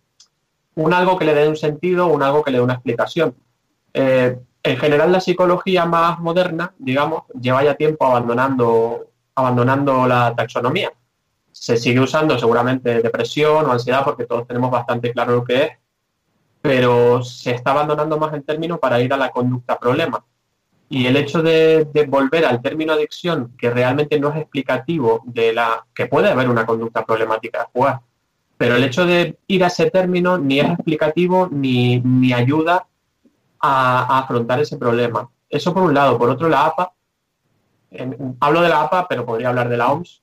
un 0.76 0.92
algo 0.92 1.18
que 1.18 1.24
le 1.24 1.34
dé 1.34 1.49
un 1.49 1.57
sentido, 1.57 2.07
un 2.07 2.22
algo 2.22 2.42
que 2.42 2.51
le 2.51 2.59
dé 2.59 2.64
una 2.64 2.74
explicación. 2.74 3.34
Eh, 3.92 4.38
en 4.62 4.76
general, 4.76 5.12
la 5.12 5.20
psicología 5.20 5.86
más 5.86 6.18
moderna, 6.18 6.74
digamos, 6.78 7.22
lleva 7.40 7.62
ya 7.62 7.74
tiempo 7.74 8.07
abandonando, 8.07 9.11
abandonando 9.34 10.07
la 10.07 10.34
taxonomía. 10.34 10.92
Se 11.53 11.76
sigue 11.76 12.01
usando 12.01 12.38
seguramente 12.38 13.03
depresión 13.03 13.64
o 13.66 13.72
ansiedad 13.72 14.05
porque 14.05 14.26
todos 14.26 14.47
tenemos 14.47 14.70
bastante 14.70 15.12
claro 15.12 15.36
lo 15.36 15.44
que 15.44 15.62
es, 15.62 15.70
pero 16.67 17.23
se 17.23 17.53
está 17.53 17.71
abandonando 17.71 18.19
más 18.19 18.33
el 18.35 18.43
término 18.45 18.79
para 18.79 19.01
ir 19.01 19.12
a 19.12 19.17
la 19.17 19.31
conducta 19.31 19.79
problema. 19.79 20.25
Y 20.89 21.07
el 21.07 21.17
hecho 21.17 21.43
de, 21.43 21.85
de 21.93 22.07
volver 22.07 22.45
al 22.45 22.61
término 22.61 22.93
adicción, 22.93 23.55
que 23.57 23.71
realmente 23.71 24.19
no 24.19 24.31
es 24.31 24.37
explicativo 24.37 25.23
de 25.27 25.53
la 25.53 25.87
que 25.95 26.07
puede 26.07 26.29
haber 26.31 26.49
una 26.49 26.67
conducta 26.67 27.05
problemática 27.05 27.61
de 27.61 27.67
jugar, 27.73 28.01
pero 28.59 28.77
el 28.77 28.85
hecho 28.85 29.05
de 29.07 29.39
ir 29.47 29.62
a 29.62 29.69
ese 29.69 29.91
término 29.91 30.39
ni 30.39 30.59
es 30.61 30.71
explicativo 30.71 31.49
ni, 31.51 32.01
ni 32.01 32.33
ayuda 32.33 32.87
a, 33.61 34.03
a 34.17 34.19
afrontar 34.21 34.61
ese 34.61 34.77
problema. 34.77 35.29
Eso 35.49 35.73
por 35.73 35.83
un 35.85 35.95
lado. 35.95 36.19
Por 36.19 36.31
otro, 36.31 36.49
la 36.49 36.67
APA, 36.67 36.93
en- 37.91 38.37
hablo 38.41 38.61
de 38.62 38.69
la 38.69 38.83
APA, 38.83 39.07
pero 39.09 39.25
podría 39.25 39.49
hablar 39.51 39.69
de 39.69 39.77
la 39.77 39.93
OMS, 39.93 40.23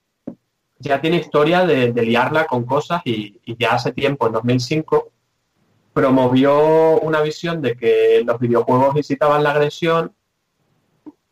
ya 0.80 1.00
tiene 1.00 1.18
historia 1.18 1.66
de, 1.66 1.94
de 1.94 2.02
liarla 2.04 2.46
con 2.46 2.66
cosas 2.66 3.02
y, 3.06 3.40
y 3.46 3.56
ya 3.58 3.72
hace 3.74 3.94
tiempo, 3.94 4.28
en 4.28 4.34
2005, 4.34 5.10
promovió 5.94 7.00
una 7.00 7.22
visión 7.22 7.62
de 7.62 7.76
que 7.76 8.24
los 8.26 8.40
videojuegos 8.40 8.96
incitaban 8.96 9.44
la 9.44 9.52
agresión 9.52 10.14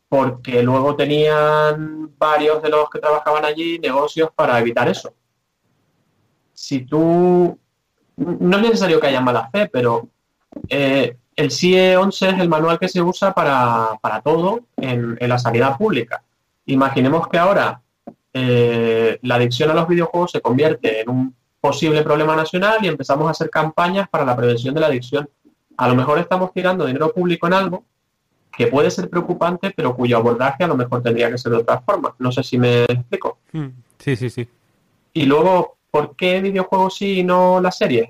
porque 0.07 0.62
luego 0.62 0.95
tenían 0.95 2.12
varios 2.18 2.62
de 2.62 2.70
los 2.70 2.89
que 2.89 2.99
trabajaban 2.99 3.45
allí 3.45 3.80
negocios 3.80 4.30
para 4.36 4.59
evitar 4.59 4.89
eso. 4.89 5.14
Si 6.53 6.82
tú, 6.82 7.57
no 8.18 8.57
es 8.57 8.62
necesario 8.62 8.99
que 8.99 9.07
haya 9.07 9.22
mala 9.22 9.49
fe, 9.49 9.70
pero 9.70 10.09
eh, 10.68 11.16
el 11.36 11.49
CIE 11.49 11.95
11 11.95 12.30
es 12.30 12.39
el 12.39 12.49
manual 12.49 12.78
que 12.78 12.89
se 12.89 13.01
usa 13.01 13.34
para, 13.34 13.97
para 14.01 14.22
todo 14.22 14.62
en, 14.78 15.18
en 15.20 15.30
la 15.30 15.39
sanidad 15.39 15.78
pública. 15.78 16.22
Imaginemos 16.66 17.28
que 17.30 17.38
ahora 17.38 17.82
eh, 18.34 19.20
la 19.24 19.36
adicción 19.36 19.72
a 19.72 19.74
los 19.74 19.88
videojuegos 19.88 20.32
se 20.32 20.41
convierte 20.41 21.01
en 21.01 21.09
un 21.09 21.36
posible 21.62 22.01
problema 22.01 22.36
nacional 22.36 22.80
y 22.82 22.88
empezamos 22.88 23.28
a 23.28 23.32
hacer 23.32 23.49
campañas 23.49 24.09
para 24.09 24.26
la 24.26 24.36
prevención 24.36 24.74
de 24.74 24.82
la 24.82 24.88
adicción. 24.88 25.30
A 25.78 25.88
lo 25.88 25.95
mejor 25.95 26.18
estamos 26.20 26.51
tirando 26.53 26.86
dinero 26.86 27.14
público 27.14 27.47
en 27.47 27.53
algo 27.53 27.84
que 28.51 28.68
puede 28.68 28.91
ser 28.91 29.09
preocupante, 29.09 29.72
pero 29.76 29.95
cuyo 29.95 30.18
abordaje 30.18 30.64
a 30.64 30.68
lo 30.68 30.76
mejor 30.76 31.01
tendría 31.01 31.30
que 31.32 31.38
ser 31.38 31.51
de 31.53 31.59
otra 31.59 31.80
forma. 31.82 32.14
No 32.20 32.32
sé 32.32 32.43
si 32.43 32.57
me 32.57 32.84
explico. 32.84 33.38
Mm, 33.53 33.68
Sí, 33.99 34.16
sí, 34.16 34.30
sí. 34.32 34.47
Y 35.14 35.26
luego, 35.26 35.78
¿por 35.91 36.16
qué 36.16 36.41
videojuegos 36.41 36.95
sí 36.95 37.20
y 37.20 37.24
no 37.24 37.62
las 37.62 37.78
series? 37.78 38.09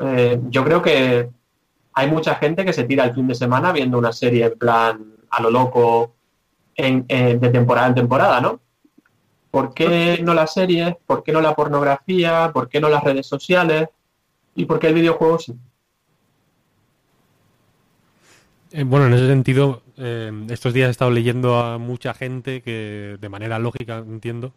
Eh, 0.00 0.40
yo 0.48 0.64
creo 0.64 0.80
que 0.80 1.28
hay 1.92 2.10
mucha 2.10 2.34
gente 2.36 2.64
que 2.64 2.72
se 2.72 2.84
tira 2.84 3.04
el 3.04 3.14
fin 3.14 3.28
de 3.28 3.34
semana 3.34 3.72
viendo 3.72 3.98
una 3.98 4.12
serie 4.12 4.46
en 4.46 4.58
plan 4.58 5.12
a 5.30 5.42
lo 5.42 5.50
loco 5.50 6.14
en- 6.76 7.04
en- 7.08 7.38
de 7.40 7.48
temporada 7.50 7.88
en 7.88 7.94
temporada, 7.96 8.40
¿no? 8.40 8.60
¿Por 9.50 9.74
qué 9.74 10.20
no 10.22 10.34
las 10.34 10.52
series? 10.52 10.94
¿Por 11.06 11.22
qué 11.22 11.32
no 11.32 11.40
la 11.40 11.54
pornografía? 11.54 12.50
¿Por 12.52 12.68
qué 12.68 12.80
no 12.80 12.88
las 12.88 13.02
redes 13.02 13.26
sociales? 13.26 13.88
y 14.58 14.64
por 14.64 14.80
qué 14.80 14.88
el 14.88 14.94
videojuego 14.94 15.38
sí. 15.38 15.54
Eh, 18.72 18.82
bueno, 18.82 19.06
en 19.06 19.14
ese 19.14 19.28
sentido, 19.28 19.82
eh, 19.96 20.32
estos 20.50 20.74
días 20.74 20.88
he 20.88 20.90
estado 20.90 21.12
leyendo 21.12 21.60
a 21.60 21.78
mucha 21.78 22.12
gente 22.12 22.60
que, 22.60 23.18
de 23.20 23.28
manera 23.28 23.60
lógica, 23.60 23.98
entiendo, 23.98 24.52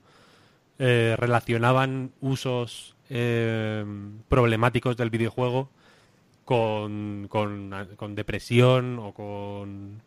eh, 0.80 1.16
relacionaban 1.18 2.12
usos 2.20 2.96
problemáticos 4.30 4.96
del 4.96 5.10
videojuego 5.10 5.70
con, 6.46 7.28
con, 7.30 7.90
con 7.98 8.16
depresión 8.16 9.00
o 9.00 9.14
con... 9.14 10.02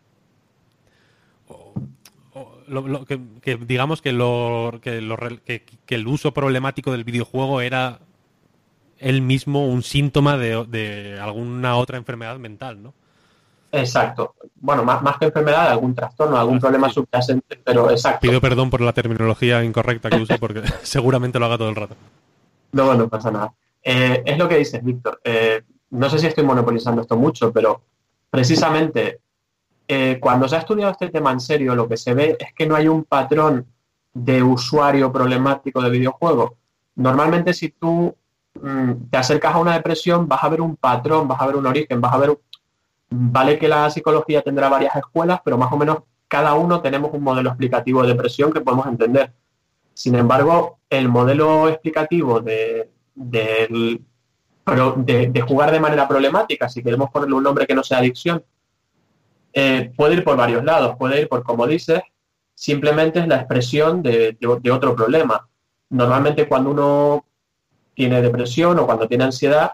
lo- 2.67 2.87
lo 2.87 3.05
que, 3.05 3.19
que 3.41 3.57
digamos 3.57 4.01
que, 4.01 4.11
lo, 4.11 4.79
que, 4.81 5.01
lo 5.01 5.17
que- 5.17 5.63
que 5.63 5.95
el 5.95 6.07
uso 6.07 6.33
problemático 6.33 6.91
del 6.91 7.03
videojuego 7.03 7.61
era 7.61 7.99
él 8.99 9.21
mismo 9.21 9.67
un 9.67 9.83
síntoma 9.83 10.37
de, 10.37 10.65
de 10.65 11.19
alguna 11.19 11.75
otra 11.75 11.97
enfermedad 11.97 12.37
mental, 12.37 12.81
¿no? 12.81 12.93
Exacto. 13.71 14.35
Bueno, 14.55 14.85
más, 14.85 15.01
más 15.01 15.17
que 15.17 15.25
enfermedad, 15.25 15.69
algún 15.69 15.93
trastorno, 15.93 16.37
algún 16.37 16.59
problema 16.61 16.89
subyacente, 16.89 17.59
pero 17.63 17.91
exacto. 17.91 18.21
Pido 18.21 18.39
perdón 18.39 18.69
por 18.69 18.79
la 18.79 18.93
terminología 18.93 19.63
incorrecta 19.65 20.09
que 20.09 20.15
uso 20.21 20.37
porque 20.39 20.61
seguramente 20.83 21.39
lo 21.39 21.45
haga 21.45 21.57
todo 21.57 21.69
el 21.69 21.75
rato. 21.75 21.95
No, 22.71 22.93
no 22.93 23.09
pasa 23.09 23.31
nada. 23.31 23.53
Eh, 23.83 24.23
es 24.25 24.37
lo 24.37 24.47
que 24.47 24.57
dices, 24.57 24.81
Víctor. 24.83 25.19
Eh, 25.23 25.61
no 25.89 26.09
sé 26.09 26.19
si 26.19 26.27
estoy 26.27 26.45
monopolizando 26.45 27.01
esto 27.01 27.17
mucho, 27.17 27.51
pero 27.51 27.81
precisamente 28.29 29.19
eh, 29.87 30.17
cuando 30.19 30.47
se 30.47 30.55
ha 30.55 30.59
estudiado 30.59 30.91
este 30.91 31.09
tema 31.09 31.31
en 31.31 31.39
serio, 31.39 31.75
lo 31.75 31.87
que 31.87 31.97
se 31.97 32.13
ve 32.13 32.35
es 32.39 32.53
que 32.53 32.65
no 32.65 32.75
hay 32.75 32.87
un 32.87 33.03
patrón 33.03 33.67
de 34.13 34.41
usuario 34.41 35.11
problemático 35.11 35.81
de 35.81 35.89
videojuegos. 35.89 36.51
Normalmente 36.95 37.53
si 37.53 37.69
tú 37.69 38.15
mm, 38.61 38.91
te 39.11 39.17
acercas 39.17 39.53
a 39.53 39.59
una 39.59 39.73
depresión, 39.73 40.27
vas 40.27 40.43
a 40.43 40.49
ver 40.49 40.61
un 40.61 40.75
patrón, 40.75 41.27
vas 41.27 41.39
a 41.41 41.47
ver 41.47 41.55
un 41.55 41.67
origen, 41.67 42.01
vas 42.01 42.13
a 42.13 42.17
ver... 42.17 42.39
Vale 43.09 43.59
que 43.59 43.67
la 43.67 43.89
psicología 43.91 44.41
tendrá 44.41 44.67
varias 44.67 44.95
escuelas, 44.95 45.39
pero 45.43 45.57
más 45.57 45.71
o 45.71 45.77
menos 45.77 45.99
cada 46.27 46.55
uno 46.55 46.81
tenemos 46.81 47.13
un 47.13 47.21
modelo 47.21 47.49
explicativo 47.49 48.01
de 48.01 48.09
depresión 48.09 48.51
que 48.51 48.61
podemos 48.61 48.87
entender. 48.87 49.31
Sin 49.93 50.15
embargo, 50.15 50.79
el 50.89 51.07
modelo 51.07 51.69
explicativo 51.69 52.41
de, 52.41 52.89
de, 53.13 54.01
de 54.65 55.41
jugar 55.41 55.71
de 55.71 55.79
manera 55.79 56.07
problemática, 56.07 56.67
si 56.67 56.81
queremos 56.81 57.11
ponerle 57.11 57.35
un 57.35 57.43
nombre 57.43 57.67
que 57.67 57.75
no 57.75 57.83
sea 57.83 57.99
adicción, 57.99 58.43
eh, 59.55 59.91
puede 59.95 60.15
ir 60.15 60.23
por 60.23 60.35
varios 60.37 60.63
lados. 60.63 60.95
Puede 60.99 61.21
ir 61.21 61.29
por, 61.29 61.41
como 61.43 61.65
dices, 61.65 62.01
simplemente 62.53 63.19
es 63.19 63.27
la 63.27 63.37
expresión 63.37 64.03
de, 64.03 64.37
de- 64.39 64.71
otro 64.71 64.95
problema. 64.95 65.47
Normalmente 65.89 66.47
cuando 66.47 66.69
uno 66.71 67.25
tiene 67.93 68.21
depresión 68.21 68.77
o 68.77 68.85
cuando 68.85 69.07
tiene 69.07 69.23
ansiedad, 69.23 69.71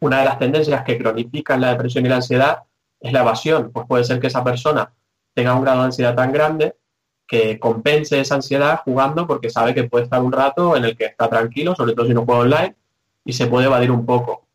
una 0.00 0.18
de 0.20 0.24
las 0.24 0.38
tendencias 0.38 0.82
que 0.84 0.98
cronifican 0.98 1.60
la 1.60 1.70
depresión 1.70 2.04
y 2.04 2.08
la 2.08 2.16
ansiedad 2.16 2.62
es 2.98 3.12
la 3.12 3.20
evasión. 3.20 3.70
Pues 3.70 3.86
puede 3.86 4.04
ser 4.04 4.18
que 4.18 4.28
esa 4.28 4.42
persona 4.42 4.90
tenga 5.34 5.54
un 5.54 5.62
grado 5.62 5.80
de 5.80 5.86
ansiedad 5.86 6.14
tan 6.14 6.32
grande 6.32 6.74
que 7.26 7.58
compense 7.58 8.20
esa 8.20 8.36
ansiedad 8.36 8.80
jugando 8.84 9.26
porque 9.26 9.50
sabe 9.50 9.74
que 9.74 9.84
puede 9.84 10.04
estar 10.04 10.22
un 10.22 10.32
rato 10.32 10.76
en 10.76 10.84
el 10.84 10.96
que 10.96 11.06
está 11.06 11.28
tranquilo, 11.28 11.74
sobre 11.74 11.94
todo 11.94 12.06
si 12.06 12.14
no 12.14 12.24
juega 12.24 12.40
online, 12.42 12.76
y 13.24 13.32
se 13.32 13.46
puede 13.46 13.66
evadir 13.66 13.90
un 13.90 14.04
poco. 14.06 14.46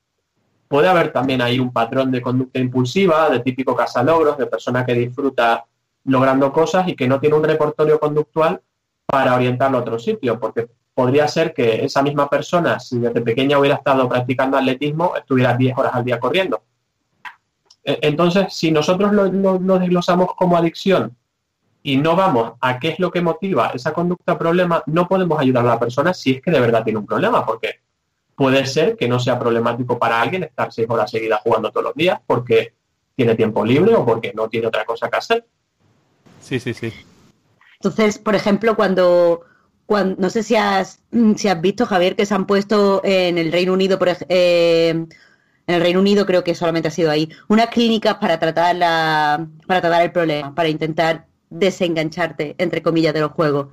Puede 0.69 0.87
haber 0.87 1.11
también 1.11 1.41
ahí 1.41 1.59
un 1.59 1.73
patrón 1.73 2.11
de 2.11 2.21
conducta 2.21 2.59
impulsiva, 2.59 3.27
de 3.29 3.39
típico 3.41 3.75
casalogros, 3.75 4.37
de 4.37 4.45
persona 4.45 4.85
que 4.85 4.93
disfruta 4.93 5.65
logrando 6.05 6.53
cosas 6.53 6.87
y 6.87 6.95
que 6.95 7.07
no 7.07 7.19
tiene 7.19 7.35
un 7.35 7.43
repertorio 7.43 7.99
conductual 7.99 8.61
para 9.05 9.35
orientarlo 9.35 9.79
a 9.79 9.81
otro 9.81 9.99
sitio, 9.99 10.39
porque 10.39 10.69
podría 10.93 11.27
ser 11.27 11.53
que 11.53 11.83
esa 11.83 12.01
misma 12.03 12.29
persona, 12.29 12.79
si 12.79 12.99
desde 12.99 13.21
pequeña 13.21 13.57
hubiera 13.59 13.77
estado 13.77 14.07
practicando 14.07 14.57
atletismo, 14.57 15.15
estuviera 15.17 15.55
10 15.57 15.75
horas 15.77 15.93
al 15.95 16.05
día 16.05 16.19
corriendo. 16.19 16.61
E- 17.83 17.99
Entonces, 18.03 18.53
si 18.53 18.71
nosotros 18.71 19.11
lo, 19.11 19.25
lo- 19.31 19.59
lo 19.59 19.79
desglosamos 19.79 20.35
como 20.35 20.55
adicción 20.57 21.15
y 21.81 21.97
no 21.97 22.15
vamos 22.15 22.53
a 22.61 22.77
qué 22.77 22.89
es 22.89 22.99
lo 22.99 23.09
que 23.09 23.21
motiva 23.21 23.69
esa 23.73 23.91
conducta 23.93 24.37
problema, 24.37 24.83
no 24.85 25.07
podemos 25.07 25.39
ayudar 25.39 25.65
a 25.65 25.69
la 25.69 25.79
persona 25.79 26.13
si 26.13 26.33
es 26.33 26.41
que 26.41 26.51
de 26.51 26.59
verdad 26.59 26.83
tiene 26.83 26.99
un 26.99 27.05
problema, 27.07 27.43
porque 27.45 27.79
puede 28.39 28.65
ser 28.65 28.95
que 28.95 29.09
no 29.09 29.19
sea 29.19 29.37
problemático 29.37 29.99
para 29.99 30.21
alguien 30.21 30.43
estar 30.43 30.71
seis 30.71 30.87
horas 30.89 31.11
seguidas 31.11 31.41
jugando 31.43 31.71
todos 31.71 31.83
los 31.83 31.93
días 31.93 32.21
porque 32.25 32.73
tiene 33.13 33.35
tiempo 33.35 33.65
libre 33.65 33.93
o 33.93 34.05
porque 34.05 34.31
no 34.33 34.47
tiene 34.47 34.67
otra 34.67 34.85
cosa 34.85 35.09
que 35.09 35.17
hacer. 35.17 35.45
Sí, 36.39 36.57
sí, 36.57 36.73
sí. 36.73 36.93
Entonces, 37.73 38.17
por 38.17 38.35
ejemplo, 38.35 38.77
cuando, 38.77 39.41
cuando 39.85 40.15
no 40.17 40.29
sé 40.29 40.43
si 40.43 40.55
has, 40.55 41.03
mm, 41.11 41.33
si 41.33 41.49
has 41.49 41.59
visto, 41.59 41.85
Javier, 41.85 42.15
que 42.15 42.25
se 42.25 42.33
han 42.33 42.47
puesto 42.47 43.01
en 43.03 43.37
el 43.37 43.51
Reino 43.51 43.73
Unido, 43.73 43.99
por 43.99 44.07
eh, 44.29 44.89
en 44.89 45.09
el 45.67 45.81
Reino 45.81 45.99
Unido 45.99 46.25
creo 46.25 46.45
que 46.45 46.55
solamente 46.55 46.87
ha 46.87 46.91
sido 46.91 47.11
ahí, 47.11 47.29
unas 47.49 47.67
clínicas 47.67 48.15
para 48.15 48.39
tratar 48.39 48.73
la, 48.73 49.49
para 49.67 49.81
tratar 49.81 50.01
el 50.03 50.13
problema, 50.13 50.55
para 50.55 50.69
intentar 50.69 51.25
desengancharte, 51.49 52.55
entre 52.57 52.81
comillas, 52.81 53.13
de 53.13 53.19
los 53.19 53.33
juegos. 53.33 53.67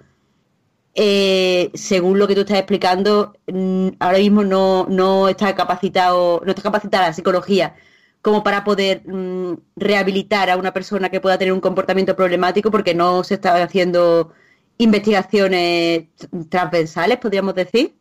Eh, 0.98 1.70
según 1.74 2.18
lo 2.18 2.26
que 2.26 2.34
tú 2.34 2.40
estás 2.40 2.56
explicando, 2.56 3.34
mm, 3.46 3.88
ahora 4.00 4.18
mismo 4.18 4.44
no, 4.44 4.86
no 4.88 5.28
está 5.28 5.54
capacitado, 5.54 6.40
no 6.42 6.50
está 6.50 6.62
capacitada 6.62 7.08
la 7.08 7.12
psicología 7.12 7.74
como 8.22 8.42
para 8.42 8.64
poder 8.64 9.02
mm, 9.06 9.54
rehabilitar 9.76 10.48
a 10.50 10.56
una 10.56 10.72
persona 10.72 11.10
que 11.10 11.20
pueda 11.20 11.38
tener 11.38 11.52
un 11.52 11.60
comportamiento 11.60 12.16
problemático 12.16 12.70
porque 12.70 12.94
no 12.94 13.22
se 13.24 13.34
están 13.34 13.60
haciendo 13.60 14.32
investigaciones 14.78 16.06
tr- 16.18 16.48
transversales, 16.48 17.18
podríamos 17.18 17.54
decir. 17.54 17.94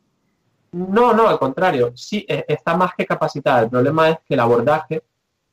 No, 0.71 1.13
no, 1.13 1.27
al 1.27 1.37
contrario, 1.37 1.91
sí, 1.95 2.25
eh, 2.29 2.45
está 2.47 2.75
más 2.75 2.91
que 2.97 3.05
capacitada. 3.05 3.63
El 3.63 3.69
problema 3.69 4.09
es 4.09 4.17
que 4.25 4.33
el 4.33 4.39
abordaje 4.39 5.03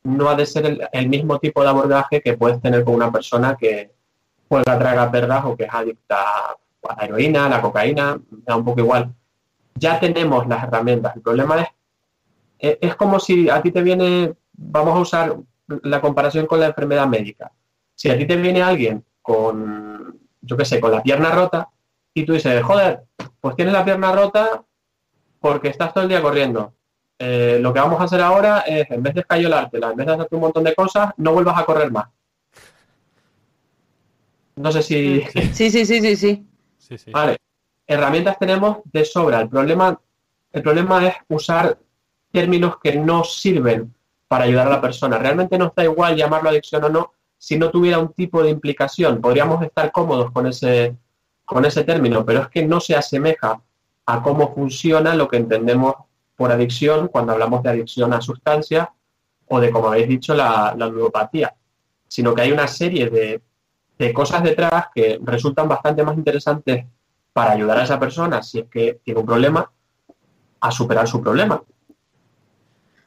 no 0.03 0.29
ha 0.29 0.35
de 0.35 0.45
ser 0.45 0.79
el, 0.91 1.09
mismo 1.09 1.39
tipo 1.39 1.61
de 1.61 1.69
abordaje 1.69 2.21
que 2.21 2.37
puedes 2.37 2.61
tener 2.61 2.83
con 2.83 2.95
una 2.95 3.11
persona 3.11 3.55
que 3.55 3.91
juega 4.49 4.79
traga 4.79 5.11
perdas 5.11 5.45
o 5.45 5.55
que 5.55 5.65
es 5.65 5.73
adicta 5.73 6.57
la 6.97 7.05
heroína, 7.05 7.45
a 7.45 7.49
la 7.49 7.61
cocaína, 7.61 8.19
da 8.29 8.55
un 8.55 8.65
poco 8.65 8.81
igual. 8.81 9.13
Ya 9.75 9.99
tenemos 9.99 10.47
las 10.47 10.63
herramientas. 10.63 11.15
El 11.15 11.21
problema 11.21 11.67
es, 12.59 12.77
es 12.81 12.95
como 12.95 13.19
si 13.19 13.49
a 13.49 13.61
ti 13.61 13.71
te 13.71 13.81
viene, 13.81 14.33
vamos 14.53 14.95
a 14.95 14.99
usar 14.99 15.37
la 15.67 16.01
comparación 16.01 16.45
con 16.45 16.59
la 16.59 16.67
enfermedad 16.67 17.07
médica. 17.07 17.51
Si 17.95 18.09
a 18.09 18.17
ti 18.17 18.25
te 18.25 18.35
viene 18.35 18.61
alguien 18.61 19.03
con, 19.21 20.19
yo 20.41 20.57
qué 20.57 20.65
sé, 20.65 20.79
con 20.79 20.91
la 20.91 21.01
pierna 21.01 21.31
rota 21.31 21.69
y 22.13 22.25
tú 22.25 22.33
dices, 22.33 22.61
joder, 22.63 23.03
pues 23.39 23.55
tienes 23.55 23.73
la 23.73 23.85
pierna 23.85 24.11
rota 24.11 24.63
porque 25.39 25.69
estás 25.69 25.93
todo 25.93 26.03
el 26.03 26.09
día 26.09 26.21
corriendo. 26.21 26.73
Eh, 27.19 27.59
lo 27.61 27.73
que 27.73 27.79
vamos 27.79 27.99
a 27.99 28.03
hacer 28.03 28.21
ahora 28.21 28.59
es, 28.59 28.89
en 28.91 29.01
vez 29.01 29.13
de 29.13 29.21
escayolártela, 29.21 29.91
en 29.91 29.97
vez 29.97 30.07
de 30.07 30.13
hacerte 30.13 30.35
un 30.35 30.41
montón 30.41 30.63
de 30.63 30.75
cosas, 30.75 31.11
no 31.17 31.33
vuelvas 31.33 31.57
a 31.57 31.65
correr 31.65 31.91
más. 31.91 32.07
No 34.55 34.71
sé 34.71 34.83
si... 34.83 35.21
Sí, 35.53 35.69
sí, 35.69 35.85
sí, 35.85 36.01
sí, 36.01 36.15
sí. 36.15 36.47
Vale, 37.11 37.37
herramientas 37.87 38.37
tenemos 38.39 38.77
de 38.85 39.05
sobra. 39.05 39.41
El 39.41 39.49
problema, 39.49 39.99
el 40.51 40.61
problema 40.61 41.07
es 41.07 41.15
usar 41.29 41.77
términos 42.31 42.77
que 42.81 42.95
no 42.95 43.23
sirven 43.23 43.93
para 44.27 44.45
ayudar 44.45 44.67
a 44.67 44.71
la 44.71 44.81
persona. 44.81 45.17
Realmente 45.17 45.57
nos 45.57 45.73
da 45.75 45.83
igual 45.83 46.15
llamarlo 46.15 46.49
adicción 46.49 46.83
o 46.83 46.89
no 46.89 47.13
si 47.37 47.57
no 47.57 47.69
tuviera 47.69 47.99
un 47.99 48.13
tipo 48.13 48.41
de 48.41 48.49
implicación. 48.49 49.19
Podríamos 49.19 49.61
estar 49.63 49.91
cómodos 49.91 50.31
con 50.31 50.47
ese, 50.47 50.95
con 51.45 51.65
ese 51.65 51.83
término, 51.83 52.25
pero 52.25 52.41
es 52.41 52.47
que 52.47 52.65
no 52.65 52.79
se 52.79 52.95
asemeja 52.95 53.61
a 54.05 54.23
cómo 54.23 54.53
funciona 54.53 55.13
lo 55.13 55.27
que 55.27 55.37
entendemos 55.37 55.95
por 56.35 56.51
adicción 56.51 57.09
cuando 57.09 57.33
hablamos 57.33 57.61
de 57.63 57.69
adicción 57.69 58.13
a 58.13 58.21
sustancias 58.21 58.87
o 59.47 59.59
de, 59.59 59.71
como 59.71 59.89
habéis 59.89 60.07
dicho, 60.07 60.33
la, 60.33 60.73
la 60.77 60.87
ludopatía, 60.87 61.53
sino 62.07 62.33
que 62.33 62.43
hay 62.43 62.51
una 62.51 62.67
serie 62.67 63.09
de, 63.09 63.41
de 63.97 64.13
cosas 64.13 64.43
detrás 64.43 64.85
que 64.93 65.19
resultan 65.23 65.67
bastante 65.67 66.03
más 66.03 66.17
interesantes 66.17 66.85
para 67.31 67.51
ayudar 67.51 67.79
a 67.79 67.83
esa 67.83 67.99
persona, 67.99 68.41
si 68.43 68.59
es 68.59 68.65
que 68.69 68.99
tiene 69.03 69.19
un 69.19 69.25
problema, 69.25 69.71
a 70.59 70.71
superar 70.71 71.07
su 71.07 71.21
problema. 71.21 71.63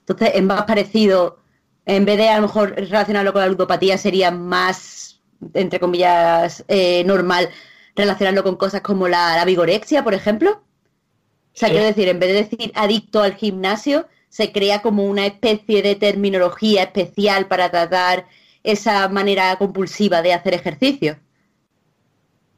Entonces, 0.01 0.33
es 0.35 0.43
más 0.43 0.63
parecido, 0.65 1.39
en 1.85 2.05
vez 2.05 2.19
de 2.19 2.29
a 2.29 2.37
lo 2.37 2.43
mejor 2.43 2.75
relacionarlo 2.77 3.33
con 3.33 3.43
la 3.43 3.49
ludopatía, 3.49 3.99
sería 3.99 4.31
más, 4.31 5.21
entre 5.55 5.81
comillas, 5.81 6.65
eh, 6.69 7.03
normal 7.05 7.49
relacionarlo 7.95 8.43
con 8.43 8.57
cosas 8.57 8.83
como 8.83 9.09
la, 9.09 9.37
la 9.37 9.45
vigorexia, 9.45 10.05
por 10.05 10.15
ejemplo. 10.15 10.51
O 10.51 11.59
sea, 11.59 11.69
Sí. 11.69 11.73
quiero 11.75 11.87
decir, 11.87 12.09
en 12.09 12.19
vez 12.19 12.29
de 12.29 12.57
decir 12.57 12.73
adicto 12.75 13.23
al 13.23 13.35
gimnasio, 13.35 14.07
se 14.29 14.53
crea 14.53 14.83
como 14.83 15.05
una 15.07 15.25
especie 15.27 15.83
de 15.83 15.95
terminología 15.95 16.83
especial 16.83 17.47
para 17.47 17.71
tratar 17.71 18.27
esa 18.67 19.09
manera 19.09 19.57
compulsiva 19.57 20.21
de 20.23 20.35
hacer 20.35 20.55
ejercicio. 20.55 21.17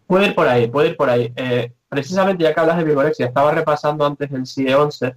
Puede 0.07 0.29
ir 0.29 0.35
por 0.35 0.49
ahí, 0.49 0.67
puede 0.69 0.89
ir 0.89 0.97
por 0.97 1.11
ahí. 1.11 1.33
Eh, 1.37 1.73
precisamente 1.89 2.43
ya 2.43 2.55
que 2.55 2.61
hablas 2.61 2.79
de 2.79 2.85
vigorexia, 2.85 3.27
estaba 3.27 3.51
repasando 3.53 4.07
antes 4.07 4.31
el 4.33 4.47
CIE 4.47 4.75
11 4.75 5.15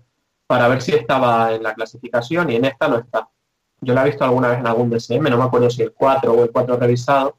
para 0.48 0.68
ver 0.68 0.82
si 0.82 0.92
estaba 0.94 1.54
en 1.54 1.64
la 1.64 1.74
clasificación 1.74 2.50
y 2.50 2.58
en 2.58 2.66
esta 2.66 2.88
no 2.90 2.98
está. 2.98 3.30
Yo 3.80 3.94
la 3.94 4.02
he 4.04 4.10
visto 4.10 4.24
alguna 4.26 4.50
vez 4.50 4.60
en 4.60 4.68
algún 4.68 4.90
DSM, 4.90 5.30
no 5.30 5.38
me 5.38 5.44
acuerdo 5.46 5.70
si 5.70 5.82
el 5.82 5.94
4 5.94 6.34
o 6.34 6.44
el 6.44 6.52
4 6.52 6.76
revisado. 6.78 7.38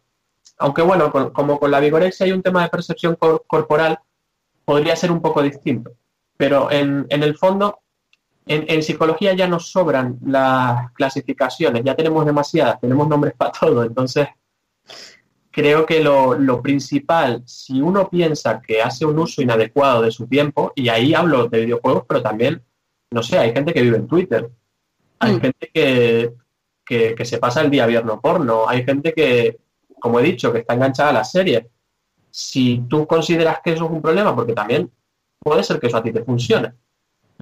Aunque 0.58 0.82
bueno, 0.82 1.12
con- 1.12 1.30
como 1.30 1.58
con 1.60 1.70
la 1.70 1.78
vigorexia 1.80 2.24
hay 2.26 2.32
un 2.32 2.42
tema 2.42 2.62
de 2.62 2.68
percepción 2.70 3.16
cor- 3.16 3.44
corporal, 3.46 3.98
podría 4.64 4.96
ser 4.96 5.12
un 5.12 5.20
poco 5.20 5.42
distinto. 5.42 5.92
Pero 6.38 6.70
en 6.72 7.06
el 7.10 7.36
fondo, 7.36 7.81
en, 8.46 8.64
en 8.68 8.82
psicología 8.82 9.34
ya 9.34 9.46
nos 9.46 9.70
sobran 9.70 10.18
las 10.24 10.92
clasificaciones, 10.92 11.82
ya 11.84 11.94
tenemos 11.94 12.24
demasiadas, 12.26 12.80
tenemos 12.80 13.08
nombres 13.08 13.34
para 13.36 13.52
todo, 13.60 13.84
entonces 13.84 14.28
creo 15.50 15.84
que 15.84 16.02
lo, 16.02 16.34
lo 16.38 16.62
principal, 16.62 17.42
si 17.46 17.80
uno 17.80 18.08
piensa 18.08 18.60
que 18.60 18.80
hace 18.82 19.04
un 19.04 19.18
uso 19.18 19.42
inadecuado 19.42 20.02
de 20.02 20.10
su 20.10 20.26
tiempo, 20.26 20.72
y 20.74 20.88
ahí 20.88 21.14
hablo 21.14 21.46
de 21.48 21.60
videojuegos, 21.60 22.04
pero 22.08 22.22
también, 22.22 22.62
no 23.10 23.22
sé, 23.22 23.38
hay 23.38 23.52
gente 23.52 23.74
que 23.74 23.82
vive 23.82 23.98
en 23.98 24.06
Twitter, 24.06 24.50
hay 25.18 25.34
Mm. 25.34 25.40
gente 25.40 25.70
que, 25.72 26.32
que, 26.84 27.14
que 27.14 27.24
se 27.24 27.38
pasa 27.38 27.60
el 27.60 27.70
día 27.70 27.86
viendo 27.86 28.20
porno, 28.20 28.68
hay 28.68 28.82
gente 28.84 29.12
que, 29.12 29.58
como 30.00 30.18
he 30.18 30.22
dicho, 30.22 30.52
que 30.52 30.60
está 30.60 30.74
enganchada 30.74 31.10
a 31.10 31.12
las 31.12 31.30
series. 31.30 31.66
Si 32.30 32.84
tú 32.88 33.06
consideras 33.06 33.60
que 33.62 33.72
eso 33.72 33.84
es 33.84 33.90
un 33.90 34.00
problema, 34.02 34.34
porque 34.34 34.54
también 34.54 34.90
puede 35.38 35.62
ser 35.62 35.78
que 35.78 35.88
eso 35.88 35.98
a 35.98 36.02
ti 36.02 36.12
te 36.12 36.24
funcione, 36.24 36.72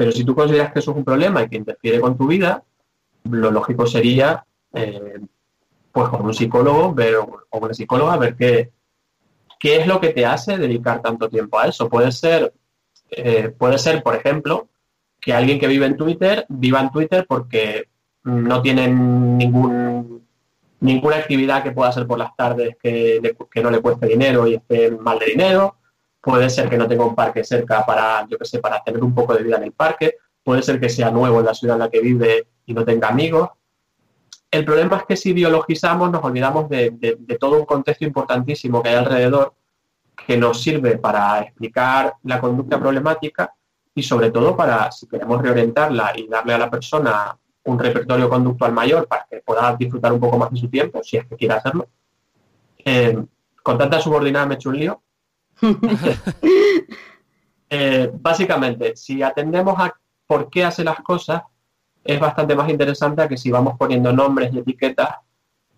pero 0.01 0.12
si 0.12 0.24
tú 0.24 0.35
consideras 0.35 0.72
que 0.72 0.78
eso 0.78 0.93
es 0.93 0.97
un 0.97 1.05
problema 1.05 1.43
y 1.43 1.48
que 1.51 1.59
interfiere 1.59 2.01
con 2.01 2.16
tu 2.16 2.27
vida, 2.27 2.64
lo 3.24 3.51
lógico 3.51 3.86
sería, 3.86 4.47
eh, 4.72 5.20
pues 5.93 6.09
con 6.09 6.24
un 6.24 6.32
psicólogo 6.32 6.94
ver, 6.94 7.16
o 7.16 7.59
una 7.59 7.74
psicóloga 7.74 8.16
ver 8.16 8.35
qué, 8.35 8.70
qué 9.59 9.77
es 9.77 9.86
lo 9.86 10.01
que 10.01 10.09
te 10.14 10.24
hace 10.24 10.56
dedicar 10.56 11.02
tanto 11.02 11.28
tiempo 11.28 11.59
a 11.59 11.66
eso. 11.66 11.90
Puede 11.90 12.12
ser, 12.12 12.55
eh, 13.10 13.51
puede 13.51 13.77
ser, 13.77 14.02
por 14.02 14.16
ejemplo, 14.16 14.68
que 15.20 15.35
alguien 15.35 15.60
que 15.60 15.68
vive 15.68 15.85
en 15.85 15.98
Twitter 15.98 16.47
viva 16.48 16.81
en 16.81 16.90
Twitter 16.90 17.27
porque 17.28 17.89
no 18.24 18.62
tiene 18.62 18.89
ningún, 18.89 20.27
ninguna 20.81 21.16
actividad 21.16 21.62
que 21.62 21.72
pueda 21.72 21.90
hacer 21.90 22.06
por 22.06 22.18
las 22.18 22.35
tardes 22.35 22.74
que, 22.82 23.36
que 23.51 23.62
no 23.62 23.70
le 23.70 23.82
cueste 23.82 24.06
dinero 24.06 24.47
y 24.47 24.55
esté 24.55 24.93
mal 24.93 25.18
de 25.18 25.27
dinero. 25.27 25.77
Puede 26.21 26.51
ser 26.51 26.69
que 26.69 26.77
no 26.77 26.87
tenga 26.87 27.05
un 27.05 27.15
parque 27.15 27.45
cerca 27.45 27.85
para, 27.87 28.27
yo 28.29 28.37
que 28.37 28.45
sé, 28.45 28.59
para 28.59 28.83
tener 28.83 29.03
un 29.03 29.15
poco 29.15 29.35
de 29.35 29.43
vida 29.43 29.57
en 29.57 29.65
el 29.65 29.73
parque. 29.73 30.17
Puede 30.43 30.63
ser 30.63 30.79
que 30.79 30.89
sea 30.89 31.11
nuevo 31.11 31.41
en 31.41 31.47
la 31.47 31.55
ciudad 31.55 31.77
en 31.77 31.81
la 31.81 31.91
que 31.91 32.01
vive 32.01 32.49
y 32.67 32.75
no 32.75 32.85
tenga 32.85 33.09
amigos. 33.09 33.51
El 34.51 34.65
problema 34.65 34.97
es 34.97 35.05
que 35.05 35.17
si 35.17 35.33
biologizamos 35.33 36.11
nos 36.11 36.25
olvidamos 36.25 36.69
de, 36.69 37.19
todo 37.39 37.59
un 37.59 37.65
contexto 37.65 38.05
importantísimo 38.05 38.83
que 38.83 38.89
hay 38.89 38.97
alrededor 38.97 39.55
que 40.27 40.37
nos 40.37 40.61
sirve 40.61 40.99
para 40.99 41.43
explicar 41.43 42.15
la 42.25 42.41
conducta 42.41 42.79
problemática 42.79 43.55
y 43.95 44.03
sobre 44.03 44.31
todo 44.31 44.57
para, 44.57 44.91
si 44.91 45.07
queremos 45.07 45.41
reorientarla 45.41 46.13
y 46.17 46.27
darle 46.27 46.55
a 46.55 46.59
la 46.59 46.71
persona 46.71 47.39
un 47.65 47.79
repertorio 47.79 48.29
conductual 48.29 48.73
mayor 48.73 49.07
para 49.07 49.27
que 49.31 49.39
pueda 49.39 49.77
disfrutar 49.77 50.13
un 50.13 50.21
poco 50.21 50.37
más 50.37 50.51
de 50.51 50.59
su 50.59 50.69
tiempo, 50.69 51.01
si 51.03 51.17
es 51.17 51.27
que 51.27 51.37
quiere 51.37 51.55
hacerlo. 51.55 51.89
Eh, 52.85 53.23
con 53.63 53.79
tanta 53.79 54.01
subordinada 54.01 54.47
me 54.47 54.55
he 54.55 54.57
hecho 54.57 54.71
un 54.71 54.79
lío. 54.79 55.03
Eh, 57.73 58.11
básicamente, 58.12 58.97
si 58.97 59.23
atendemos 59.23 59.78
a 59.78 59.95
por 60.27 60.51
qué 60.51 60.65
hace 60.65 60.82
las 60.82 61.01
cosas, 61.03 61.43
es 62.03 62.19
bastante 62.19 62.57
más 62.57 62.69
interesante 62.69 63.28
que 63.28 63.37
si 63.37 63.51
vamos 63.53 63.74
poniendo 63.78 64.12
nombres 64.12 64.53
y 64.53 64.59
etiquetas 64.59 65.11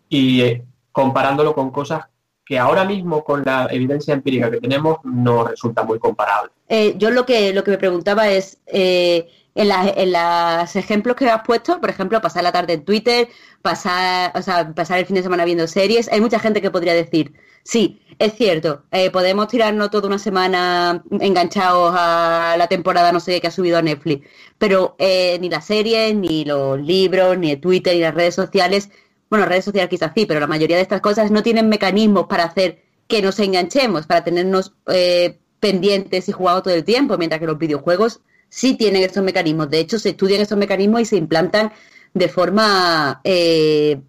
y 0.08 0.40
eh, 0.40 0.64
comparándolo 0.90 1.54
con 1.54 1.70
cosas 1.70 2.06
que 2.46 2.58
ahora 2.58 2.84
mismo 2.84 3.22
con 3.22 3.44
la 3.44 3.68
evidencia 3.70 4.14
empírica 4.14 4.50
que 4.50 4.58
tenemos 4.60 4.98
no 5.04 5.44
resulta 5.44 5.82
muy 5.82 5.98
comparable. 5.98 6.50
Eh, 6.68 6.94
yo 6.96 7.10
lo 7.10 7.26
que, 7.26 7.52
lo 7.52 7.62
que 7.62 7.72
me 7.72 7.78
preguntaba 7.78 8.28
es, 8.30 8.58
en, 8.66 9.68
la- 9.68 9.92
en 9.94 10.12
los 10.12 10.74
ejemplos 10.76 11.14
que 11.16 11.28
has 11.28 11.42
puesto, 11.42 11.78
por 11.78 11.90
ejemplo, 11.90 12.20
pasar 12.22 12.42
la 12.42 12.52
tarde 12.52 12.72
en 12.72 12.84
Twitter, 12.86 13.28
pasar, 13.60 14.32
o 14.34 14.40
sea, 14.40 14.72
pasar 14.72 14.98
el 14.98 15.04
fin 15.06 15.16
de 15.16 15.22
semana 15.22 15.44
viendo 15.44 15.66
series, 15.66 16.10
hay 16.10 16.22
mucha 16.22 16.38
gente 16.38 16.62
que 16.62 16.70
podría 16.70 16.94
decir, 16.94 17.34
sí, 17.62 18.00
es 18.18 18.34
cierto, 18.34 18.84
eh, 18.90 19.10
podemos 19.10 19.48
tirarnos 19.48 19.90
toda 19.90 20.08
una 20.08 20.18
semana 20.18 21.02
enganchados 21.10 21.94
a 21.96 22.54
la 22.58 22.68
temporada 22.68 23.12
no 23.12 23.20
sé 23.20 23.32
qué 23.32 23.40
que 23.42 23.46
ha 23.48 23.50
subido 23.50 23.78
a 23.78 23.82
Netflix, 23.82 24.26
pero 24.58 24.94
eh, 24.98 25.38
ni 25.40 25.48
las 25.48 25.66
series, 25.66 26.14
ni 26.14 26.44
los 26.44 26.80
libros, 26.80 27.38
ni 27.38 27.56
Twitter, 27.56 27.94
ni 27.94 28.00
las 28.00 28.14
redes 28.14 28.34
sociales, 28.34 28.90
bueno, 29.28 29.46
redes 29.46 29.64
sociales 29.64 29.90
quizás 29.90 30.12
sí, 30.14 30.26
pero 30.26 30.40
la 30.40 30.46
mayoría 30.46 30.76
de 30.76 30.82
estas 30.82 31.00
cosas 31.00 31.30
no 31.30 31.42
tienen 31.42 31.68
mecanismos 31.68 32.26
para 32.26 32.44
hacer 32.44 32.82
que 33.06 33.22
nos 33.22 33.38
enganchemos, 33.40 34.06
para 34.06 34.24
tenernos 34.24 34.74
eh, 34.86 35.38
pendientes 35.60 36.28
y 36.28 36.32
jugando 36.32 36.62
todo 36.62 36.74
el 36.74 36.84
tiempo, 36.84 37.16
mientras 37.18 37.40
que 37.40 37.46
los 37.46 37.58
videojuegos 37.58 38.20
sí 38.48 38.76
tienen 38.76 39.02
estos 39.02 39.24
mecanismos. 39.24 39.70
De 39.70 39.80
hecho, 39.80 39.98
se 39.98 40.10
estudian 40.10 40.40
estos 40.40 40.58
mecanismos 40.58 41.00
y 41.00 41.04
se 41.06 41.16
implantan 41.16 41.72
de 42.14 42.28
forma 42.28 43.20
eh, 43.24 44.00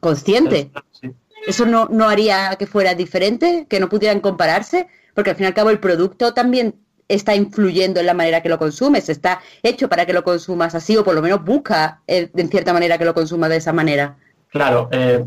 consciente. 0.00 0.70
Sí. 0.92 1.10
¿Eso 1.46 1.64
no, 1.64 1.88
no 1.90 2.08
haría 2.08 2.56
que 2.58 2.66
fuera 2.66 2.94
diferente, 2.94 3.66
que 3.68 3.80
no 3.80 3.88
pudieran 3.88 4.20
compararse? 4.20 4.88
Porque 5.14 5.30
al 5.30 5.36
fin 5.36 5.44
y 5.44 5.46
al 5.46 5.54
cabo 5.54 5.70
el 5.70 5.78
producto 5.78 6.34
también 6.34 6.74
está 7.08 7.34
influyendo 7.34 8.00
en 8.00 8.06
la 8.06 8.14
manera 8.14 8.42
que 8.42 8.48
lo 8.48 8.58
consumes, 8.58 9.08
está 9.08 9.40
hecho 9.62 9.88
para 9.88 10.06
que 10.06 10.12
lo 10.12 10.24
consumas 10.24 10.74
así 10.74 10.96
o 10.96 11.04
por 11.04 11.14
lo 11.14 11.22
menos 11.22 11.44
busca 11.44 12.02
eh, 12.06 12.30
en 12.34 12.48
cierta 12.48 12.72
manera 12.72 12.98
que 12.98 13.04
lo 13.04 13.14
consumas 13.14 13.50
de 13.50 13.56
esa 13.56 13.72
manera. 13.72 14.16
Claro, 14.48 14.88
eh, 14.90 15.24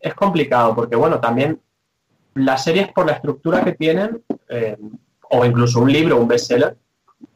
es 0.00 0.14
complicado 0.14 0.74
porque, 0.74 0.96
bueno, 0.96 1.18
también 1.18 1.60
las 2.34 2.64
series 2.64 2.92
por 2.92 3.06
la 3.06 3.12
estructura 3.12 3.64
que 3.64 3.72
tienen, 3.72 4.22
eh, 4.48 4.76
o 5.30 5.44
incluso 5.44 5.80
un 5.80 5.92
libro, 5.92 6.18
un 6.18 6.28
bestseller, 6.28 6.76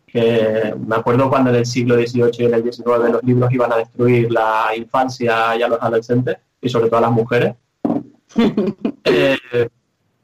que 0.07 0.75
me 0.87 0.97
acuerdo 0.97 1.29
cuando 1.29 1.51
en 1.51 1.57
el 1.57 1.67
siglo 1.67 1.97
XVIII 1.97 2.31
y 2.39 2.45
en 2.45 2.55
el 2.55 2.73
XIX 2.73 3.13
los 3.13 3.23
libros 3.23 3.53
iban 3.53 3.73
a 3.73 3.77
destruir 3.77 4.33
la 4.33 4.71
infancia 4.75 5.55
y 5.57 5.63
a 5.63 5.69
los 5.69 5.81
adolescentes, 5.81 6.39
y 6.61 6.69
sobre 6.69 6.89
todo 6.89 6.99
a 6.99 7.03
las 7.03 7.13
mujeres. 7.13 7.55
Eh, 9.05 9.69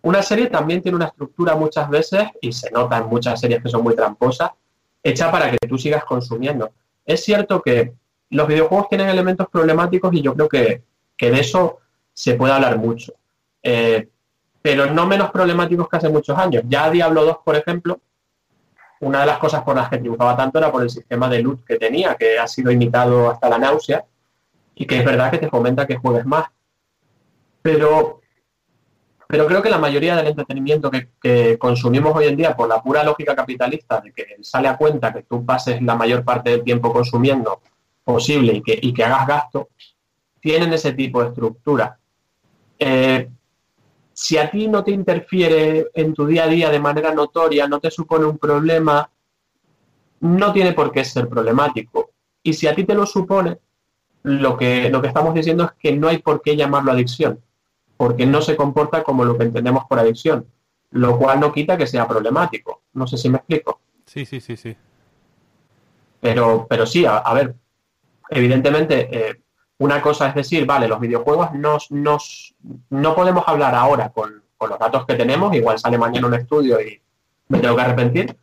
una 0.02 0.22
serie 0.22 0.48
también 0.48 0.82
tiene 0.82 0.97
una 0.97 1.06
estructura 1.06 1.56
muchas 1.56 1.89
veces, 1.89 2.28
y 2.43 2.52
se 2.52 2.70
nota 2.70 2.98
en 2.98 3.06
muchas 3.06 3.40
series 3.40 3.62
que 3.62 3.70
son 3.70 3.82
muy 3.82 3.97
tramposas, 3.97 4.51
hecha 5.02 5.31
para 5.31 5.51
que 5.51 5.56
tú 5.66 5.78
sigas 5.78 6.05
consumiendo. 6.05 6.72
Es 7.06 7.24
cierto 7.24 7.62
que 7.62 7.94
los 8.31 8.47
videojuegos 8.47 8.89
tienen 8.89 9.09
elementos 9.09 9.48
problemáticos 9.48 10.12
y 10.14 10.20
yo 10.20 10.35
creo 10.35 10.48
que, 10.48 10.82
que 11.16 11.31
de 11.31 11.40
eso 11.40 11.78
se 12.12 12.35
puede 12.35 12.52
hablar 12.52 12.78
mucho. 12.78 13.14
Eh, 13.62 14.09
pero 14.60 14.86
no 14.86 15.06
menos 15.06 15.31
problemáticos 15.31 15.89
que 15.89 15.97
hace 15.97 16.09
muchos 16.09 16.39
años. 16.39 16.62
Ya 16.66 16.90
Diablo 16.90 17.24
2, 17.24 17.39
por 17.44 17.56
ejemplo, 17.56 18.01
una 19.01 19.20
de 19.20 19.26
las 19.26 19.39
cosas 19.39 19.62
por 19.62 19.76
las 19.76 19.89
que 19.89 19.98
triunfaba 19.98 20.36
tanto 20.36 20.59
era 20.59 20.72
por 20.72 20.82
el 20.82 20.90
sistema 20.90 21.28
de 21.28 21.43
loot 21.43 21.64
que 21.64 21.76
tenía, 21.76 22.14
que 22.14 22.39
ha 22.39 22.48
sido 22.48 22.70
imitado 22.70 23.31
hasta 23.31 23.48
la 23.48 23.59
náusea 23.59 24.05
y 24.74 24.86
que 24.86 24.98
es 24.98 25.05
verdad 25.05 25.31
que 25.31 25.39
te 25.39 25.48
fomenta 25.48 25.86
que 25.86 25.97
juegues 25.97 26.24
más. 26.24 26.47
Pero, 27.65 28.20
pero 29.27 29.47
creo 29.47 29.62
que 29.62 29.70
la 29.70 29.78
mayoría 29.78 30.15
del 30.16 30.27
entretenimiento 30.27 30.91
que, 30.91 31.57
consumimos 31.59 32.15
hoy 32.15 32.27
en 32.27 32.36
día 32.36 32.55
por 32.55 32.69
la 32.69 32.82
pura 32.82 33.03
lógica 33.03 33.35
capitalista 33.35 34.03
de 34.03 34.12
que 34.12 34.36
sale 34.43 34.69
a 34.69 34.77
cuenta 34.77 35.15
que 35.15 35.23
tú 35.23 35.47
pases 35.47 35.81
la 35.81 35.95
mayor 35.95 36.23
parte 36.23 36.51
del 36.51 36.62
tiempo 36.62 36.93
consumiendo 36.93 37.62
posible 38.05 38.53
y 38.53 38.62
que, 38.62 38.78
y 38.82 38.93
que 38.93 39.03
hagas 39.03 39.27
gasto, 39.27 39.70
tienen 40.41 40.74
ese 40.74 40.93
tipo 40.93 41.23
de 41.23 41.28
estructura. 41.28 41.99
Eh, 42.78 43.31
si 44.12 44.36
a 44.36 44.51
ti 44.51 44.69
no 44.69 44.85
te 44.85 44.91
interfiere 44.91 45.86
en 45.95 46.12
tu 46.12 46.27
día 46.27 46.45
a 46.45 46.49
día 46.49 46.69
de 46.69 46.81
manera 46.81 47.15
notoria, 47.15 47.66
no 47.66 47.81
te 47.81 47.91
supone 47.91 48.27
un 48.27 48.36
problema, 48.36 49.11
no 50.20 50.53
tiene 50.53 50.74
por 50.74 50.93
qué 50.93 51.03
ser 51.03 51.31
problemático. 51.31 52.11
Y 52.43 52.53
si 52.53 52.66
a 52.66 52.74
ti 52.74 52.85
te 52.85 52.95
lo 52.95 53.07
supone, 53.07 53.57
lo 54.24 54.55
que, 54.55 54.91
lo 54.91 55.01
que 55.01 55.09
estamos 55.09 55.32
diciendo 55.32 55.65
es 55.65 55.70
que 55.78 55.97
no 55.97 56.09
hay 56.09 56.19
por 56.19 56.43
qué 56.43 56.57
llamarlo 56.57 56.93
adicción, 56.93 57.41
porque 57.96 58.26
no 58.26 58.40
se 58.42 58.56
comporta 58.56 59.02
como 59.02 59.24
lo 59.24 59.36
que 59.36 59.44
entendemos 59.44 59.84
por 59.86 59.98
adicción, 59.98 60.46
lo 60.90 61.18
cual 61.18 61.40
no 61.40 61.52
quita 61.52 61.76
que 61.76 61.86
sea 61.86 62.06
problemático. 62.06 62.82
No 62.92 63.06
sé 63.06 63.16
si 63.16 63.28
me 63.28 63.38
explico. 63.38 63.80
Sí, 64.06 64.24
sí, 64.24 64.40
sí, 64.40 64.56
sí. 64.56 64.76
Pero, 66.20 66.66
pero 66.68 66.86
sí, 66.86 67.04
a, 67.04 67.18
a 67.18 67.34
ver, 67.34 67.54
evidentemente, 68.30 69.08
eh, 69.10 69.42
una 69.78 70.00
cosa 70.00 70.28
es 70.28 70.34
decir, 70.34 70.66
vale, 70.66 70.88
los 70.88 71.00
videojuegos 71.00 71.52
nos, 71.52 71.90
nos, 71.90 72.54
no 72.90 73.14
podemos 73.14 73.44
hablar 73.46 73.74
ahora 73.74 74.10
con, 74.10 74.42
con 74.56 74.70
los 74.70 74.78
datos 74.78 75.04
que 75.06 75.14
tenemos, 75.14 75.54
igual 75.54 75.78
sale 75.78 75.98
mañana 75.98 76.26
un 76.26 76.34
estudio 76.34 76.80
y 76.80 77.00
me 77.48 77.58
tengo 77.58 77.76
que 77.76 77.82
arrepentir, 77.82 78.36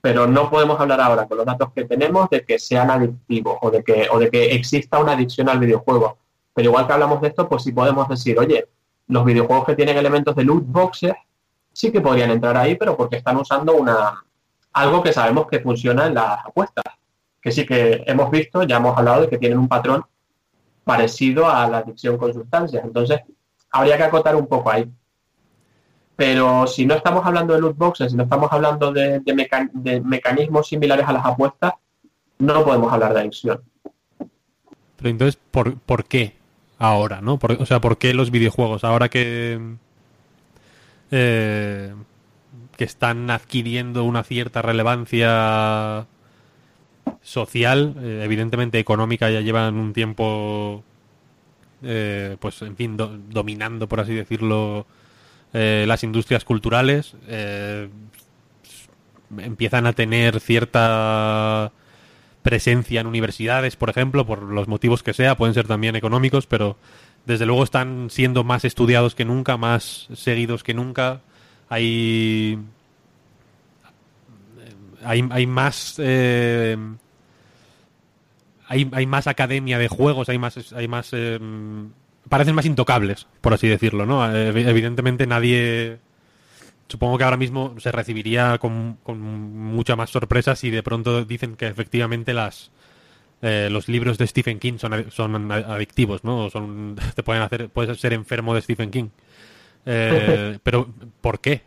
pero 0.00 0.26
no 0.26 0.48
podemos 0.48 0.80
hablar 0.80 1.00
ahora 1.00 1.26
con 1.26 1.38
los 1.38 1.46
datos 1.46 1.72
que 1.74 1.84
tenemos 1.84 2.30
de 2.30 2.44
que 2.44 2.58
sean 2.58 2.90
adictivos 2.90 3.58
o 3.60 3.70
de 3.70 3.82
que, 3.82 4.06
o 4.10 4.18
de 4.18 4.30
que 4.30 4.54
exista 4.54 4.98
una 4.98 5.12
adicción 5.12 5.48
al 5.48 5.58
videojuego. 5.58 6.18
Pero 6.54 6.70
igual 6.70 6.86
que 6.86 6.92
hablamos 6.92 7.20
de 7.20 7.28
esto, 7.28 7.48
pues 7.48 7.64
sí 7.64 7.72
podemos 7.72 8.08
decir, 8.08 8.38
oye, 8.38 8.68
los 9.08 9.24
videojuegos 9.24 9.66
que 9.66 9.76
tienen 9.76 9.96
elementos 9.96 10.34
de 10.34 10.44
loot 10.44 10.64
boxes 10.66 11.14
sí 11.72 11.92
que 11.92 12.00
podrían 12.00 12.30
entrar 12.30 12.56
ahí, 12.56 12.74
pero 12.74 12.96
porque 12.96 13.16
están 13.16 13.36
usando 13.36 13.74
una 13.74 14.24
algo 14.72 15.02
que 15.02 15.12
sabemos 15.12 15.46
que 15.46 15.60
funciona 15.60 16.06
en 16.06 16.14
las 16.14 16.44
apuestas. 16.44 16.84
Que 17.40 17.52
sí 17.52 17.64
que 17.64 18.02
hemos 18.06 18.30
visto, 18.30 18.62
ya 18.64 18.78
hemos 18.78 18.98
hablado 18.98 19.22
de 19.22 19.28
que 19.28 19.38
tienen 19.38 19.58
un 19.58 19.68
patrón 19.68 20.04
parecido 20.84 21.48
a 21.48 21.68
la 21.68 21.78
adicción 21.78 22.18
con 22.18 22.34
sustancias. 22.34 22.84
Entonces, 22.84 23.20
habría 23.70 23.96
que 23.96 24.02
acotar 24.02 24.34
un 24.36 24.46
poco 24.46 24.70
ahí. 24.70 24.90
Pero 26.16 26.66
si 26.66 26.86
no 26.86 26.94
estamos 26.94 27.24
hablando 27.24 27.54
de 27.54 27.60
loot 27.60 27.76
boxes, 27.76 28.10
si 28.10 28.16
no 28.16 28.24
estamos 28.24 28.50
hablando 28.52 28.92
de, 28.92 29.20
de 29.20 29.34
meca- 29.34 29.70
de 29.72 30.00
mecanismos 30.00 30.66
similares 30.66 31.06
a 31.06 31.12
las 31.12 31.24
apuestas, 31.24 31.72
no 32.38 32.64
podemos 32.64 32.92
hablar 32.92 33.14
de 33.14 33.20
adicción. 33.20 33.62
Pero 34.96 35.10
entonces, 35.10 35.38
¿por, 35.50 35.78
por 35.78 36.04
qué 36.04 36.34
ahora, 36.78 37.20
no? 37.20 37.38
Por- 37.38 37.52
o 37.60 37.66
sea, 37.66 37.80
¿por 37.80 37.98
qué 37.98 38.14
los 38.14 38.30
videojuegos? 38.30 38.84
Ahora 38.84 39.08
que... 39.08 39.60
eh, 41.10 41.94
que 42.76 42.84
están 42.84 43.30
adquiriendo 43.30 44.04
una 44.04 44.22
cierta 44.24 44.62
relevancia 44.62 46.06
social, 47.22 47.94
eh, 48.00 48.22
evidentemente 48.24 48.78
económica, 48.78 49.30
ya 49.30 49.40
llevan 49.40 49.76
un 49.76 49.92
tiempo, 49.92 50.84
eh, 51.82 52.36
pues 52.40 52.62
en 52.62 52.76
fin, 52.76 52.96
do- 52.96 53.18
dominando, 53.30 53.88
por 53.88 54.00
así 54.00 54.14
decirlo, 54.14 54.86
las 55.52 56.04
industrias 56.04 56.44
culturales. 56.44 57.16
empiezan 59.38 59.86
a 59.86 59.92
tener 59.92 60.40
cierta 60.40 61.72
presencia 62.46 63.00
en 63.00 63.08
universidades, 63.08 63.74
por 63.74 63.90
ejemplo, 63.90 64.24
por 64.24 64.40
los 64.40 64.68
motivos 64.68 65.02
que 65.02 65.12
sea, 65.12 65.36
pueden 65.36 65.52
ser 65.52 65.66
también 65.66 65.96
económicos, 65.96 66.46
pero 66.46 66.76
desde 67.24 67.44
luego 67.44 67.64
están 67.64 68.06
siendo 68.08 68.44
más 68.44 68.64
estudiados 68.64 69.16
que 69.16 69.24
nunca, 69.24 69.56
más 69.56 70.06
seguidos 70.14 70.62
que 70.62 70.72
nunca. 70.72 71.22
Hay 71.68 72.56
hay, 75.02 75.28
hay 75.28 75.46
más 75.48 75.96
eh, 75.98 76.76
hay, 78.68 78.88
hay 78.92 79.06
más 79.06 79.26
academia 79.26 79.78
de 79.78 79.88
juegos, 79.88 80.28
hay 80.28 80.38
más 80.38 80.72
hay 80.72 80.86
más 80.86 81.08
eh, 81.14 81.40
parecen 82.28 82.54
más 82.54 82.66
intocables, 82.66 83.26
por 83.40 83.54
así 83.54 83.66
decirlo, 83.66 84.06
¿no? 84.06 84.24
Eh, 84.32 84.50
Evidentemente 84.50 85.26
nadie 85.26 85.98
supongo 86.88 87.18
que 87.18 87.24
ahora 87.24 87.36
mismo 87.36 87.74
se 87.78 87.92
recibiría 87.92 88.58
con, 88.58 88.98
con 89.02 89.20
mucha 89.20 89.96
más 89.96 90.10
sorpresa 90.10 90.56
si 90.56 90.70
de 90.70 90.82
pronto 90.82 91.24
dicen 91.24 91.56
que 91.56 91.66
efectivamente 91.66 92.32
las 92.34 92.70
eh, 93.42 93.68
los 93.70 93.88
libros 93.88 94.18
de 94.18 94.26
Stephen 94.26 94.58
King 94.58 94.78
son, 94.78 95.10
son 95.10 95.52
adictivos, 95.52 96.24
¿no? 96.24 96.48
Son, 96.50 96.96
te 97.14 97.22
pueden 97.22 97.42
hacer, 97.42 97.68
puedes 97.68 98.00
ser 98.00 98.12
enfermo 98.12 98.54
de 98.54 98.62
Stephen 98.62 98.90
King. 98.90 99.08
Eh, 99.84 100.58
pero, 100.62 100.88
¿por 101.20 101.40
qué? 101.40 101.62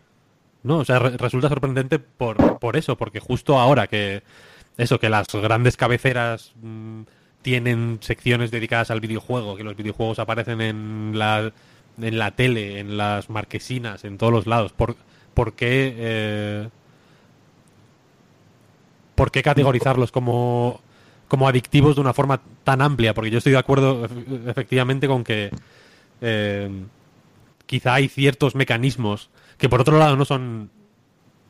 No, 0.63 0.79
o 0.79 0.85
sea, 0.85 0.99
re- 0.99 1.17
resulta 1.17 1.47
sorprendente 1.49 1.99
por, 1.99 2.59
por 2.59 2.75
eso, 2.75 2.97
porque 2.97 3.19
justo 3.19 3.59
ahora 3.59 3.87
que 3.87 4.23
eso, 4.77 4.99
que 4.99 5.09
las 5.09 5.27
grandes 5.33 5.77
cabeceras 5.77 6.53
mm, 6.61 7.01
tienen 7.41 7.99
secciones 8.01 8.51
dedicadas 8.51 8.91
al 8.91 8.99
videojuego, 8.99 9.55
que 9.55 9.63
los 9.63 9.75
videojuegos 9.75 10.19
aparecen 10.19 10.61
en 10.61 11.11
la, 11.17 11.51
en 12.01 12.17
la 12.19 12.31
tele, 12.31 12.79
en 12.79 12.97
las 12.97 13.29
marquesinas, 13.29 14.03
en 14.03 14.17
todos 14.17 14.33
los 14.33 14.47
lados, 14.47 14.73
¿por, 14.73 14.95
por 15.39 15.53
qué 15.53 15.95
eh, 15.97 16.69
¿por 19.15 19.31
qué 19.31 19.41
categorizarlos 19.41 20.11
como, 20.11 20.81
como 21.29 21.47
adictivos 21.47 21.95
de 21.95 22.01
una 22.01 22.13
forma 22.13 22.41
tan 22.65 22.81
amplia? 22.81 23.13
Porque 23.13 23.31
yo 23.31 23.37
estoy 23.37 23.53
de 23.53 23.57
acuerdo 23.59 24.05
efe- 24.05 24.49
efectivamente 24.49 25.07
con 25.07 25.23
que 25.23 25.49
eh, 26.19 26.69
quizá 27.65 27.93
hay 27.93 28.09
ciertos 28.09 28.53
mecanismos 28.53 29.29
que 29.57 29.69
por 29.69 29.79
otro 29.79 29.97
lado 29.97 30.17
no 30.17 30.25
son 30.25 30.69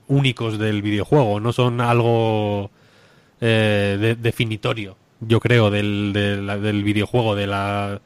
únicos 0.08 0.60
del 0.60 0.84
videojuego, 0.84 1.40
no 1.40 1.52
son 1.52 1.82
algo 1.82 2.70
eh, 3.42 3.98
de- 4.00 4.16
definitorio, 4.16 4.98
yo 5.20 5.40
creo, 5.40 5.72
del, 5.72 6.14
del 6.14 6.84
videojuego, 6.84 7.36
de 7.36 7.48
la, 7.48 8.02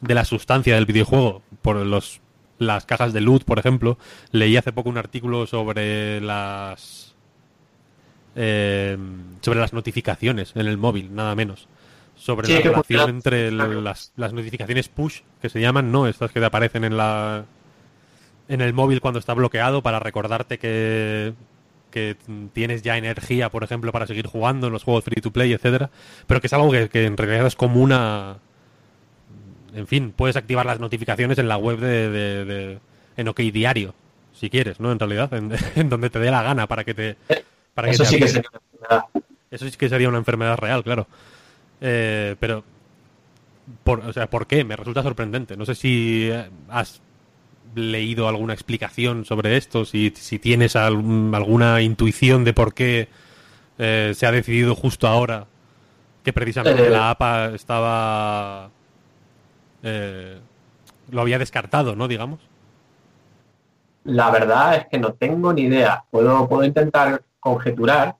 de 0.00 0.14
la 0.14 0.24
sustancia 0.24 0.76
del 0.76 0.86
videojuego. 0.86 1.42
Por 1.62 1.74
los, 1.76 2.20
las 2.58 2.84
cajas 2.86 3.12
de 3.12 3.20
loot, 3.20 3.44
por 3.44 3.58
ejemplo, 3.58 3.98
leí 4.32 4.56
hace 4.56 4.72
poco 4.72 4.88
un 4.90 4.98
artículo 4.98 5.46
sobre 5.46 6.20
las 6.20 7.14
eh, 8.36 8.96
sobre 9.40 9.58
las 9.60 9.72
notificaciones 9.72 10.52
en 10.54 10.66
el 10.66 10.78
móvil, 10.78 11.14
nada 11.14 11.34
menos. 11.34 11.66
Sobre 12.16 12.46
Sí, 12.48 12.54
la 12.54 12.60
relación 12.82 13.10
entre 13.10 13.48
el- 13.48 13.84
las, 13.84 14.12
las 14.16 14.32
notificaciones 14.32 14.88
push, 14.88 15.20
que 15.40 15.48
se 15.48 15.60
llaman, 15.60 15.92
¿no? 15.92 16.06
Estas 16.08 16.30
que 16.32 16.40
te 16.40 16.46
aparecen 16.46 16.84
en 16.84 16.96
la 16.96 17.44
en 18.48 18.60
el 18.62 18.72
móvil 18.72 19.00
cuando 19.00 19.18
está 19.20 19.34
bloqueado 19.34 19.82
para 19.82 19.98
recordarte 20.00 20.58
que 20.58 21.34
que 21.90 22.16
tienes 22.52 22.82
ya 22.82 22.98
energía, 22.98 23.48
por 23.50 23.64
ejemplo, 23.64 23.92
para 23.92 24.06
seguir 24.06 24.26
jugando 24.26 24.66
en 24.66 24.74
los 24.74 24.84
juegos 24.84 25.04
free 25.04 25.22
to 25.22 25.30
play, 25.32 25.52
etcétera, 25.54 25.90
pero 26.26 26.40
que 26.40 26.46
es 26.48 26.52
algo 26.52 26.70
que, 26.70 26.90
que 26.90 27.06
en 27.06 27.16
realidad 27.16 27.46
es 27.46 27.56
como 27.56 27.80
una 27.80 28.36
en 29.74 29.86
fin, 29.86 30.12
puedes 30.16 30.36
activar 30.36 30.66
las 30.66 30.80
notificaciones 30.80 31.38
en 31.38 31.48
la 31.48 31.56
web 31.56 31.78
de, 31.78 32.10
de- 32.10 32.44
de- 32.44 32.78
en 33.16 33.28
OK 33.28 33.40
Diario, 33.40 33.94
si 34.32 34.48
quieres, 34.50 34.80
¿no? 34.80 34.92
En 34.92 34.98
realidad, 34.98 35.32
en, 35.34 35.52
en 35.76 35.88
donde 35.88 36.10
te 36.10 36.18
dé 36.18 36.30
la 36.30 36.42
gana 36.42 36.66
para 36.66 36.84
que 36.84 36.94
te 36.94 37.16
para 37.74 37.88
que 37.88 37.94
Eso 37.94 38.04
te 38.04 38.08
sí 38.10 38.18
que 38.18 38.28
sería 38.28 38.48
una 38.50 38.60
enfermedad. 38.60 39.04
Eso 39.50 39.64
sí 39.68 39.76
que 39.76 39.88
sería 39.88 40.08
una 40.08 40.18
enfermedad 40.18 40.56
real, 40.58 40.82
claro. 40.84 41.06
Eh, 41.80 42.34
pero, 42.40 42.64
por, 43.84 44.00
o 44.00 44.12
sea, 44.12 44.28
¿por 44.28 44.46
qué? 44.46 44.64
Me 44.64 44.76
resulta 44.76 45.02
sorprendente. 45.02 45.56
No 45.56 45.64
sé 45.64 45.74
si 45.74 46.28
eh, 46.30 46.48
has 46.68 47.00
leído 47.74 48.28
alguna 48.28 48.54
explicación 48.54 49.24
sobre 49.24 49.56
esto, 49.56 49.84
si, 49.84 50.12
si 50.16 50.38
tienes 50.38 50.74
algún- 50.76 51.32
alguna 51.34 51.80
intuición 51.82 52.44
de 52.44 52.52
por 52.54 52.74
qué 52.74 53.08
eh, 53.78 54.12
se 54.16 54.26
ha 54.26 54.32
decidido 54.32 54.74
justo 54.74 55.06
ahora 55.06 55.46
que 56.24 56.32
precisamente 56.32 56.86
Eh. 56.86 56.90
la 56.90 57.10
APA 57.10 57.54
estaba... 57.54 58.70
eh, 59.82 60.38
lo 61.10 61.20
había 61.20 61.38
descartado, 61.38 61.96
¿no? 61.96 62.08
Digamos. 62.08 62.40
La 64.04 64.30
verdad 64.30 64.76
es 64.76 64.86
que 64.86 64.98
no 64.98 65.12
tengo 65.14 65.52
ni 65.52 65.62
idea. 65.62 66.04
Puedo, 66.10 66.48
puedo 66.48 66.64
intentar 66.64 67.22
conjeturar. 67.40 68.16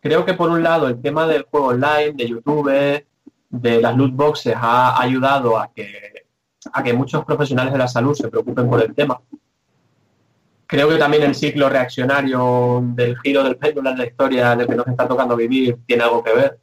Creo 0.00 0.24
que 0.24 0.34
por 0.34 0.50
un 0.50 0.62
lado 0.62 0.88
el 0.88 1.00
tema 1.00 1.26
del 1.26 1.44
juego 1.44 1.68
online, 1.68 2.12
de 2.12 2.28
YouTube, 2.28 3.04
de 3.48 3.80
las 3.80 3.96
loot 3.96 4.14
boxes 4.14 4.54
ha 4.56 5.00
ayudado 5.00 5.58
a 5.58 5.72
que, 5.72 6.26
a 6.72 6.82
que 6.82 6.92
muchos 6.92 7.24
profesionales 7.24 7.72
de 7.72 7.78
la 7.78 7.88
salud 7.88 8.14
se 8.14 8.28
preocupen 8.28 8.68
por 8.68 8.82
el 8.82 8.94
tema. 8.94 9.20
Creo 10.66 10.88
que 10.88 10.96
también 10.96 11.22
el 11.22 11.34
ciclo 11.34 11.68
reaccionario 11.68 12.82
del 12.94 13.18
giro 13.18 13.44
del 13.44 13.56
péndulo 13.56 13.90
en 13.90 13.98
la 13.98 14.06
historia 14.06 14.52
en 14.52 14.62
el 14.62 14.66
que 14.66 14.74
nos 14.74 14.88
está 14.88 15.06
tocando 15.06 15.36
vivir 15.36 15.78
tiene 15.86 16.02
algo 16.02 16.24
que 16.24 16.32
ver. 16.32 16.58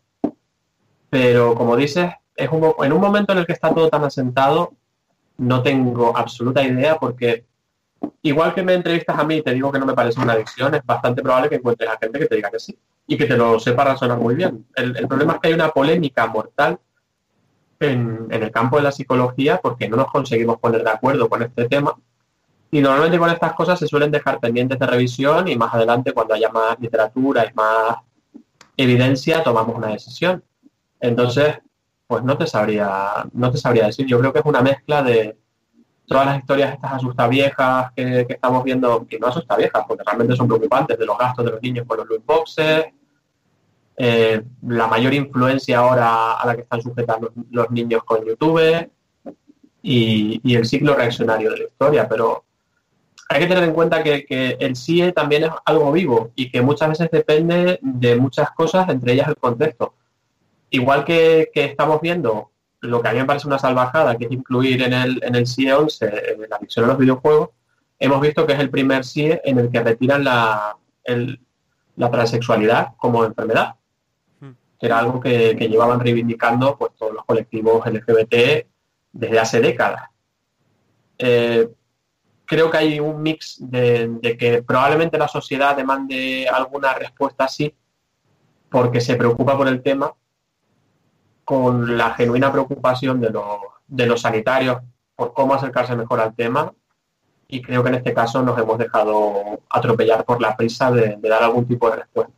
Pero 1.10 1.56
como 1.56 1.76
dices, 1.78 2.12
es 2.44 2.50
un 2.52 2.74
en 2.84 2.94
un 2.94 3.02
momento 3.02 3.34
en 3.34 3.40
el 3.40 3.46
que 3.46 3.54
está 3.54 3.74
todo 3.74 3.90
tan 3.90 4.04
asentado, 4.04 4.74
no 5.38 5.62
tengo 5.62 6.16
absoluta 6.16 6.64
idea 6.64 6.98
porque 6.98 7.46
igual 8.22 8.54
que 8.54 8.64
me 8.64 8.74
entrevistas 8.74 9.18
a 9.18 9.24
mí 9.24 9.38
y 9.38 9.42
te 9.42 9.54
digo 9.54 9.72
que 9.72 9.80
no 9.80 9.86
me 9.86 9.94
parece 9.94 10.20
una 10.20 10.34
adicción, 10.34 10.74
es 10.76 10.86
bastante 10.86 11.22
probable 11.22 11.50
que 11.50 11.56
encuentres 11.56 11.90
a 11.90 11.98
gente 11.98 12.20
que 12.20 12.26
te 12.26 12.36
diga 12.36 12.50
que 12.50 12.60
sí 12.60 12.78
y 13.08 13.18
que 13.18 13.26
te 13.26 13.38
lo 13.38 13.60
sepa 13.60 13.84
razonar 13.84 14.18
muy 14.18 14.36
bien. 14.36 14.66
El, 14.76 14.98
el 14.98 15.08
problema 15.08 15.34
es 15.34 15.40
que 15.40 15.48
hay 15.50 15.54
una 15.54 15.70
polémica 15.70 16.28
mortal 16.28 16.80
en, 17.80 18.28
en 18.30 18.44
el 18.44 18.52
campo 18.52 18.78
de 18.78 18.84
la 18.84 18.92
psicología 18.92 19.60
porque 19.62 19.90
no 19.90 19.98
nos 19.98 20.12
conseguimos 20.12 20.60
poner 20.60 20.84
de 20.84 20.92
acuerdo 20.92 21.28
con 21.30 21.42
este 21.42 21.68
tema 21.68 21.96
y 22.74 22.80
normalmente 22.80 23.20
con 23.20 23.30
estas 23.30 23.54
cosas 23.54 23.78
se 23.78 23.88
suelen 23.88 24.12
dejar 24.12 24.40
pendientes 24.40 24.80
de 24.80 24.88
revisión 24.88 25.48
y 25.50 25.58
más 25.58 25.74
adelante 25.74 26.14
cuando 26.14 26.34
haya 26.34 26.50
más 26.50 26.80
literatura 26.80 27.46
y 27.46 27.54
más 27.54 27.98
evidencia 28.78 29.44
tomamos 29.44 29.76
una 29.76 29.88
decisión. 29.88 30.42
Entonces, 31.02 31.58
pues 32.12 32.26
no 32.26 32.38
te 32.38 32.46
sabría, 32.46 33.26
no 33.32 33.50
te 33.50 33.58
sabría 33.58 33.86
decir. 33.86 34.06
Yo 34.06 34.20
creo 34.20 34.34
que 34.34 34.40
es 34.40 34.46
una 34.46 34.62
mezcla 34.62 35.02
de, 35.02 35.38
todas 36.06 36.26
las 36.26 36.40
historias 36.40 36.74
estas 36.74 36.92
asustaviejas 36.96 37.94
que, 37.96 38.26
que 38.28 38.34
estamos 38.34 38.66
viendo, 38.66 39.08
que 39.08 39.18
no 39.18 39.28
asustaviejas, 39.28 39.86
porque 39.88 40.04
realmente 40.06 40.36
son 40.36 40.46
preocupantes, 40.46 41.00
de 41.00 41.06
los 41.06 41.18
gastos 41.18 41.46
de 41.46 41.52
los 41.52 41.62
niños 41.62 41.86
con 41.88 42.00
los 42.00 42.10
loot 42.10 42.26
boxes, 42.26 42.88
eh, 43.96 44.44
la 44.68 44.88
mayor 44.88 45.14
influencia 45.14 45.78
ahora 45.78 46.34
a 46.34 46.46
la 46.48 46.56
que 46.56 46.64
están 46.64 46.82
sujetando 46.82 47.32
los, 47.50 47.72
niños 47.72 48.04
con 48.04 48.26
YouTube 48.26 48.92
y, 49.82 50.42
y 50.44 50.56
el 50.56 50.66
ciclo 50.66 50.96
reaccionario 50.96 51.50
de 51.52 51.60
la 51.60 51.64
historia, 51.64 52.10
pero 52.10 52.44
hay 53.30 53.40
que 53.40 53.48
tener 53.48 53.64
en 53.64 53.74
cuenta 53.74 54.04
que, 54.04 54.26
que 54.26 54.58
el 54.60 54.76
CIE 54.76 55.14
también 55.14 55.46
es 55.46 55.52
algo 55.64 55.94
vivo 55.94 56.32
y 56.36 56.52
que 56.52 56.62
muchas 56.62 56.90
veces 56.90 57.10
depende 57.10 57.80
de 57.82 58.18
muchas 58.18 58.52
cosas, 58.52 58.90
entre 58.90 59.14
ellas 59.14 59.30
el 59.30 59.38
contexto. 59.38 59.94
Igual 60.72 61.06
que, 61.06 61.52
que 61.54 61.66
estamos 61.66 62.02
viendo 62.02 62.50
lo 62.82 63.02
que 63.02 63.10
a 63.10 63.12
mí 63.14 63.20
me 63.20 63.26
parece 63.26 63.48
una 63.48 63.60
salvajada, 63.60 64.18
que 64.18 64.26
es 64.26 64.32
incluir 64.32 64.82
en 64.82 64.94
el, 64.94 65.24
en 65.24 65.36
el 65.36 65.46
CIE 65.46 65.72
11 65.74 66.06
eh, 66.08 66.38
la 66.50 66.56
adicción 66.56 66.86
a 66.86 66.88
los 66.90 66.98
videojuegos, 66.98 67.50
hemos 68.00 68.20
visto 68.22 68.48
que 68.48 68.54
es 68.54 68.60
el 68.60 68.72
primer 68.72 69.06
CIE 69.06 69.40
en 69.46 69.60
el 69.60 69.70
que 69.70 69.82
retiran 69.84 70.24
la, 70.24 70.76
el- 71.04 71.40
la 71.98 72.10
transexualidad 72.10 72.96
como 72.98 73.24
enfermedad, 73.24 73.76
que 74.80 74.86
era 74.88 74.98
algo 74.98 75.20
que, 75.20 75.56
que 75.56 75.68
llevaban 75.70 76.00
reivindicando 76.00 76.76
pues, 76.78 76.94
todos 76.98 77.14
los 77.14 77.24
colectivos 77.26 77.86
LGBT 77.86 78.66
desde 79.12 79.40
hace 79.40 79.60
décadas. 79.62 80.10
Eh, 81.20 81.70
creo 82.46 82.72
que 82.72 82.78
hay 82.78 83.00
un 83.00 83.22
mix 83.22 83.58
de, 83.60 84.08
de 84.22 84.38
que 84.38 84.64
probablemente 84.64 85.18
la 85.18 85.28
sociedad 85.28 85.76
demande 85.76 86.48
alguna 86.52 86.94
respuesta 86.96 87.44
así 87.46 87.76
porque 88.70 89.02
se 89.02 89.16
preocupa 89.16 89.56
por 89.56 89.68
el 89.68 89.84
tema 89.84 90.12
con 91.44 91.98
la 91.98 92.14
genuina 92.14 92.52
preocupación 92.52 93.20
de 93.20 93.30
los, 93.30 93.46
de 93.88 94.06
los 94.06 94.22
sanitarios 94.22 94.78
por 95.16 95.34
cómo 95.34 95.54
acercarse 95.54 95.96
mejor 95.96 96.20
al 96.20 96.34
tema 96.36 96.72
y 97.48 97.62
creo 97.62 97.84
que 97.84 97.90
en 97.90 97.96
este 97.96 98.14
caso 98.14 98.42
nos 98.42 98.58
hemos 98.58 98.78
dejado 98.78 99.60
atropellar 99.70 100.24
por 100.24 100.42
la 100.42 100.56
prisa 100.56 100.92
de, 100.92 101.18
dar 101.22 101.44
algún 101.44 101.68
tipo 101.68 101.90
de 101.90 101.98
respuesta. 101.98 102.34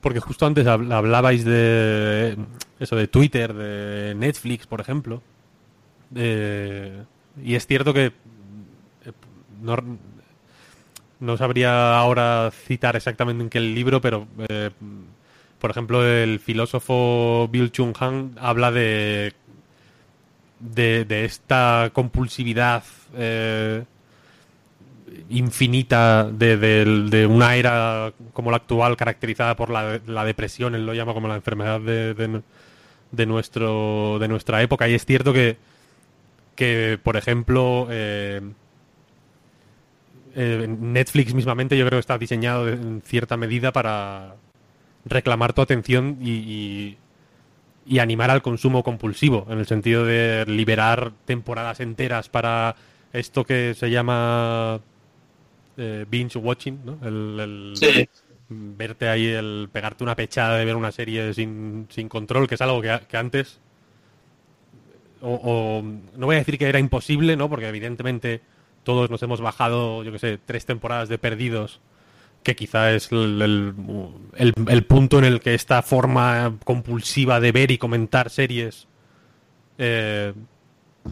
Porque 0.00 0.20
justo 0.20 0.46
antes 0.46 0.66
habl- 0.66 0.92
hablabais 0.92 1.44
de 1.44 2.36
eso 2.78 2.96
de 2.96 3.08
Twitter, 3.08 3.52
de 3.52 4.14
Netflix, 4.14 4.66
por 4.66 4.80
ejemplo. 4.80 5.22
Y 6.14 7.54
es 7.54 7.66
cierto 7.66 7.92
que 7.94 8.06
eh, 8.06 8.12
no- 9.62 9.76
no 11.20 11.36
sabría 11.36 11.98
ahora 11.98 12.50
citar 12.50 12.96
exactamente 12.96 13.42
en 13.44 13.50
qué 13.50 13.60
libro, 13.60 14.00
pero 14.00 14.26
eh, 14.48 14.70
por 15.60 15.70
ejemplo 15.70 16.04
el 16.04 16.40
filósofo 16.40 17.48
Bill 17.52 17.70
Chung 17.70 17.94
Han 18.00 18.32
habla 18.40 18.72
de 18.72 19.32
de, 20.58 21.04
de 21.04 21.24
esta 21.24 21.90
compulsividad 21.92 22.82
eh, 23.14 23.84
infinita 25.28 26.24
de, 26.24 26.56
de- 26.56 27.26
una 27.26 27.56
era 27.56 28.12
como 28.32 28.50
la 28.50 28.58
actual 28.58 28.96
caracterizada 28.96 29.56
por 29.56 29.70
la, 29.70 30.00
la 30.06 30.24
depresión, 30.24 30.74
él 30.74 30.84
lo 30.86 30.94
llama 30.94 31.14
como 31.14 31.28
la 31.28 31.36
enfermedad 31.36 31.80
de, 31.80 32.42
nuestro 33.26 34.18
de 34.18 34.28
nuestra 34.28 34.62
época. 34.62 34.88
Y 34.88 34.94
es 34.94 35.04
cierto 35.04 35.32
que 35.32 35.56
que 36.56 36.98
por 37.02 37.16
ejemplo 37.16 37.86
eh, 37.90 38.40
eh, 40.34 40.66
Netflix 40.68 41.32
mismamente 41.32 41.76
yo 41.76 41.86
creo 41.86 41.96
que 41.96 42.00
está 42.00 42.18
diseñado 42.18 42.68
en 42.68 43.02
cierta 43.04 43.36
medida 43.36 43.72
para 43.72 44.34
reclamar 45.04 45.52
tu 45.52 45.62
atención 45.62 46.18
y, 46.20 46.30
y- 46.30 46.98
y 47.86 47.98
animar 47.98 48.30
al 48.30 48.42
consumo 48.42 48.82
compulsivo, 48.84 49.46
en 49.50 49.58
el 49.58 49.66
sentido 49.66 50.04
de 50.04 50.44
liberar 50.46 51.12
temporadas 51.24 51.80
enteras 51.80 52.28
para 52.28 52.76
esto 53.12 53.44
que 53.44 53.74
se 53.74 53.90
llama 53.90 54.80
eh, 55.76 56.06
binge 56.08 56.38
watching, 56.38 56.80
¿no? 56.84 56.98
El, 57.06 57.40
el- 57.40 57.74
Sí. 57.76 58.08
verte 58.48 59.08
ahí, 59.08 59.26
el 59.28 59.68
pegarte 59.72 60.04
una 60.04 60.16
pechada 60.16 60.58
de 60.58 60.64
ver 60.64 60.76
una 60.76 60.92
serie 60.92 61.32
sin, 61.34 61.86
sin 61.90 62.08
control, 62.08 62.48
que 62.48 62.56
es 62.56 62.60
algo 62.60 62.80
que, 62.82 63.00
que 63.08 63.16
antes 63.16 63.60
o, 65.22 65.34
o- 65.42 65.82
no 66.16 66.26
voy 66.26 66.36
a 66.36 66.38
decir 66.38 66.58
que 66.58 66.68
era 66.68 66.78
imposible, 66.78 67.36
¿no? 67.36 67.48
Porque 67.48 67.68
evidentemente 67.68 68.40
todos 68.84 69.10
nos 69.10 69.22
hemos 69.22 69.40
bajado, 69.40 70.02
yo 70.02 70.12
que 70.12 70.18
sé, 70.18 70.38
tres 70.38 70.64
temporadas 70.66 71.08
de 71.08 71.18
perdidos, 71.18 71.80
que 72.42 72.56
quizá 72.56 72.92
es 72.92 73.10
el, 73.12 73.42
el- 73.42 73.74
el- 74.36 74.54
el 74.68 74.84
punto 74.84 75.18
en 75.18 75.24
el 75.24 75.40
que 75.40 75.54
esta 75.54 75.82
forma 75.82 76.56
compulsiva 76.64 77.38
de 77.40 77.52
ver 77.52 77.70
y 77.70 77.78
comentar 77.78 78.30
series 78.30 78.86
eh, 79.78 80.32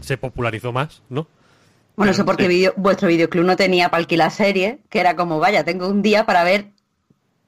se 0.00 0.16
popularizó 0.18 0.72
más, 0.72 1.02
¿no? 1.08 1.26
Bueno, 1.96 2.12
eso 2.12 2.24
porque 2.24 2.46
video- 2.48 2.74
vuestro 2.76 3.08
videoclub 3.08 3.44
no 3.44 3.56
tenía 3.56 3.88
para 3.90 4.00
alquilar 4.00 4.30
serie, 4.30 4.78
que 4.88 5.00
era 5.00 5.16
como, 5.16 5.38
vaya, 5.40 5.64
tengo 5.64 5.88
un 5.88 6.00
día 6.02 6.24
para 6.26 6.44
ver 6.44 6.68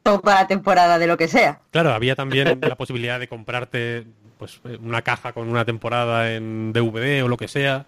toda 0.03 0.35
la 0.35 0.47
temporada 0.47 0.99
de 0.99 1.07
lo 1.07 1.17
que 1.17 1.29
sea. 1.29 1.61
Claro, 1.71 1.93
había 1.93 2.17
también 2.17 2.59
la 2.63 2.77
posibilidad 2.77 3.21
de 3.21 3.29
comprarte 3.29 4.07
pues 4.39 4.61
una 4.83 5.03
caja 5.03 5.33
con 5.33 5.49
una 5.49 5.65
temporada 5.67 6.33
en 6.35 6.73
DVD 6.73 7.23
o 7.23 7.29
lo 7.29 7.37
que 7.37 7.47
sea. 7.49 7.87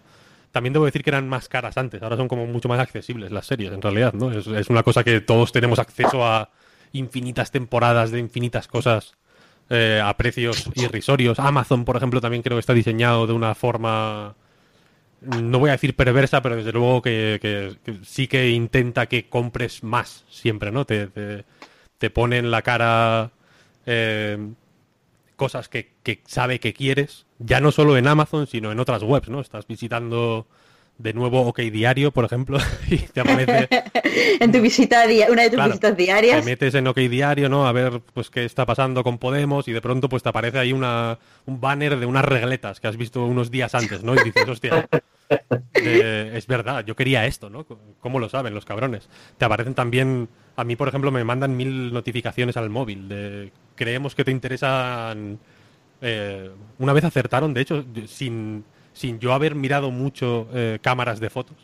También 0.52 0.74
debo 0.74 0.84
decir 0.84 1.02
que 1.02 1.10
eran 1.10 1.28
más 1.28 1.48
caras 1.48 1.78
antes, 1.78 2.02
ahora 2.02 2.16
son 2.16 2.28
como 2.28 2.46
mucho 2.46 2.68
más 2.68 2.78
accesibles 2.78 3.32
las 3.32 3.46
series, 3.46 3.72
en 3.72 3.80
realidad, 3.80 4.12
¿no? 4.12 4.30
Es, 4.30 4.68
una 4.68 4.82
cosa 4.82 5.02
que 5.02 5.22
todos 5.22 5.50
tenemos 5.50 5.78
acceso 5.78 6.24
a 6.26 6.50
infinitas 6.92 7.50
temporadas 7.50 8.10
de 8.10 8.18
infinitas 8.18 8.68
cosas 8.68 9.14
eh, 9.70 10.00
a 10.04 10.14
precios 10.18 10.70
irrisorios. 10.74 11.38
Amazon, 11.38 11.86
por 11.86 11.96
ejemplo, 11.96 12.20
también 12.20 12.42
creo 12.42 12.56
que 12.56 12.60
está 12.60 12.74
diseñado 12.74 13.26
de 13.26 13.32
una 13.32 13.54
forma, 13.54 14.34
no 15.22 15.58
voy 15.58 15.70
a 15.70 15.72
decir 15.72 15.96
perversa, 15.96 16.42
pero 16.42 16.56
desde 16.56 16.72
luego 16.72 17.00
que, 17.00 17.78
sí 18.04 18.28
que 18.28 18.50
intenta 18.50 19.06
que 19.06 19.30
compres 19.30 19.82
más 19.82 20.26
siempre, 20.28 20.70
¿no? 20.70 20.84
Te, 20.84 21.06
te, 21.06 21.44
te 21.96 22.42
la 22.42 22.60
cara 22.60 23.30
eh, 23.86 24.36
cosas 25.42 25.68
que, 25.68 25.90
que 26.04 26.22
sabe 26.24 26.60
que 26.60 26.72
quieres, 26.72 27.26
ya 27.40 27.60
no 27.60 27.72
solo 27.72 27.96
en 27.96 28.06
Amazon, 28.06 28.46
sino 28.46 28.70
en 28.70 28.78
otras 28.78 29.02
webs, 29.02 29.28
¿no? 29.28 29.40
Estás 29.40 29.66
visitando 29.66 30.46
de 30.98 31.12
nuevo 31.14 31.42
OK 31.42 31.58
Diario, 31.60 32.12
por 32.12 32.24
ejemplo, 32.24 32.58
y 32.90 32.98
te 32.98 33.20
aparece 33.20 33.68
en 34.40 34.52
tu 34.52 34.60
visita 34.60 35.04
una 35.30 35.42
de 35.42 35.48
tus 35.50 35.56
Claro, 35.56 35.68
visitas 35.70 35.96
te 35.96 36.02
diarias. 36.02 36.44
metes 36.44 36.74
en 36.74 36.86
OK 36.86 36.96
Diario, 36.98 37.48
¿no? 37.48 37.66
A 37.66 37.72
ver 37.72 38.00
pues 38.14 38.30
qué 38.30 38.44
está 38.44 38.66
pasando 38.66 39.02
con 39.02 39.18
Podemos 39.18 39.66
y 39.68 39.72
de 39.72 39.80
pronto 39.80 40.08
pues 40.08 40.22
te 40.22 40.28
aparece 40.28 40.58
ahí 40.58 40.72
una, 40.72 41.18
un 41.46 41.60
banner 41.60 41.98
de 41.98 42.06
unas 42.06 42.24
regletas 42.24 42.78
que 42.80 42.86
has 42.88 42.96
visto 42.96 43.24
unos 43.26 43.50
días 43.50 43.74
antes, 43.74 44.04
¿no? 44.04 44.14
Y 44.14 44.22
dices, 44.22 44.48
hostia, 44.48 44.88
eh, 45.74 46.32
es 46.34 46.46
verdad, 46.46 46.84
yo 46.84 46.94
quería 46.94 47.26
esto, 47.26 47.50
¿no? 47.50 47.66
¿Cómo 48.00 48.18
lo 48.18 48.28
saben 48.28 48.54
los 48.54 48.64
cabrones? 48.64 49.08
Te 49.38 49.44
aparecen 49.44 49.74
también, 49.74 50.28
a 50.56 50.64
mí 50.64 50.76
por 50.76 50.88
ejemplo 50.88 51.10
me 51.10 51.24
mandan 51.24 51.56
mil 51.56 51.92
notificaciones 51.92 52.56
al 52.56 52.70
móvil 52.70 53.08
de 53.08 53.52
creemos 53.74 54.14
que 54.14 54.24
te 54.24 54.30
interesan... 54.30 55.38
eh, 56.00 56.50
una 56.78 56.92
vez 56.92 57.04
acertaron, 57.04 57.54
de 57.54 57.60
hecho, 57.62 57.84
sin, 58.06 58.64
sin 58.92 59.18
yo 59.20 59.32
haber 59.32 59.54
mirado 59.54 59.90
mucho 59.90 60.48
eh, 60.52 60.78
cámaras 60.82 61.20
de 61.20 61.30
fotos, 61.30 61.56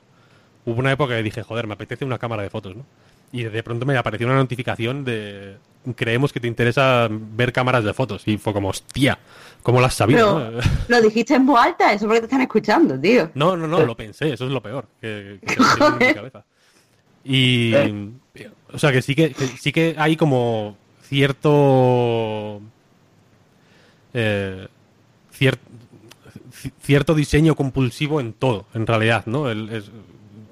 hubo 0.65 0.79
una 0.81 0.93
época 0.93 1.17
que 1.17 1.23
dije, 1.23 1.43
joder, 1.43 1.67
me 1.67 1.75
apetece 1.75 2.05
una 2.05 2.19
cámara 2.19 2.43
de 2.43 2.51
fotos, 2.51 2.77
¿no? 2.77 2.85
Y 3.31 3.43
de 3.45 3.63
pronto 3.63 3.85
me 3.85 3.97
apareció 3.97 4.27
una 4.27 4.37
notificación 4.37 5.05
de 5.05 5.57
creemos 5.97 6.33
que 6.33 6.41
te 6.41 6.49
interesa 6.49 7.09
ver 7.11 7.53
cámaras 7.53 7.85
de 7.85 7.93
fotos. 7.93 8.23
Y 8.27 8.39
fue 8.39 8.53
como, 8.55 8.69
hostia, 8.71 9.19
¿cómo 9.63 9.81
lo 9.81 9.87
has 9.87 9.95
sabido? 9.95 10.37
Pero 10.39 10.51
no? 10.53 10.61
lo 10.89 11.03
dijiste 11.03 11.35
en 11.35 11.45
voz 11.47 11.61
alta, 11.61 11.93
eso 11.93 12.07
porque 12.07 12.21
te 12.21 12.27
están 12.27 12.41
escuchando, 12.41 12.99
tío. 12.99 13.31
No, 13.35 13.55
no, 13.57 13.67
no, 13.69 13.85
lo 13.85 13.95
pensé, 13.97 14.33
eso 14.33 14.47
es 14.47 14.51
lo 14.51 14.63
peor 14.63 14.87
que, 15.01 15.39
que 15.47 15.55
se 15.55 15.61
me 15.61 15.75
quedó 15.75 15.89
en 15.89 15.99
mi 16.09 16.15
cabeza. 16.15 16.45
Y. 17.25 17.75
O 18.73 18.79
sea, 18.79 18.93
que 18.93 19.03
sí 19.03 19.15
que, 19.15 19.33
que 19.35 19.47
sí 19.47 19.73
que 19.73 19.95
hay 19.99 20.17
como 20.17 20.77
cierto. 21.03 22.61
eh, 24.15 24.67
cier- 25.39 25.59
ci- 25.59 25.68
cierto 26.81 27.15
diseño 27.15 27.55
compulsivo 27.55 28.21
en 28.21 28.33
todo, 28.33 28.67
en 28.75 28.87
realidad, 28.87 29.27
¿no? 29.27 29.51
El- 29.51 29.83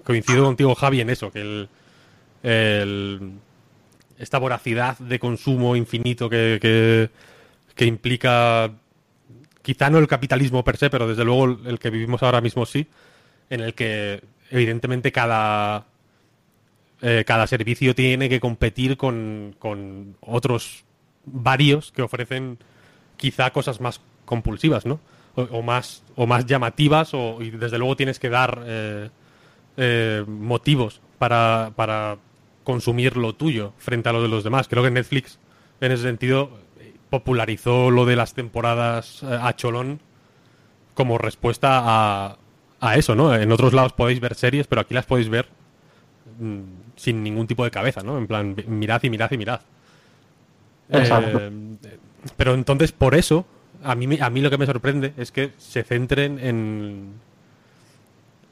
coincido 0.04 0.44
contigo, 0.44 0.74
Javi, 0.76 1.00
en 1.00 1.10
eso, 1.10 1.32
que 1.32 1.66
el, 2.42 3.32
esta 4.18 4.38
voracidad 4.38 4.96
de 4.98 5.18
consumo 5.18 5.74
infinito 5.74 6.30
que, 6.30 7.10
que, 7.74 7.84
implica 7.84 8.70
quizá 9.62 9.90
no 9.90 9.98
el 9.98 10.06
capitalismo 10.06 10.62
per 10.62 10.76
se, 10.76 10.90
pero 10.90 11.08
desde 11.08 11.24
luego 11.24 11.44
el, 11.46 11.58
el 11.66 11.78
que 11.80 11.90
vivimos 11.90 12.22
ahora 12.22 12.40
mismo 12.40 12.64
sí, 12.66 12.86
en 13.50 13.60
el 13.60 13.74
que 13.74 14.22
evidentemente 14.50 15.10
cada, 15.10 15.86
eh, 17.02 17.24
cada 17.26 17.48
servicio 17.48 17.94
tiene 17.94 18.28
que 18.28 18.38
competir 18.38 18.96
con, 18.96 19.56
con 19.58 20.16
otros 20.20 20.84
varios 21.24 21.90
que 21.90 22.02
ofrecen 22.02 22.58
quizá 23.16 23.50
cosas 23.50 23.80
más 23.80 24.00
compulsivas, 24.24 24.86
¿no? 24.86 25.00
O, 25.36 25.42
o 25.42 25.62
más, 25.62 26.02
o 26.16 26.26
más 26.26 26.46
llamativas, 26.46 27.14
o, 27.14 27.40
y 27.40 27.50
desde 27.50 27.78
luego 27.78 27.96
tienes 27.96 28.18
que 28.18 28.30
dar 28.30 28.62
eh, 28.66 29.10
eh, 29.76 30.24
motivos 30.26 31.00
para, 31.18 31.72
para 31.76 32.16
consumir 32.64 33.16
lo 33.16 33.34
tuyo 33.34 33.72
frente 33.78 34.08
a 34.08 34.12
lo 34.12 34.22
de 34.22 34.28
los 34.28 34.42
demás. 34.42 34.66
Creo 34.66 34.82
que 34.82 34.90
Netflix, 34.90 35.38
en 35.80 35.92
ese 35.92 36.02
sentido, 36.04 36.50
popularizó 37.10 37.90
lo 37.90 38.06
de 38.06 38.16
las 38.16 38.34
temporadas 38.34 39.22
eh, 39.22 39.38
a 39.40 39.54
cholón 39.54 40.00
como 40.94 41.18
respuesta 41.18 41.82
a, 41.84 42.38
a 42.80 42.96
eso, 42.96 43.14
¿no? 43.14 43.34
En 43.34 43.52
otros 43.52 43.72
lados 43.72 43.92
podéis 43.92 44.20
ver 44.20 44.34
series, 44.34 44.66
pero 44.66 44.80
aquí 44.80 44.94
las 44.94 45.06
podéis 45.06 45.28
ver 45.28 45.46
mm, 46.40 46.60
sin 46.96 47.22
ningún 47.22 47.46
tipo 47.46 47.64
de 47.64 47.70
cabeza, 47.70 48.02
¿no? 48.02 48.18
En 48.18 48.26
plan, 48.26 48.56
mirad 48.66 49.02
y 49.02 49.10
mirad 49.10 49.30
y 49.30 49.38
mirad. 49.38 49.60
Exacto. 50.88 51.38
Eh, 51.40 51.50
pero 52.36 52.54
entonces, 52.54 52.92
por 52.92 53.14
eso, 53.14 53.46
a 53.82 53.94
mí, 53.94 54.06
me- 54.06 54.20
a 54.20 54.30
mí 54.30 54.40
lo 54.40 54.50
que 54.50 54.58
me 54.58 54.66
sorprende 54.66 55.12
es 55.16 55.32
que 55.32 55.52
se 55.58 55.82
centren 55.82 56.38
en... 56.38 57.12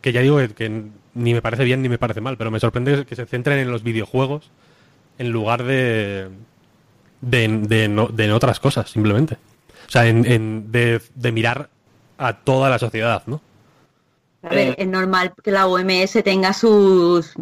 Que 0.01 0.13
ya 0.13 0.21
digo 0.21 0.37
que, 0.39 0.49
que 0.51 0.83
ni 1.15 1.33
me 1.33 1.41
parece 1.43 1.65
bien 1.65 1.81
ni 1.83 1.89
me 1.89 1.99
parece 1.99 2.21
mal, 2.21 2.37
pero 2.37 2.51
me 2.51 2.61
sorprende 2.61 3.07
que 3.07 3.17
se 3.17 3.27
centren 3.27 3.59
en 3.59 3.71
los 3.71 3.83
videojuegos 3.83 4.51
en 5.19 5.31
lugar 5.31 5.63
de... 5.65 6.29
de, 7.21 7.49
de 7.49 7.89
no- 7.89 8.09
de 8.09 8.25
en 8.27 8.33
otras 8.33 8.61
cosas, 8.61 8.91
simplemente. 8.91 9.37
O 9.87 9.91
sea, 9.91 10.07
en, 10.07 10.25
en- 10.31 10.73
de, 10.73 11.01
de 11.15 11.33
mirar 11.33 11.71
a 12.19 12.35
toda 12.39 12.71
la 12.71 12.79
sociedad, 12.79 13.23
¿no? 13.27 13.41
A 14.43 14.49
ver, 14.51 14.75
es 14.79 14.87
normal 14.87 15.33
que 15.43 15.51
la 15.51 15.67
OMS 15.67 16.23
tenga 16.23 16.53
sus 16.53 17.33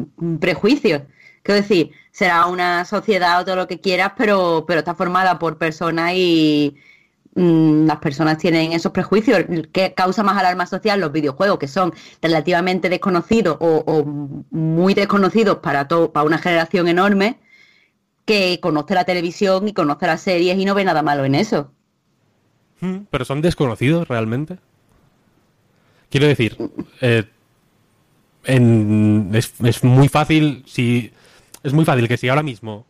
prejuicios. 0.40 1.02
Quiero 1.42 1.60
decir, 1.60 1.90
será 2.12 2.46
una 2.46 2.84
sociedad 2.84 3.40
o 3.40 3.44
todo 3.44 3.56
lo 3.56 3.66
que 3.66 3.80
quieras, 3.80 4.12
pero, 4.16 4.64
pero 4.68 4.78
está 4.78 4.94
formada 4.94 5.36
por 5.40 5.59
personas 5.59 6.12
y 6.14 6.76
mm, 7.34 7.86
las 7.86 7.98
personas 7.98 8.38
tienen 8.38 8.72
esos 8.72 8.92
prejuicios. 8.92 9.44
que 9.72 9.94
causa 9.94 10.22
más 10.22 10.36
alarma 10.38 10.66
social? 10.66 11.00
Los 11.00 11.12
videojuegos, 11.12 11.59
que 11.59 11.68
son 11.68 11.92
relativamente 12.20 12.88
desconocidos 12.88 13.56
o, 13.60 14.04
muy 14.50 14.94
desconocidos 14.94 15.59
para, 15.59 15.88
todo, 15.88 16.12
para 16.12 16.26
una 16.26 16.38
generación 16.38 16.88
enorme 16.88 17.38
que 18.24 18.60
conoce 18.60 18.94
la 18.94 19.04
televisión 19.04 19.68
y 19.68 19.72
conoce 19.72 20.06
las 20.06 20.20
series 20.20 20.56
y 20.59 20.64
no 20.64 20.74
ve 20.74 20.84
nada 20.84 21.02
malo 21.02 21.24
en 21.24 21.34
eso. 21.34 21.72
Mm, 22.80 23.06
Pero 23.10 23.24
son 23.24 23.42
desconocidos 23.42 24.09
realmente. 24.09 24.59
Quiero 26.10 26.26
decir, 26.26 26.56
eh, 27.00 27.24
es, 28.44 29.54
es 29.62 29.84
muy 29.84 30.09
fácil 30.09 30.62
si 30.66 31.12
es 31.62 31.72
muy 31.72 31.84
fácil 31.84 32.09
que 32.09 32.16
si 32.16 32.28
ahora 32.28 32.42
mismo 32.42 32.86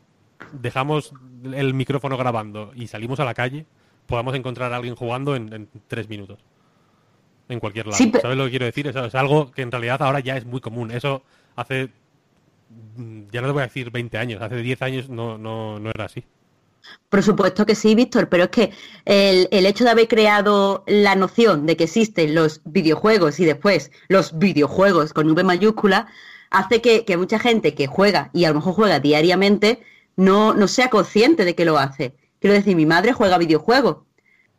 dejamos 0.52 1.12
el 1.44 1.74
micrófono 1.74 2.16
grabando 2.16 2.73
y 2.74 2.86
salimos 2.86 3.20
a 3.20 3.24
la 3.24 3.35
calle, 3.35 3.66
podamos 4.13 4.35
encontrar 4.35 4.71
a 4.75 4.77
alguien 4.77 4.95
jugando 4.95 5.35
en, 5.35 5.51
en 5.55 5.69
tres 5.89 6.07
minutos. 6.07 6.39
En 7.49 7.59
cualquier 7.61 7.87
lado. 7.87 7.97
Sí, 7.97 8.09
pero- 8.09 8.21
¿Sabes 8.21 8.37
lo 8.37 8.45
que 8.45 8.51
quiero 8.51 8.67
decir? 8.67 8.87
Es, 8.87 8.95
es 8.95 9.15
algo 9.15 9.51
que 9.51 9.63
en 9.63 9.71
realidad 9.73 10.03
ahora 10.03 10.21
ya 10.21 10.37
es 10.37 10.45
muy 10.45 10.61
común. 10.61 10.91
Eso 10.91 11.23
hace 11.57 11.89
mm, 12.99 13.23
ya 13.33 13.41
no 13.41 13.47
te 13.47 13.53
voy 13.55 13.63
a 13.63 13.69
decir 13.69 13.91
20 13.91 14.19
años, 14.19 14.43
hace 14.43 14.57
10 14.57 14.83
años 14.83 15.09
no, 15.09 15.39
no, 15.39 15.79
no 15.79 15.89
era 15.89 16.05
así. 16.05 16.23
Por 17.09 17.23
supuesto 17.23 17.65
que 17.65 17.75
sí, 17.75 17.95
Víctor, 17.95 18.29
pero 18.29 18.45
es 18.45 18.51
que 18.51 18.73
el, 19.07 19.49
el, 19.51 19.65
hecho 19.65 19.85
de 19.85 19.91
haber 19.91 20.09
creado 20.09 20.85
la 20.87 21.15
noción 21.15 21.65
de 21.65 21.79
que 21.79 21.85
existen 21.85 22.35
los 22.35 22.61
videojuegos 22.67 23.41
y 23.41 23.47
después 23.47 23.93
los 24.09 24.39
videojuegos 24.39 25.15
con 25.15 25.31
V 25.31 25.43
mayúscula 25.43 26.07
hace 26.51 26.83
que, 26.83 27.07
que 27.07 27.17
mucha 27.17 27.39
gente 27.39 27.75
que 27.75 27.87
juega 27.87 28.29
y 28.35 28.45
a 28.45 28.51
lo 28.51 28.57
mejor 28.57 28.75
juega 28.75 29.01
diariamente 29.01 29.83
no, 30.17 30.53
no 30.53 30.69
sea 30.69 30.91
consciente 30.91 31.47
de 31.47 31.55
que 31.55 31.65
lo 31.65 31.79
hace. 31.79 32.15
Quiero 32.43 32.55
decir, 32.55 32.77
mi 32.77 32.86
madre 32.86 33.12
juega 33.12 33.39
videojuegos 33.39 33.98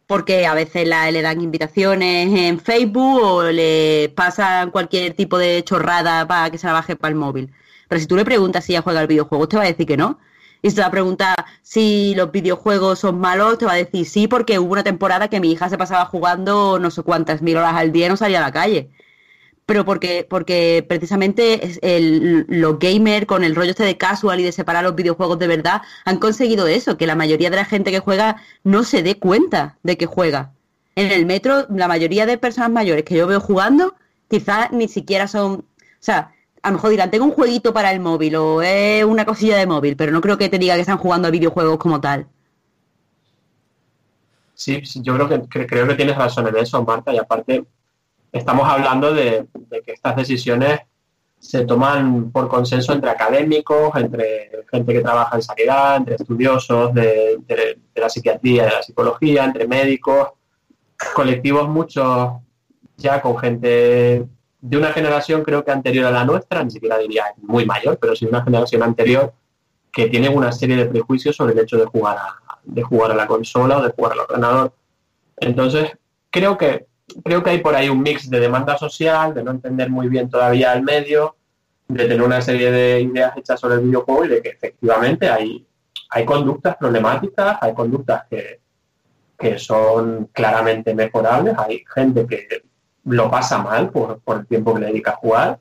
porque 0.07 0.45
a 0.45 0.53
veces 0.53 0.87
la, 0.87 1.11
le 1.11 1.21
dan 1.21 1.41
invitaciones 1.41 2.29
en 2.33 2.59
Facebook 2.59 3.21
o 3.21 3.43
le 3.43 4.11
pasan 4.15 4.71
cualquier 4.71 5.13
tipo 5.15 5.37
de 5.37 5.63
chorrada 5.65 6.25
para 6.27 6.49
que 6.49 6.57
se 6.57 6.67
la 6.67 6.73
baje 6.73 6.95
para 6.95 7.09
el 7.11 7.15
móvil. 7.15 7.51
Pero 7.89 7.99
si 7.99 8.07
tú 8.07 8.15
le 8.15 8.23
preguntas 8.23 8.63
si 8.63 8.71
ella 8.73 8.81
juega 8.81 9.01
el 9.01 9.07
videojuego, 9.07 9.47
te 9.49 9.57
va 9.57 9.63
a 9.63 9.67
decir 9.67 9.85
que 9.85 9.97
no. 9.97 10.19
Y 10.61 10.69
si 10.69 10.75
te 10.77 10.81
va 10.81 10.87
a 10.87 10.91
preguntar 10.91 11.35
si 11.61 12.15
los 12.15 12.31
videojuegos 12.31 12.99
son 12.99 13.19
malos, 13.19 13.57
te 13.57 13.65
va 13.65 13.73
a 13.73 13.75
decir 13.75 14.05
sí, 14.05 14.27
porque 14.29 14.59
hubo 14.59 14.71
una 14.71 14.83
temporada 14.83 15.27
que 15.27 15.41
mi 15.41 15.51
hija 15.51 15.69
se 15.69 15.77
pasaba 15.77 16.05
jugando 16.05 16.79
no 16.79 16.89
sé 16.89 17.03
cuántas 17.03 17.41
mil 17.41 17.57
horas 17.57 17.75
al 17.75 17.91
día 17.91 18.05
y 18.05 18.09
no 18.09 18.17
salía 18.17 18.39
a 18.39 18.41
la 18.41 18.53
calle. 18.53 18.91
Pero 19.65 19.85
porque, 19.85 20.27
porque 20.29 20.85
precisamente 20.87 21.77
el, 21.81 22.45
los 22.49 22.79
gamers 22.79 23.25
con 23.25 23.43
el 23.43 23.55
rollo 23.55 23.71
este 23.71 23.85
de 23.85 23.97
casual 23.97 24.41
y 24.41 24.43
de 24.43 24.51
separar 24.51 24.83
los 24.83 24.95
videojuegos 24.95 25.39
de 25.39 25.47
verdad 25.47 25.81
han 26.03 26.17
conseguido 26.17 26.67
eso, 26.67 26.97
que 26.97 27.07
la 27.07 27.15
mayoría 27.15 27.49
de 27.49 27.55
la 27.55 27.65
gente 27.65 27.91
que 27.91 27.99
juega 27.99 28.41
no 28.63 28.83
se 28.83 29.03
dé 29.03 29.19
cuenta 29.19 29.77
de 29.83 29.97
que 29.97 30.05
juega. 30.05 30.51
En 30.95 31.11
el 31.11 31.25
metro, 31.25 31.65
la 31.69 31.87
mayoría 31.87 32.25
de 32.25 32.37
personas 32.37 32.71
mayores 32.71 33.05
que 33.05 33.15
yo 33.15 33.25
veo 33.25 33.39
jugando, 33.39 33.95
quizás 34.29 34.71
ni 34.71 34.87
siquiera 34.87 35.27
son, 35.27 35.53
o 35.53 35.65
sea, 35.99 36.33
a 36.61 36.69
lo 36.69 36.75
mejor 36.75 36.91
dirán, 36.91 37.11
tengo 37.11 37.25
un 37.25 37.31
jueguito 37.31 37.73
para 37.73 37.91
el 37.91 37.99
móvil 37.99 38.35
o 38.35 38.61
es 38.61 39.03
una 39.05 39.25
cosilla 39.25 39.57
de 39.57 39.65
móvil, 39.65 39.95
pero 39.95 40.11
no 40.11 40.21
creo 40.21 40.37
que 40.37 40.49
te 40.49 40.59
diga 40.59 40.75
que 40.75 40.81
están 40.81 40.97
jugando 40.97 41.27
a 41.27 41.31
videojuegos 41.31 41.77
como 41.77 42.01
tal. 42.01 42.27
Sí, 44.55 44.81
sí 44.85 45.01
yo 45.01 45.15
creo 45.15 45.29
que, 45.29 45.41
que, 45.49 45.67
creo 45.67 45.87
que 45.87 45.95
tienes 45.95 46.15
razón 46.15 46.47
en 46.47 46.57
eso, 46.57 46.83
Marta, 46.83 47.13
y 47.13 47.17
aparte 47.17 47.65
estamos 48.33 48.67
hablando 48.67 49.13
de, 49.13 49.47
que 49.85 49.93
estas 49.93 50.17
decisiones 50.17 50.81
se 51.39 51.65
toman 51.65 52.31
por 52.31 52.49
consenso 52.49 52.93
entre 52.93 53.09
académicos, 53.09 53.95
entre 53.95 54.49
gente 54.69 54.93
que 54.93 55.01
trabaja 55.01 55.35
en 55.35 55.41
sanidad, 55.41 55.97
entre 55.97 56.15
estudiosos 56.15 56.93
de 56.93 57.39
la 57.95 58.09
psiquiatría, 58.09 58.65
de 58.65 58.71
la 58.71 58.83
psicología, 58.83 59.45
entre 59.45 59.67
médicos, 59.67 60.29
colectivos 61.13 61.67
muchos 61.67 62.31
ya 62.97 63.21
con 63.21 63.37
gente 63.37 64.25
de 64.61 64.77
una 64.77 64.93
generación 64.93 65.43
creo 65.43 65.63
que 65.65 65.71
anterior 65.71 66.05
a 66.05 66.11
la 66.11 66.23
nuestra, 66.23 66.63
ni 66.63 66.71
siquiera 66.71 66.97
diría 66.97 67.25
muy 67.41 67.65
mayor, 67.65 67.97
pero 67.99 68.15
sí 68.15 68.25
una 68.25 68.43
generación 68.43 68.81
anterior 68.81 69.33
que 69.91 70.07
tiene 70.07 70.29
una 70.29 70.51
serie 70.51 70.77
de 70.77 70.85
prejuicios 70.85 71.35
sobre 71.35 71.53
el 71.53 71.59
hecho 71.59 71.77
de 71.77 71.85
jugar 71.85 72.17
a, 72.17 72.59
de 72.63 72.81
jugar 72.81 73.11
a 73.11 73.15
la 73.15 73.27
consola 73.27 73.77
o 73.77 73.83
de 73.83 73.91
jugar 73.91 74.13
al 74.13 74.19
ordenador. 74.19 74.73
Entonces, 75.37 75.91
creo 76.29 76.57
que 76.57 76.87
creo 77.23 77.43
que 77.43 77.51
hay 77.51 77.59
por 77.59 77.75
ahí 77.75 77.89
un 77.89 78.01
mix 78.01 78.29
de 78.29 78.39
demanda 78.39 78.77
social, 78.77 79.33
de 79.33 79.43
no 79.43 79.51
entender 79.51 79.89
muy 79.89 80.07
bien 80.07 80.29
todavía 80.29 80.73
el 80.73 80.83
medio, 80.83 81.35
de 81.87 82.05
tener 82.05 82.21
una 82.21 82.41
serie 82.41 82.71
de 82.71 83.01
ideas 83.01 83.37
hechas 83.37 83.59
sobre 83.59 83.75
el 83.75 83.81
videojuego 83.81 84.25
y 84.25 84.29
de 84.29 84.41
que 84.41 84.49
efectivamente 84.49 85.29
hay, 85.29 85.65
hay 86.09 86.25
conductas 86.25 86.75
problemáticas, 86.77 87.57
hay 87.61 87.73
conductas 87.73 88.25
que, 88.29 88.61
que 89.37 89.59
son 89.59 90.29
claramente 90.31 90.93
mejorables, 90.93 91.55
hay 91.57 91.83
gente 91.93 92.25
que 92.25 92.63
lo 93.05 93.29
pasa 93.29 93.57
mal 93.57 93.89
por, 93.89 94.19
por, 94.21 94.37
el 94.37 94.47
tiempo 94.47 94.73
que 94.73 94.81
le 94.81 94.87
dedica 94.87 95.11
a 95.11 95.15
jugar, 95.15 95.59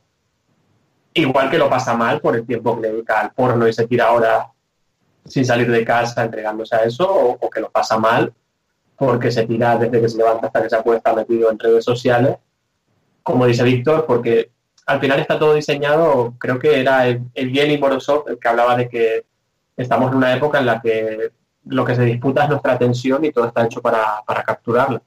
igual 1.15 1.51
que 1.51 1.59
lo 1.59 1.69
pasa 1.69 1.95
mal 1.95 2.21
por 2.21 2.37
el 2.37 2.47
tiempo 2.47 2.77
que 2.77 2.83
le 2.83 2.93
dedica 2.93 3.21
al 3.21 3.33
porno 3.33 3.67
y 3.67 3.73
se 3.73 3.87
tira 3.87 4.13
horas 4.13 4.47
sin 5.25 5.45
salir 5.45 5.71
de 5.71 5.85
casa 5.85 6.25
entregándose 6.25 6.75
a 6.75 6.85
eso, 6.85 7.09
o, 7.13 7.39
o 7.41 7.51
que 7.51 7.61
lo 7.61 7.71
pasa 7.71 7.99
mal 7.99 8.33
porque 9.05 9.33
se 9.33 9.45
tira 9.49 9.77
desde 9.77 10.01
que 10.01 10.09
se 10.09 10.17
levanta 10.17 10.47
hasta 10.47 10.63
que 10.63 10.71
se 10.71 10.77
acuesta 10.77 11.13
metido 11.13 11.51
en 11.51 11.59
redes 11.59 11.85
sociales, 11.85 12.37
como 13.25 13.47
dice 13.47 13.65
Víctor, 13.65 14.07
porque 14.07 14.53
al 14.87 15.01
final 15.01 15.19
está 15.19 15.41
todo 15.41 15.55
diseñado, 15.55 16.35
creo 16.39 16.57
que 16.61 16.79
era 16.81 17.09
el, 17.09 17.25
el 17.35 17.81
Morozov 17.81 18.29
el 18.29 18.39
que 18.39 18.47
hablaba 18.47 18.77
de 18.77 18.89
que 18.89 19.25
estamos 19.77 20.13
en 20.13 20.19
una 20.19 20.33
época 20.33 20.61
en 20.61 20.67
la 20.67 20.81
que 20.81 21.33
lo 21.65 21.85
que 21.85 21.97
se 21.97 22.05
disputa 22.05 22.45
es 22.45 22.51
nuestra 22.51 22.75
atención 22.75 23.25
y 23.25 23.33
todo 23.33 23.47
está 23.47 23.65
hecho 23.65 23.83
para, 23.83 24.23
para 24.25 24.45
capturarla. 24.45 25.03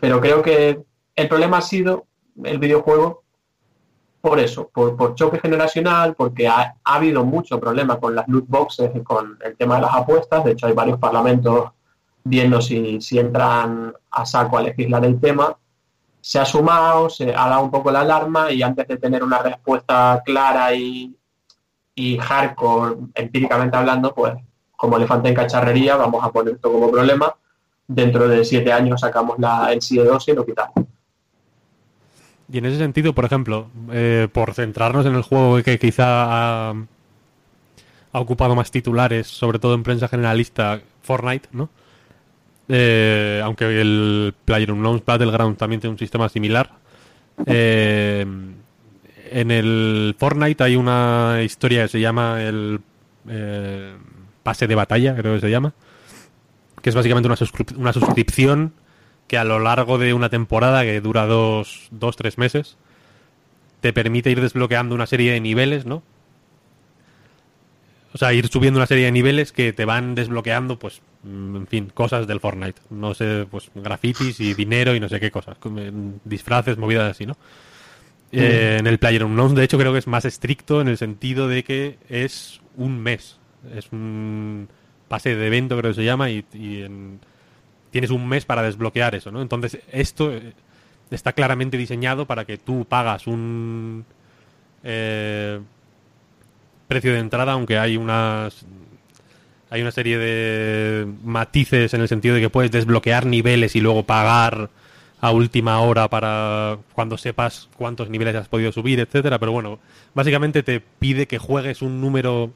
Pero 0.00 0.18
creo 0.18 0.40
que 0.40 0.80
el 1.14 1.28
problema 1.28 1.58
ha 1.58 1.62
sido 1.62 2.06
el 2.42 2.56
videojuego 2.56 3.24
por 4.22 4.38
eso, 4.38 4.70
por, 4.72 4.96
por 4.96 5.16
choque 5.16 5.38
generacional, 5.38 6.14
porque 6.14 6.48
ha, 6.48 6.76
ha, 6.82 6.94
habido 6.94 7.26
mucho 7.26 7.60
problema 7.60 8.00
con 8.00 8.14
las 8.14 8.26
loot 8.26 8.46
boxes 8.48 8.90
y 8.94 9.00
con 9.00 9.38
el 9.44 9.54
tema 9.58 9.74
de 9.74 9.82
las 9.82 9.94
apuestas. 9.94 10.44
De 10.46 10.52
hecho, 10.52 10.66
hay 10.66 10.72
varios 10.72 10.98
parlamentos 10.98 11.72
viendo 12.24 12.60
si, 12.60 13.00
si 13.00 13.18
entran 13.18 13.92
a 14.10 14.26
saco 14.26 14.58
a 14.58 14.62
legislar 14.62 15.04
el 15.04 15.20
tema. 15.20 15.56
Se 16.20 16.38
ha 16.38 16.44
sumado, 16.44 17.10
se 17.10 17.34
ha 17.34 17.48
dado 17.48 17.64
un 17.64 17.70
poco 17.70 17.90
la 17.90 18.00
alarma 18.00 18.52
y 18.52 18.62
antes 18.62 18.86
de 18.86 18.96
tener 18.96 19.24
una 19.24 19.38
respuesta 19.38 20.22
clara 20.24 20.72
y, 20.74 21.16
y 21.94 22.18
hardcore, 22.18 22.96
empíricamente 23.14 23.76
hablando, 23.76 24.14
pues 24.14 24.34
como 24.76 24.96
elefante 24.96 25.28
en 25.28 25.34
cacharrería, 25.34 25.96
vamos 25.96 26.24
a 26.24 26.30
poner 26.30 26.54
esto 26.54 26.72
como 26.72 26.90
problema. 26.90 27.34
Dentro 27.86 28.26
de 28.28 28.44
siete 28.44 28.72
años 28.72 29.00
sacamos 29.00 29.38
la, 29.38 29.72
el 29.72 29.82
SIE 29.82 30.02
2 30.02 30.28
y 30.28 30.32
lo 30.32 30.44
quitamos. 30.46 30.74
Y 32.52 32.58
en 32.58 32.66
ese 32.66 32.78
sentido, 32.78 33.14
por 33.14 33.24
ejemplo, 33.24 33.68
eh, 33.92 34.28
por 34.30 34.52
centrarnos 34.52 35.06
en 35.06 35.14
el 35.14 35.22
juego 35.22 35.62
que 35.62 35.78
quizá 35.78 36.70
ha, 36.70 36.74
ocupado 38.12 38.54
más 38.54 38.70
titulares, 38.70 39.26
sobre 39.26 39.58
todo 39.58 39.74
en 39.74 39.82
prensa 39.82 40.06
generalista, 40.06 40.80
Fortnite, 41.02 41.48
¿no? 41.52 41.70
Eh, 42.68 43.40
aunque 43.42 43.80
el 43.80 44.34
PlayerUnknown's 44.44 45.04
Battleground 45.04 45.56
también 45.56 45.80
tiene 45.80 45.92
un 45.92 45.98
sistema 45.98 46.28
similar. 46.28 46.70
Eh, 47.46 48.24
en 49.30 49.50
el 49.50 50.14
Fortnite 50.18 50.62
hay 50.62 50.76
una 50.76 51.40
historia 51.42 51.82
que 51.82 51.88
se 51.88 52.00
llama 52.00 52.42
el 52.42 52.80
eh, 53.28 53.94
pase 54.42 54.66
de 54.66 54.74
batalla, 54.74 55.16
creo 55.16 55.34
que 55.34 55.40
se 55.40 55.50
llama, 55.50 55.72
que 56.80 56.90
es 56.90 56.94
básicamente 56.94 57.28
una, 57.28 57.36
una 57.78 57.92
suscripción 57.92 58.74
que 59.26 59.38
a 59.38 59.44
lo 59.44 59.58
largo 59.58 59.98
de 59.98 60.12
una 60.12 60.28
temporada 60.28 60.82
que 60.82 61.00
dura 61.00 61.26
dos, 61.26 61.88
dos, 61.90 62.16
tres 62.16 62.36
meses, 62.36 62.76
te 63.80 63.92
permite 63.92 64.30
ir 64.30 64.40
desbloqueando 64.40 64.94
una 64.94 65.06
serie 65.06 65.32
de 65.32 65.40
niveles, 65.40 65.86
¿no? 65.86 66.02
O 68.14 68.18
sea, 68.18 68.32
ir 68.32 68.48
subiendo 68.48 68.78
una 68.78 68.86
serie 68.86 69.06
de 69.06 69.12
niveles 69.12 69.52
que 69.52 69.72
te 69.72 69.84
van 69.84 70.14
desbloqueando, 70.14 70.78
pues, 70.78 71.00
en 71.24 71.66
fin, 71.66 71.90
cosas 71.94 72.26
del 72.26 72.40
Fortnite. 72.40 72.80
No 72.90 73.14
sé, 73.14 73.46
pues, 73.50 73.70
grafitis 73.74 74.38
y 74.40 74.54
dinero 74.54 74.94
y 74.94 75.00
no 75.00 75.08
sé 75.08 75.18
qué 75.18 75.30
cosas. 75.30 75.56
Disfraces, 76.24 76.76
movidas 76.76 77.10
así, 77.10 77.26
¿no? 77.26 77.34
Mm. 78.32 78.38
Eh, 78.38 78.76
en 78.78 78.86
el 78.86 78.98
PlayerUnknown's, 78.98 79.54
de 79.54 79.64
hecho, 79.64 79.78
creo 79.78 79.92
que 79.92 79.98
es 79.98 80.06
más 80.06 80.24
estricto 80.24 80.80
en 80.80 80.88
el 80.88 80.98
sentido 80.98 81.48
de 81.48 81.64
que 81.64 81.98
es 82.08 82.60
un 82.76 83.00
mes. 83.00 83.38
Es 83.74 83.90
un 83.92 84.68
pase 85.08 85.34
de 85.36 85.46
evento, 85.46 85.78
creo 85.78 85.92
que 85.92 85.96
se 85.96 86.04
llama, 86.04 86.30
y, 86.30 86.44
y 86.52 86.82
en 86.82 87.20
tienes 87.92 88.10
un 88.10 88.26
mes 88.26 88.44
para 88.44 88.62
desbloquear 88.62 89.14
eso, 89.14 89.30
¿no? 89.30 89.40
Entonces, 89.42 89.78
esto 89.92 90.32
está 91.10 91.34
claramente 91.34 91.76
diseñado 91.76 92.26
para 92.26 92.44
que 92.44 92.56
tú 92.56 92.86
pagas 92.86 93.26
un 93.26 94.04
eh, 94.82 95.60
precio 96.88 97.12
de 97.12 97.18
entrada, 97.18 97.52
aunque 97.52 97.78
hay 97.78 97.96
unas 97.96 98.64
hay 99.70 99.80
una 99.80 99.90
serie 99.90 100.18
de 100.18 101.06
matices 101.24 101.94
en 101.94 102.02
el 102.02 102.08
sentido 102.08 102.34
de 102.34 102.42
que 102.42 102.50
puedes 102.50 102.70
desbloquear 102.70 103.24
niveles 103.24 103.74
y 103.74 103.80
luego 103.80 104.02
pagar 104.02 104.68
a 105.22 105.30
última 105.30 105.80
hora 105.80 106.08
para 106.08 106.76
cuando 106.92 107.16
sepas 107.16 107.68
cuántos 107.78 108.10
niveles 108.10 108.34
has 108.34 108.48
podido 108.48 108.70
subir, 108.72 109.00
etcétera, 109.00 109.38
pero 109.38 109.52
bueno, 109.52 109.78
básicamente 110.14 110.62
te 110.62 110.80
pide 110.80 111.26
que 111.26 111.38
juegues 111.38 111.80
un 111.80 112.00
número 112.02 112.50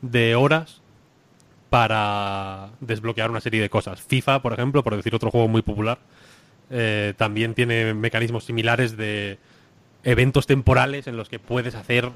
de 0.00 0.34
horas 0.34 0.80
para 1.68 2.70
desbloquear 2.80 3.30
una 3.30 3.40
serie 3.40 3.60
de 3.60 3.68
cosas. 3.68 4.00
FIFA, 4.00 4.40
por 4.40 4.52
ejemplo, 4.52 4.82
por 4.82 4.96
decir 4.96 5.14
otro 5.14 5.30
juego 5.30 5.48
muy 5.48 5.62
popular, 5.62 5.98
eh, 6.70 7.12
también 7.16 7.54
tiene 7.54 7.92
mecanismos 7.92 8.44
similares 8.44 8.96
de 8.96 9.38
eventos 10.04 10.46
temporales 10.46 11.06
en 11.06 11.16
los 11.16 11.28
que 11.28 11.38
puedes 11.38 11.74
hacer 11.74 12.10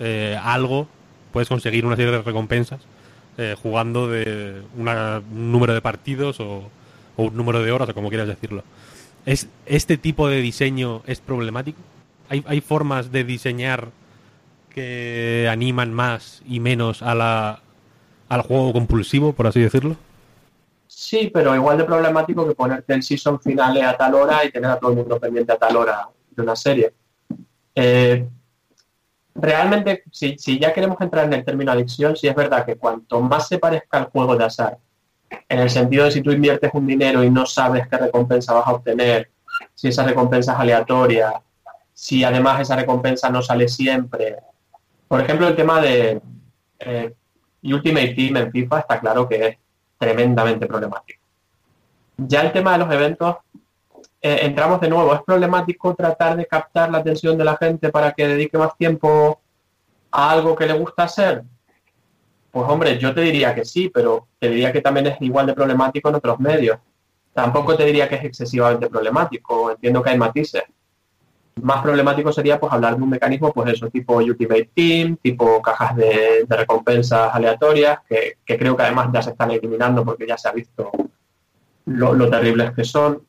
eh, 0.00 0.38
algo, 0.42 0.88
puedes 1.36 1.50
conseguir 1.50 1.84
una 1.84 1.96
serie 1.96 2.12
de 2.12 2.22
recompensas 2.22 2.80
eh, 3.36 3.54
jugando 3.62 4.08
de 4.08 4.62
una, 4.74 5.20
un 5.30 5.52
número 5.52 5.74
de 5.74 5.82
partidos 5.82 6.40
o, 6.40 6.70
un 7.18 7.36
número 7.36 7.62
de 7.62 7.72
horas 7.72 7.90
o 7.90 7.94
como 7.94 8.08
quieras 8.08 8.26
decirlo. 8.26 8.62
¿Es, 9.26 9.46
¿Este 9.66 9.98
tipo 9.98 10.30
de 10.30 10.40
diseño 10.40 11.02
es 11.06 11.20
problemático? 11.20 11.78
¿Hay, 12.30 12.42
¿Hay 12.46 12.62
formas 12.62 13.12
de 13.12 13.24
diseñar 13.24 13.90
que 14.70 15.46
animan 15.50 15.92
más 15.92 16.40
y 16.46 16.58
menos 16.58 17.02
a 17.02 17.14
la, 17.14 17.60
al 18.30 18.40
juego 18.40 18.72
compulsivo, 18.72 19.34
por 19.34 19.46
así 19.46 19.60
decirlo? 19.60 19.94
Sí, 20.86 21.30
pero 21.34 21.54
igual 21.54 21.76
de 21.76 21.84
problemático 21.84 22.48
que 22.48 22.54
ponerte 22.54 22.94
el 22.94 23.02
season 23.02 23.38
finales 23.42 23.84
a 23.84 23.94
tal 23.94 24.14
hora 24.14 24.42
y 24.42 24.50
tener 24.50 24.70
a 24.70 24.78
todo 24.78 24.92
el 24.92 24.96
mundo 24.96 25.20
pendiente 25.20 25.52
a 25.52 25.58
tal 25.58 25.76
hora 25.76 26.08
de 26.30 26.42
una 26.42 26.56
serie. 26.56 26.94
Eh, 27.74 28.26
realmente, 29.38 30.02
si, 30.10 30.36
si 30.38 30.58
ya 30.58 30.72
queremos 30.72 31.00
entrar 31.00 31.24
en 31.26 31.32
el 31.34 31.44
término 31.44 31.72
adicción, 31.72 32.16
sí 32.16 32.28
es 32.28 32.34
verdad 32.34 32.64
que 32.64 32.76
cuanto 32.76 33.20
más 33.20 33.48
se 33.48 33.58
parezca 33.58 33.98
al 33.98 34.04
juego 34.06 34.36
de 34.36 34.44
azar, 34.44 34.78
en 35.48 35.58
el 35.58 35.70
sentido 35.70 36.04
de 36.04 36.10
si 36.10 36.22
tú 36.22 36.30
inviertes 36.30 36.70
un 36.74 36.86
dinero 36.86 37.22
y 37.22 37.30
no 37.30 37.46
sabes 37.46 37.86
qué 37.88 37.96
recompensa 37.96 38.52
vas 38.54 38.66
a 38.66 38.72
obtener, 38.72 39.30
si 39.74 39.88
esa 39.88 40.04
recompensa 40.04 40.52
es 40.52 40.58
aleatoria, 40.58 41.40
si 41.92 42.24
además 42.24 42.60
esa 42.60 42.76
recompensa 42.76 43.30
no 43.30 43.42
sale 43.42 43.68
siempre. 43.68 44.36
Por 45.08 45.20
ejemplo, 45.20 45.48
el 45.48 45.56
tema 45.56 45.80
de 45.80 46.20
eh, 46.78 47.14
Ultimate 47.62 48.14
Team 48.14 48.36
en 48.36 48.52
FIFA 48.52 48.80
está 48.80 49.00
claro 49.00 49.28
que 49.28 49.46
es 49.46 49.56
tremendamente 49.98 50.66
problemático. 50.66 51.22
Ya 52.18 52.42
el 52.42 52.52
tema 52.52 52.72
de 52.72 52.78
los 52.78 52.92
eventos, 52.92 53.36
eh, 54.28 54.44
entramos 54.44 54.80
de 54.80 54.88
nuevo, 54.88 55.14
es 55.14 55.22
problemático 55.22 55.94
tratar 55.94 56.36
de 56.36 56.46
captar 56.46 56.90
la 56.90 56.98
atención 56.98 57.38
de 57.38 57.44
la 57.44 57.56
gente 57.56 57.90
para 57.90 58.10
que 58.10 58.26
dedique 58.26 58.58
más 58.58 58.76
tiempo 58.76 59.40
a 60.10 60.32
algo 60.32 60.56
que 60.56 60.66
le 60.66 60.72
gusta 60.72 61.04
hacer. 61.04 61.44
Pues 62.50 62.68
hombre, 62.68 62.98
yo 62.98 63.14
te 63.14 63.20
diría 63.20 63.54
que 63.54 63.64
sí, 63.64 63.88
pero 63.88 64.26
te 64.40 64.48
diría 64.48 64.72
que 64.72 64.80
también 64.80 65.06
es 65.06 65.22
igual 65.22 65.46
de 65.46 65.54
problemático 65.54 66.08
en 66.08 66.16
otros 66.16 66.40
medios. 66.40 66.76
Tampoco 67.32 67.76
te 67.76 67.84
diría 67.84 68.08
que 68.08 68.16
es 68.16 68.24
excesivamente 68.24 68.88
problemático, 68.88 69.70
entiendo 69.70 70.02
que 70.02 70.10
hay 70.10 70.18
matices. 70.18 70.64
Más 71.62 71.80
problemático 71.80 72.32
sería 72.32 72.58
pues 72.58 72.72
hablar 72.72 72.96
de 72.96 73.04
un 73.04 73.10
mecanismo, 73.10 73.52
pues 73.52 73.74
eso, 73.74 73.88
tipo 73.90 74.16
Ultimate 74.16 74.70
Team, 74.74 75.18
tipo 75.18 75.62
cajas 75.62 75.94
de, 75.94 76.44
recompensas 76.48 77.32
aleatorias, 77.32 78.00
que, 78.08 78.38
creo 78.44 78.76
que 78.76 78.82
además 78.82 79.08
ya 79.12 79.22
se 79.22 79.30
están 79.30 79.52
eliminando 79.52 80.04
porque 80.04 80.26
ya 80.26 80.36
se 80.36 80.48
ha 80.48 80.52
visto 80.52 80.90
lo 81.84 82.28
terribles 82.28 82.72
que 82.72 82.82
son. 82.82 83.22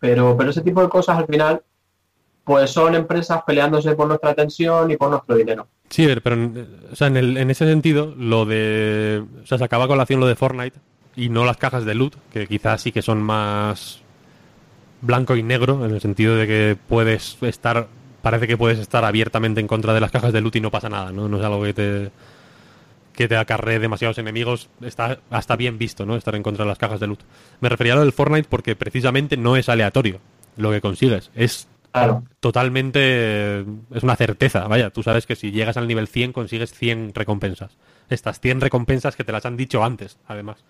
Pero, 0.00 0.36
pero 0.36 0.50
ese 0.50 0.62
tipo 0.62 0.80
de 0.80 0.88
cosas 0.88 1.18
al 1.18 1.26
final, 1.26 1.62
pues 2.44 2.70
son 2.70 2.94
empresas 2.94 3.42
peleándose 3.46 3.94
por 3.94 4.06
nuestra 4.06 4.30
atención 4.30 4.90
y 4.90 4.96
por 4.96 5.10
nuestro 5.10 5.36
dinero. 5.36 5.66
Sí, 5.90 6.06
pero 6.22 6.36
o 6.92 6.96
sea, 6.96 7.08
en, 7.08 7.16
el, 7.16 7.36
en 7.36 7.50
ese 7.50 7.66
sentido, 7.66 8.14
lo 8.16 8.44
de. 8.44 9.24
O 9.42 9.46
sea, 9.46 9.58
se 9.58 9.64
acaba 9.64 9.88
con 9.88 9.96
la 9.96 10.02
acción 10.02 10.20
lo 10.20 10.26
de 10.26 10.36
Fortnite 10.36 10.78
y 11.16 11.30
no 11.30 11.44
las 11.44 11.56
cajas 11.56 11.84
de 11.84 11.94
loot, 11.94 12.14
que 12.32 12.46
quizás 12.46 12.80
sí 12.80 12.92
que 12.92 13.02
son 13.02 13.20
más 13.20 14.02
blanco 15.00 15.36
y 15.36 15.42
negro, 15.42 15.84
en 15.84 15.92
el 15.92 16.00
sentido 16.00 16.36
de 16.36 16.46
que 16.46 16.76
puedes 16.88 17.42
estar, 17.42 17.88
parece 18.22 18.46
que 18.46 18.56
puedes 18.56 18.78
estar 18.78 19.04
abiertamente 19.04 19.60
en 19.60 19.66
contra 19.66 19.94
de 19.94 20.00
las 20.00 20.10
cajas 20.10 20.32
de 20.32 20.40
loot 20.40 20.56
y 20.56 20.60
no 20.60 20.70
pasa 20.70 20.88
nada, 20.88 21.10
¿no? 21.10 21.28
No 21.28 21.38
es 21.38 21.44
algo 21.44 21.62
que 21.62 21.74
te 21.74 22.10
que 23.18 23.26
te 23.26 23.36
acarree 23.36 23.80
demasiados 23.80 24.16
enemigos, 24.18 24.70
está 24.80 25.18
hasta 25.28 25.56
bien 25.56 25.76
visto, 25.76 26.06
¿no? 26.06 26.14
Estar 26.14 26.36
en 26.36 26.44
contra 26.44 26.64
de 26.64 26.68
las 26.68 26.78
cajas 26.78 27.00
de 27.00 27.08
loot. 27.08 27.18
Me 27.60 27.68
refería 27.68 27.94
a 27.94 27.96
lo 27.96 28.02
del 28.02 28.12
Fortnite 28.12 28.48
porque 28.48 28.76
precisamente 28.76 29.36
no 29.36 29.56
es 29.56 29.68
aleatorio 29.68 30.20
lo 30.56 30.70
que 30.70 30.80
consigues, 30.80 31.32
es 31.34 31.66
Claro. 31.90 32.22
totalmente 32.38 33.62
es 33.92 34.02
una 34.04 34.14
certeza, 34.14 34.68
vaya, 34.68 34.90
tú 34.90 35.02
sabes 35.02 35.26
que 35.26 35.34
si 35.34 35.50
llegas 35.50 35.76
al 35.76 35.88
nivel 35.88 36.06
100 36.06 36.32
consigues 36.32 36.72
100 36.72 37.10
recompensas. 37.12 37.76
Estas 38.08 38.38
100 38.38 38.60
recompensas 38.60 39.16
que 39.16 39.24
te 39.24 39.32
las 39.32 39.44
han 39.46 39.56
dicho 39.56 39.82
antes, 39.82 40.18
además. 40.28 40.62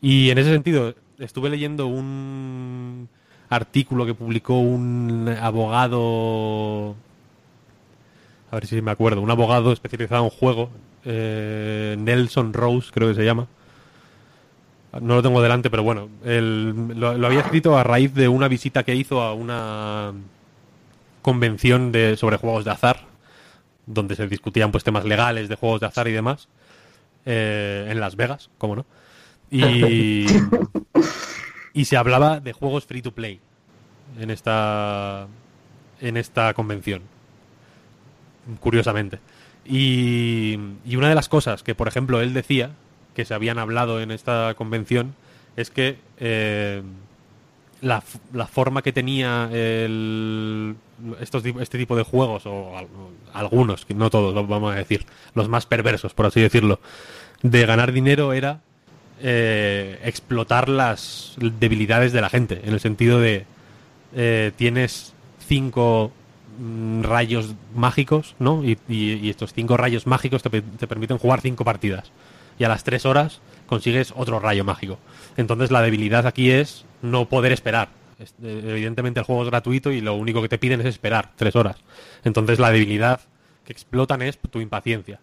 Y 0.00 0.30
en 0.30 0.38
ese 0.38 0.52
sentido, 0.52 0.94
estuve 1.18 1.50
leyendo 1.50 1.86
un 1.86 3.10
artículo 3.50 4.06
que 4.06 4.14
publicó 4.14 4.58
un 4.58 5.28
abogado. 5.38 6.94
A 8.50 8.54
ver 8.54 8.66
si 8.66 8.80
me 8.80 8.90
acuerdo. 8.90 9.20
Un 9.20 9.30
abogado 9.30 9.70
especializado 9.70 10.24
en 10.24 10.30
juego. 10.30 10.70
Eh, 11.04 11.96
Nelson 11.98 12.52
Rose, 12.52 12.90
creo 12.92 13.08
que 13.08 13.14
se 13.14 13.24
llama. 13.24 13.46
No 15.00 15.16
lo 15.16 15.22
tengo 15.22 15.42
delante, 15.42 15.70
pero 15.70 15.82
bueno. 15.82 16.08
lo 16.24 17.26
había 17.26 17.40
escrito 17.40 17.76
a 17.76 17.82
raíz 17.82 18.14
de 18.14 18.28
una 18.28 18.46
visita 18.48 18.84
que 18.84 18.94
hizo 18.94 19.20
a 19.22 19.34
una 19.34 20.12
convención 21.22 21.90
de, 21.92 22.16
sobre 22.16 22.36
juegos 22.36 22.64
de 22.64 22.70
azar. 22.70 23.00
Donde 23.86 24.14
se 24.16 24.26
discutían 24.28 24.70
pues 24.72 24.84
temas 24.84 25.04
legales 25.04 25.48
de 25.48 25.56
juegos 25.56 25.80
de 25.80 25.86
azar 25.86 26.08
y 26.08 26.12
demás. 26.12 26.48
eh, 27.26 27.88
en 27.90 28.00
Las 28.00 28.16
Vegas, 28.16 28.50
cómo 28.58 28.76
no. 28.76 28.86
Y, 29.50 30.26
y 31.74 31.84
se 31.84 31.96
hablaba 31.96 32.40
de 32.40 32.52
juegos 32.52 32.86
free 32.86 33.02
to 33.02 33.12
play 33.12 33.40
en 34.18 34.30
esta 34.30 35.26
en 36.00 36.16
esta 36.16 36.52
convención 36.54 37.02
curiosamente 38.60 39.20
y, 39.66 40.58
y 40.86 40.96
una 40.96 41.08
de 41.08 41.14
las 41.14 41.28
cosas 41.28 41.62
que 41.62 41.74
por 41.74 41.88
ejemplo 41.88 42.20
él 42.20 42.34
decía 42.34 42.70
que 43.14 43.24
se 43.24 43.34
habían 43.34 43.58
hablado 43.58 44.00
en 44.00 44.10
esta 44.10 44.54
convención 44.56 45.14
es 45.56 45.70
que 45.70 45.96
eh, 46.18 46.82
la, 47.80 48.02
la 48.32 48.46
forma 48.46 48.82
que 48.82 48.92
tenía 48.92 49.48
el, 49.52 50.74
estos, 51.20 51.44
este 51.44 51.78
tipo 51.78 51.96
de 51.96 52.02
juegos, 52.02 52.44
o 52.46 52.76
al- 52.76 52.88
algunos, 53.32 53.86
no 53.94 54.10
todos, 54.10 54.34
vamos 54.48 54.72
a 54.72 54.76
decir, 54.76 55.04
los 55.34 55.48
más 55.48 55.66
perversos, 55.66 56.14
por 56.14 56.26
así 56.26 56.40
decirlo, 56.40 56.80
de 57.42 57.66
ganar 57.66 57.92
dinero 57.92 58.32
era 58.32 58.60
eh, 59.20 60.00
explotar 60.04 60.68
las 60.68 61.34
debilidades 61.38 62.12
de 62.12 62.20
la 62.20 62.30
gente, 62.30 62.62
en 62.64 62.72
el 62.74 62.80
sentido 62.80 63.20
de 63.20 63.44
eh, 64.16 64.52
tienes 64.56 65.12
cinco 65.46 66.10
rayos 67.02 67.54
mágicos, 67.74 68.34
¿no? 68.38 68.62
Y, 68.64 69.28
estos 69.28 69.52
cinco 69.52 69.76
rayos 69.76 70.06
mágicos 70.06 70.42
te, 70.42 70.50
te 70.62 70.86
permiten 70.86 71.18
jugar 71.18 71.40
cinco 71.40 71.64
partidas. 71.64 72.10
Y 72.58 72.64
a 72.64 72.68
las 72.68 72.84
tres 72.84 73.04
horas 73.06 73.40
consigues 73.66 74.12
otro 74.16 74.38
rayo 74.40 74.64
mágico. 74.64 74.98
Entonces 75.36 75.70
la 75.70 75.82
debilidad 75.82 76.26
aquí 76.26 76.50
es 76.50 76.84
no 77.02 77.28
poder 77.28 77.52
esperar. 77.52 77.88
Es- 78.18 78.34
eh, 78.42 78.62
Evidentemente 78.68 79.20
el 79.20 79.26
juego 79.26 79.42
es 79.42 79.48
gratuito 79.50 79.90
y 79.90 80.00
lo 80.00 80.14
único 80.14 80.40
que 80.42 80.48
te 80.48 80.58
piden 80.58 80.80
es 80.80 80.86
esperar 80.86 81.32
tres 81.36 81.56
horas. 81.56 81.76
Entonces 82.24 82.58
la 82.58 82.70
debilidad 82.70 83.20
que 83.64 83.72
explotan 83.72 84.22
es 84.22 84.38
tu 84.38 84.60
impaciencia. 84.60 85.18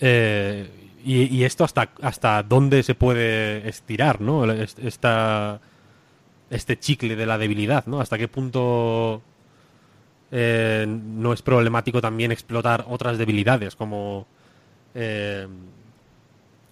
Eh, 0.00 0.68
y, 1.04 1.24
y 1.36 1.44
esto 1.44 1.64
hasta, 1.64 1.90
hasta 2.00 2.42
dónde 2.42 2.82
se 2.82 2.94
puede 2.94 3.68
estirar, 3.68 4.20
¿no? 4.20 4.50
Es- 4.50 4.76
Esta, 4.78 5.60
este 6.50 6.78
chicle 6.78 7.16
de 7.16 7.26
la 7.26 7.38
debilidad, 7.38 7.86
¿no? 7.86 8.00
Hasta 8.00 8.18
qué 8.18 8.28
punto 8.28 9.22
eh, 10.32 10.86
no 10.88 11.32
es 11.32 11.42
problemático 11.42 12.00
también 12.00 12.32
explotar 12.32 12.86
otras 12.88 13.18
debilidades, 13.18 13.76
como 13.76 14.26
eh, 14.94 15.46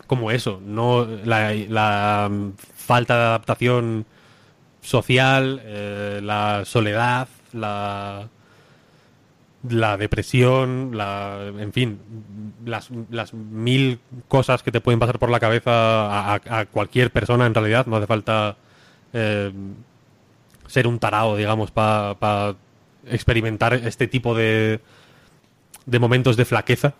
como 0.06 0.30
eso, 0.32 0.60
no 0.64 1.06
la, 1.24 2.30
falta 2.74 3.16
de 3.16 3.22
adaptación 3.22 4.06
social, 4.80 5.60
eh, 5.64 6.20
la 6.22 6.64
soledad, 6.64 7.28
la 7.52 8.28
la 9.68 9.96
depresión, 9.96 10.96
la, 10.96 11.52
en 11.58 11.72
fin, 11.72 12.00
las, 12.64 12.88
las 13.10 13.34
mil 13.34 14.00
cosas 14.28 14.62
que 14.62 14.72
te 14.72 14.80
pueden 14.80 14.98
pasar 14.98 15.18
por 15.18 15.30
la 15.30 15.38
cabeza 15.38 16.34
a, 16.34 16.66
cualquier 16.66 17.10
persona 17.10 17.46
en 17.46 17.54
realidad. 17.54 17.86
No 17.86 17.96
hace 17.96 18.06
falta 18.06 18.56
eh, 19.12 19.52
ser 20.66 20.86
un 20.86 20.98
tarao, 20.98 21.36
digamos, 21.36 21.70
para 21.70 22.54
experimentar 23.06 23.74
este 23.74 24.06
tipo 24.08 24.34
de, 24.34 24.80
de 25.86 25.98
momentos 25.98 26.36
de 26.36 26.44
flaqueza. 26.44 26.94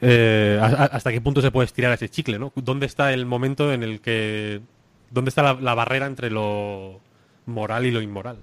Eh, 0.00 0.58
¿Hasta 0.62 1.12
qué 1.12 1.20
punto 1.20 1.40
se 1.42 1.50
puede 1.50 1.66
estirar 1.66 1.92
ese 1.92 2.08
chicle? 2.08 2.38
¿no? 2.38 2.52
¿Dónde 2.54 2.86
está 2.86 3.12
el 3.12 3.26
momento 3.26 3.72
en 3.72 3.82
el 3.82 4.00
que... 4.00 4.60
¿Dónde 5.10 5.28
está 5.30 5.42
la, 5.42 5.54
la 5.54 5.74
barrera 5.74 6.06
entre 6.06 6.30
lo 6.30 7.00
moral 7.46 7.84
y 7.86 7.90
lo 7.90 8.00
inmoral? 8.00 8.38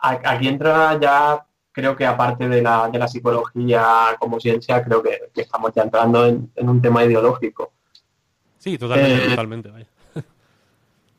Aquí 0.00 0.48
entra 0.48 0.98
ya, 1.00 1.44
creo 1.72 1.94
que 1.94 2.06
aparte 2.06 2.48
de 2.48 2.62
la, 2.62 2.88
de 2.88 2.98
la 2.98 3.06
psicología 3.08 4.16
como 4.18 4.40
ciencia, 4.40 4.82
creo 4.82 5.02
que, 5.02 5.30
que 5.34 5.42
estamos 5.42 5.72
ya 5.74 5.82
entrando 5.82 6.26
en, 6.26 6.50
en 6.56 6.68
un 6.68 6.80
tema 6.80 7.04
ideológico. 7.04 7.72
Sí, 8.58 8.78
totalmente, 8.78 9.24
Eh, 9.26 9.28
totalmente. 9.28 9.70
vaya. 9.70 9.86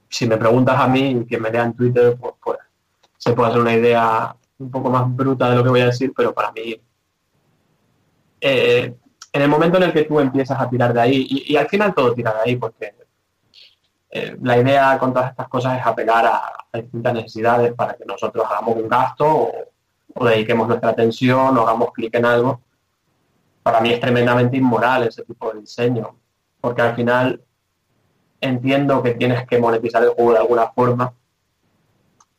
Si 0.10 0.28
me 0.28 0.38
preguntas 0.38 0.80
a 0.80 0.88
mí, 0.88 1.24
quien 1.28 1.42
me 1.42 1.52
lea 1.52 1.64
en 1.64 1.74
Twitter, 1.76 2.18
pues, 2.20 2.34
pues 2.44 2.58
se 3.18 3.34
puede 3.34 3.50
hacer 3.50 3.62
una 3.62 3.76
idea 3.76 4.36
un 4.60 4.70
poco 4.70 4.90
más 4.90 5.14
bruta 5.16 5.50
de 5.50 5.56
lo 5.56 5.64
que 5.64 5.70
voy 5.70 5.82
a 5.82 5.86
decir, 5.88 6.14
pero 6.16 6.34
para 6.34 6.52
mí, 6.52 6.80
eh, 8.42 8.94
en 9.32 9.42
el 9.42 9.50
momento 9.50 9.78
en 9.78 9.84
el 9.84 9.94
que 9.94 10.04
tú 10.04 10.20
empiezas 10.20 10.60
a 10.60 10.70
tirar 10.70 10.94
de 10.94 11.02
ahí, 11.02 11.28
y, 11.30 11.56
al 11.56 11.68
final 11.68 11.94
todo 11.94 12.14
tira 12.14 12.34
de 12.34 12.40
ahí, 12.42 12.56
porque 12.56 12.94
eh, 14.12 14.38
la 14.42 14.58
idea 14.58 14.98
con 15.00 15.14
todas 15.14 15.32
estas 15.32 15.48
cosas 15.48 15.80
es 15.80 15.86
apelar 15.86 16.26
a, 16.26 16.42
a 16.72 16.78
distintas 16.78 17.14
necesidades 17.14 17.74
para 17.74 17.96
que 17.96 18.06
nosotros 18.06 18.46
hagamos 18.50 18.76
un 18.76 18.88
gasto 18.88 19.26
o, 19.28 19.52
o 20.14 20.26
dediquemos 20.26 20.68
nuestra 20.68 20.90
atención 20.90 21.58
o 21.58 21.62
hagamos 21.62 21.92
clic 21.94 22.14
en 22.16 22.26
algo. 22.26 22.62
Para 23.64 23.82
mí 23.82 23.92
es 23.92 24.00
tremendamente 24.00 24.58
inmoral 24.58 25.04
ese 25.04 25.24
tipo 25.24 25.52
de 25.54 25.62
diseño, 25.62 26.16
porque 26.60 26.82
al 26.82 26.96
final 26.96 27.44
entiendo 28.42 29.04
que 29.04 29.12
tienes 29.12 29.46
que 29.48 29.60
monetizar 29.60 30.04
el 30.04 30.10
juego 30.10 30.34
de 30.34 30.40
alguna 30.40 30.68
forma, 30.72 31.14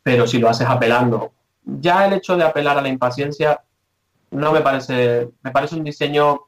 pero 0.03 0.27
si 0.27 0.39
lo 0.39 0.49
haces 0.49 0.67
apelando, 0.69 1.33
ya 1.79 2.07
el 2.07 2.15
hecho 2.15 2.37
de 2.37 2.45
apelar 2.45 2.79
a 2.79 2.83
la 2.83 2.89
impaciencia 2.89 3.63
no 4.31 4.53
me 4.53 4.61
parece, 4.61 5.31
me 5.43 5.51
parece 5.51 5.77
un 5.77 5.85
diseño 5.85 6.41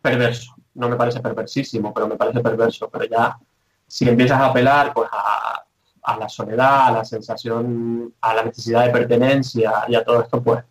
perverso, 0.00 0.54
no 0.74 0.88
me 0.88 0.96
parece 0.96 1.20
perversísimo, 1.20 1.92
pero 1.92 2.08
me 2.08 2.16
parece 2.16 2.40
perverso, 2.40 2.88
pero 2.88 3.04
ya 3.04 3.38
si 3.86 4.08
empiezas 4.08 4.40
a 4.40 4.46
apelar 4.46 4.92
pues 4.94 5.08
a, 5.12 5.64
a 6.02 6.16
la 6.16 6.28
soledad, 6.28 6.86
a 6.86 6.90
la 6.92 7.04
sensación, 7.04 8.14
a 8.20 8.34
la 8.34 8.44
necesidad 8.44 8.84
de 8.86 8.90
pertenencia 8.92 9.84
y 9.88 9.94
a 9.96 10.04
todo 10.04 10.22
esto, 10.22 10.40
pues 10.42 10.62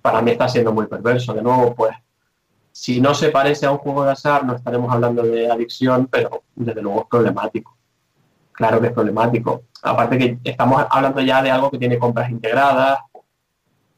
para 0.00 0.20
mí 0.20 0.32
está 0.32 0.48
siendo 0.48 0.72
muy 0.72 0.86
perverso. 0.86 1.32
De 1.32 1.42
nuevo, 1.42 1.74
pues, 1.74 1.94
si 2.72 3.00
no 3.00 3.14
se 3.14 3.30
parece 3.30 3.66
a 3.66 3.70
un 3.70 3.78
juego 3.78 4.04
de 4.04 4.12
azar, 4.12 4.44
no 4.44 4.54
estaremos 4.54 4.92
hablando 4.92 5.22
de 5.22 5.50
adicción, 5.50 6.08
pero 6.08 6.44
desde 6.54 6.82
luego 6.82 7.02
es 7.02 7.06
problemático. 7.08 7.73
Claro 8.54 8.80
que 8.80 8.86
es 8.86 8.92
problemático. 8.92 9.64
Aparte 9.82 10.16
que 10.16 10.38
estamos 10.44 10.86
hablando 10.88 11.20
ya 11.20 11.42
de 11.42 11.50
algo 11.50 11.70
que 11.70 11.78
tiene 11.78 11.98
compras 11.98 12.30
integradas, 12.30 13.00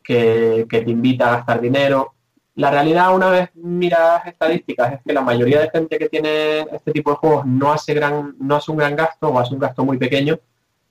que, 0.03 0.66
que 0.69 0.81
te 0.81 0.91
invita 0.91 1.28
a 1.28 1.37
gastar 1.37 1.61
dinero. 1.61 2.15
La 2.55 2.70
realidad, 2.70 3.15
una 3.15 3.28
vez 3.28 3.51
miras 3.55 4.27
estadísticas, 4.27 4.95
es 4.95 5.01
que 5.05 5.12
la 5.12 5.20
mayoría 5.20 5.61
de 5.61 5.70
gente 5.70 5.99
que 5.99 6.09
tiene 6.09 6.61
este 6.61 6.93
tipo 6.93 7.11
de 7.11 7.16
juegos 7.16 7.45
no 7.45 7.70
hace, 7.70 7.93
gran, 7.93 8.35
no 8.41 8.57
hace 8.57 8.70
un 8.70 8.78
gran 8.78 8.97
gasto 8.97 9.28
o 9.28 9.39
hace 9.39 9.53
un 9.53 9.61
gasto 9.61 9.85
muy 9.85 9.99
pequeño 9.99 10.39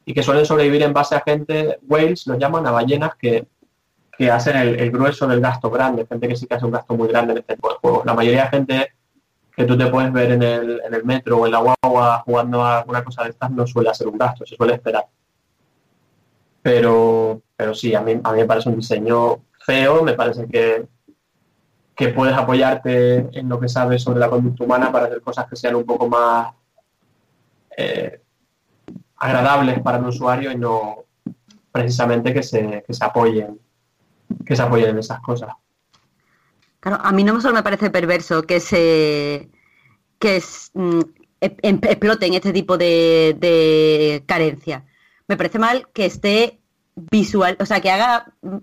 y 0.06 0.14
que 0.14 0.22
suelen 0.22 0.46
sobrevivir 0.46 0.84
en 0.84 0.94
base 0.94 1.16
a 1.16 1.24
gente, 1.26 1.80
whales 1.88 2.28
los 2.28 2.38
llaman, 2.38 2.68
a 2.68 2.72
ballenas 2.72 3.16
que, 3.16 3.48
que 4.16 4.30
hacen 4.30 4.56
el, 4.58 4.80
el 4.80 4.92
grueso 4.92 5.26
del 5.26 5.42
gasto 5.42 5.72
grande, 5.72 6.06
gente 6.06 6.28
que 6.28 6.36
sí 6.36 6.46
que 6.46 6.54
hace 6.54 6.66
un 6.66 6.72
gasto 6.72 6.94
muy 6.96 7.08
grande 7.08 7.34
en 7.34 7.40
este 7.40 7.56
tipo 7.56 7.70
de 7.70 7.76
juegos. 7.82 8.06
La 8.06 8.14
mayoría 8.14 8.44
de 8.44 8.50
gente 8.50 8.92
que 9.56 9.66
tú 9.66 9.78
te 9.78 9.88
puedes 9.88 10.12
ver 10.12 10.32
en 10.32 10.44
el, 10.44 10.82
en 10.86 10.94
el 10.94 11.04
metro 11.06 11.38
o 11.38 11.46
en 11.46 11.52
la 11.54 11.60
guagua 11.60 12.24
jugando 12.26 12.64
a 12.64 12.80
alguna 12.80 13.04
cosa 13.04 13.24
de 13.24 13.30
estas 13.30 13.52
no 13.52 13.66
suele 13.66 13.90
hacer 13.90 14.08
un 14.08 14.18
gasto, 14.18 14.46
se 14.46 14.56
suele 14.56 14.74
esperar. 14.74 15.06
Pero, 16.62 17.42
pero 17.56 17.74
sí, 17.74 17.94
a 17.96 18.02
mí, 18.02 18.20
a 18.24 18.32
mí 18.32 18.40
me 18.40 18.46
parece 18.46 18.70
un 18.70 18.76
diseño 18.76 19.40
feo, 19.60 20.04
me 20.04 20.14
parece 20.14 20.48
que, 20.48 20.88
que 21.96 22.10
puedes 22.10 22.36
apoyarte 22.36 23.30
en 23.38 23.48
lo 23.48 23.60
que 23.60 23.70
sabes 23.70 24.02
sobre 24.02 24.20
la 24.20 24.30
conducta 24.30 24.64
humana 24.64 24.92
para 24.92 25.06
hacer 25.06 25.22
cosas 25.22 25.48
que 25.48 25.56
sean 25.56 25.76
un 25.76 25.86
poco 25.86 26.10
más 26.10 26.54
eh, 27.78 28.22
agradables 29.18 29.80
para 29.82 29.98
el 29.98 30.06
usuario 30.06 30.52
y 30.52 30.58
no 30.58 31.06
precisamente 31.72 32.34
que 32.34 32.44
se, 32.44 32.84
que 32.86 32.94
se 32.94 33.06
apoyen 33.06 33.60
que 34.46 34.56
se 34.56 34.62
apoyen 34.62 34.90
en 34.90 35.00
esas 35.00 35.20
cosas. 35.22 35.50
Claro, 36.86 37.00
a 37.04 37.12
mí 37.12 37.24
no 37.24 37.42
solo 37.42 37.56
me 37.56 37.64
parece 37.64 37.90
perverso 37.90 38.44
que 38.44 38.60
se 38.60 39.50
que 40.20 40.38
es, 40.38 40.72
mm, 40.76 41.02
e- 41.42 41.58
em- 41.64 41.82
exploten 41.84 42.34
este 42.36 42.54
tipo 42.54 42.78
de, 42.78 43.36
de 43.40 44.24
carencia. 44.28 44.86
Me 45.28 45.38
parece 45.38 45.60
mal 45.60 45.90
que 45.94 46.06
esté 46.08 46.62
visual, 46.96 47.58
o 47.62 47.66
sea, 47.68 47.82
que 47.82 47.92
haga 47.92 48.34
mm, 48.44 48.58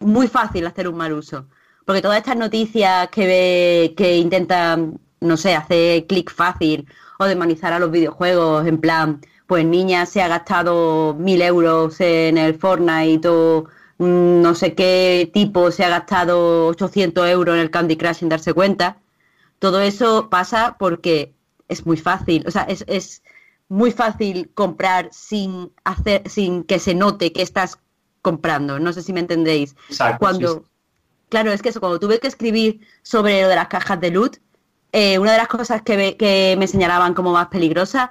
muy 0.00 0.28
fácil 0.28 0.66
hacer 0.66 0.88
un 0.88 0.96
mal 0.98 1.12
uso. 1.14 1.48
Porque 1.86 2.02
todas 2.02 2.18
estas 2.18 2.36
noticias 2.38 3.08
que, 3.10 3.26
ve- 3.26 3.94
que 3.96 4.18
intentan, 4.18 5.00
no 5.20 5.36
sé, 5.38 5.54
hacer 5.56 6.06
clic 6.08 6.30
fácil 6.32 6.88
o 7.20 7.26
demonizar 7.26 7.72
a 7.74 7.80
los 7.80 7.90
videojuegos, 7.92 8.66
en 8.66 8.78
plan, 8.80 9.20
pues 9.48 9.64
niña 9.66 10.06
se 10.06 10.22
ha 10.22 10.28
gastado 10.28 11.14
mil 11.14 11.42
euros 11.42 12.00
en 12.00 12.38
el 12.38 12.54
Fortnite 12.58 13.28
o 13.28 13.66
no 14.00 14.54
sé 14.54 14.74
qué 14.74 15.30
tipo 15.32 15.70
se 15.70 15.84
ha 15.84 15.88
gastado 15.90 16.66
800 16.68 17.28
euros 17.28 17.54
en 17.54 17.60
el 17.62 17.70
Candy 17.70 17.96
Crush 17.96 18.16
sin 18.18 18.28
darse 18.28 18.54
cuenta. 18.54 18.98
Todo 19.58 19.80
eso 19.80 20.30
pasa 20.30 20.76
porque 20.78 21.34
es 21.68 21.86
muy 21.86 21.96
fácil, 21.96 22.44
o 22.46 22.50
sea, 22.50 22.62
es, 22.64 22.84
es 22.88 23.22
muy 23.68 23.92
fácil 23.92 24.50
comprar 24.54 25.08
sin 25.12 25.72
hacer, 25.84 26.28
sin 26.28 26.64
que 26.64 26.78
se 26.78 26.94
note 26.94 27.32
que 27.32 27.42
estás 27.42 27.78
comprando. 28.22 28.78
No 28.80 28.92
sé 28.92 29.02
si 29.02 29.12
me 29.12 29.20
entendéis. 29.20 29.76
Exacto, 29.88 30.26
Cuando, 30.26 30.56
sí, 30.56 30.62
claro, 31.28 31.52
es 31.52 31.62
que 31.62 31.70
eso, 31.70 31.80
cuando 31.80 32.00
tuve 32.00 32.18
que 32.20 32.28
escribir 32.28 32.80
sobre 33.02 33.42
lo 33.42 33.48
de 33.48 33.56
las 33.56 33.68
cajas 33.68 34.00
de 34.00 34.10
loot, 34.10 34.38
eh, 34.92 35.18
una 35.18 35.32
de 35.32 35.38
las 35.38 35.48
cosas 35.48 35.82
que, 35.82 35.96
ve- 35.96 36.16
que 36.16 36.56
me 36.58 36.66
señalaban 36.66 37.14
como 37.14 37.32
más 37.32 37.48
peligrosa, 37.48 38.10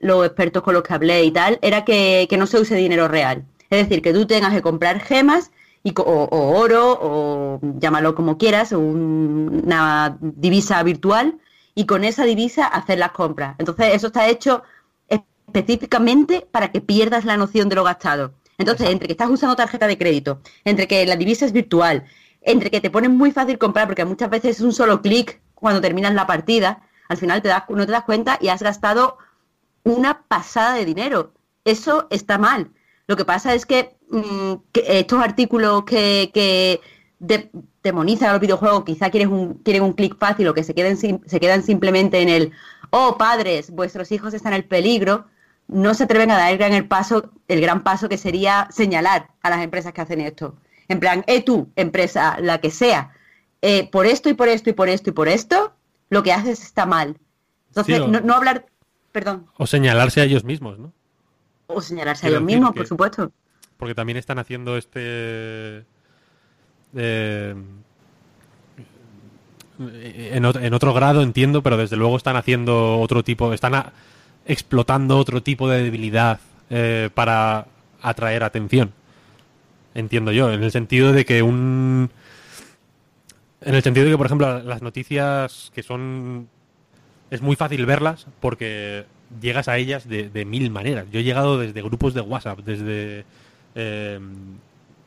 los 0.00 0.24
expertos 0.26 0.62
con 0.62 0.74
los 0.74 0.82
que 0.82 0.94
hablé 0.94 1.24
y 1.24 1.30
tal, 1.32 1.58
era 1.62 1.84
que, 1.84 2.26
que 2.28 2.36
no 2.36 2.46
se 2.46 2.60
use 2.60 2.74
dinero 2.76 3.08
real. 3.08 3.44
Es 3.70 3.78
decir, 3.88 4.02
que 4.02 4.12
tú 4.12 4.26
tengas 4.26 4.52
que 4.54 4.62
comprar 4.62 5.00
gemas 5.00 5.50
y, 5.82 5.92
o, 5.98 6.02
o 6.02 6.58
oro, 6.58 6.98
o 7.00 7.60
llámalo 7.78 8.14
como 8.14 8.38
quieras, 8.38 8.72
o 8.72 8.78
un- 8.80 9.62
una 9.64 10.16
divisa 10.20 10.82
virtual, 10.82 11.38
y 11.74 11.86
con 11.86 12.04
esa 12.04 12.24
divisa 12.24 12.66
hacer 12.66 12.98
las 12.98 13.12
compras. 13.12 13.54
Entonces, 13.58 13.94
eso 13.94 14.08
está 14.08 14.28
hecho 14.28 14.62
específicamente 15.08 16.46
para 16.50 16.70
que 16.72 16.80
pierdas 16.80 17.24
la 17.24 17.36
noción 17.36 17.68
de 17.68 17.76
lo 17.76 17.84
gastado. 17.84 18.32
Entonces, 18.58 18.88
entre 18.90 19.06
que 19.06 19.12
estás 19.12 19.30
usando 19.30 19.54
tarjeta 19.56 19.86
de 19.86 19.96
crédito, 19.98 20.40
entre 20.64 20.88
que 20.88 21.06
la 21.06 21.16
divisa 21.16 21.46
es 21.46 21.52
virtual, 21.52 22.04
entre 22.40 22.70
que 22.70 22.80
te 22.80 22.90
ponen 22.90 23.16
muy 23.16 23.30
fácil 23.32 23.58
comprar, 23.58 23.86
porque 23.86 24.04
muchas 24.04 24.30
veces 24.30 24.56
es 24.56 24.62
un 24.62 24.72
solo 24.72 25.00
clic 25.02 25.40
cuando 25.54 25.80
terminas 25.80 26.14
la 26.14 26.26
partida, 26.26 26.82
al 27.08 27.16
final 27.16 27.40
te 27.42 27.48
das, 27.48 27.64
no 27.68 27.86
te 27.86 27.92
das 27.92 28.04
cuenta 28.04 28.38
y 28.40 28.48
has 28.48 28.62
gastado 28.62 29.18
una 29.84 30.22
pasada 30.28 30.74
de 30.74 30.84
dinero. 30.84 31.32
Eso 31.64 32.06
está 32.10 32.38
mal. 32.38 32.70
Lo 33.08 33.16
que 33.16 33.24
pasa 33.24 33.54
es 33.54 33.66
que, 33.66 33.96
mm, 34.10 34.52
que 34.70 34.84
estos 35.00 35.20
artículos 35.20 35.84
que, 35.84 36.30
que 36.32 36.80
de- 37.18 37.50
demonizan 37.82 38.28
a 38.28 38.32
los 38.32 38.40
videojuegos, 38.40 38.84
quizá 38.84 39.10
quieres 39.10 39.28
un, 39.28 39.54
quieren 39.64 39.82
un 39.82 39.94
clic 39.94 40.16
fácil 40.18 40.46
o 40.48 40.54
que 40.54 40.62
se 40.62 40.74
queden, 40.74 40.96
sim- 40.98 41.20
se 41.26 41.40
quedan 41.40 41.62
simplemente 41.62 42.20
en 42.20 42.28
el, 42.28 42.52
oh 42.90 43.16
padres, 43.18 43.70
vuestros 43.70 44.12
hijos 44.12 44.34
están 44.34 44.52
en 44.52 44.62
peligro, 44.62 45.24
no 45.68 45.94
se 45.94 46.04
atreven 46.04 46.30
a 46.30 46.36
dar 46.38 46.52
el 46.52 46.58
gran, 46.58 46.74
el 46.74 46.86
paso, 46.86 47.32
el 47.48 47.60
gran 47.62 47.82
paso 47.82 48.08
que 48.10 48.18
sería 48.18 48.68
señalar 48.70 49.30
a 49.42 49.50
las 49.50 49.62
empresas 49.62 49.92
que 49.94 50.00
hacen 50.02 50.20
esto. 50.20 50.56
En 50.88 51.00
plan, 51.00 51.24
eh 51.26 51.42
tú, 51.42 51.68
empresa, 51.76 52.36
la 52.40 52.58
que 52.60 52.70
sea, 52.70 53.12
eh, 53.62 53.88
por 53.90 54.04
esto 54.06 54.28
y 54.28 54.34
por 54.34 54.48
esto 54.48 54.68
y 54.70 54.74
por 54.74 54.88
esto 54.90 55.10
y 55.10 55.12
por 55.14 55.28
esto, 55.28 55.72
lo 56.10 56.22
que 56.22 56.32
haces 56.32 56.62
está 56.62 56.84
mal. 56.86 57.16
Entonces, 57.68 57.96
Sí, 57.96 58.02
o- 58.02 58.08
no, 58.08 58.20
no 58.20 58.34
hablar, 58.34 58.66
perdón, 59.12 59.46
O 59.56 59.66
señalarse 59.66 60.20
a 60.20 60.24
ellos 60.24 60.44
mismos, 60.44 60.78
¿no? 60.78 60.92
O 61.68 61.80
señalarse 61.80 62.26
a 62.26 62.30
ellos 62.30 62.42
mismos, 62.42 62.72
que- 62.72 62.80
por 62.80 62.86
supuesto. 62.86 63.30
Porque 63.76 63.94
también 63.94 64.16
están 64.18 64.38
haciendo 64.40 64.76
este... 64.76 65.84
eh, 66.96 67.54
en, 69.78 70.42
ot- 70.44 70.60
en 70.60 70.74
otro 70.74 70.92
grado 70.92 71.22
entiendo, 71.22 71.62
pero 71.62 71.76
desde 71.76 71.96
luego 71.96 72.16
están 72.16 72.34
haciendo 72.36 72.98
otro 72.98 73.22
tipo, 73.22 73.52
están 73.52 73.74
a- 73.76 73.92
explotando 74.46 75.18
otro 75.18 75.42
tipo 75.42 75.68
de 75.68 75.84
debilidad 75.84 76.40
eh, 76.70 77.10
para 77.14 77.66
atraer 78.02 78.42
atención. 78.42 78.92
Entiendo 79.94 80.32
yo, 80.32 80.50
en 80.52 80.62
el 80.62 80.72
sentido 80.72 81.12
de 81.12 81.24
que 81.24 81.42
un... 81.42 82.10
En 83.60 83.74
el 83.74 83.82
sentido 83.82 84.06
de 84.06 84.12
que, 84.12 84.16
por 84.16 84.26
ejemplo, 84.26 84.60
las 84.62 84.82
noticias 84.82 85.70
que 85.74 85.82
son... 85.82 86.48
Es 87.30 87.42
muy 87.42 87.56
fácil 87.56 87.84
verlas 87.86 88.26
porque 88.40 89.04
llegas 89.40 89.68
a 89.68 89.76
ellas 89.78 90.08
de, 90.08 90.28
de 90.30 90.44
mil 90.44 90.70
maneras. 90.70 91.06
Yo 91.12 91.20
he 91.20 91.24
llegado 91.24 91.58
desde 91.58 91.82
grupos 91.82 92.14
de 92.14 92.20
WhatsApp, 92.20 92.60
desde... 92.60 93.24
eh, 93.74 94.18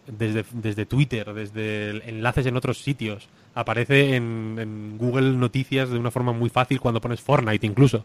desde, 0.07 0.43
desde 0.51 0.85
Twitter, 0.85 1.31
desde 1.33 2.09
enlaces 2.09 2.45
en 2.45 2.57
otros 2.57 2.79
sitios. 2.79 3.29
Aparece 3.53 4.15
en, 4.15 4.57
en 4.59 4.97
Google 4.97 5.31
Noticias 5.33 5.89
de 5.89 5.97
una 5.99 6.11
forma 6.11 6.33
muy 6.33 6.49
fácil 6.49 6.79
cuando 6.81 6.99
pones 6.99 7.21
Fortnite 7.21 7.65
incluso. 7.65 8.03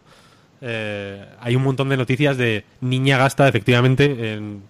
Eh, 0.61 1.25
hay 1.39 1.55
un 1.55 1.63
montón 1.63 1.89
de 1.89 1.97
noticias 1.97 2.37
de 2.37 2.63
niña 2.81 3.17
gasta 3.17 3.47
efectivamente 3.47 4.33
en... 4.33 4.61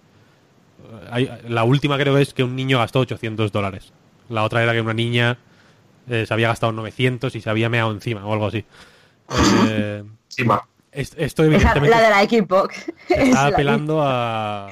hay- 1.10 1.30
la 1.48 1.64
última 1.64 1.96
creo 1.98 2.18
es 2.18 2.34
que 2.34 2.42
un 2.44 2.56
niño 2.56 2.78
gastó 2.78 3.00
800 3.00 3.52
dólares. 3.52 3.92
La 4.28 4.42
otra 4.44 4.62
era 4.62 4.72
que 4.72 4.80
una 4.80 4.94
niña 4.94 5.38
eh, 6.08 6.24
se 6.26 6.34
había 6.34 6.48
gastado 6.48 6.72
900 6.72 7.34
y 7.34 7.40
se 7.40 7.50
había 7.50 7.68
meado 7.68 7.92
encima 7.92 8.24
o 8.26 8.32
algo 8.32 8.46
así. 8.46 8.64
Eh, 9.68 10.02
es- 10.28 10.62
esto 11.00 11.44
evidentemente 11.44 11.90
la 11.90 12.00
de 12.02 12.10
la 12.10 12.22
Xbox. 12.24 12.88
Es 13.08 13.28
está 13.28 13.42
la 13.42 13.46
apelando 13.48 14.02
a, 14.02 14.68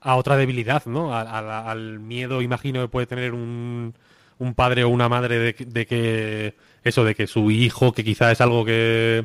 a 0.00 0.16
otra 0.16 0.36
debilidad, 0.36 0.84
¿no? 0.86 1.14
A- 1.14 1.22
a 1.22 1.42
la- 1.42 1.70
al 1.70 1.98
miedo, 2.00 2.42
imagino, 2.42 2.80
que 2.82 2.88
puede 2.88 3.06
tener 3.06 3.32
un, 3.34 3.94
un 4.38 4.54
padre 4.54 4.84
o 4.84 4.88
una 4.88 5.08
madre 5.08 5.38
de, 5.38 5.52
de 5.66 5.86
que 5.86 6.54
eso, 6.84 7.04
de 7.04 7.14
que 7.14 7.26
su 7.26 7.50
hijo, 7.50 7.92
que 7.92 8.04
quizá 8.04 8.30
es 8.32 8.40
algo 8.40 8.64
que 8.64 9.24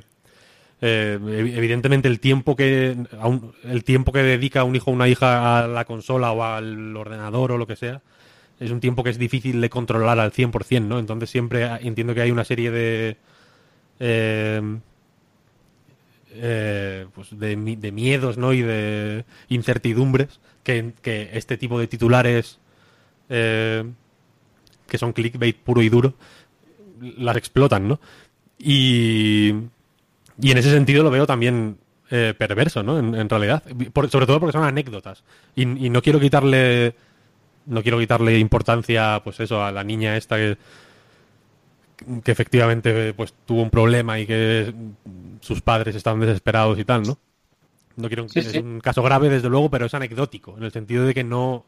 eh, 0.81 1.17
ev- 1.21 1.57
evidentemente 1.57 2.07
el 2.07 2.19
tiempo 2.19 2.55
que 2.55 2.97
a 3.19 3.27
un- 3.27 3.53
el 3.63 3.83
tiempo 3.83 4.11
que 4.11 4.23
dedica 4.23 4.63
un 4.63 4.75
hijo 4.75 4.91
o 4.91 4.93
una 4.93 5.07
hija 5.07 5.59
a 5.63 5.67
la 5.67 5.85
consola 5.85 6.31
o 6.31 6.43
al 6.43 6.95
ordenador 6.97 7.51
o 7.53 7.57
lo 7.57 7.67
que 7.67 7.75
sea 7.75 8.01
es 8.59 8.71
un 8.71 8.79
tiempo 8.79 9.03
que 9.03 9.09
es 9.09 9.17
difícil 9.17 9.59
de 9.61 9.69
controlar 9.69 10.19
al 10.19 10.31
100%, 10.31 10.81
¿no? 10.87 10.99
Entonces 10.99 11.29
siempre 11.29 11.65
ha- 11.65 11.77
entiendo 11.77 12.13
que 12.13 12.21
hay 12.21 12.31
una 12.31 12.43
serie 12.45 12.71
de 12.71 13.17
eh, 13.99 14.61
eh, 16.35 17.05
pues 17.13 17.37
de, 17.37 17.55
de 17.55 17.91
miedos 17.91 18.37
¿no? 18.37 18.53
y 18.53 18.61
de 18.61 19.25
incertidumbres 19.49 20.39
que, 20.63 20.93
este 21.33 21.57
tipo 21.57 21.79
de 21.79 21.87
titulares 21.87 22.59
eh, 23.29 23.83
que 24.87 24.97
son 24.97 25.13
clickbait 25.13 25.57
puro 25.57 25.81
y 25.81 25.89
duro 25.89 26.13
las 27.17 27.35
explotan, 27.37 27.87
¿no? 27.87 27.99
Y, 28.57 29.49
y 30.41 30.51
en 30.51 30.57
ese 30.57 30.71
sentido 30.71 31.03
lo 31.03 31.11
veo 31.11 31.25
también 31.25 31.77
eh, 32.09 32.33
perverso, 32.37 32.81
¿no? 32.83 32.97
En, 32.99 33.13
en 33.15 33.27
realidad, 33.27 33.63
Por- 33.91 34.09
sobre 34.09 34.25
todo 34.25 34.39
porque 34.39 34.53
son 34.53 34.63
anécdotas 34.63 35.23
y, 35.55 35.63
y 35.63 35.89
no 35.89 36.01
quiero 36.01 36.19
quitarle 36.19 36.95
no 37.65 37.81
quiero 37.81 37.97
quitarle 37.99 38.37
importancia, 38.39 39.21
pues 39.23 39.39
eso, 39.39 39.63
a 39.63 39.71
la 39.71 39.83
niña 39.83 40.17
esta 40.17 40.35
que 40.37 40.57
que 42.23 42.31
efectivamente 42.31 43.13
pues 43.13 43.33
tuvo 43.45 43.61
un 43.61 43.69
problema 43.69 44.19
y 44.19 44.25
que 44.27 44.73
sus 45.41 45.61
padres 45.61 45.95
estaban 45.95 46.19
desesperados 46.19 46.77
y 46.79 46.85
tal, 46.85 47.03
¿no? 47.03 47.17
No 47.95 48.07
quiero 48.07 48.27
Sí, 48.27 48.39
es 48.39 48.47
sí. 48.51 48.57
un 48.57 48.79
caso 48.81 49.03
grave 49.03 49.29
desde 49.29 49.49
luego, 49.49 49.69
pero 49.69 49.85
es 49.85 49.93
anecdótico 49.93 50.55
en 50.57 50.63
el 50.63 50.71
sentido 50.71 51.05
de 51.05 51.13
que 51.13 51.23
no 51.23 51.65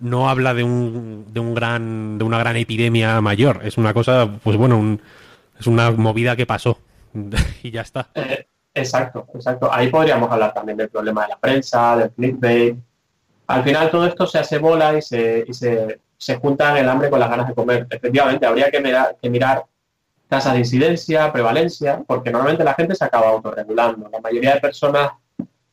no 0.00 0.28
habla 0.28 0.52
de 0.54 0.64
un, 0.64 1.26
de 1.32 1.38
un 1.40 1.54
gran 1.54 2.18
de 2.18 2.24
una 2.24 2.38
gran 2.38 2.56
epidemia 2.56 3.20
mayor. 3.20 3.60
Es 3.64 3.78
una 3.78 3.94
cosa, 3.94 4.28
pues 4.42 4.56
bueno, 4.56 4.78
un- 4.78 5.00
es 5.60 5.66
una 5.66 5.90
movida 5.92 6.34
que 6.34 6.46
pasó 6.46 6.78
y 7.62 7.70
ya 7.70 7.82
está. 7.82 8.08
Eh, 8.14 8.46
exacto, 8.74 9.26
exacto. 9.34 9.72
Ahí 9.72 9.88
podríamos 9.90 10.30
hablar 10.30 10.52
también 10.54 10.78
del 10.78 10.88
problema 10.88 11.22
de 11.22 11.28
la 11.28 11.38
prensa, 11.38 11.96
del 11.96 12.10
clickbait. 12.10 12.76
Al 13.48 13.62
final 13.64 13.90
todo 13.90 14.06
esto 14.06 14.26
se 14.26 14.38
hace 14.38 14.58
bola 14.58 14.96
y 14.96 15.02
se, 15.02 15.44
y 15.46 15.52
se, 15.52 16.00
se 16.22 16.36
junta 16.36 16.78
el 16.78 16.88
hambre 16.88 17.10
con 17.10 17.18
las 17.18 17.28
ganas 17.28 17.48
de 17.48 17.54
comer. 17.54 17.84
Efectivamente, 17.90 18.46
habría 18.46 18.70
que 18.70 18.80
mirar, 19.28 19.66
tasas 20.28 20.52
de 20.52 20.60
incidencia, 20.60 21.32
prevalencia, 21.32 22.00
porque 22.06 22.30
normalmente 22.30 22.62
la 22.62 22.74
gente 22.74 22.94
se 22.94 23.04
acaba 23.04 23.30
autorregulando. 23.30 24.08
La 24.08 24.20
mayoría 24.20 24.54
de 24.54 24.60
personas 24.60 25.10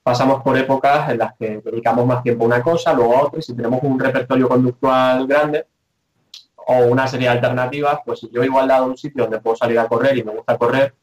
pasamos 0.01 0.41
por 0.41 0.57
épocas 0.57 1.11
en 1.11 1.19
las 1.19 1.35
que 1.37 1.61
dedicamos 1.63 2.07
más 2.07 2.23
tiempo 2.23 2.45
a 2.45 2.47
una 2.47 2.63
cosa, 2.63 2.93
luego 2.93 3.15
a 3.15 3.21
otra, 3.25 3.39
y 3.39 3.43
si 3.43 3.53
tenemos 3.53 3.79
un 3.83 3.99
repertorio 3.99 4.49
conductual 4.49 5.27
grande 5.27 5.67
o 6.55 6.77
una 6.87 7.07
serie 7.07 7.27
de 7.29 7.35
alternativas, 7.35 7.99
pues 8.03 8.21
si 8.21 8.29
yo 8.31 8.43
igual 8.43 8.67
dado 8.67 8.85
un 8.87 8.97
sitio 8.97 9.25
donde 9.25 9.39
puedo 9.39 9.55
salir 9.55 9.77
a 9.77 9.87
correr 9.87 10.17
y 10.17 10.23
me 10.23 10.31
gusta 10.31 10.57
correr, 10.57 10.95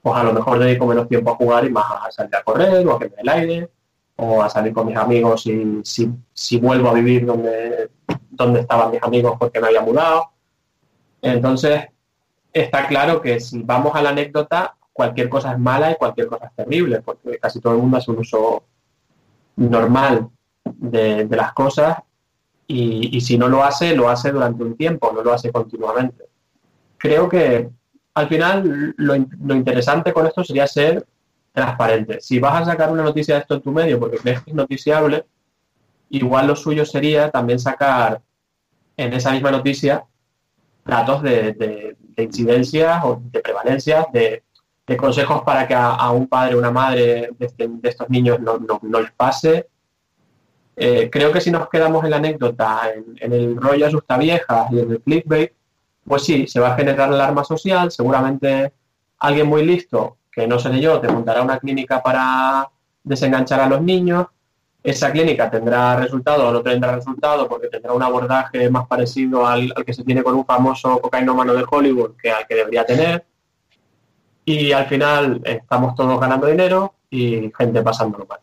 pues 0.00 0.16
a 0.16 0.22
lo 0.22 0.32
mejor 0.32 0.60
dedico 0.60 0.86
menos 0.86 1.08
tiempo 1.08 1.32
a 1.32 1.34
jugar 1.34 1.64
y 1.64 1.70
más 1.70 1.86
a 2.06 2.10
salir 2.12 2.36
a 2.36 2.42
correr 2.44 2.86
o 2.86 2.94
a 2.94 3.00
que 3.00 3.08
me 3.08 3.16
el 3.18 3.28
aire 3.28 3.70
o 4.14 4.40
a 4.40 4.48
salir 4.48 4.72
con 4.72 4.86
mis 4.86 4.96
amigos 4.96 5.44
y 5.46 5.80
si, 5.82 6.08
si 6.32 6.58
vuelvo 6.58 6.88
a 6.88 6.94
vivir 6.94 7.26
donde, 7.26 7.90
donde 8.32 8.60
estaban 8.60 8.90
mis 8.90 9.02
amigos 9.02 9.36
porque 9.38 9.60
me 9.60 9.68
había 9.68 9.82
mudado. 9.82 10.30
Entonces, 11.20 11.84
está 12.52 12.88
claro 12.88 13.20
que 13.20 13.38
si 13.40 13.62
vamos 13.62 13.94
a 13.94 14.02
la 14.02 14.10
anécdota, 14.10 14.74
cualquier 14.92 15.28
cosa 15.28 15.52
es 15.52 15.58
mala 15.58 15.92
y 15.92 15.96
cualquier 15.96 16.26
cosa 16.26 16.46
es 16.46 16.54
terrible, 16.54 17.00
porque 17.02 17.38
casi 17.38 17.60
todo 17.60 17.74
el 17.74 17.80
mundo 17.80 17.98
hace 17.98 18.10
un 18.10 18.18
uso 18.18 18.64
normal 19.56 20.28
de, 20.64 21.26
las 21.30 21.52
cosas 21.52 21.98
y, 22.66 23.20
si 23.20 23.36
no 23.36 23.48
lo 23.48 23.62
hace, 23.62 23.94
lo 23.94 24.08
hace 24.08 24.32
durante 24.32 24.64
un 24.64 24.76
tiempo, 24.76 25.12
no 25.12 25.22
lo 25.22 25.32
hace 25.32 25.52
continuamente. 25.52 26.24
Creo 26.96 27.28
que 27.28 27.68
al 28.14 28.28
final 28.28 28.94
lo, 28.96 29.14
lo 29.44 29.54
interesante 29.54 30.12
con 30.12 30.26
esto 30.26 30.42
sería 30.42 30.66
ser 30.66 31.06
transparente. 31.52 32.20
Si 32.20 32.38
vas 32.38 32.62
a 32.62 32.72
sacar 32.72 32.90
una 32.90 33.02
noticia 33.02 33.34
de 33.34 33.42
esto 33.42 33.54
en 33.54 33.62
tu 33.62 33.72
medio 33.72 34.00
porque 34.00 34.16
crees 34.16 34.42
que 34.42 34.50
es 34.50 34.56
noticiable, 34.56 35.26
igual 36.12 36.46
lo 36.46 36.56
suyo 36.56 36.84
sería 36.84 37.30
también 37.30 37.58
sacar 37.58 38.20
en 38.96 39.12
esa 39.12 39.32
misma 39.32 39.50
noticia 39.50 40.04
datos 40.84 41.22
de, 41.22 41.52
de- 41.52 41.96
de 41.98 42.22
incidencias 42.24 43.02
o 43.04 43.20
de 43.24 43.40
prevalencias, 43.40 44.06
de, 44.12 44.42
consejos 44.98 45.40
para 45.42 45.66
que 45.66 45.74
a, 45.74 46.10
un 46.10 46.26
padre 46.26 46.54
o 46.54 46.58
una 46.58 46.70
madre 46.70 47.30
de, 47.38 47.46
este- 47.46 47.66
de 47.66 47.88
estos 47.88 48.10
niños 48.10 48.38
no, 48.40 48.58
no- 48.58 48.78
no 48.82 49.00
les 49.00 49.10
pase. 49.12 49.68
Eh, 50.76 51.08
creo 51.10 51.32
que 51.32 51.40
si 51.40 51.50
nos 51.50 51.68
quedamos 51.70 52.04
en 52.04 52.10
la 52.10 52.16
anécdota, 52.18 52.82
en, 52.94 53.16
en 53.18 53.32
el 53.32 53.56
rollo 53.56 53.86
asusta 53.86 54.18
viejas 54.18 54.70
y 54.70 54.80
en 54.80 54.90
el 54.90 55.00
clickbait, 55.00 55.52
pues 56.04 56.24
sí, 56.24 56.46
se 56.46 56.60
va 56.60 56.74
a 56.74 56.76
generar 56.76 57.10
alarma 57.10 57.42
social, 57.44 57.90
seguramente 57.90 58.72
alguien 59.18 59.46
muy 59.46 59.64
listo, 59.64 60.18
que 60.30 60.46
no 60.46 60.58
seré 60.58 60.80
yo, 60.80 61.00
te 61.00 61.08
montará 61.08 61.40
una 61.42 61.58
clínica 61.58 62.02
para 62.02 62.68
desenganchar 63.02 63.60
a 63.60 63.68
los 63.68 63.80
niños, 63.80 64.26
esa 64.82 65.12
clínica 65.12 65.50
tendrá 65.50 65.96
resultado 65.96 66.48
o 66.48 66.52
no 66.52 66.62
tendrá 66.62 66.94
resultado 66.94 67.48
porque 67.48 67.68
tendrá 67.68 67.92
un 67.92 68.02
abordaje 68.02 68.68
más 68.68 68.86
parecido 68.86 69.46
al, 69.46 69.72
al 69.76 69.84
que 69.84 69.94
se 69.94 70.04
tiene 70.04 70.22
con 70.22 70.34
un 70.34 70.44
famoso 70.44 71.00
cocainómano 71.00 71.54
de 71.54 71.64
Hollywood 71.68 72.16
que 72.20 72.30
al 72.30 72.46
que 72.46 72.56
debería 72.56 72.84
tener. 72.84 73.24
Y 74.44 74.72
al 74.72 74.86
final 74.86 75.40
estamos 75.44 75.94
todos 75.94 76.18
ganando 76.20 76.48
dinero 76.48 76.94
y 77.10 77.52
gente 77.56 77.82
pasándolo 77.82 78.26
mal. 78.26 78.40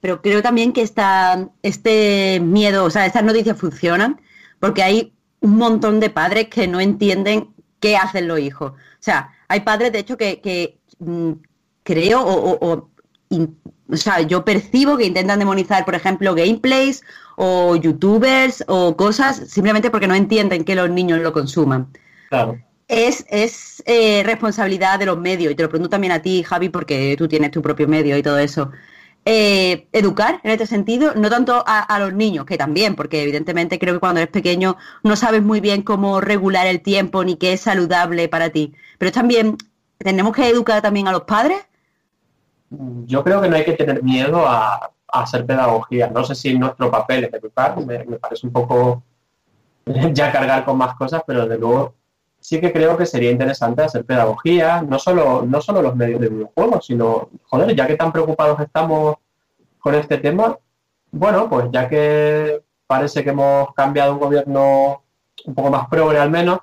Pero 0.00 0.22
creo 0.22 0.42
también 0.42 0.72
que 0.72 0.82
esta, 0.82 1.48
este 1.62 2.40
miedo, 2.40 2.84
o 2.84 2.90
sea, 2.90 3.06
estas 3.06 3.22
noticias 3.22 3.56
funcionan 3.56 4.20
porque 4.58 4.82
hay 4.82 5.14
un 5.40 5.56
montón 5.56 6.00
de 6.00 6.10
padres 6.10 6.48
que 6.48 6.66
no 6.66 6.80
entienden 6.80 7.54
qué 7.80 7.96
hacen 7.96 8.26
los 8.26 8.40
hijos. 8.40 8.72
O 8.72 9.02
sea, 9.02 9.32
hay 9.48 9.60
padres, 9.60 9.92
de 9.92 9.98
hecho, 10.00 10.16
que, 10.16 10.40
que, 10.40 10.78
mm, 10.98 11.32
creo 11.82 12.22
o, 12.24 12.90
o 13.92 13.96
sea, 13.96 14.20
yo 14.20 14.44
percibo 14.44 14.96
que 14.96 15.04
intentan 15.04 15.38
demonizar, 15.38 15.84
por 15.84 15.94
ejemplo, 15.94 16.34
gameplays 16.34 17.02
o 17.36 17.76
youtubers 17.76 18.64
o 18.68 18.96
cosas 18.96 19.42
simplemente 19.48 19.90
porque 19.90 20.06
no 20.06 20.14
entienden 20.14 20.64
que 20.64 20.74
los 20.74 20.90
niños 20.90 21.20
lo 21.20 21.32
consuman. 21.32 21.88
Claro. 22.28 22.58
Es, 22.88 23.24
es 23.28 23.82
eh, 23.86 24.22
responsabilidad 24.24 24.98
de 24.98 25.06
los 25.06 25.18
medios, 25.18 25.52
y 25.52 25.54
te 25.54 25.62
lo 25.62 25.68
pregunto 25.68 25.90
también 25.90 26.12
a 26.12 26.22
ti, 26.22 26.42
Javi, 26.42 26.68
porque 26.68 27.14
tú 27.16 27.28
tienes 27.28 27.50
tu 27.50 27.62
propio 27.62 27.86
medio 27.86 28.16
y 28.16 28.22
todo 28.22 28.38
eso. 28.38 28.72
Eh, 29.24 29.86
educar 29.92 30.40
en 30.44 30.50
este 30.50 30.66
sentido, 30.66 31.14
no 31.14 31.28
tanto 31.28 31.62
a, 31.66 31.80
a 31.80 31.98
los 32.00 32.14
niños, 32.14 32.46
que 32.46 32.56
también, 32.56 32.96
porque 32.96 33.22
evidentemente 33.22 33.78
creo 33.78 33.94
que 33.94 34.00
cuando 34.00 34.20
eres 34.20 34.32
pequeño 34.32 34.76
no 35.04 35.14
sabes 35.14 35.42
muy 35.42 35.60
bien 35.60 35.82
cómo 35.82 36.20
regular 36.20 36.66
el 36.66 36.80
tiempo 36.80 37.22
ni 37.22 37.36
qué 37.36 37.52
es 37.52 37.60
saludable 37.60 38.28
para 38.28 38.50
ti. 38.50 38.74
Pero 38.98 39.12
también 39.12 39.56
tenemos 39.98 40.34
que 40.34 40.48
educar 40.48 40.82
también 40.82 41.06
a 41.06 41.12
los 41.12 41.22
padres. 41.22 41.58
Yo 42.70 43.24
creo 43.24 43.40
que 43.40 43.48
no 43.48 43.56
hay 43.56 43.64
que 43.64 43.72
tener 43.72 44.02
miedo 44.02 44.46
a, 44.46 44.74
a 45.12 45.22
hacer 45.22 45.44
pedagogía. 45.44 46.08
No 46.08 46.24
sé 46.24 46.34
si 46.34 46.56
nuestro 46.58 46.90
papel 46.90 47.24
es 47.24 47.32
educar, 47.32 47.76
me, 47.84 48.04
me 48.04 48.18
parece 48.18 48.46
un 48.46 48.52
poco 48.52 49.02
ya 50.12 50.32
cargar 50.32 50.64
con 50.64 50.78
más 50.78 50.94
cosas, 50.96 51.22
pero 51.26 51.42
desde 51.42 51.58
luego 51.58 51.94
sí 52.38 52.60
que 52.60 52.72
creo 52.72 52.96
que 52.96 53.06
sería 53.06 53.30
interesante 53.30 53.82
hacer 53.82 54.04
pedagogía, 54.04 54.82
no 54.82 54.98
solo, 54.98 55.44
no 55.46 55.60
solo 55.60 55.82
los 55.82 55.94
medios 55.94 56.20
de 56.20 56.30
videojuegos, 56.30 56.86
sino, 56.86 57.28
joder, 57.44 57.76
ya 57.76 57.86
que 57.86 57.96
tan 57.96 58.12
preocupados 58.12 58.58
estamos 58.60 59.16
con 59.78 59.94
este 59.94 60.18
tema, 60.18 60.58
bueno, 61.10 61.48
pues 61.48 61.66
ya 61.70 61.88
que 61.88 62.62
parece 62.86 63.22
que 63.22 63.30
hemos 63.30 63.74
cambiado 63.74 64.14
un 64.14 64.20
gobierno 64.20 65.02
un 65.44 65.54
poco 65.54 65.70
más 65.70 65.86
progre 65.88 66.18
al 66.18 66.30
menos, 66.30 66.60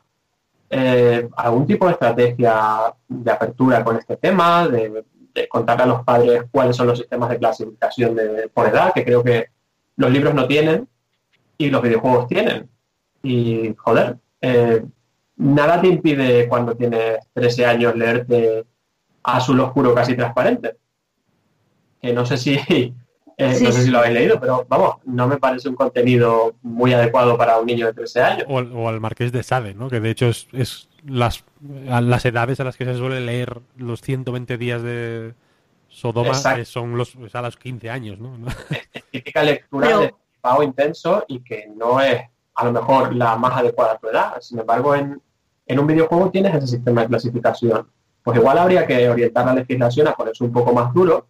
eh, 0.69 1.29
algún 1.37 1.65
tipo 1.65 1.85
de 1.85 1.93
estrategia 1.93 2.93
de 3.07 3.31
apertura 3.31 3.83
con 3.83 3.97
este 3.97 4.17
tema, 4.17 4.67
de, 4.67 5.03
de 5.41 5.47
contarle 5.47 5.83
a 5.83 5.87
los 5.87 6.03
padres 6.03 6.43
cuáles 6.51 6.75
son 6.75 6.87
los 6.87 6.97
sistemas 6.99 7.29
de 7.29 7.37
clasificación 7.37 8.15
de, 8.15 8.49
por 8.53 8.67
edad, 8.67 8.91
que 8.93 9.03
creo 9.05 9.23
que 9.23 9.47
los 9.95 10.11
libros 10.11 10.33
no 10.33 10.47
tienen 10.47 10.87
y 11.57 11.69
los 11.69 11.81
videojuegos 11.81 12.27
tienen. 12.27 12.69
Y, 13.23 13.73
joder, 13.77 14.17
eh, 14.41 14.83
nada 15.37 15.79
te 15.81 15.87
impide 15.87 16.47
cuando 16.47 16.75
tienes 16.75 17.19
13 17.33 17.65
años 17.65 17.95
leerte 17.95 18.65
Azul 19.23 19.59
Oscuro 19.59 19.93
casi 19.93 20.15
transparente. 20.15 20.75
Que 22.01 22.13
no 22.13 22.25
sé 22.25 22.37
si, 22.37 22.53
eh, 22.69 23.53
Sí, 23.53 23.63
no 23.63 23.71
sé 23.71 23.83
si 23.83 23.89
lo 23.91 23.99
habéis 23.99 24.13
leído, 24.15 24.39
pero 24.39 24.65
vamos, 24.67 24.95
no 25.05 25.27
me 25.27 25.37
parece 25.37 25.69
un 25.69 25.75
contenido 25.75 26.55
muy 26.63 26.93
adecuado 26.93 27.37
para 27.37 27.57
un 27.59 27.65
niño 27.67 27.85
de 27.87 27.93
13 27.93 28.21
años. 28.21 28.45
O, 28.49 28.57
al- 28.59 28.71
o 28.73 28.87
al 28.89 28.99
Marqués 28.99 29.31
de 29.31 29.43
Sade, 29.43 29.73
¿no? 29.73 29.89
Que 29.89 29.99
de 29.99 30.09
hecho 30.09 30.27
es, 30.27 30.47
es 30.53 30.89
las, 31.07 31.43
a 31.89 32.01
las 32.01 32.25
edades 32.25 32.59
a 32.59 32.63
las 32.63 32.77
que 32.77 32.85
se 32.85 32.95
suele 32.95 33.19
leer 33.21 33.59
los 33.77 34.01
120 34.01 34.57
días 34.57 34.81
de 34.83 35.33
Sodoma 35.87 36.29
Exacto. 36.29 36.61
eh, 36.61 36.65
son 36.65 36.97
los 36.97 37.15
es 37.15 37.33
a 37.35 37.41
los 37.41 37.57
15 37.57 37.89
años, 37.89 38.19
¿no? 38.19 38.37
típica 39.11 39.41
lectura 39.43 39.87
Pero- 39.87 39.99
de 40.01 40.15
pago 40.41 40.63
intenso 40.63 41.25
y 41.27 41.39
que 41.43 41.67
no 41.75 41.99
es 42.01 42.21
a 42.55 42.65
lo 42.65 42.71
mejor 42.71 43.15
la 43.15 43.35
más 43.37 43.55
adecuada 43.57 43.93
a 43.93 43.97
tu 43.97 44.07
edad. 44.09 44.39
Sin 44.41 44.59
embargo, 44.59 44.95
en, 44.95 45.21
en 45.65 45.79
un 45.79 45.87
videojuego 45.87 46.29
tienes 46.31 46.55
ese 46.55 46.67
sistema 46.67 47.01
de 47.01 47.07
clasificación. 47.07 47.87
Pues 48.23 48.37
igual 48.39 48.57
habría 48.57 48.85
que 48.87 49.07
orientar 49.09 49.45
la 49.45 49.53
legislación 49.53 50.07
a 50.07 50.13
ponerse 50.15 50.43
un 50.43 50.51
poco 50.51 50.73
más 50.73 50.93
duro 50.93 51.27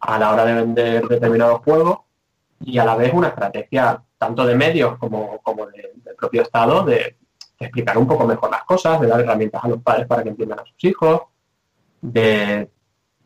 a 0.00 0.18
la 0.18 0.32
hora 0.32 0.44
de 0.44 0.54
vender 0.54 1.06
determinados 1.08 1.60
juegos 1.60 1.98
y 2.60 2.76
a 2.78 2.84
la 2.84 2.96
vez 2.96 3.12
una 3.14 3.28
estrategia 3.28 4.02
tanto 4.18 4.44
de 4.46 4.54
medios 4.54 4.98
como, 4.98 5.38
como 5.42 5.66
de- 5.66 5.92
del 6.04 6.14
propio 6.16 6.42
Estado 6.42 6.84
de 6.84 7.16
explicar 7.58 7.96
un 7.98 8.06
poco 8.06 8.26
mejor 8.26 8.50
las 8.50 8.64
cosas, 8.64 9.00
de 9.00 9.06
dar 9.06 9.20
herramientas 9.20 9.62
a 9.64 9.68
los 9.68 9.82
padres 9.82 10.06
para 10.06 10.22
que 10.22 10.30
entiendan 10.30 10.60
a 10.60 10.64
sus 10.64 10.84
hijos, 10.84 11.22
de 12.00 12.68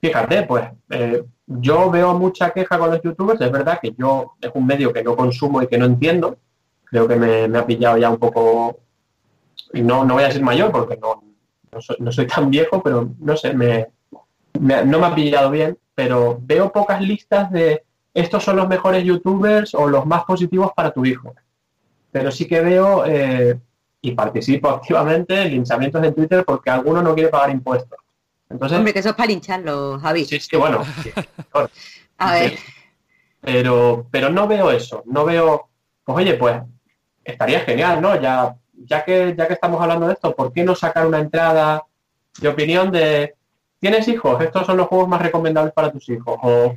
Fíjate, 0.01 0.43
pues 0.45 0.65
eh, 0.91 1.25
yo 1.47 1.91
veo 1.91 2.15
mucha 2.15 2.51
queja 2.51 2.79
con 2.79 2.91
los 2.91 3.03
youtubers, 3.03 3.41
es 3.41 3.51
verdad 3.51 3.79
que 3.83 3.95
yo 3.99 4.35
es 4.41 4.51
un 4.55 4.67
medio 4.67 4.93
que 4.93 5.03
no 5.03 5.17
consumo 5.17 5.61
y 5.63 5.67
que 5.67 5.79
no 5.79 5.87
entiendo, 5.87 6.39
creo 6.85 7.09
que 7.09 7.17
me, 7.17 7.59
ha 7.59 7.67
pillado 7.67 7.99
ya 7.99 8.09
un 8.11 8.19
poco, 8.19 8.79
no, 9.73 10.05
no 10.05 10.15
voy 10.15 10.23
a 10.23 10.29
decir 10.29 10.43
mayor 10.43 10.71
porque 10.71 10.97
no, 10.97 11.25
no, 11.99 12.13
soy, 12.13 12.27
tan 12.27 12.51
viejo, 12.51 12.81
pero 12.83 13.11
no 13.19 13.37
sé, 13.37 13.55
me, 13.55 13.89
me- 14.61 14.85
no 14.85 15.01
me 15.01 15.07
ha 15.07 15.15
pillado 15.15 15.51
bien, 15.51 15.77
pero 15.95 16.39
veo 16.41 16.71
pocas 16.71 17.01
listas 17.03 17.51
de 17.51 17.83
estos 18.15 18.45
son 18.45 18.57
los 18.57 18.69
mejores 18.69 19.05
youtubers 19.05 19.75
o 19.75 19.89
los 19.89 20.07
más 20.07 20.25
positivos 20.25 20.71
para 20.75 20.93
tu 20.93 21.05
hijo. 21.05 21.35
Pero 22.11 22.31
sí 22.31 22.47
que 22.47 22.61
veo 22.61 23.05
eh, 23.05 23.59
y 24.01 24.13
participo 24.13 24.69
activamente 24.69 25.43
en 25.43 25.51
linchamientos 25.51 26.03
en 26.05 26.15
Twitter 26.15 26.45
porque 26.45 26.71
alguno 26.71 27.03
no 27.03 27.15
quiere 27.15 27.31
pagar 27.31 27.51
impuestos. 27.51 27.99
Entonces, 28.49 28.79
Hombre, 28.79 28.93
que 28.93 29.01
eso 29.01 29.11
es 29.11 29.15
para 29.15 29.29
lincharlo, 29.29 29.99
Javi. 29.99 30.25
Sí, 30.25 30.41
sí, 30.41 30.57
bueno. 30.57 30.83
sí. 31.03 31.11
A 32.19 32.33
ver, 32.33 32.59
Pero, 33.41 34.07
pero 34.11 34.31
no 34.31 34.49
veo 34.49 34.71
eso. 34.71 35.03
No 35.07 35.25
veo, 35.25 35.69
pues 36.05 36.19
oye, 36.19 36.35
pues 36.35 36.61
estaría 37.25 37.61
genial, 37.61 38.01
¿no? 38.01 38.21
Ya, 38.21 38.57
ya, 38.73 39.05
que, 39.05 39.35
ya 39.37 39.47
que 39.47 39.55
estamos 39.55 39.81
hablando 39.81 40.07
de 40.07 40.15
esto, 40.15 40.35
¿por 40.35 40.53
qué 40.53 40.65
no 40.65 40.75
sacar 40.75 41.07
una 41.07 41.19
entrada 41.21 41.85
de 42.41 42.49
opinión 42.49 42.91
de, 42.91 43.35
¿tienes 43.81 44.09
hijos? 44.09 44.41
Estos 44.43 44.65
son 44.67 44.77
los 44.77 44.87
juegos 44.89 45.09
más 45.09 45.21
recomendables 45.21 45.75
para 45.75 45.93
tus 45.93 46.09
hijos. 46.09 46.39
O 46.43 46.75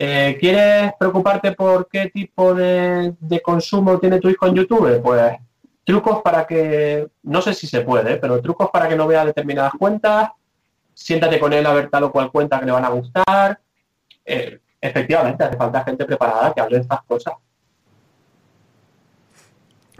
Eh, 0.00 0.36
¿Quieres 0.38 0.92
preocuparte 0.96 1.52
por 1.52 1.88
qué 1.88 2.08
tipo 2.08 2.54
de, 2.54 3.14
de 3.18 3.40
consumo 3.40 3.98
tiene 3.98 4.20
tu 4.20 4.28
hijo 4.28 4.46
en 4.46 4.54
YouTube? 4.54 5.02
Pues 5.02 5.32
trucos 5.88 6.20
para 6.20 6.46
que, 6.46 7.08
no 7.22 7.40
sé 7.40 7.54
si 7.54 7.66
se 7.66 7.80
puede, 7.80 8.18
pero 8.18 8.42
trucos 8.42 8.68
para 8.70 8.86
que 8.90 8.94
no 8.94 9.06
vea 9.06 9.24
determinadas 9.24 9.72
cuentas, 9.72 10.28
siéntate 10.92 11.40
con 11.40 11.50
él 11.54 11.64
a 11.64 11.72
ver 11.72 11.88
tal 11.88 12.04
o 12.04 12.12
cual 12.12 12.30
cuenta 12.30 12.60
que 12.60 12.66
le 12.66 12.72
van 12.72 12.84
a 12.84 12.90
gustar. 12.90 13.58
Eh, 14.22 14.60
efectivamente, 14.82 15.44
hace 15.44 15.56
falta 15.56 15.84
gente 15.84 16.04
preparada 16.04 16.52
que 16.52 16.60
hable 16.60 16.76
de 16.76 16.82
estas 16.82 17.02
cosas. 17.04 17.32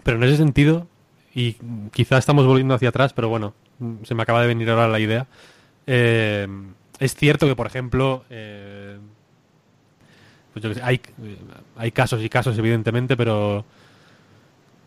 Pero 0.03 0.17
en 0.17 0.23
ese 0.25 0.37
sentido, 0.37 0.85
y 1.33 1.53
quizá 1.91 2.19
estamos 2.19 2.45
volviendo 2.45 2.75
hacia 2.75 2.89
atrás, 2.89 3.11
pero 3.13 3.29
bueno, 3.29 3.55
se 4.03 4.13
me 4.13 4.21
acaba 4.21 4.41
de 4.41 4.47
venir 4.47 4.69
ahora 4.69 4.87
la 4.87 4.99
idea. 4.99 5.25
eh, 5.87 6.47
es 6.99 7.15
cierto 7.15 7.47
que, 7.47 7.55
por 7.55 7.65
ejemplo, 7.65 8.25
eh, 8.29 8.99
pues 10.53 10.63
yo 10.63 10.71
sé, 10.71 10.81
hay, 10.83 11.01
hay 11.77 11.91
casos 11.91 12.21
y 12.21 12.29
casos, 12.29 12.55
evidentemente, 12.59 13.17
pero 13.17 13.65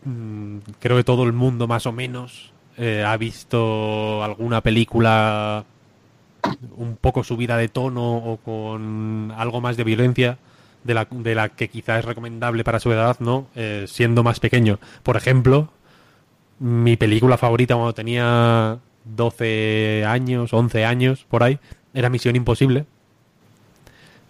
mm, 0.05 0.57
creo 0.79 0.97
que 0.97 1.03
todo 1.03 1.23
el 1.23 1.33
mundo, 1.33 1.67
más 1.67 1.85
o 1.85 1.91
menos, 1.91 2.53
eh, 2.77 3.03
ha 3.05 3.15
visto 3.17 4.23
alguna 4.23 4.61
película 4.61 5.65
un 6.75 6.97
poco 6.97 7.23
subida 7.23 7.57
de 7.57 7.69
tono 7.69 8.17
o 8.17 8.37
con 8.37 9.31
algo 9.35 9.61
más 9.61 9.77
de 9.77 9.83
violencia 9.83 10.37
de 10.83 10.93
la, 10.93 11.07
de 11.09 11.35
la 11.35 11.49
que 11.49 11.69
quizá 11.69 11.99
es 11.99 12.05
recomendable 12.05 12.63
para 12.63 12.79
su 12.79 12.91
edad, 12.91 13.17
¿no? 13.19 13.47
Eh, 13.55 13.85
siendo 13.87 14.23
más 14.23 14.39
pequeño. 14.39 14.79
Por 15.03 15.17
ejemplo, 15.17 15.69
mi 16.59 16.97
película 16.97 17.37
favorita 17.37 17.75
cuando 17.75 17.93
tenía 17.93 18.79
12 19.05 20.05
años, 20.05 20.53
11 20.53 20.85
años, 20.85 21.25
por 21.29 21.43
ahí, 21.43 21.59
era 21.93 22.09
Misión 22.09 22.35
Imposible. 22.35 22.85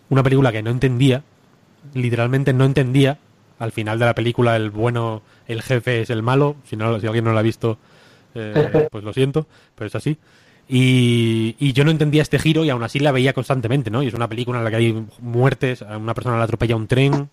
Una 0.10 0.24
película 0.24 0.52
que 0.52 0.62
no 0.64 0.72
entendía, 0.72 1.24
literalmente 1.94 2.54
no 2.54 2.66
entendía. 2.66 3.18
Al 3.64 3.72
final 3.72 4.00
de 4.00 4.06
la 4.06 4.16
película 4.16 4.56
el 4.56 4.70
bueno, 4.72 5.22
el 5.48 5.62
jefe 5.62 6.02
es 6.02 6.10
el 6.10 6.24
malo. 6.24 6.56
Si, 6.66 6.76
no, 6.76 7.00
si 7.00 7.08
alguien 7.08 7.26
no 7.26 7.34
lo 7.34 7.40
ha 7.40 7.44
visto, 7.44 7.78
eh, 8.36 8.88
pues 8.92 9.04
lo 9.04 9.14
siento, 9.14 9.48
pero 9.76 9.88
es 9.88 9.96
así. 9.96 10.18
Y, 10.68 11.56
y 11.60 11.74
yo 11.74 11.84
no 11.86 11.92
entendía 11.92 12.22
este 12.22 12.40
giro 12.40 12.64
y 12.66 12.70
aún 12.70 12.84
así 12.84 13.00
la 13.00 13.12
veía 13.12 13.34
constantemente, 13.34 13.92
¿no? 13.92 14.02
Y 14.04 14.08
es 14.08 14.14
una 14.14 14.30
película 14.30 14.60
en 14.60 14.64
la 14.64 14.70
que 14.70 14.78
hay 14.78 15.06
muertes, 15.22 15.82
a 15.82 15.98
una 15.98 16.14
persona 16.14 16.38
le 16.38 16.44
atropella 16.44 16.76
un 16.76 16.88
tren, 16.88 17.30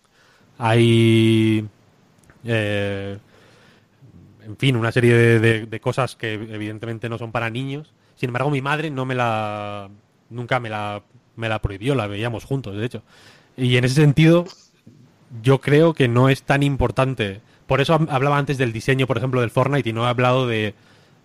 hay... 0.59 1.67
eh, 2.45 3.19
en 4.45 4.57
fin, 4.57 4.77
una 4.77 4.93
serie 4.93 5.15
de, 5.15 5.39
de- 5.41 5.67
de 5.67 5.81
cosas 5.81 6.17
que 6.17 6.35
evidentemente 6.35 7.09
no 7.09 7.19
son 7.19 7.33
para 7.33 7.51
niños. 7.51 7.93
Sin 8.17 8.29
embargo, 8.31 8.51
mi 8.51 8.61
madre 8.63 8.91
no 8.91 9.05
me 9.05 9.15
la... 9.15 9.89
Nunca 10.31 10.61
me 10.61 10.71
la, 10.71 11.03
me 11.37 11.49
la 11.49 11.61
prohibió, 11.61 11.95
la 11.95 12.07
veíamos 12.07 12.45
juntos, 12.45 12.77
de 12.77 12.87
hecho. 12.87 13.03
Y 13.57 13.77
en 13.77 13.85
ese 13.85 13.97
sentido, 13.97 14.45
yo 15.43 15.61
creo 15.61 15.95
que 15.95 16.09
no 16.09 16.29
es 16.29 16.43
tan 16.43 16.63
importante. 16.63 17.41
Por 17.67 17.81
eso 17.81 17.99
hab- 17.99 18.09
hablaba 18.11 18.39
antes 18.39 18.59
del 18.59 18.73
diseño, 18.73 19.07
por 19.07 19.17
ejemplo, 19.19 19.41
del 19.41 19.51
Fortnite 19.51 19.89
y 19.89 19.93
no 19.93 20.05
he 20.05 20.09
hablado 20.09 20.47
de, 20.47 20.75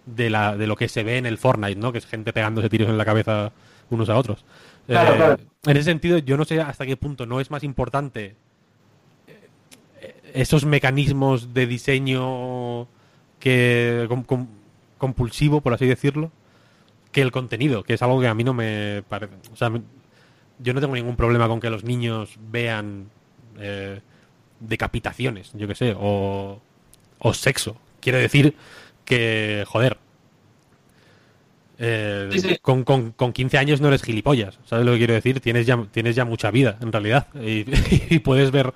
de, 0.06 0.30
la, 0.30 0.56
de 0.58 0.68
lo 0.68 0.76
que 0.76 0.88
se 0.90 1.04
ve 1.04 1.18
en 1.18 1.26
el 1.26 1.38
Fortnite, 1.38 1.80
¿no? 1.80 1.92
Que 1.92 1.98
es 2.00 2.06
gente 2.06 2.34
pegándose 2.34 2.70
tiros 2.70 2.90
en 2.90 2.98
la 2.98 3.06
cabeza 3.06 3.52
unos 3.90 4.10
a 4.10 4.18
otros. 4.18 4.46
Claro, 4.88 5.14
Eh, 5.14 5.18
claro. 5.18 5.38
En 5.66 5.78
ese 5.78 5.86
sentido, 5.86 6.20
yo 6.20 6.38
no 6.38 6.46
sé 6.46 6.62
hasta 6.62 6.86
qué 6.86 6.96
punto 6.98 7.26
no 7.26 7.40
es 7.40 7.50
más 7.50 7.64
importante 7.64 8.36
eh, 9.28 10.14
esos 10.34 10.66
mecanismos 10.66 11.54
de 11.54 11.66
diseño 11.68 12.88
que 13.40 14.06
com- 14.08 14.24
com- 14.24 14.48
compulsivo, 14.98 15.62
por 15.62 15.74
así 15.74 15.86
decirlo, 15.88 16.32
que 17.12 17.22
el 17.22 17.32
contenido, 17.32 17.84
que 17.84 17.94
es 17.96 18.02
algo 18.02 18.20
que 18.22 18.28
a 18.28 18.34
mí 18.34 18.44
no 18.44 18.54
me 18.54 19.04
parece. 19.10 19.34
O 19.52 19.56
sea, 19.56 19.70
me- 19.70 19.82
yo 20.60 20.74
no 20.74 20.82
tengo 20.82 20.96
ningún 20.96 21.16
problema 21.16 21.48
con 21.48 21.60
que 21.60 21.70
los 21.70 21.84
niños 21.84 22.38
vean 22.52 23.10
eh, 23.60 24.02
decapitaciones, 24.60 25.52
yo 25.54 25.68
que 25.68 25.76
sé, 25.76 25.96
o, 25.98 26.60
o 27.20 27.34
sexo. 27.34 27.78
Quiere 28.00 28.20
decir 28.20 28.56
que, 29.04 29.64
joder, 29.68 29.98
eh, 31.78 32.30
Sí, 32.32 32.40
sí. 32.40 32.58
Con, 32.62 32.84
con, 32.84 33.12
con 33.12 33.34
15 33.34 33.58
años 33.58 33.82
no 33.82 33.90
eres 33.90 34.02
gilipollas, 34.02 34.60
¿sabes 34.66 34.86
lo 34.86 34.94
que 34.94 35.00
quiero 35.00 35.14
decir? 35.14 35.42
Tienes 35.42 35.66
ya, 35.66 35.78
tienes 35.92 36.16
ya 36.16 36.24
mucha 36.24 36.50
vida, 36.52 36.78
en 36.82 36.92
realidad, 36.92 37.28
y, 37.36 37.66
y 38.10 38.20
puedes 38.20 38.52
ver 38.52 38.74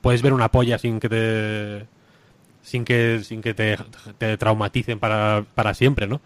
puedes 0.00 0.22
ver 0.22 0.32
una 0.32 0.50
polla 0.50 0.78
sin 0.78 1.00
que 1.00 1.08
te 1.08 1.86
sin 2.62 2.84
que 2.84 3.20
sin 3.22 3.42
que 3.42 3.54
te, 3.54 3.76
te 4.18 4.36
traumaticen 4.38 4.98
para, 4.98 5.44
para 5.54 5.74
siempre, 5.74 6.06
¿no? 6.06 6.16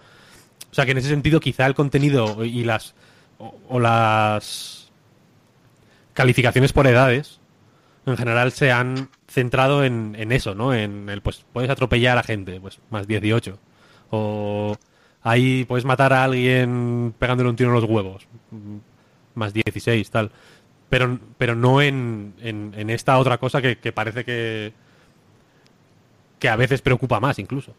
O 0.71 0.75
sea 0.75 0.85
que 0.85 0.93
en 0.93 0.99
ese 0.99 1.09
sentido 1.09 1.41
quizá 1.41 1.67
el 1.67 1.75
contenido 1.75 2.45
y 2.45 2.65
las 2.65 2.95
o, 3.39 3.55
o 3.69 3.81
las 3.81 4.91
calificaciones 6.13 6.73
por 6.73 6.87
edades 6.87 7.41
en 8.07 8.17
general 8.17 8.53
se 8.53 8.71
han 8.73 9.09
centrado 9.29 9.85
en, 9.85 10.15
en 10.19 10.33
eso, 10.33 10.55
¿no? 10.55 10.75
En 10.75 11.09
el 11.09 11.23
pues 11.23 11.45
puedes 11.53 11.71
atropellar 11.71 12.19
a 12.19 12.23
gente, 12.23 12.61
pues 12.61 12.81
más 12.91 13.07
18 13.07 13.59
o 14.11 14.77
ahí 15.23 15.65
puedes 15.65 15.85
matar 15.85 16.13
a 16.13 16.25
alguien 16.25 17.15
pegándole 17.19 17.51
un 17.51 17.57
tiro 17.57 17.71
en 17.71 17.77
los 17.77 17.85
huevos, 17.85 18.27
mm, 18.51 18.77
más 19.35 19.53
16 19.55 20.11
tal. 20.11 20.31
Pero, 20.91 21.19
pero 21.39 21.55
no 21.57 21.83
en, 21.83 22.35
en, 22.41 22.73
en 22.77 22.91
esta 22.91 23.19
otra 23.19 23.39
cosa 23.39 23.61
que, 23.63 23.79
que 23.79 23.93
parece 23.93 24.25
que, 24.25 24.73
que 26.39 26.49
a 26.49 26.57
veces 26.57 26.83
preocupa 26.83 27.21
más 27.21 27.39
incluso. 27.39 27.75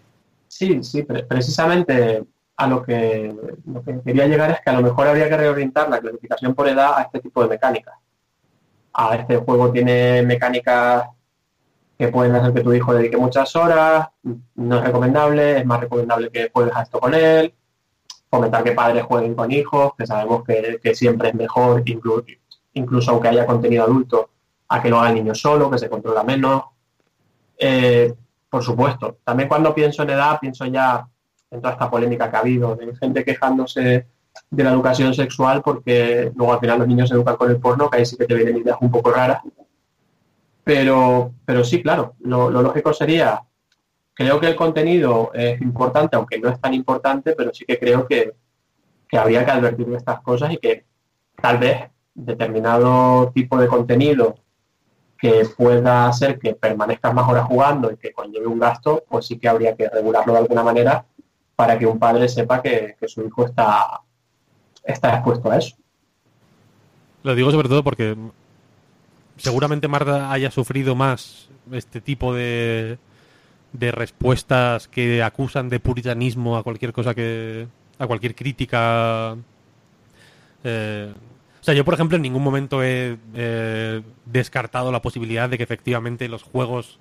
Sí, 0.47 0.83
sí, 0.83 1.03
pre- 1.03 1.23
precisamente 1.23 2.23
a 2.57 2.67
lo 2.67 2.83
que, 2.83 3.33
lo 3.65 3.83
que 3.83 4.01
quería 4.01 4.27
llegar 4.27 4.51
es 4.51 4.61
que 4.61 4.69
a 4.69 4.73
lo 4.73 4.81
mejor 4.81 5.07
habría 5.07 5.27
que 5.29 5.37
reorientar 5.37 5.89
la 5.89 5.99
clasificación 5.99 6.55
por 6.55 6.67
edad 6.69 6.97
a 6.97 7.01
este 7.03 7.19
tipo 7.19 7.41
de 7.43 7.49
mecánicas. 7.49 7.95
A 8.97 9.15
este 9.15 9.37
juego 9.37 9.71
tiene 9.71 10.21
mecánicas 10.21 11.09
que 11.97 12.07
pueden 12.09 12.35
hacer 12.35 12.53
que 12.53 12.61
tu 12.61 12.73
hijo 12.73 12.93
dedique 12.93 13.17
muchas 13.17 13.55
horas, 13.55 14.07
no 14.55 14.77
es 14.77 14.83
recomendable, 14.83 15.59
es 15.59 15.65
más 15.65 15.79
recomendable 15.79 16.29
que 16.29 16.49
juegues 16.53 16.75
a 16.75 16.83
esto 16.83 16.99
con 16.99 17.13
él, 17.13 17.53
fomentar 18.29 18.63
que 18.63 18.71
padres 18.71 19.03
jueguen 19.03 19.35
con 19.35 19.51
hijos, 19.51 19.93
que 19.97 20.05
sabemos 20.05 20.43
que, 20.43 20.79
que 20.81 20.95
siempre 20.95 21.29
es 21.29 21.35
mejor, 21.35 21.83
inclu- 21.85 22.25
incluso 22.73 23.11
aunque 23.11 23.29
haya 23.29 23.45
contenido 23.45 23.83
adulto, 23.83 24.29
a 24.67 24.81
que 24.81 24.89
lo 24.89 24.99
haga 24.99 25.09
el 25.09 25.15
niño 25.15 25.35
solo, 25.35 25.69
que 25.69 25.77
se 25.77 25.89
controla 25.89 26.23
menos. 26.23 26.63
Eh, 27.57 28.13
por 28.49 28.63
supuesto, 28.63 29.17
también 29.23 29.47
cuando 29.47 29.73
pienso 29.73 30.03
en 30.03 30.09
edad, 30.09 30.39
pienso 30.39 30.65
ya 30.65 31.07
en 31.51 31.61
toda 31.61 31.73
esta 31.73 31.89
polémica 31.89 32.29
que 32.29 32.35
ha 32.35 32.39
habido, 32.39 32.75
de 32.75 32.95
gente 32.95 33.23
quejándose 33.23 34.07
de 34.49 34.63
la 34.63 34.71
educación 34.71 35.13
sexual 35.13 35.61
porque 35.61 36.31
luego 36.35 36.53
al 36.53 36.59
final 36.59 36.79
los 36.79 36.87
niños 36.87 37.09
se 37.09 37.15
educan 37.15 37.35
con 37.35 37.49
el 37.49 37.57
porno, 37.57 37.89
que 37.89 37.97
ahí 37.97 38.05
sí 38.05 38.17
que 38.17 38.25
te 38.25 38.35
vienen 38.35 38.57
ideas 38.57 38.77
un 38.81 38.91
poco 38.91 39.11
raras. 39.11 39.41
Pero, 40.63 41.33
pero 41.45 41.63
sí, 41.63 41.81
claro, 41.81 42.15
lo, 42.21 42.49
lógico 42.49 42.93
sería, 42.93 43.43
creo 44.13 44.39
que 44.39 44.47
el 44.47 44.55
contenido 44.55 45.31
es 45.33 45.61
importante, 45.61 46.15
aunque 46.15 46.39
no 46.39 46.49
es 46.49 46.59
tan 46.59 46.73
importante, 46.73 47.33
pero 47.33 47.53
sí 47.53 47.65
que 47.65 47.77
creo 47.77 48.07
que, 48.07 48.33
que 49.07 49.17
habría 49.17 49.45
que 49.45 49.51
advertir 49.51 49.85
de 49.87 49.97
estas 49.97 50.21
cosas 50.21 50.51
y 50.53 50.57
que 50.57 50.85
tal 51.39 51.59
vez 51.59 51.89
determinado 52.13 53.31
tipo 53.33 53.57
de 53.57 53.67
contenido 53.67 54.35
que 55.17 55.47
pueda 55.57 56.07
hacer 56.07 56.39
que 56.39 56.55
permanezcas 56.55 57.13
más 57.13 57.29
horas 57.29 57.45
jugando 57.45 57.91
y 57.91 57.97
que 57.97 58.11
conlleve 58.11 58.47
un 58.47 58.59
gasto, 58.59 59.03
pues 59.07 59.25
sí 59.25 59.37
que 59.37 59.47
habría 59.47 59.75
que 59.75 59.89
regularlo 59.89 60.33
de 60.33 60.39
alguna 60.39 60.63
manera 60.63 61.05
para 61.55 61.77
que 61.77 61.85
un 61.85 61.99
padre 61.99 62.27
sepa 62.27 62.61
que, 62.61 62.95
que 62.99 63.07
su 63.07 63.21
hijo 63.25 63.45
está, 63.45 64.01
está 64.85 65.15
expuesto 65.15 65.51
a 65.51 65.57
eso. 65.57 65.75
Lo 67.23 67.35
digo 67.35 67.51
sobre 67.51 67.69
todo 67.69 67.83
porque 67.83 68.15
seguramente 69.37 69.87
Marta 69.87 70.31
haya 70.31 70.51
sufrido 70.51 70.95
más 70.95 71.49
este 71.71 72.01
tipo 72.01 72.33
de, 72.33 72.97
de 73.73 73.91
respuestas 73.91 74.87
que 74.87 75.23
acusan 75.23 75.69
de 75.69 75.79
puritanismo 75.79 76.57
a 76.57 76.63
cualquier 76.63 76.93
cosa 76.93 77.13
que. 77.13 77.67
a 77.97 78.07
cualquier 78.07 78.35
crítica. 78.35 79.35
Eh, 80.63 81.13
o 81.61 81.63
sea, 81.65 81.73
yo, 81.73 81.83
por 81.83 81.95
ejemplo, 81.95 82.15
en 82.15 82.21
ningún 82.21 82.43
momento 82.43 82.83
he 82.83 83.17
eh, 83.33 84.01
descartado 84.25 84.91
la 84.91 85.01
posibilidad 85.01 85.49
de 85.49 85.57
que 85.57 85.63
efectivamente 85.63 86.27
los 86.27 86.43
juegos 86.43 86.99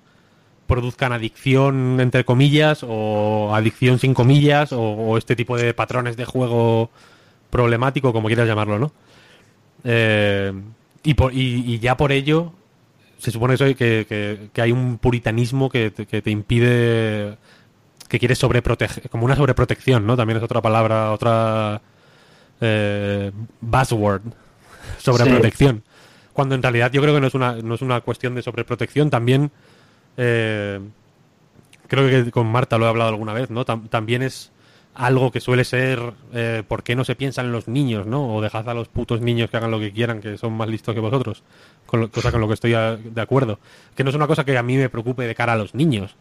produzcan 0.65 1.13
adicción, 1.13 1.99
entre 1.99 2.25
comillas, 2.25 2.83
o 2.83 3.53
adicción 3.53 3.99
sin 3.99 4.15
comillas, 4.15 4.71
o, 4.71 4.81
o 4.81 5.17
este 5.19 5.35
tipo 5.35 5.55
de 5.55 5.75
patrones 5.75 6.17
de 6.17 6.25
juego 6.25 6.89
problemático, 7.49 8.11
como 8.13 8.27
quieras 8.27 8.47
llamarlo, 8.47 8.79
¿no? 8.79 8.91
Eh, 9.83 10.51
y, 11.03 11.13
por- 11.13 11.33
y- 11.33 11.63
y 11.73 11.79
ya 11.79 11.95
por 11.97 12.11
ello 12.11 12.53
se 13.17 13.31
supone 13.31 13.55
que, 13.57 13.75
que- 13.75 14.49
que 14.51 14.61
hay 14.61 14.71
un 14.71 14.97
puritanismo 14.97 15.69
que 15.69 15.91
te, 15.91 16.05
que 16.05 16.21
te 16.21 16.31
impide 16.31 17.37
que 18.09 18.19
quieres 18.19 18.37
sobreproteger 18.37 19.09
como 19.09 19.25
una 19.25 19.35
sobreprotección 19.35 20.05
no 20.05 20.15
también 20.15 20.37
es 20.37 20.43
otra 20.43 20.61
palabra 20.61 21.11
otra 21.11 21.81
eh, 22.61 23.31
buzzword 23.61 24.21
sobreprotección. 24.99 25.83
Cuando 26.33 26.55
en 26.55 26.61
realidad 26.63 26.91
yo 26.91 27.01
creo 27.01 27.13
que 27.15 27.21
no 27.21 27.27
es 27.27 27.33
una 27.33 27.53
no 27.55 27.75
es 27.75 27.81
una 27.81 28.01
cuestión 28.01 28.35
de 28.35 28.41
sobreprotección 28.41 29.09
también 29.09 29.51
eh, 30.17 30.79
creo 31.87 32.09
que 32.25 32.31
con 32.31 32.47
Marta 32.47 32.77
lo 32.77 32.85
he 32.85 32.89
hablado 32.89 33.09
alguna 33.11 33.33
vez 33.33 33.49
no 33.49 33.65
Tam- 33.65 33.89
también 33.89 34.21
es 34.23 34.51
algo 34.95 35.31
que 35.31 35.41
suele 35.41 35.65
ser 35.65 36.13
eh, 36.33 36.63
¿por 36.67 36.81
qué 36.83 36.95
no 36.95 37.03
se 37.03 37.15
piensa 37.15 37.41
en 37.41 37.51
los 37.51 37.67
niños, 37.67 38.07
no? 38.07 38.33
O 38.35 38.41
dejad 38.41 38.67
a 38.69 38.73
los 38.73 38.87
putos 38.87 39.21
niños 39.21 39.49
que 39.49 39.57
hagan 39.57 39.71
lo 39.71 39.79
que 39.79 39.91
quieran, 39.91 40.21
que 40.21 40.37
son 40.37 40.53
más 40.53 40.69
listos 40.69 40.93
que 40.95 41.01
vosotros, 41.01 41.43
con 41.85 41.99
lo- 41.99 42.09
cosa 42.11 42.31
con 42.31 42.41
lo 42.41 42.47
que 42.47 42.53
estoy 42.55 42.71
de 42.71 43.21
acuerdo. 43.21 43.59
Que 43.95 44.03
no 44.03 44.09
es 44.09 44.15
una 44.15 44.27
cosa 44.27 44.43
que 44.45 44.57
a 44.57 44.63
mí 44.63 44.77
me 44.77 44.89
preocupe 44.89 45.23
de 45.27 45.35
cara 45.35 45.53
a 45.53 45.57
los 45.57 45.75
niños, 45.75 46.15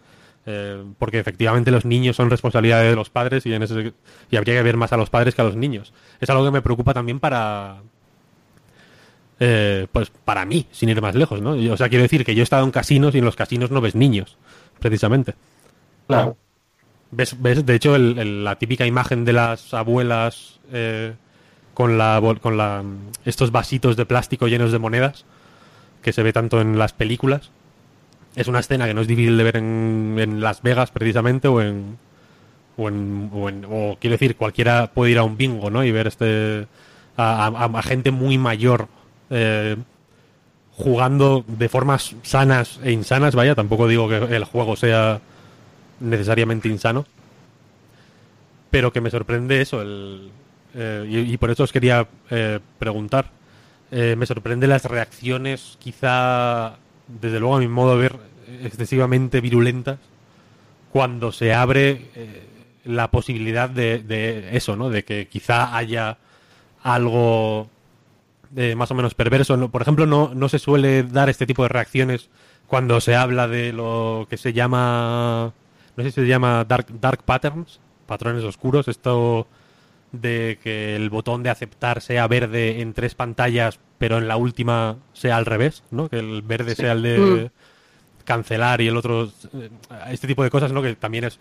eh, 0.46 0.82
porque 0.98 1.18
efectivamente 1.20 1.70
los 1.70 1.84
niños 1.84 2.16
son 2.16 2.28
responsabilidad 2.30 2.82
de 2.82 2.94
los 2.96 3.10
padres 3.10 3.46
y, 3.46 3.54
en 3.54 3.62
ese, 3.62 3.92
y 4.30 4.36
habría 4.36 4.54
que 4.56 4.62
ver 4.62 4.76
más 4.76 4.92
a 4.92 4.96
los 4.96 5.08
padres 5.08 5.34
que 5.34 5.42
a 5.42 5.44
los 5.44 5.56
niños. 5.56 5.92
Es 6.20 6.28
algo 6.28 6.44
que 6.44 6.50
me 6.50 6.60
preocupa 6.62 6.92
también 6.92 7.20
para... 7.20 7.76
eh, 9.40 9.86
pues 9.92 10.10
para 10.24 10.44
mí, 10.44 10.66
sin 10.70 10.88
ir 10.88 11.00
más 11.02 11.14
lejos, 11.14 11.40
¿no? 11.40 11.52
O 11.72 11.76
sea, 11.76 11.88
quiero 11.88 12.02
decir 12.02 12.24
que 12.24 12.34
yo 12.34 12.42
he 12.42 12.44
estado 12.44 12.64
en 12.64 12.70
casinos 12.70 13.14
y 13.14 13.18
en 13.18 13.24
los 13.24 13.36
casinos 13.36 13.70
no 13.70 13.80
ves 13.80 13.94
niños, 13.94 14.36
precisamente. 14.80 15.34
Claro. 16.06 16.36
¿Ves? 17.16 17.40
ves? 17.40 17.64
De 17.66 17.74
hecho, 17.74 17.94
el- 17.96 18.18
el- 18.18 18.44
la 18.44 18.56
típica 18.56 18.86
imagen 18.86 19.24
de 19.24 19.32
las 19.32 19.72
abuelas 19.74 20.58
eh, 20.72 21.12
con 21.74 21.98
la 21.98 22.20
con 22.40 22.56
la 22.56 22.82
estos 23.24 23.50
vasitos 23.50 23.96
de 23.96 24.06
plástico 24.06 24.46
llenos 24.48 24.72
de 24.72 24.78
monedas 24.78 25.24
que 26.02 26.12
se 26.12 26.22
ve 26.22 26.32
tanto 26.32 26.60
en 26.60 26.78
las 26.78 26.92
películas 26.92 27.50
es 28.36 28.48
una 28.48 28.60
escena 28.60 28.86
que 28.86 28.94
no 28.94 29.00
es 29.00 29.06
difícil 29.08 29.36
de 29.36 29.44
ver 29.44 29.56
en, 29.56 30.16
en 30.18 30.40
Las 30.40 30.62
Vegas 30.62 30.90
precisamente 30.90 31.48
o 31.48 31.60
en 31.60 31.98
o, 32.76 32.88
en, 32.88 33.30
o, 33.32 33.48
en- 33.48 33.62
quiero 34.00 34.14
decir 34.14 34.36
cualquiera 34.36 34.86
puede 34.92 35.12
ir 35.12 35.18
a 35.18 35.24
un 35.24 35.36
bingo 35.36 35.68
no 35.70 35.84
y 35.84 35.92
ver 35.92 36.06
este 36.06 36.66
a, 37.16 37.46
a- 37.46 37.78
a 37.78 37.82
gente 37.82 38.10
muy 38.10 38.38
mayor 38.38 38.88
eh, 39.30 39.76
jugando 40.76 41.44
de 41.46 41.68
formas 41.68 42.14
sanas 42.22 42.80
e 42.82 42.92
insanas 42.92 43.34
vaya 43.34 43.54
tampoco 43.54 43.86
digo 43.88 44.08
que 44.08 44.16
el 44.16 44.44
juego 44.44 44.76
sea 44.76 45.20
necesariamente 46.04 46.68
insano. 46.68 47.06
Pero 48.70 48.92
que 48.92 49.00
me 49.00 49.10
sorprende 49.10 49.60
eso, 49.60 49.82
el, 49.82 50.30
eh, 50.74 51.06
y, 51.28 51.36
por 51.36 51.50
eso 51.50 51.62
os 51.64 51.72
quería 51.72 52.06
eh, 52.30 52.58
preguntar. 52.78 53.30
Eh, 53.90 54.16
me 54.16 54.26
sorprende 54.26 54.66
las 54.66 54.84
reacciones, 54.84 55.76
quizá, 55.80 56.76
desde 57.06 57.38
luego 57.38 57.56
a 57.56 57.60
mi 57.60 57.68
modo 57.68 57.92
de 57.96 58.02
ver, 58.02 58.16
excesivamente 58.62 59.40
virulentas, 59.40 59.98
cuando 60.90 61.30
se 61.32 61.54
abre 61.54 62.06
la 62.84 63.10
posibilidad 63.10 63.68
de, 63.70 64.00
de 64.00 64.56
eso, 64.56 64.76
¿no? 64.76 64.90
De 64.90 65.04
que 65.04 65.28
quizá 65.28 65.76
haya 65.76 66.18
algo 66.82 67.68
más 68.76 68.90
o 68.90 68.94
menos 68.94 69.14
perverso. 69.14 69.56
No- 69.56 69.70
Por 69.70 69.82
ejemplo, 69.82 70.06
no, 70.06 70.32
no 70.34 70.48
se 70.48 70.58
suele 70.58 71.02
dar 71.04 71.28
este 71.28 71.46
tipo 71.46 71.62
de 71.62 71.68
reacciones 71.68 72.28
cuando 72.66 73.00
se 73.00 73.14
habla 73.16 73.48
de 73.48 73.72
lo 73.72 74.26
que 74.30 74.36
se 74.36 74.52
llama, 74.52 75.52
no 75.96 76.02
sé 76.04 76.10
si 76.10 76.20
se 76.22 76.26
llama 76.26 76.64
dark, 76.64 76.86
dark 77.00 77.22
patterns, 77.24 77.80
patrones 78.06 78.44
oscuros, 78.44 78.88
esto 78.88 79.46
de 80.12 80.58
que 80.62 80.94
el 80.96 81.10
botón 81.10 81.42
de 81.42 81.50
aceptar 81.50 82.00
sea 82.00 82.26
verde 82.28 82.80
en 82.80 82.92
tres 82.94 83.14
pantallas, 83.14 83.80
pero 83.98 84.18
en 84.18 84.28
la 84.28 84.36
última 84.36 84.96
sea 85.12 85.36
al 85.36 85.46
revés, 85.46 85.82
¿no? 85.90 86.08
Que 86.08 86.18
el 86.20 86.42
verde 86.42 86.74
sea 86.76 86.92
el 86.92 87.02
de 87.02 87.18
Mm. 87.18 88.24
cancelar 88.24 88.80
y 88.80 88.88
el 88.88 88.96
otro 88.96 89.24
eh, 89.54 89.70
este 90.10 90.26
tipo 90.26 90.42
de 90.44 90.50
cosas, 90.50 90.72
¿no? 90.72 90.82
Que 90.82 90.94
también 90.94 91.24
es, 91.24 91.38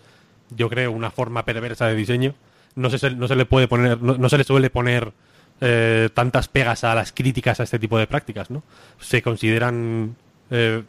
yo 0.49 0.69
creo, 0.69 0.91
una 0.91 1.11
forma 1.11 1.45
perversa 1.45 1.85
de 1.87 1.95
diseño. 1.95 2.33
No 2.75 2.89
se, 2.89 3.11
no 3.11 3.27
se 3.27 3.35
le 3.35 3.45
puede 3.45 3.67
poner, 3.67 4.01
no, 4.01 4.17
no 4.17 4.29
se 4.29 4.37
le 4.39 4.43
suele 4.43 4.69
poner 4.71 5.13
eh, 5.61 6.09
tantas 6.13 6.47
pegas 6.47 6.83
a 6.83 6.95
las 6.95 7.11
críticas 7.11 7.59
a 7.59 7.63
este 7.63 7.77
tipo 7.77 7.99
de 7.99 8.07
prácticas, 8.07 8.49
¿no? 8.49 8.63
Se 8.99 9.21
consideran 9.21 10.15
eh, 10.49 10.83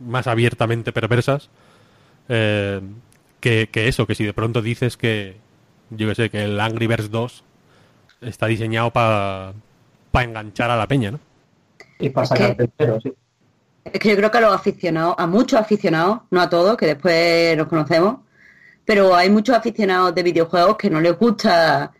más 0.00 0.26
abiertamente 0.26 0.92
perversas 0.92 1.50
eh, 2.28 2.80
que, 3.40 3.68
que 3.70 3.88
eso, 3.88 4.06
que 4.06 4.14
si 4.14 4.24
de 4.24 4.34
pronto 4.34 4.62
dices 4.62 4.96
que, 4.96 5.36
yo 5.90 6.08
que 6.08 6.14
sé, 6.14 6.30
que 6.30 6.44
el 6.44 6.60
Angry 6.60 6.86
Birds 6.86 7.10
2 7.10 7.44
está 8.22 8.46
diseñado 8.46 8.90
para 8.90 9.54
enganchar 10.14 10.70
a 10.70 10.76
la 10.76 10.86
peña, 10.86 11.12
¿no? 11.12 11.20
Y 11.98 12.10
para 12.10 12.26
sacarte 12.26 12.64
entero, 12.64 13.00
sí. 13.00 13.12
Es 13.84 13.98
que 13.98 14.10
yo 14.10 14.16
creo 14.16 14.30
que 14.30 14.38
a 14.38 14.42
los 14.42 14.54
aficionados, 14.54 15.14
a 15.18 15.26
muchos 15.26 15.58
aficionados, 15.58 16.20
no 16.30 16.40
a 16.40 16.50
todos, 16.50 16.76
que 16.76 16.86
después 16.86 17.56
nos 17.56 17.66
conocemos, 17.66 18.16
pero 18.84 19.14
hay 19.14 19.30
muchos 19.30 19.56
aficionados 19.56 20.14
de 20.14 20.22
videojuegos 20.22 20.76
que 20.76 20.90
no 20.90 21.00
les 21.00 21.18
gusta 21.18 21.92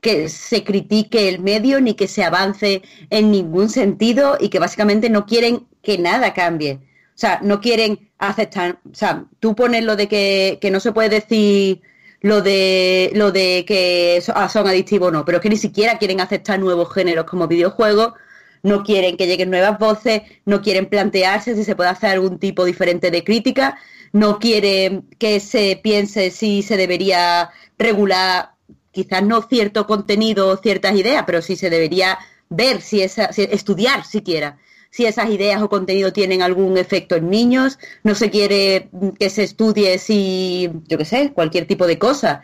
que 0.00 0.28
se 0.28 0.64
critique 0.64 1.28
el 1.28 1.40
medio 1.40 1.80
ni 1.80 1.94
que 1.94 2.08
se 2.08 2.24
avance 2.24 2.82
en 3.08 3.30
ningún 3.30 3.68
sentido 3.68 4.36
y 4.40 4.48
que 4.48 4.58
básicamente 4.58 5.08
no 5.08 5.26
quieren 5.26 5.66
que 5.82 5.96
nada 5.96 6.34
cambie. 6.34 6.80
O 7.14 7.18
sea, 7.22 7.40
no 7.42 7.60
quieren 7.60 8.10
aceptar, 8.18 8.80
o 8.90 8.94
sea, 8.94 9.24
tú 9.40 9.54
pones 9.54 9.84
lo 9.84 9.96
de 9.96 10.08
que, 10.08 10.58
que 10.60 10.70
no 10.70 10.80
se 10.80 10.92
puede 10.92 11.08
decir 11.10 11.82
lo 12.20 12.40
de 12.42 13.10
lo 13.14 13.32
de 13.32 13.64
que 13.66 14.22
ah, 14.34 14.48
son 14.48 14.66
adictivos 14.68 15.08
o 15.08 15.10
no, 15.10 15.24
pero 15.24 15.38
es 15.38 15.42
que 15.42 15.48
ni 15.50 15.56
siquiera 15.56 15.98
quieren 15.98 16.20
aceptar 16.20 16.58
nuevos 16.60 16.92
géneros 16.92 17.26
como 17.26 17.48
videojuegos, 17.48 18.14
no 18.62 18.84
quieren 18.84 19.16
que 19.16 19.26
lleguen 19.26 19.50
nuevas 19.50 19.78
voces, 19.78 20.22
no 20.44 20.62
quieren 20.62 20.86
plantearse 20.88 21.54
si 21.56 21.64
se 21.64 21.74
puede 21.76 21.90
hacer 21.90 22.10
algún 22.10 22.38
tipo 22.38 22.64
diferente 22.64 23.10
de 23.10 23.24
crítica, 23.24 23.76
no 24.12 24.38
quieren 24.38 25.08
que 25.18 25.40
se 25.40 25.80
piense 25.82 26.30
si 26.30 26.62
se 26.62 26.76
debería 26.76 27.50
regular 27.78 28.50
quizás 28.92 29.22
no 29.24 29.42
cierto 29.42 29.86
contenido 29.86 30.48
o 30.48 30.56
ciertas 30.58 30.94
ideas, 30.94 31.24
pero 31.26 31.42
sí 31.42 31.56
se 31.56 31.70
debería 31.70 32.18
ver 32.50 32.80
si 32.82 33.02
esa, 33.02 33.32
si- 33.32 33.42
estudiar 33.50 34.04
siquiera 34.04 34.58
si 34.92 35.06
esas 35.06 35.30
ideas 35.30 35.62
o 35.62 35.70
contenido 35.70 36.12
tienen 36.12 36.42
algún 36.42 36.76
efecto 36.76 37.16
en 37.16 37.30
niños, 37.30 37.78
no 38.04 38.14
se 38.14 38.30
quiere 38.30 38.90
mm, 38.92 39.08
que 39.18 39.30
se 39.30 39.42
estudie 39.42 39.98
si, 39.98 40.70
yo 40.86 40.98
qué 40.98 41.06
sé, 41.06 41.32
cualquier 41.32 41.66
tipo 41.66 41.86
de 41.86 41.98
cosa. 41.98 42.42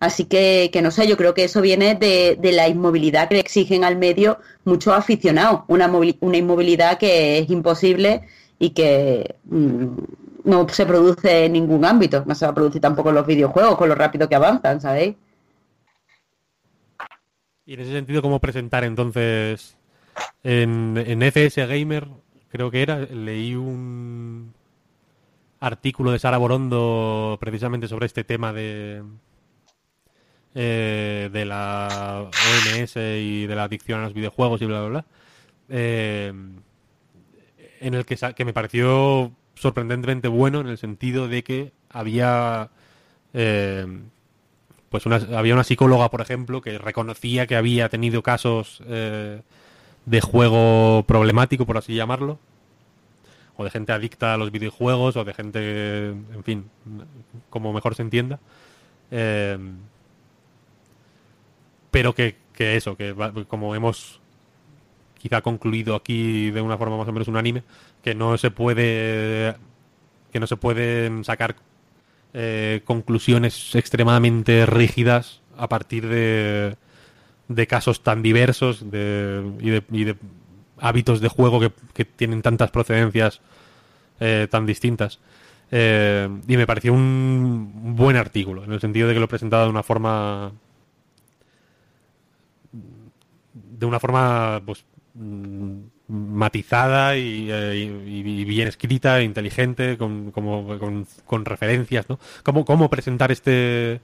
Así 0.00 0.24
que, 0.24 0.70
que 0.72 0.80
no 0.80 0.90
sé, 0.90 1.06
yo 1.06 1.18
creo 1.18 1.34
que 1.34 1.44
eso 1.44 1.60
viene 1.60 1.94
de, 1.94 2.38
de 2.40 2.52
la 2.52 2.68
inmovilidad 2.68 3.28
que 3.28 3.34
le 3.34 3.40
exigen 3.40 3.84
al 3.84 3.98
medio 3.98 4.38
muchos 4.64 4.94
aficionados, 4.94 5.62
una, 5.68 5.88
una 5.88 6.36
inmovilidad 6.38 6.98
que 6.98 7.38
es 7.38 7.50
imposible 7.50 8.22
y 8.58 8.70
que 8.70 9.36
mm, 9.44 9.88
no 10.44 10.68
se 10.70 10.86
produce 10.86 11.44
en 11.44 11.52
ningún 11.52 11.84
ámbito, 11.84 12.24
no 12.26 12.34
se 12.34 12.46
va 12.46 12.52
a 12.52 12.54
producir 12.54 12.80
tampoco 12.80 13.10
en 13.10 13.16
los 13.16 13.26
videojuegos 13.26 13.76
con 13.76 13.90
lo 13.90 13.94
rápido 13.94 14.26
que 14.26 14.36
avanzan, 14.36 14.80
¿sabéis? 14.80 15.16
Y 17.66 17.74
en 17.74 17.80
ese 17.80 17.92
sentido, 17.92 18.22
¿cómo 18.22 18.40
presentar 18.40 18.84
entonces 18.84 19.76
en, 20.42 20.96
en 20.96 21.22
FS 21.22 21.66
Gamer, 21.66 22.08
creo 22.48 22.70
que 22.70 22.82
era, 22.82 22.98
leí 23.00 23.54
un 23.54 24.54
artículo 25.60 26.10
de 26.12 26.18
Sara 26.18 26.38
Borondo 26.38 27.36
precisamente 27.40 27.88
sobre 27.88 28.06
este 28.06 28.24
tema 28.24 28.52
de 28.52 29.02
eh, 30.54 31.28
de 31.32 31.44
la 31.44 32.28
OMS 32.28 32.96
y 32.96 33.46
de 33.46 33.54
la 33.54 33.64
adicción 33.64 34.00
a 34.00 34.04
los 34.04 34.14
videojuegos 34.14 34.60
y 34.62 34.66
bla 34.66 34.80
bla 34.80 34.88
bla. 34.88 35.04
Eh, 35.68 36.32
en 37.80 37.94
el 37.94 38.04
que, 38.04 38.16
que 38.34 38.44
me 38.44 38.52
pareció 38.52 39.32
sorprendentemente 39.54 40.28
bueno 40.28 40.60
en 40.60 40.66
el 40.68 40.78
sentido 40.78 41.28
de 41.28 41.44
que 41.44 41.72
había 41.88 42.70
eh, 43.32 43.86
pues 44.88 45.06
una, 45.06 45.16
había 45.16 45.54
una 45.54 45.64
psicóloga, 45.64 46.10
por 46.10 46.20
ejemplo, 46.20 46.60
que 46.60 46.76
reconocía 46.78 47.46
que 47.46 47.56
había 47.56 47.88
tenido 47.88 48.22
casos 48.22 48.82
eh, 48.86 49.42
de 50.10 50.20
juego 50.20 51.04
problemático, 51.06 51.64
por 51.64 51.78
así 51.78 51.94
llamarlo, 51.94 52.40
o 53.56 53.62
de 53.62 53.70
gente 53.70 53.92
adicta 53.92 54.34
a 54.34 54.36
los 54.36 54.50
videojuegos, 54.50 55.16
o 55.16 55.24
de 55.24 55.32
gente, 55.32 56.08
en 56.08 56.42
fin, 56.42 56.68
como 57.48 57.72
mejor 57.72 57.94
se 57.94 58.02
entienda. 58.02 58.40
Eh, 59.12 59.56
pero 61.92 62.12
que, 62.12 62.36
que 62.52 62.74
eso, 62.74 62.96
que 62.96 63.14
como 63.46 63.76
hemos 63.76 64.20
quizá 65.16 65.42
concluido 65.42 65.94
aquí 65.94 66.50
de 66.50 66.60
una 66.60 66.76
forma 66.76 66.96
más 66.96 67.06
o 67.06 67.12
menos 67.12 67.28
unánime, 67.28 67.62
que 68.02 68.14
no 68.16 68.36
se 68.36 68.50
puede 68.50 69.54
que 70.32 70.40
no 70.40 70.46
se 70.48 70.56
pueden 70.56 71.24
sacar 71.24 71.54
eh, 72.32 72.82
conclusiones 72.84 73.74
extremadamente 73.76 74.66
rígidas 74.66 75.40
a 75.56 75.68
partir 75.68 76.08
de, 76.08 76.76
de 77.50 77.66
casos 77.66 78.02
tan 78.02 78.22
diversos 78.22 78.90
de, 78.90 79.42
y, 79.60 80.04
de, 80.04 80.16
hábitos 80.78 81.20
de 81.20 81.28
juego 81.28 81.60
que, 81.92 82.04
tienen 82.04 82.42
tantas 82.42 82.70
procedencias 82.70 83.40
eh, 84.20 84.46
tan 84.48 84.66
distintas. 84.66 85.18
Eh, 85.72 86.28
y 86.46 86.56
me 86.56 86.66
pareció 86.66 86.92
un 86.94 87.94
buen 87.96 88.16
artículo, 88.16 88.64
en 88.64 88.72
el 88.72 88.80
sentido 88.80 89.08
de 89.08 89.14
que 89.14 89.20
lo 89.20 89.28
presentaba 89.28 89.64
de 89.64 89.70
una 89.70 89.82
forma. 89.82 90.52
de 93.52 93.86
una 93.86 93.98
forma 93.98 94.62
pues 94.64 94.84
mm, 95.14 95.78
matizada 96.08 97.16
y, 97.16 97.48
eh, 97.50 97.74
y- 98.06 98.40
y 98.40 98.44
bien 98.44 98.68
escrita, 98.68 99.22
inteligente, 99.22 99.96
con, 99.98 100.30
como, 100.30 100.78
con, 100.78 101.06
con 101.26 101.44
referencias, 101.44 102.08
¿no? 102.08 102.18
¿Cómo, 102.44 102.64
cómo 102.64 102.88
presentar 102.88 103.32
este... 103.32 104.00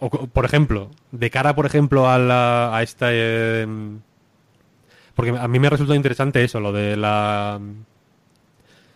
o 0.00 0.26
por 0.26 0.44
ejemplo, 0.44 0.90
de 1.12 1.30
cara, 1.30 1.54
por 1.54 1.66
ejemplo, 1.66 2.08
a, 2.08 2.18
la, 2.18 2.76
a 2.76 2.82
esta... 2.82 3.08
eh, 3.10 3.66
porque 5.14 5.36
a 5.38 5.48
mí 5.48 5.58
me 5.58 5.70
resulta 5.70 5.94
interesante 5.94 6.42
eso, 6.42 6.60
lo 6.60 6.72
de 6.72 6.96
la 6.96 7.58
mm, 7.60 7.84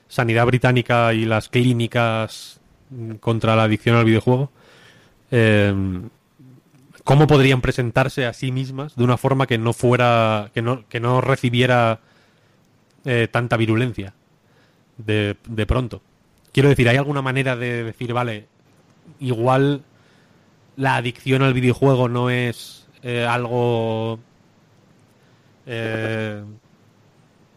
sanidad 0.08 0.46
británica 0.46 1.12
y 1.12 1.24
las 1.24 1.48
clínicas 1.48 2.60
mm, 2.90 3.14
contra 3.14 3.56
la 3.56 3.64
adicción 3.64 3.96
al 3.96 4.04
videojuego. 4.04 4.50
eh, 5.30 5.74
cómo 7.04 7.26
podrían 7.26 7.60
presentarse 7.60 8.24
a 8.24 8.32
sí 8.32 8.50
mismas 8.50 8.96
de 8.96 9.04
una 9.04 9.18
forma 9.18 9.46
que 9.46 9.58
no 9.58 9.74
fuera, 9.74 10.50
que 10.54 10.62
no, 10.62 10.88
que 10.88 11.00
no 11.00 11.20
recibiera 11.20 12.00
eh, 13.04 13.28
tanta 13.30 13.58
virulencia 13.58 14.14
de 14.96 15.36
pronto. 15.66 16.00
Quiero 16.54 16.68
decir, 16.68 16.88
¿hay 16.88 16.96
alguna 16.96 17.20
manera 17.20 17.56
de 17.56 17.82
decir, 17.82 18.12
vale, 18.12 18.46
igual 19.18 19.82
la 20.76 20.96
adicción 20.96 21.42
al 21.42 21.54
videojuego 21.54 22.08
no 22.08 22.30
es 22.30 22.86
eh, 23.02 23.26
algo 23.26 24.18
eh, 25.66 26.42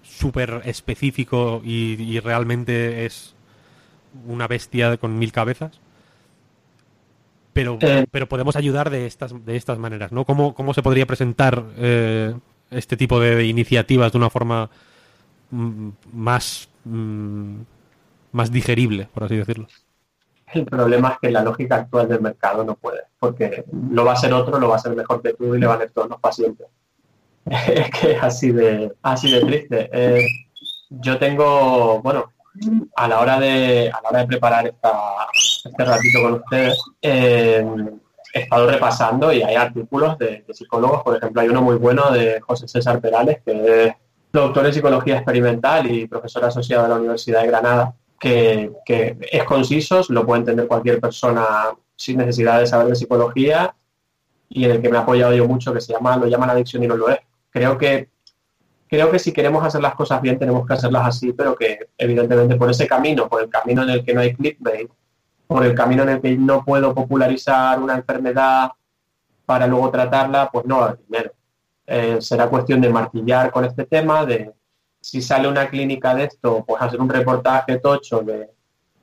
súper 0.03 0.61
específico 0.65 1.61
y, 1.63 2.01
y 2.01 2.19
realmente 2.19 3.05
es 3.05 3.35
una 4.25 4.47
bestia 4.47 4.97
con 4.97 5.17
mil 5.17 5.31
cabezas? 5.31 5.79
Pero, 7.53 7.79
pero 8.11 8.29
podemos 8.29 8.55
ayudar 8.55 8.91
de 8.91 9.07
estas, 9.07 9.33
de 9.43 9.55
estas 9.55 9.79
maneras, 9.79 10.11
¿no? 10.11 10.25
¿Cómo, 10.25 10.53
cómo 10.53 10.75
se 10.75 10.83
podría 10.83 11.07
presentar 11.07 11.65
eh, 11.77 12.35
este 12.69 12.97
tipo 12.97 13.19
de, 13.19 13.35
de 13.35 13.45
iniciativas 13.45 14.11
de 14.11 14.17
una 14.19 14.29
forma 14.29 14.69
mm, 15.49 15.89
más, 16.13 16.69
mm, 16.85 17.55
más 18.31 18.51
digerible, 18.51 19.09
por 19.11 19.23
así 19.23 19.37
decirlo? 19.37 19.67
El 20.53 20.65
problema 20.65 21.09
es 21.09 21.19
que 21.19 21.31
la 21.31 21.43
lógica 21.43 21.75
actual 21.75 22.07
del 22.07 22.21
mercado 22.21 22.63
no 22.63 22.75
puede, 22.75 23.03
porque 23.19 23.65
lo 23.91 24.05
va 24.05 24.13
a 24.13 24.17
ser 24.17 24.33
otro, 24.33 24.59
lo 24.59 24.69
va 24.69 24.77
a 24.77 24.79
ser 24.79 24.95
mejor 24.95 25.21
que 25.21 25.33
tú 25.33 25.55
y 25.55 25.59
le 25.59 25.67
van 25.67 25.81
a 25.81 25.83
ir 25.83 25.91
todos 25.91 26.09
los 26.09 26.19
pacientes. 26.19 26.67
Es 27.45 27.89
que 27.91 28.11
es 28.11 28.23
así 28.23 28.51
de, 28.51 28.93
así 29.01 29.31
de 29.31 29.41
triste. 29.41 29.89
Eh, 29.91 30.27
yo 30.89 31.17
tengo, 31.17 32.01
bueno, 32.01 32.33
a 32.95 33.07
la 33.07 33.19
hora 33.19 33.39
de, 33.39 33.89
a 33.89 34.01
la 34.01 34.09
hora 34.09 34.19
de 34.19 34.27
preparar 34.27 34.67
esta, 34.67 34.91
este 35.63 35.85
ratito 35.85 36.21
con 36.21 36.33
ustedes, 36.33 36.81
eh, 37.01 37.65
he 38.33 38.39
estado 38.41 38.69
repasando 38.69 39.31
y 39.31 39.41
hay 39.43 39.55
artículos 39.55 40.17
de, 40.17 40.43
de 40.45 40.53
psicólogos, 40.53 41.03
por 41.03 41.15
ejemplo, 41.15 41.41
hay 41.41 41.49
uno 41.49 41.61
muy 41.61 41.75
bueno 41.77 42.11
de 42.11 42.41
José 42.41 42.67
César 42.67 42.99
Perales, 42.99 43.39
que 43.45 43.85
es 43.85 43.93
doctor 44.31 44.65
en 44.65 44.73
psicología 44.73 45.15
experimental 45.15 45.89
y 45.89 46.07
profesor 46.07 46.45
asociado 46.45 46.83
de 46.83 46.89
la 46.89 46.95
Universidad 46.95 47.41
de 47.41 47.47
Granada, 47.47 47.95
que, 48.19 48.71
es 49.31 49.43
conciso, 49.43 50.01
lo 50.09 50.25
puede 50.25 50.39
entender 50.39 50.67
cualquier 50.67 50.99
persona 50.99 51.45
sin 51.95 52.17
necesidad 52.17 52.59
de 52.59 52.67
saber 52.67 52.87
de 52.87 52.95
psicología 52.95 53.75
y 54.49 54.65
en 54.65 54.71
el 54.71 54.81
que 54.81 54.89
me 54.89 54.97
he 54.97 54.99
apoyado 54.99 55.33
yo 55.33 55.47
mucho, 55.47 55.73
que 55.73 55.81
se 55.81 55.93
llama, 55.93 56.17
lo 56.17 56.27
llaman 56.27 56.49
adicción 56.49 56.83
y 56.83 56.87
no 56.87 56.95
lo 56.95 57.09
es. 57.09 57.19
Creo 57.49 57.77
que, 57.77 58.09
creo 58.87 59.11
que 59.11 59.19
si 59.19 59.31
queremos 59.31 59.63
hacer 59.63 59.81
las 59.81 59.95
cosas 59.95 60.21
bien 60.21 60.39
tenemos 60.39 60.65
que 60.65 60.73
hacerlas 60.73 61.07
así, 61.07 61.33
pero 61.33 61.55
que 61.55 61.89
evidentemente 61.97 62.55
por 62.55 62.69
ese 62.69 62.87
camino, 62.87 63.27
por 63.27 63.41
el 63.41 63.49
camino 63.49 63.83
en 63.83 63.89
el 63.89 64.05
que 64.05 64.13
no 64.13 64.21
hay 64.21 64.33
clickbait, 64.33 64.89
por 65.47 65.65
el 65.65 65.73
camino 65.73 66.03
en 66.03 66.09
el 66.09 66.21
que 66.21 66.35
no 66.37 66.63
puedo 66.63 66.93
popularizar 66.93 67.79
una 67.79 67.95
enfermedad 67.95 68.71
para 69.45 69.67
luego 69.67 69.89
tratarla, 69.89 70.49
pues 70.51 70.65
no 70.65 70.95
primero. 70.95 71.31
Eh, 71.85 72.17
será 72.19 72.49
cuestión 72.49 72.81
de 72.81 72.89
martillar 72.89 73.49
con 73.49 73.63
este 73.63 73.85
tema, 73.85 74.25
de 74.25 74.51
si 74.99 75.21
sale 75.21 75.47
una 75.47 75.69
clínica 75.69 76.13
de 76.15 76.25
esto, 76.25 76.63
pues 76.65 76.81
hacer 76.81 76.99
un 76.99 77.09
reportaje 77.09 77.79
tocho 77.79 78.21
de 78.21 78.49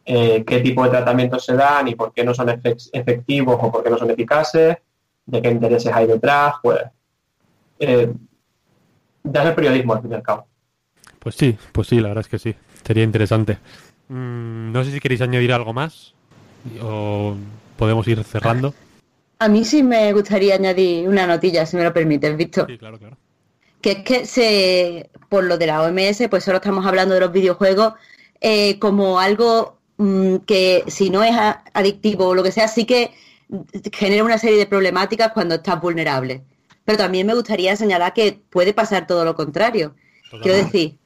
eh, 0.04 0.44
qué 0.44 0.60
tipo 0.60 0.84
de 0.84 0.90
tratamientos 0.90 1.44
se 1.44 1.54
dan 1.54 1.88
y 1.88 1.94
por 1.94 2.12
qué 2.12 2.24
no 2.24 2.34
son 2.34 2.48
efe- 2.48 2.90
efectivos 2.92 3.56
o 3.60 3.72
por 3.72 3.82
qué 3.82 3.90
no 3.90 3.96
son 3.98 4.10
eficaces, 4.10 4.76
de 5.26 5.42
qué 5.42 5.48
intereses 5.50 5.92
hay 5.92 6.06
detrás, 6.06 6.54
pues 6.62 6.80
eh, 7.78 8.12
ya 9.22 9.42
es 9.42 9.48
el 9.48 9.54
periodismo 9.54 9.94
al 9.94 10.02
fin 10.02 10.12
y 10.12 10.14
al 10.14 10.22
cabo. 10.22 10.46
Pues 11.18 11.34
sí, 11.36 11.56
pues 11.72 11.88
sí, 11.88 12.00
la 12.00 12.08
verdad 12.08 12.20
es 12.24 12.28
que 12.28 12.38
sí. 12.38 12.54
Sería 12.84 13.02
interesante. 13.02 13.58
Mm, 14.08 14.72
no 14.72 14.84
sé 14.84 14.90
si 14.92 15.00
queréis 15.00 15.22
añadir 15.22 15.52
algo 15.52 15.72
más 15.72 16.14
o 16.82 17.34
podemos 17.78 18.06
ir 18.08 18.22
cerrando. 18.24 18.74
A 19.38 19.48
mí 19.48 19.64
sí 19.64 19.82
me 19.82 20.12
gustaría 20.12 20.54
añadir 20.54 21.08
una 21.08 21.26
notilla, 21.26 21.64
si 21.66 21.76
me 21.76 21.84
lo 21.84 21.92
permites, 21.92 22.36
Víctor. 22.36 22.66
Sí, 22.68 22.78
claro, 22.78 22.98
claro. 22.98 23.16
Que 23.84 23.90
es 23.90 23.98
que 23.98 24.24
se, 24.24 25.10
por 25.28 25.44
lo 25.44 25.58
de 25.58 25.66
la 25.66 25.82
OMS, 25.82 26.22
pues 26.30 26.42
solo 26.42 26.56
estamos 26.56 26.86
hablando 26.86 27.12
de 27.12 27.20
los 27.20 27.32
videojuegos 27.32 27.92
eh, 28.40 28.78
como 28.78 29.20
algo 29.20 29.78
mm, 29.98 30.36
que 30.46 30.84
si 30.86 31.10
no 31.10 31.22
es 31.22 31.36
adictivo 31.74 32.28
o 32.28 32.34
lo 32.34 32.42
que 32.42 32.50
sea, 32.50 32.66
sí 32.66 32.86
que 32.86 33.10
genera 33.92 34.24
una 34.24 34.38
serie 34.38 34.56
de 34.56 34.64
problemáticas 34.64 35.32
cuando 35.32 35.56
estás 35.56 35.82
vulnerable. 35.82 36.44
Pero 36.86 36.96
también 36.96 37.26
me 37.26 37.34
gustaría 37.34 37.76
señalar 37.76 38.14
que 38.14 38.40
puede 38.48 38.72
pasar 38.72 39.06
todo 39.06 39.22
lo 39.22 39.34
contrario. 39.34 39.94
Quiero 40.42 40.56
decir, 40.56 40.96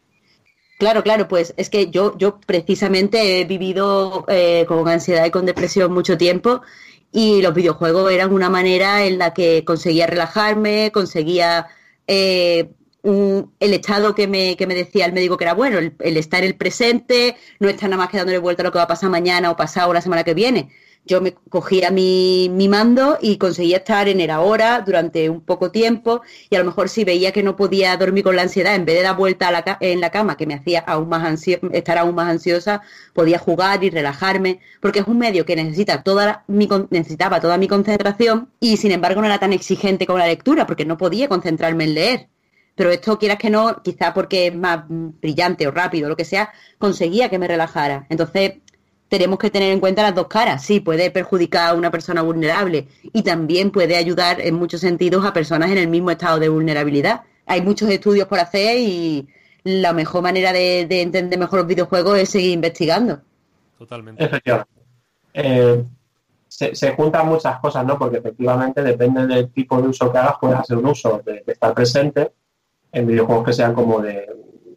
claro, 0.78 1.02
claro, 1.02 1.26
pues 1.26 1.54
es 1.56 1.70
que 1.70 1.90
yo, 1.90 2.16
yo 2.16 2.38
precisamente 2.38 3.40
he 3.40 3.44
vivido 3.44 4.24
eh, 4.28 4.66
con 4.68 4.86
ansiedad 4.86 5.26
y 5.26 5.32
con 5.32 5.46
depresión 5.46 5.92
mucho 5.92 6.16
tiempo 6.16 6.62
y 7.10 7.42
los 7.42 7.54
videojuegos 7.54 8.12
eran 8.12 8.32
una 8.32 8.50
manera 8.50 9.04
en 9.04 9.18
la 9.18 9.34
que 9.34 9.64
conseguía 9.64 10.06
relajarme, 10.06 10.92
conseguía 10.92 11.66
eh, 12.08 12.70
el 13.04 13.74
estado 13.74 14.14
que 14.14 14.26
me, 14.26 14.56
que 14.56 14.66
me 14.66 14.74
decía 14.74 15.06
el 15.06 15.12
médico 15.12 15.36
que 15.36 15.44
era 15.44 15.54
bueno, 15.54 15.78
el, 15.78 15.94
el 16.00 16.16
estar 16.16 16.42
el 16.44 16.56
presente, 16.56 17.36
no 17.60 17.68
estar 17.68 17.88
nada 17.88 18.02
más 18.02 18.10
que 18.10 18.18
dándole 18.18 18.38
vuelta 18.38 18.62
a 18.62 18.64
lo 18.64 18.72
que 18.72 18.78
va 18.78 18.84
a 18.84 18.88
pasar 18.88 19.10
mañana 19.10 19.50
o 19.50 19.56
pasado 19.56 19.90
o 19.90 19.94
la 19.94 20.00
semana 20.02 20.24
que 20.24 20.34
viene. 20.34 20.70
Yo 21.08 21.20
me 21.20 21.32
cogía 21.34 21.90
mi, 21.90 22.48
mi 22.52 22.68
mando 22.68 23.18
y 23.20 23.38
conseguía 23.38 23.78
estar 23.78 24.08
en 24.08 24.20
el 24.20 24.30
ahora 24.30 24.82
durante 24.86 25.28
un 25.30 25.40
poco 25.40 25.70
tiempo 25.70 26.20
y 26.50 26.54
a 26.56 26.58
lo 26.60 26.66
mejor 26.66 26.88
si 26.88 27.02
veía 27.04 27.32
que 27.32 27.42
no 27.42 27.56
podía 27.56 27.96
dormir 27.96 28.24
con 28.24 28.36
la 28.36 28.42
ansiedad, 28.42 28.74
en 28.74 28.84
vez 28.84 28.96
de 28.96 29.02
dar 29.02 29.16
vuelta 29.16 29.48
a 29.48 29.52
la 29.52 29.78
en 29.80 30.00
la 30.00 30.10
cama, 30.10 30.36
que 30.36 30.46
me 30.46 30.54
hacía 30.54 30.80
aún 30.80 31.08
más 31.08 31.24
ansio- 31.24 31.60
estar 31.72 31.96
aún 31.98 32.14
más 32.14 32.28
ansiosa, 32.28 32.82
podía 33.14 33.38
jugar 33.38 33.82
y 33.84 33.90
relajarme, 33.90 34.60
porque 34.80 35.00
es 35.00 35.06
un 35.06 35.18
medio 35.18 35.44
que 35.46 35.56
necesita 35.56 36.02
toda 36.02 36.26
la- 36.26 36.44
mi, 36.46 36.68
necesitaba 36.90 37.40
toda 37.40 37.56
mi 37.58 37.68
concentración 37.68 38.50
y 38.60 38.76
sin 38.76 38.92
embargo 38.92 39.20
no 39.20 39.26
era 39.26 39.38
tan 39.38 39.52
exigente 39.52 40.06
con 40.06 40.18
la 40.18 40.26
lectura, 40.26 40.66
porque 40.66 40.84
no 40.84 40.96
podía 40.98 41.28
concentrarme 41.28 41.84
en 41.84 41.94
leer. 41.94 42.28
Pero 42.74 42.90
esto, 42.90 43.18
quieras 43.18 43.38
que 43.38 43.50
no, 43.50 43.82
quizá 43.82 44.14
porque 44.14 44.46
es 44.48 44.54
más 44.54 44.84
brillante 44.88 45.66
o 45.66 45.70
rápido, 45.72 46.08
lo 46.08 46.16
que 46.16 46.24
sea, 46.24 46.52
conseguía 46.78 47.28
que 47.28 47.38
me 47.38 47.48
relajara. 47.48 48.06
Entonces, 48.08 48.58
tenemos 49.08 49.38
que 49.38 49.50
tener 49.50 49.72
en 49.72 49.80
cuenta 49.80 50.02
las 50.02 50.14
dos 50.14 50.26
caras. 50.26 50.62
Sí, 50.62 50.80
puede 50.80 51.10
perjudicar 51.10 51.70
a 51.70 51.74
una 51.74 51.90
persona 51.90 52.22
vulnerable 52.22 52.88
y 53.02 53.22
también 53.22 53.70
puede 53.70 53.96
ayudar 53.96 54.40
en 54.40 54.54
muchos 54.54 54.80
sentidos 54.80 55.24
a 55.24 55.32
personas 55.32 55.70
en 55.70 55.78
el 55.78 55.88
mismo 55.88 56.10
estado 56.10 56.38
de 56.38 56.48
vulnerabilidad. 56.48 57.22
Hay 57.46 57.62
muchos 57.62 57.88
estudios 57.90 58.28
por 58.28 58.38
hacer 58.38 58.78
y 58.78 59.28
la 59.64 59.92
mejor 59.92 60.22
manera 60.22 60.52
de, 60.52 60.86
de 60.86 61.02
entender 61.02 61.38
mejor 61.38 61.60
los 61.60 61.68
videojuegos 61.68 62.18
es 62.18 62.28
seguir 62.28 62.52
investigando. 62.52 63.20
Totalmente. 63.78 64.24
Efectivamente. 64.24 64.72
Eh, 65.32 65.84
se, 66.48 66.74
se 66.74 66.92
juntan 66.92 67.28
muchas 67.28 67.58
cosas, 67.60 67.84
¿no? 67.84 67.98
Porque 67.98 68.18
efectivamente 68.18 68.82
depende 68.82 69.26
del 69.26 69.50
tipo 69.50 69.80
de 69.80 69.88
uso 69.88 70.10
que 70.10 70.18
hagas, 70.18 70.36
puedes 70.40 70.58
hacer 70.58 70.76
un 70.76 70.86
uso 70.86 71.22
de, 71.24 71.42
de 71.46 71.52
estar 71.52 71.74
presente 71.74 72.32
en 72.90 73.06
videojuegos 73.06 73.44
que 73.44 73.52
sean 73.52 73.74
como 73.74 74.00
de, 74.00 74.26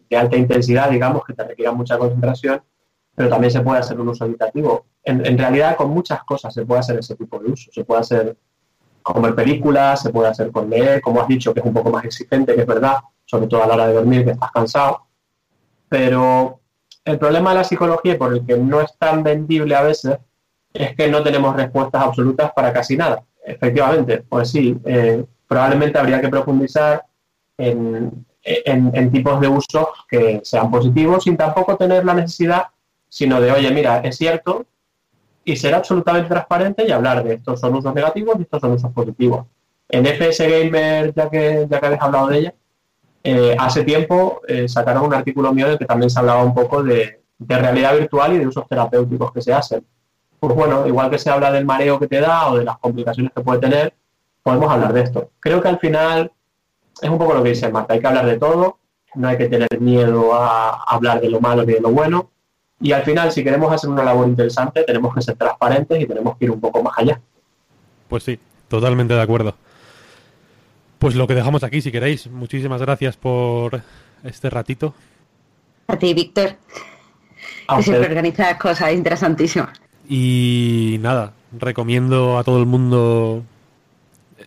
de 0.10 0.18
alta 0.18 0.36
intensidad, 0.36 0.90
digamos, 0.90 1.24
que 1.26 1.34
te 1.34 1.44
requieran 1.44 1.78
mucha 1.78 1.98
concentración, 1.98 2.62
pero 3.22 3.30
también 3.30 3.52
se 3.52 3.62
puede 3.62 3.78
hacer 3.78 4.00
un 4.00 4.10
uso 4.10 4.26
evitativo. 4.26 4.86
En, 5.04 5.38
realidad, 5.38 5.76
con 5.76 5.92
muchas 5.92 6.24
cosas 6.24 6.52
se 6.52 6.66
puede 6.66 6.80
hacer 6.80 6.98
ese 6.98 7.16
tipo 7.16 7.38
de 7.38 7.52
uso. 7.52 7.70
Se 7.72 7.84
puede 7.84 8.02
hacer 8.02 8.36
con 9.04 9.22
ver 9.22 9.36
películas, 9.36 10.02
se 10.02 10.10
puede 10.10 10.30
hacer 10.30 10.52
con 10.52 10.68
leer, 10.68 11.02
como 11.02 11.22
has 11.22 11.28
dicho, 11.28 11.54
que 11.54 11.60
es 11.60 11.66
un 11.68 11.72
poco 11.72 11.92
más 11.92 12.04
exigente, 12.04 12.56
que 12.56 12.62
es 12.62 12.66
verdad, 12.66 12.96
sobre 13.26 13.46
todo 13.46 13.62
a 13.62 13.68
la 13.68 13.76
hora 13.76 13.88
de 13.90 13.94
dormir, 13.94 14.26
que 14.26 14.32
estás 14.32 14.52
cansado. 14.52 15.06
Pero 15.88 16.62
el 17.06 17.20
problema 17.20 17.52
de 17.52 17.58
la 17.58 17.64
psicología 17.64 18.18
por 18.18 18.34
el 18.34 18.44
que 18.44 18.58
no 18.58 18.82
es 18.82 18.98
tan 18.98 19.22
vendible 19.22 19.76
a 19.76 19.84
veces 19.84 20.18
es 20.74 20.96
que 20.96 21.08
no 21.08 21.22
tenemos 21.22 21.56
respuestas 21.56 22.02
absolutas 22.02 22.52
para 22.56 22.74
casi 22.74 22.98
nada. 22.98 23.24
Efectivamente, 23.46 24.24
pues 24.28 24.50
sí, 24.50 24.76
eh, 24.84 25.24
probablemente 25.48 26.00
habría 26.00 26.20
que 26.20 26.30
profundizar 26.30 27.06
en- 27.60 28.26
en 28.44 29.12
tipos 29.12 29.40
de 29.40 29.48
usos 29.48 29.86
que 30.10 30.42
sean 30.44 30.72
positivos 30.72 31.26
sin 31.26 31.38
tampoco 31.38 31.78
tener 31.78 32.04
la 32.04 32.16
necesidad, 32.16 32.64
sino 33.12 33.42
de, 33.42 33.52
oye, 33.52 33.70
mira, 33.72 34.00
es 34.00 34.16
cierto, 34.16 34.66
y 35.44 35.58
ser 35.58 35.76
absolutamente 35.76 36.30
transparente 36.30 36.86
y 36.88 36.92
hablar 36.92 37.26
de 37.26 37.34
estos 37.34 37.60
son 37.60 37.76
usos 37.76 37.94
negativos 37.94 38.38
y 38.40 38.44
estos 38.44 38.62
son 38.62 38.72
usos 38.72 38.92
positivos. 38.94 39.48
En 39.90 40.06
FS 40.06 40.48
Gamer, 40.48 41.14
ya 41.14 41.30
que, 41.30 41.68
ya 41.70 41.80
que 41.82 41.86
habéis 41.86 42.02
hablado 42.02 42.28
de 42.28 42.38
ella, 42.40 42.54
eh, 43.22 43.54
hace 43.60 43.84
tiempo 43.84 44.42
eh, 44.48 44.70
sacaron 44.70 45.04
un 45.04 45.14
artículo 45.14 45.54
mío 45.54 45.66
en 45.66 45.74
el 45.74 45.78
que 45.78 45.86
también 45.86 46.10
se 46.10 46.20
hablaba 46.20 46.42
un 46.42 46.54
poco 46.54 46.84
de, 46.84 47.22
de 47.38 47.58
realidad 47.58 47.98
virtual 47.98 48.32
y 48.34 48.40
de 48.40 48.48
usos 48.48 48.66
terapéuticos 48.66 49.34
que 49.34 49.42
se 49.42 49.52
hacen. 49.52 49.86
Pues 50.40 50.56
bueno, 50.56 50.88
igual 50.88 51.10
que 51.10 51.20
se 51.20 51.30
habla 51.30 51.52
del 51.52 51.66
mareo 51.66 52.00
que 52.00 52.08
te 52.08 52.22
da 52.22 52.50
o 52.50 52.58
de 52.58 52.64
las 52.64 52.78
complicaciones 52.78 53.34
que 53.36 53.42
puede 53.42 53.60
tener, 53.60 53.94
podemos 54.42 54.72
hablar 54.72 54.94
de 54.94 55.02
esto. 55.02 55.32
Creo 55.42 55.62
que 55.62 55.68
al 55.68 55.80
final 55.80 56.32
es 57.02 57.10
un 57.10 57.18
poco 57.18 57.34
lo 57.34 57.44
que 57.44 57.50
dice 57.50 57.70
Marta, 57.70 57.94
hay 57.94 58.00
que 58.00 58.08
hablar 58.08 58.26
de 58.26 58.40
todo, 58.40 58.78
no 59.16 59.28
hay 59.28 59.38
que 59.38 59.50
tener 59.50 59.82
miedo 59.82 60.34
a 60.34 60.84
hablar 60.84 61.20
de 61.20 61.30
lo 61.30 61.42
malo 61.42 61.66
ni 61.66 61.74
de 61.74 61.82
lo 61.82 61.90
bueno. 61.90 62.32
Y 62.82 62.92
al 62.92 63.04
final, 63.04 63.32
si 63.32 63.44
queremos 63.44 63.72
hacer 63.72 63.90
una 63.90 64.04
labor 64.04 64.28
interesante, 64.28 64.84
tenemos 64.84 65.14
que 65.14 65.22
ser 65.22 65.36
transparentes 65.36 66.02
y 66.02 66.08
tenemos 66.08 66.36
que 66.38 66.46
ir 66.46 66.52
un 66.52 66.60
poco 66.60 66.82
más 66.82 66.98
allá. 66.98 67.22
Pues 68.08 68.24
sí, 68.24 68.40
totalmente 68.68 69.14
de 69.14 69.22
acuerdo. 69.22 69.56
Pues 70.98 71.16
lo 71.16 71.28
que 71.28 71.36
dejamos 71.36 71.64
aquí, 71.64 71.82
si 71.82 71.92
queréis. 71.92 72.30
Muchísimas 72.30 72.82
gracias 72.82 73.18
por 73.18 73.82
este 74.24 74.50
ratito. 74.50 74.94
A 75.88 75.98
ti, 75.98 76.14
Víctor, 76.14 76.56
que 77.76 77.84
siempre 77.84 78.08
organizas 78.08 78.58
cosas 78.58 78.94
interesantísimas. 78.94 79.80
Y 80.10 80.98
nada, 81.02 81.34
recomiendo 81.58 82.38
a 82.38 82.44
todo 82.44 82.60
el 82.60 82.66
mundo 82.66 83.44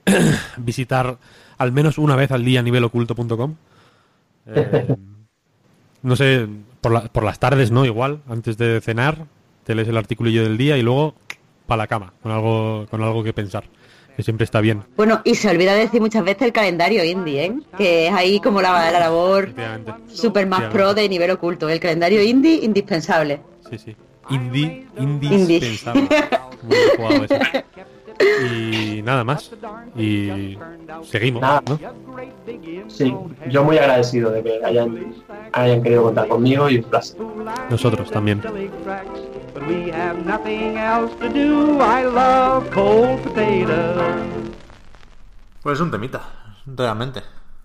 visitar 0.57 1.19
al 1.57 1.73
menos 1.73 1.99
una 1.99 2.17
vez 2.17 2.33
al 2.33 2.45
día 2.45 2.63
niveloculto.com. 2.63 3.55
Eh, 4.47 4.95
no 6.03 6.17
sé, 6.17 6.47
por, 6.85 6.93
la- 6.93 7.03
por 7.09 7.25
las 7.25 7.39
tardes, 7.41 7.71
¿no? 7.71 7.85
Igual, 7.85 8.21
antes 8.29 8.57
de 8.59 8.81
cenar, 8.81 9.27
te 9.65 9.75
lees 9.75 9.89
el 9.89 9.97
articulillo 9.97 10.43
del 10.45 10.57
día 10.59 10.77
y 10.77 10.83
luego 10.83 11.15
para 11.67 11.79
la 11.79 11.87
cama, 11.87 12.13
con 12.23 12.31
algo, 12.31 12.87
con 12.91 13.03
algo 13.03 13.25
que 13.25 13.33
pensar, 13.33 13.65
que 14.15 14.23
siempre 14.23 14.45
está 14.45 14.61
bien. 14.61 14.83
Bueno, 14.97 15.23
y 15.25 15.35
se 15.35 15.49
olvida 15.49 15.73
decir 15.75 16.01
muchas 16.03 16.23
veces 16.25 16.43
el 16.43 16.53
calendario 16.53 17.03
indie, 17.03 17.45
¿eh? 17.47 17.55
Que 17.79 18.09
es 18.09 18.13
ahí 18.13 18.39
como 18.39 18.61
la, 18.61 18.91
la 18.93 19.01
labor 19.01 19.49
super 20.09 20.47
más 20.47 20.65
pro 20.73 20.93
de 20.95 21.09
nivel 21.09 21.31
oculto. 21.31 21.69
El 21.71 21.81
calendario 21.81 22.23
indie 22.23 22.61
indispensable. 22.63 23.41
Sí, 23.71 23.79
sí. 23.79 23.97
Indie, 24.31 24.87
Indie. 24.99 25.35
indispensable. 25.35 26.09
Muy 26.63 26.77
bien 26.77 26.89
jugado 26.97 27.25
ese. 27.25 27.65
Y 28.21 29.03
nada 29.03 29.25
más. 29.25 29.51
Y 29.97 30.57
seguimos, 31.03 31.43
Nada. 31.43 31.63
¿no? 31.69 31.79
Sí, 32.89 33.15
yo 33.49 33.65
muy 33.65 33.79
agradecido 33.79 34.31
de 34.31 34.43
que 34.43 34.65
hayan, 34.65 35.15
hayan 35.53 35.83
querido 35.83 36.05
contar 36.05 36.29
conmigo 36.29 36.69
y 36.71 36.79
un 36.79 36.85
placer. 36.85 37.17
Nosotros 37.71 38.11
también. 38.11 38.41
But 38.41 39.63
we 39.69 39.93
have 39.93 40.19
nothing 40.25 40.77
else 40.77 41.15
to 41.21 41.29
do. 41.29 41.79
I 41.81 42.05
love 42.05 42.69
cold 42.73 43.21
potatoes. 43.23 44.15
Pues 45.63 45.75
es 45.77 45.81
un 45.81 45.91
temita, 45.91 46.23
realmente. 46.67 47.23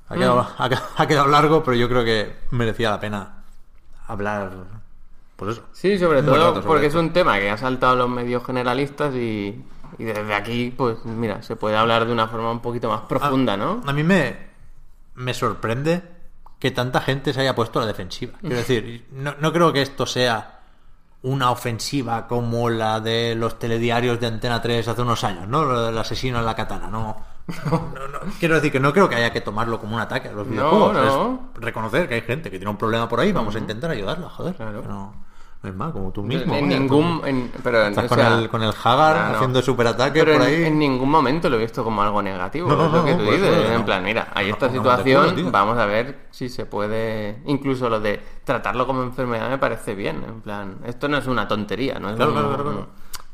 Ha 0.08 0.16
quedado, 0.16 0.48
ha, 0.58 0.70
quedado- 0.70 0.86
ha 0.98 1.08
quedado 1.08 1.28
largo, 1.28 1.64
pero 1.64 1.76
yo 1.78 1.88
creo 1.90 2.04
que 2.04 2.34
merecía 2.52 2.90
la 2.92 3.00
pena 3.00 3.44
hablar. 4.08 4.52
Pues 5.36 5.54
eso. 5.54 5.64
Sí, 5.72 5.98
sobre 6.00 6.22
todo 6.24 6.36
sobre 6.56 6.68
porque 6.68 6.86
esto. 6.88 7.00
es 7.00 7.06
un 7.06 7.14
tema 7.14 7.40
que 7.40 7.50
ha 7.50 7.58
saltado 7.58 7.94
a 7.94 7.96
los 7.96 8.10
medios 8.10 8.44
generalistas 8.46 9.14
y, 9.16 9.62
y 10.00 10.06
desde 10.06 10.34
aquí, 10.34 10.74
pues 10.76 11.04
mira, 11.04 11.44
se 11.44 11.58
puede 11.58 11.76
hablar 11.76 12.06
de 12.06 12.14
una 12.14 12.28
forma 12.28 12.52
un 12.52 12.62
poquito 12.62 12.88
más 12.90 13.02
profunda, 13.02 13.58
¿no? 13.58 13.82
A 13.86 13.92
mí 13.92 14.02
me, 14.02 14.38
me 15.16 15.34
sorprende 15.34 16.02
que 16.58 16.72
tanta 16.72 17.02
gente 17.02 17.34
se 17.34 17.42
haya 17.42 17.54
puesto 17.54 17.80
a 17.80 17.82
la 17.82 17.88
defensiva. 17.88 18.34
Quiero 18.40 18.56
decir, 18.56 19.08
no, 19.12 19.36
no 19.40 19.52
creo 19.52 19.74
que 19.74 19.82
esto 19.82 20.06
sea 20.06 20.62
una 21.22 21.52
ofensiva 21.52 22.28
como 22.28 22.70
la 22.70 23.02
de 23.02 23.36
los 23.36 23.60
telediarios 23.60 24.22
de 24.22 24.28
Antena 24.28 24.62
3 24.62 24.88
hace 24.88 25.02
unos 25.02 25.22
años, 25.26 25.50
¿no? 25.50 25.66
Lo 25.66 25.82
del 25.88 25.98
asesino 25.98 26.40
en 26.40 26.46
la 26.46 26.56
katana, 26.56 26.88
no. 26.88 27.18
No, 27.70 28.08
no. 28.08 28.20
Quiero 28.40 28.56
decir 28.56 28.72
que 28.72 28.80
no 28.80 28.94
creo 28.94 29.10
que 29.10 29.16
haya 29.16 29.34
que 29.34 29.42
tomarlo 29.42 29.80
como 29.80 29.96
un 29.96 30.02
ataque 30.02 30.30
a 30.30 30.32
los 30.32 30.48
videojuegos. 30.48 30.96
Es 31.56 31.62
reconocer 31.62 32.08
que 32.08 32.16
hay 32.16 32.22
gente 32.22 32.50
que 32.50 32.58
tiene 32.58 32.70
un 32.70 32.78
problema 32.78 33.10
por 33.10 33.20
ahí, 33.20 33.34
vamos 33.34 33.56
a 33.56 33.60
intentar 33.60 33.90
ayudarla, 33.92 34.30
joder. 34.30 34.56
Claro. 34.56 34.82
Que 34.82 34.88
No, 35.62 35.70
es 35.70 35.76
mal, 35.76 35.92
como 35.92 36.12
tú 36.12 36.24
mismo. 36.24 36.54
en 36.56 36.68
vaya, 36.70 36.80
ningún... 36.80 37.20
tú- 37.20 37.26
en- 37.28 37.52
pero, 37.62 37.82
Estás 37.88 38.06
o 38.06 38.08
con, 38.08 38.18
sea, 38.18 38.38
el, 38.40 38.50
con 38.50 38.64
el 38.64 38.70
Hagar 38.82 39.36
haciendo 39.36 39.62
superataque 39.62 40.24
Pero 40.24 40.38
por 40.38 40.42
en, 40.44 40.48
ahí. 40.48 40.64
en 40.64 40.80
ningún 40.80 41.10
momento 41.10 41.50
lo 41.50 41.58
he 41.58 41.60
visto 41.60 41.84
como 41.84 42.02
algo 42.02 42.22
negativo. 42.22 42.70
No, 42.70 42.86
es 42.86 42.92
lo 42.94 43.04
que 43.04 43.14
tú 43.16 43.24
eso. 43.30 43.74
En 43.74 43.84
plan, 43.84 44.02
mira, 44.04 44.30
hay 44.34 44.50
esta 44.52 44.70
situación, 44.70 45.30
acuerdo, 45.32 45.52
vamos 45.52 45.78
a 45.78 45.86
ver 45.86 46.28
si 46.32 46.48
se 46.48 46.66
puede. 46.66 47.42
Incluso 47.46 47.90
lo 47.90 48.00
de 48.00 48.22
tratarlo 48.46 48.88
como 48.88 49.04
enfermedad 49.04 49.50
me 49.50 49.58
parece 49.58 49.96
bien. 49.96 50.24
En 50.26 50.40
plan, 50.40 50.78
esto 50.86 51.10
no 51.10 51.18
es 51.18 51.28
una 51.28 51.46
tontería, 51.48 52.00
¿no? 52.00 52.10
Es 52.12 52.16
Claro, 52.16 52.32
un- 52.32 52.38
claro, 52.38 52.50
claro, 52.56 52.64
claro. 52.64 52.88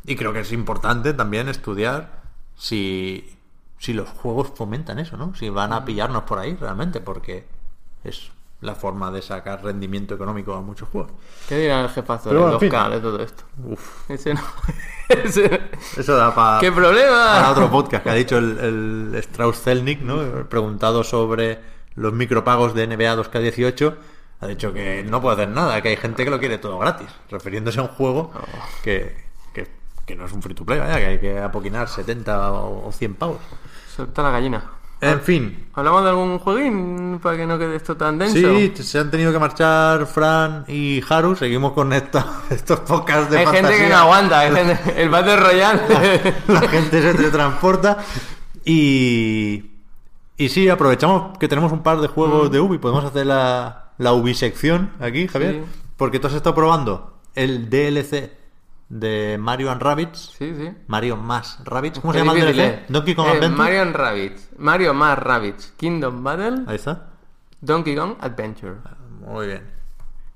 Y 0.07 0.15
creo 0.15 0.33
que 0.33 0.39
es 0.39 0.51
importante 0.51 1.13
también 1.13 1.47
estudiar 1.47 2.23
si, 2.55 3.37
si 3.77 3.93
los 3.93 4.09
juegos 4.09 4.51
fomentan 4.55 4.97
eso, 4.97 5.15
¿no? 5.15 5.35
Si 5.35 5.49
van 5.49 5.73
a 5.73 5.85
pillarnos 5.85 6.23
por 6.23 6.39
ahí 6.39 6.55
realmente, 6.55 7.01
porque 7.01 7.45
es 8.03 8.31
la 8.65 8.75
forma 8.75 9.11
de 9.11 9.21
sacar 9.21 9.63
rendimiento 9.63 10.15
económico 10.15 10.53
a 10.53 10.61
muchos 10.61 10.89
juegos. 10.89 11.11
¿Qué 11.47 11.57
dirá 11.59 11.81
el 11.81 11.89
jefazo 11.89 12.29
de 12.31 12.37
bueno, 12.37 12.59
en 12.61 12.69
2K 12.69 12.83
fin. 12.83 12.91
de 12.91 12.99
todo 12.99 13.19
esto? 13.23 13.43
Uf, 13.63 14.09
Ese 14.09 14.33
no. 14.33 14.41
Ese- 15.09 15.61
eso 15.97 16.15
da 16.17 16.33
para 16.33 16.59
¡Qué 16.59 16.71
problema! 16.71 17.49
otro 17.51 17.69
podcast 17.69 18.03
que 18.03 18.09
ha 18.09 18.13
dicho 18.15 18.37
el, 18.37 18.57
el 19.11 19.15
Strauss 19.19 19.61
Zelnick, 19.61 20.01
¿no? 20.01 20.47
Preguntado 20.49 21.03
sobre 21.03 21.59
los 21.95 22.11
micropagos 22.11 22.73
de 22.73 22.87
NBA 22.87 23.15
2K18, 23.15 23.95
ha 24.41 24.47
dicho 24.47 24.73
que 24.73 25.03
no 25.07 25.21
puede 25.21 25.35
hacer 25.35 25.49
nada, 25.49 25.81
que 25.81 25.89
hay 25.89 25.95
gente 25.97 26.23
que 26.25 26.29
lo 26.31 26.39
quiere 26.39 26.57
todo 26.57 26.77
gratis, 26.79 27.07
refiriéndose 27.29 27.79
a 27.79 27.83
un 27.83 27.89
juego 27.89 28.31
Oh. 28.35 28.39
que, 28.83 29.15
que, 29.53 29.67
que 30.05 30.15
no 30.15 30.25
es 30.25 30.33
un 30.33 30.41
free 30.41 30.55
to 30.55 30.65
play, 30.65 30.79
vaya, 30.79 30.97
que 30.97 31.05
hay 31.05 31.19
que 31.19 31.39
apoquinar 31.39 31.87
70 31.87 32.51
o 32.51 32.87
o 32.87 32.91
100 32.91 33.15
pavos. 33.15 33.37
Suelta 33.95 34.23
la 34.23 34.31
gallina. 34.31 34.71
En 35.01 35.19
fin, 35.21 35.65
¿Hablamos 35.73 36.03
de 36.03 36.09
algún 36.09 36.39
jueguín 36.39 37.19
para 37.21 37.35
que 37.37 37.45
no 37.45 37.59
quede 37.59 37.75
esto 37.75 37.97
tan 37.97 38.17
denso? 38.17 38.35
sí, 38.37 38.71
se 38.81 38.97
han 38.97 39.11
tenido 39.11 39.31
que 39.33 39.39
marchar 39.39 40.05
Fran 40.07 40.63
y 40.69 41.01
Haru, 41.07 41.35
seguimos 41.35 41.73
con 41.73 41.91
esta- 41.93 42.41
estos 42.49 42.79
podcasts 42.79 43.29
de 43.29 43.39
Hay 43.39 43.45
gente 43.45 43.59
que 43.59 43.63
fantasía. 43.67 43.89
no 43.89 43.95
aguanta, 43.97 44.39
hay 44.39 44.51
gente- 44.55 45.01
el 45.03 45.09
Battle 45.09 45.35
Royale. 45.35 45.81
la 46.47 46.61
gente 46.61 47.01
se 47.01 47.13
teletransporta 47.13 47.97
y 48.63 49.71
y 50.37 50.49
sí 50.49 50.67
aprovechamos 50.69 51.37
que 51.37 51.47
tenemos 51.47 51.71
un 51.71 51.81
par 51.83 51.99
de 52.01 52.07
juegos 52.07 52.51
de 52.51 52.59
Ubi 52.59 52.77
podemos 52.77 53.05
hacer 53.05 53.25
la, 53.25 53.91
la 53.97 54.13
Ubi 54.13 54.33
sección 54.33 54.91
aquí 54.99 55.27
Javier 55.27 55.53
Sí. 55.55 55.61
porque 55.97 56.19
tú 56.19 56.27
has 56.27 56.33
estado 56.33 56.55
probando 56.55 57.19
el 57.35 57.69
DLC 57.69 58.31
de 58.89 59.37
Mario 59.39 59.71
and 59.71 59.81
Rabbids 59.81 60.33
sí, 60.37 60.53
sí. 60.55 60.69
Mario 60.87 61.17
más 61.17 61.59
Rabbids 61.65 61.99
¿cómo 61.99 62.13
Qué 62.13 62.19
se 62.19 62.25
llama 62.25 62.37
el 62.39 62.45
DLC? 62.55 62.59
eh. 62.59 62.85
Donkey 62.89 63.15
Kong 63.15 63.27
Eh, 63.27 63.31
Adventure 63.31 63.57
Mario 63.57 63.81
and 63.81 63.95
Rabbids. 63.95 64.49
Mario 64.57 64.93
más 64.93 65.17
Rabbids. 65.19 65.73
Kingdom 65.77 66.23
Battle. 66.23 66.63
ahí 66.67 66.75
está 66.75 67.07
Donkey 67.61 67.95
Kong 67.95 68.15
Adventure. 68.21 68.75
muy 69.21 69.47
bien 69.47 69.74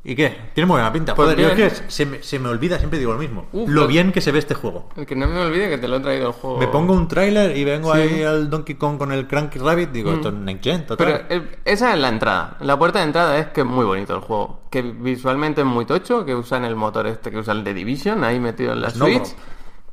¿y 0.03 0.15
qué? 0.15 0.37
tiene 0.53 0.65
muy 0.65 0.75
buena 0.75 0.91
pinta 0.93 1.13
Pues 1.13 1.31
joder 1.33 1.39
yo 1.57 1.63
es 1.63 1.79
que 1.81 1.91
se 1.91 2.05
me, 2.05 2.23
se 2.23 2.39
me 2.39 2.47
olvida 2.49 2.77
siempre 2.77 2.97
digo 2.99 3.11
lo 3.13 3.19
mismo 3.19 3.47
Uf, 3.51 3.69
lo 3.69 3.85
bien 3.85 4.11
que 4.11 4.21
se 4.21 4.31
ve 4.31 4.39
este 4.39 4.53
juego 4.55 4.89
El 4.95 5.05
que 5.05 5.15
no 5.15 5.27
me 5.27 5.39
olvide 5.39 5.69
que 5.69 5.77
te 5.77 5.87
lo 5.87 5.97
he 5.97 5.99
traído 5.99 6.27
el 6.27 6.33
juego. 6.33 6.57
me 6.57 6.67
pongo 6.67 6.93
un 6.93 7.07
tráiler 7.07 7.55
y 7.57 7.63
vengo 7.65 7.93
Sí. 7.93 7.99
ahí 8.01 8.23
al 8.23 8.49
Donkey 8.49 8.75
Kong 8.75 8.97
con 8.97 9.11
el 9.11 9.27
Cranky 9.27 9.59
Rabbit 9.59 9.89
digo 9.91 10.11
esto 10.13 10.29
es 10.29 10.35
Next 10.35 10.63
Gen 10.63 10.85
total 10.85 11.05
Pero 11.07 11.25
el- 11.29 11.49
esa 11.65 11.93
es 11.93 11.99
la 11.99 12.07
entrada. 12.09 12.57
La 12.61 12.77
puerta 12.79 12.99
de 12.99 13.05
entrada 13.05 13.37
es 13.39 13.47
que 13.47 13.61
es 13.61 13.67
muy 13.67 13.85
bonito 13.85 14.13
el 14.15 14.21
juego. 14.21 14.61
Que 14.69 14.81
visualmente 14.81 15.61
es 15.61 15.67
muy 15.67 15.85
tocho, 15.85 16.25
que 16.25 16.33
usan 16.35 16.63
el 16.65 16.75
motor 16.75 17.05
este 17.07 17.29
que 17.31 17.37
usa 17.37 17.53
el 17.53 17.63
de 17.63 17.73
Division, 17.73 18.23
ahí 18.23 18.39
metido 18.39 18.73
en 18.73 18.81
la. 18.81 18.89
Switch. 18.89 19.35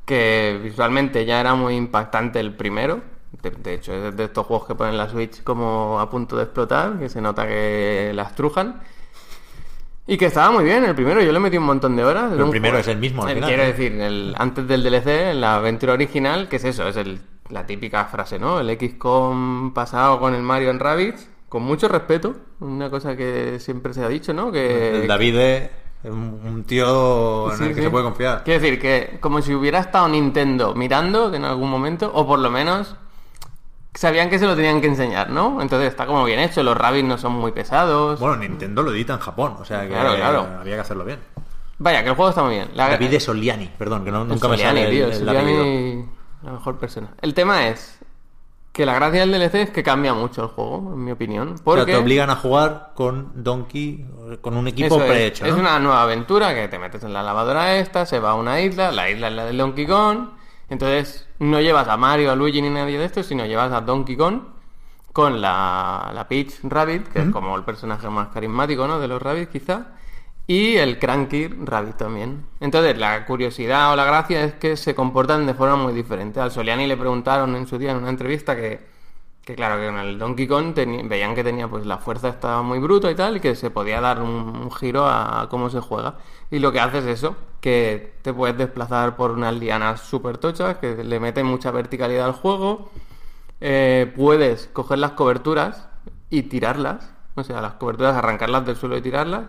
Que 0.04 0.60
visualmente 0.62 1.24
ya 1.26 1.40
era 1.40 1.54
muy 1.54 1.74
impactante 1.74 2.38
el 2.40 2.54
primero. 2.54 3.00
De, 3.42 3.50
de 3.50 3.74
hecho, 3.74 3.92
es 3.92 4.16
de 4.16 4.24
estos 4.24 4.46
juegos 4.46 4.66
que 4.68 4.74
ponen 4.74 4.96
la 4.96 5.08
Switch 5.08 5.42
como 5.42 5.98
a 6.00 6.08
punto 6.08 6.36
de 6.36 6.44
explotar, 6.44 6.98
que 6.98 7.08
se 7.08 7.20
nota 7.20 7.46
que 7.46 8.12
las 8.14 8.34
trujan. 8.34 8.80
Y 10.08 10.16
que 10.16 10.26
estaba 10.26 10.52
muy 10.52 10.64
bien 10.64 10.84
el 10.84 10.94
primero, 10.94 11.20
yo 11.20 11.32
le 11.32 11.40
metí 11.40 11.56
un 11.56 11.64
montón 11.64 11.96
de 11.96 12.04
horas. 12.04 12.30
El 12.32 12.38
primero 12.50 12.74
juego- 12.74 12.78
es 12.78 12.88
el 12.88 12.98
mismo 12.98 13.24
al 13.24 13.30
Eh, 13.30 13.34
final, 13.34 13.48
Quiero 13.48 13.62
¿no? 13.64 13.68
decir, 13.70 13.92
el, 14.00 14.34
antes 14.38 14.68
del 14.68 14.82
DLC, 14.84 15.30
en 15.32 15.40
la 15.40 15.56
aventura 15.56 15.94
original, 15.94 16.48
que 16.48 16.56
es 16.56 16.64
eso, 16.64 16.86
es 16.86 16.96
el, 16.96 17.20
la 17.50 17.66
típica 17.66 18.04
frase, 18.04 18.38
¿no? 18.38 18.60
El 18.60 18.70
XCOM 18.78 19.72
pasado 19.74 20.20
con 20.20 20.34
el 20.34 20.42
Mario 20.42 20.70
en 20.70 20.78
Rabbids, 20.78 21.28
con 21.48 21.62
mucho 21.64 21.88
respeto, 21.88 22.36
una 22.60 22.88
cosa 22.88 23.16
que 23.16 23.58
siempre 23.58 23.94
se 23.94 24.04
ha 24.04 24.08
dicho, 24.08 24.32
¿no? 24.32 24.52
Que, 24.52 25.00
El 25.02 25.08
David 25.08 25.36
es 25.38 25.70
un, 26.04 26.40
un 26.44 26.64
tío 26.64 27.50
en 27.50 27.58
Sí, 27.58 27.62
el 27.64 27.68
que 27.70 27.74
sí. 27.76 27.82
se 27.82 27.90
puede 27.90 28.04
confiar. 28.04 28.44
Quiero 28.44 28.60
decir 28.60 28.78
que 28.80 29.18
como 29.20 29.42
si 29.42 29.54
hubiera 29.54 29.80
estado 29.80 30.08
Nintendo 30.08 30.72
mirando 30.76 31.34
en 31.34 31.44
algún 31.44 31.68
momento, 31.68 32.10
o 32.14 32.24
por 32.26 32.38
lo 32.38 32.50
menos 32.50 32.94
sabían 33.98 34.30
que 34.30 34.38
se 34.38 34.46
lo 34.46 34.54
tenían 34.56 34.80
que 34.80 34.86
enseñar, 34.88 35.30
¿no? 35.30 35.60
Entonces 35.62 35.88
está 35.88 36.06
como 36.06 36.24
bien 36.24 36.38
hecho, 36.40 36.62
los 36.62 36.76
Rabbids 36.76 37.06
no 37.08 37.18
son 37.18 37.32
muy 37.32 37.52
pesados. 37.52 38.18
Bueno, 38.20 38.36
Nintendo 38.36 38.82
lo 38.82 38.92
edita 38.92 39.14
en 39.14 39.20
Japón, 39.20 39.56
o 39.58 39.64
sea 39.64 39.82
que 39.82 39.88
Claro, 39.88 40.14
claro. 40.16 40.46
había 40.60 40.74
que 40.76 40.80
hacerlo 40.80 41.04
bien. 41.04 41.20
Vaya, 41.78 42.02
que 42.02 42.08
el 42.10 42.14
juego 42.14 42.30
está 42.30 42.42
muy 42.42 42.54
bien. 42.54 42.68
La- 42.74 42.88
David 42.88 43.10
de 43.10 43.20
Soliani, 43.20 43.70
perdón, 43.78 44.04
que 44.04 44.10
no, 44.10 44.24
nunca 44.24 44.48
me 44.48 44.56
Soliani, 44.56 44.78
sale 44.80 44.84
el, 44.84 44.90
tío, 44.90 45.06
el 45.06 45.14
Soliani, 45.14 45.52
apellido. 45.52 46.06
la 46.42 46.52
mejor 46.52 46.78
persona. 46.78 47.08
El 47.20 47.34
tema 47.34 47.68
es 47.68 47.98
que 48.72 48.84
la 48.86 48.94
gracia 48.94 49.20
del 49.20 49.32
DLC 49.32 49.54
es 49.62 49.70
que 49.70 49.82
cambia 49.82 50.12
mucho 50.14 50.42
el 50.42 50.48
juego, 50.48 50.92
en 50.94 51.04
mi 51.04 51.10
opinión. 51.10 51.54
O 51.58 51.64
Porque 51.64 51.84
sea, 51.84 51.94
te 51.94 52.00
obligan 52.02 52.28
a 52.30 52.36
jugar 52.36 52.92
con 52.94 53.32
Donkey, 53.42 54.06
con 54.42 54.56
un 54.56 54.68
equipo 54.68 54.96
Eso 54.96 55.04
es, 55.04 55.10
prehecho, 55.10 55.44
es 55.46 55.52
¿no? 55.54 55.60
una 55.60 55.78
nueva 55.78 56.02
aventura 56.02 56.54
que 56.54 56.68
te 56.68 56.78
metes 56.78 57.02
en 57.02 57.12
la 57.14 57.22
lavadora 57.22 57.76
esta, 57.76 58.04
se 58.04 58.20
va 58.20 58.30
a 58.30 58.34
una 58.34 58.60
isla, 58.60 58.90
la 58.92 59.08
isla 59.10 59.28
es 59.28 59.34
la 59.34 59.44
del 59.46 59.56
Donkey 59.58 59.86
Kong. 59.86 60.28
Entonces 60.68 61.28
no 61.38 61.60
llevas 61.60 61.88
a 61.88 61.96
Mario, 61.96 62.30
a 62.30 62.36
Luigi 62.36 62.60
ni 62.60 62.70
nadie 62.70 62.98
de 62.98 63.04
estos, 63.04 63.26
sino 63.26 63.46
llevas 63.46 63.72
a 63.72 63.80
Donkey 63.80 64.16
Kong 64.16 64.40
con 65.12 65.40
la, 65.40 66.10
la 66.14 66.28
Peach 66.28 66.60
Rabbit, 66.62 67.08
que 67.08 67.22
es 67.22 67.30
como 67.30 67.56
el 67.56 67.62
personaje 67.62 68.08
más 68.10 68.28
carismático 68.28 68.86
¿no? 68.86 68.98
de 68.98 69.08
los 69.08 69.22
Rabbits 69.22 69.50
quizá, 69.50 69.86
y 70.46 70.76
el 70.76 70.98
Cranky 70.98 71.48
Rabbit 71.48 71.96
también. 71.96 72.44
Entonces 72.60 72.98
la 72.98 73.24
curiosidad 73.24 73.92
o 73.92 73.96
la 73.96 74.04
gracia 74.04 74.44
es 74.44 74.54
que 74.54 74.76
se 74.76 74.94
comportan 74.94 75.46
de 75.46 75.54
forma 75.54 75.76
muy 75.76 75.92
diferente. 75.92 76.40
Al 76.40 76.50
Soliani 76.50 76.86
le 76.86 76.96
preguntaron 76.96 77.56
en 77.56 77.66
su 77.66 77.78
día 77.78 77.92
en 77.92 77.98
una 77.98 78.10
entrevista 78.10 78.54
que, 78.54 78.95
que 79.46 79.54
claro, 79.54 79.76
que 79.76 79.86
en 79.86 79.96
el 79.96 80.18
Donkey 80.18 80.48
Kong 80.48 80.74
veían 81.04 81.36
que 81.36 81.44
tenía 81.44 81.68
pues 81.68 81.86
la 81.86 81.98
fuerza 81.98 82.28
estaba 82.28 82.62
muy 82.62 82.80
bruta 82.80 83.10
y 83.12 83.14
tal, 83.14 83.36
y 83.36 83.40
que 83.40 83.54
se 83.54 83.70
podía 83.70 84.00
dar 84.00 84.20
un, 84.20 84.72
giro 84.72 85.06
a, 85.06 85.42
a 85.42 85.48
cómo 85.48 85.70
se 85.70 85.80
juega. 85.80 86.16
Y 86.50 86.58
lo 86.58 86.72
que 86.72 86.80
hace 86.80 86.98
es 86.98 87.06
eso, 87.06 87.36
que 87.60 88.14
te 88.22 88.34
puedes 88.34 88.58
desplazar 88.58 89.14
por 89.14 89.30
unas 89.30 89.54
lianas 89.54 90.00
súper 90.00 90.38
tochas, 90.38 90.78
que 90.78 91.04
le 91.04 91.20
meten 91.20 91.46
mucha 91.46 91.70
verticalidad 91.70 92.26
al 92.26 92.32
juego. 92.32 92.90
Eh, 93.60 94.12
puedes 94.16 94.66
coger 94.72 94.98
las 94.98 95.12
coberturas 95.12 95.88
y 96.28 96.42
tirarlas, 96.42 97.12
o 97.36 97.44
sea, 97.44 97.60
las 97.60 97.74
coberturas, 97.74 98.16
arrancarlas 98.16 98.66
del 98.66 98.74
suelo 98.74 98.96
y 98.96 99.02
tirarlas. 99.02 99.44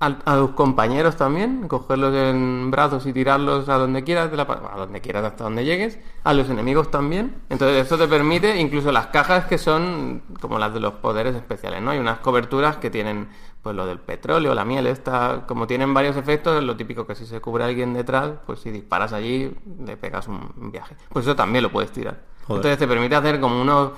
A, 0.00 0.16
a 0.24 0.36
tus 0.38 0.50
compañeros 0.52 1.16
también, 1.16 1.68
cogerlos 1.68 2.14
en 2.14 2.70
brazos 2.70 3.06
y 3.06 3.12
tirarlos 3.12 3.68
a 3.68 3.76
donde 3.76 4.02
quieras, 4.02 4.30
de 4.30 4.36
la, 4.38 4.42
a 4.42 4.78
donde 4.78 5.00
quieras 5.00 5.24
hasta 5.24 5.44
donde 5.44 5.64
llegues, 5.64 5.98
a 6.24 6.32
los 6.32 6.48
enemigos 6.48 6.90
también. 6.90 7.36
Entonces 7.50 7.82
esto 7.82 7.98
te 7.98 8.08
permite 8.08 8.58
incluso 8.58 8.90
las 8.92 9.08
cajas 9.08 9.44
que 9.44 9.58
son 9.58 10.22
como 10.40 10.58
las 10.58 10.72
de 10.72 10.80
los 10.80 10.94
poderes 10.94 11.36
especiales, 11.36 11.82
¿no? 11.82 11.90
Hay 11.90 11.98
unas 11.98 12.18
coberturas 12.20 12.78
que 12.78 12.90
tienen 12.90 13.28
pues 13.62 13.76
lo 13.76 13.84
del 13.84 13.98
petróleo, 13.98 14.54
la 14.54 14.64
miel, 14.64 14.86
esta, 14.86 15.44
como 15.46 15.66
tienen 15.66 15.92
varios 15.92 16.16
efectos, 16.16 16.56
es 16.56 16.64
lo 16.64 16.76
típico 16.76 17.06
que 17.06 17.14
si 17.14 17.26
se 17.26 17.42
cubre 17.42 17.64
alguien 17.64 17.92
detrás, 17.92 18.30
pues 18.46 18.60
si 18.60 18.70
disparas 18.70 19.12
allí, 19.12 19.54
le 19.84 19.98
pegas 19.98 20.28
un, 20.28 20.50
un 20.56 20.72
viaje. 20.72 20.96
Pues 21.10 21.26
eso 21.26 21.36
también 21.36 21.62
lo 21.62 21.70
puedes 21.70 21.92
tirar. 21.92 22.22
Joder. 22.46 22.56
Entonces 22.56 22.78
te 22.78 22.88
permite 22.88 23.16
hacer 23.16 23.38
como 23.38 23.60
unos 23.60 23.90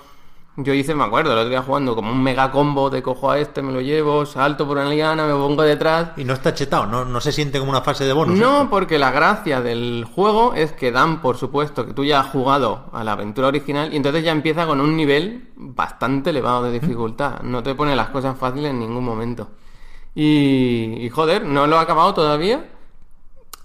yo 0.56 0.74
hice, 0.74 0.94
me 0.94 1.04
acuerdo, 1.04 1.32
el 1.32 1.38
otro 1.38 1.48
día 1.48 1.62
jugando 1.62 1.94
como 1.94 2.12
un 2.12 2.22
mega 2.22 2.50
combo 2.50 2.90
de 2.90 3.02
cojo 3.02 3.30
a 3.30 3.38
este, 3.38 3.62
me 3.62 3.72
lo 3.72 3.80
llevo, 3.80 4.26
salto 4.26 4.66
por 4.66 4.76
una 4.76 4.90
liana, 4.90 5.26
me 5.26 5.32
pongo 5.32 5.62
detrás. 5.62 6.10
Y 6.18 6.24
no 6.24 6.34
está 6.34 6.52
chetado, 6.52 6.86
no, 6.86 7.06
no 7.06 7.20
se 7.22 7.32
siente 7.32 7.58
como 7.58 7.70
una 7.70 7.80
fase 7.80 8.04
de 8.04 8.12
bonus. 8.12 8.38
No, 8.38 8.68
porque 8.68 8.98
la 8.98 9.10
gracia 9.10 9.62
del 9.62 10.06
juego 10.14 10.52
es 10.54 10.72
que 10.72 10.92
dan, 10.92 11.22
por 11.22 11.38
supuesto, 11.38 11.86
que 11.86 11.94
tú 11.94 12.04
ya 12.04 12.20
has 12.20 12.26
jugado 12.26 12.90
a 12.92 13.02
la 13.02 13.12
aventura 13.12 13.48
original 13.48 13.94
y 13.94 13.96
entonces 13.96 14.24
ya 14.24 14.32
empieza 14.32 14.66
con 14.66 14.80
un 14.82 14.94
nivel 14.94 15.48
bastante 15.56 16.30
elevado 16.30 16.64
de 16.64 16.72
dificultad. 16.72 17.40
No 17.40 17.62
te 17.62 17.74
pone 17.74 17.96
las 17.96 18.10
cosas 18.10 18.36
fáciles 18.36 18.72
en 18.72 18.80
ningún 18.80 19.04
momento. 19.04 19.48
Y, 20.14 20.98
y 20.98 21.08
joder, 21.08 21.46
no 21.46 21.66
lo 21.66 21.76
he 21.76 21.80
acabado 21.80 22.12
todavía. 22.12 22.68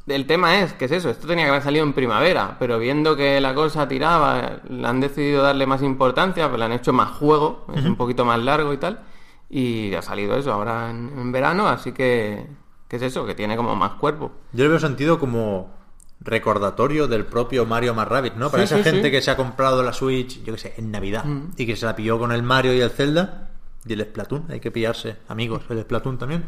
El 0.08 0.26
tema 0.26 0.62
es, 0.62 0.72
que 0.74 0.86
es 0.86 0.92
eso? 0.92 1.10
Esto 1.10 1.28
tenía 1.28 1.44
que 1.46 1.50
haber 1.52 1.64
salido 1.64 1.84
en 1.84 1.92
primavera, 1.94 2.56
pero 2.60 2.80
viendo 2.80 3.16
que 3.18 3.42
la 3.42 3.54
cosa 3.54 3.88
tiraba, 3.90 4.62
le 4.70 4.88
han 4.88 5.02
decidido 5.02 5.44
darle 5.44 5.66
más 5.68 5.82
importancia, 5.84 6.48
pues 6.48 6.58
le 6.60 6.66
han 6.66 6.72
hecho 6.72 6.94
más 6.94 7.10
juego, 7.12 7.66
es 7.76 7.84
un 7.84 7.98
poquito 7.98 8.24
más 8.24 8.40
largo 8.40 8.72
y 8.74 8.78
tal, 8.78 9.02
y 9.50 9.94
ha 9.96 10.02
salido 10.02 10.38
eso 10.38 10.54
ahora 10.54 10.90
en, 10.92 11.12
en 11.18 11.32
verano, 11.34 11.68
así 11.68 11.92
que, 11.92 12.48
¿qué 12.88 12.96
es 12.96 13.02
eso? 13.02 13.26
Que 13.26 13.36
tiene 13.36 13.58
como 13.58 13.76
más 13.76 13.92
cuerpo. 13.96 14.32
Yo 14.54 14.64
le 14.64 14.70
veo 14.70 14.80
sentido 14.80 15.20
como 15.20 15.76
recordatorio 16.22 17.08
del 17.08 17.26
propio 17.26 17.66
Mario 17.66 17.94
más 17.94 18.08
Rabbit, 18.08 18.36
¿no? 18.36 18.50
Para 18.50 18.66
Sí, 18.66 18.74
esa 18.74 18.78
sí, 18.84 18.90
gente 18.90 19.08
sí. 19.08 19.12
que 19.12 19.22
se 19.22 19.32
ha 19.32 19.36
comprado 19.38 19.84
la 19.84 19.94
Switch, 19.94 20.42
yo 20.44 20.54
que 20.54 20.60
sé, 20.60 20.74
en 20.78 20.90
Navidad, 20.92 21.26
Mm. 21.26 21.52
y 21.58 21.66
que 21.66 21.76
se 21.76 21.86
la 21.86 21.96
pilló 21.96 22.18
con 22.18 22.32
el 22.32 22.44
Mario 22.44 22.74
y 22.74 22.80
el 22.80 22.90
Zelda, 22.92 23.50
y 23.86 23.94
el 23.94 24.02
Splatoon, 24.04 24.46
hay 24.50 24.60
que 24.60 24.72
pillarse, 24.72 25.18
amigos, 25.28 25.64
el 25.70 25.82
Splatoon 25.82 26.18
también. 26.18 26.46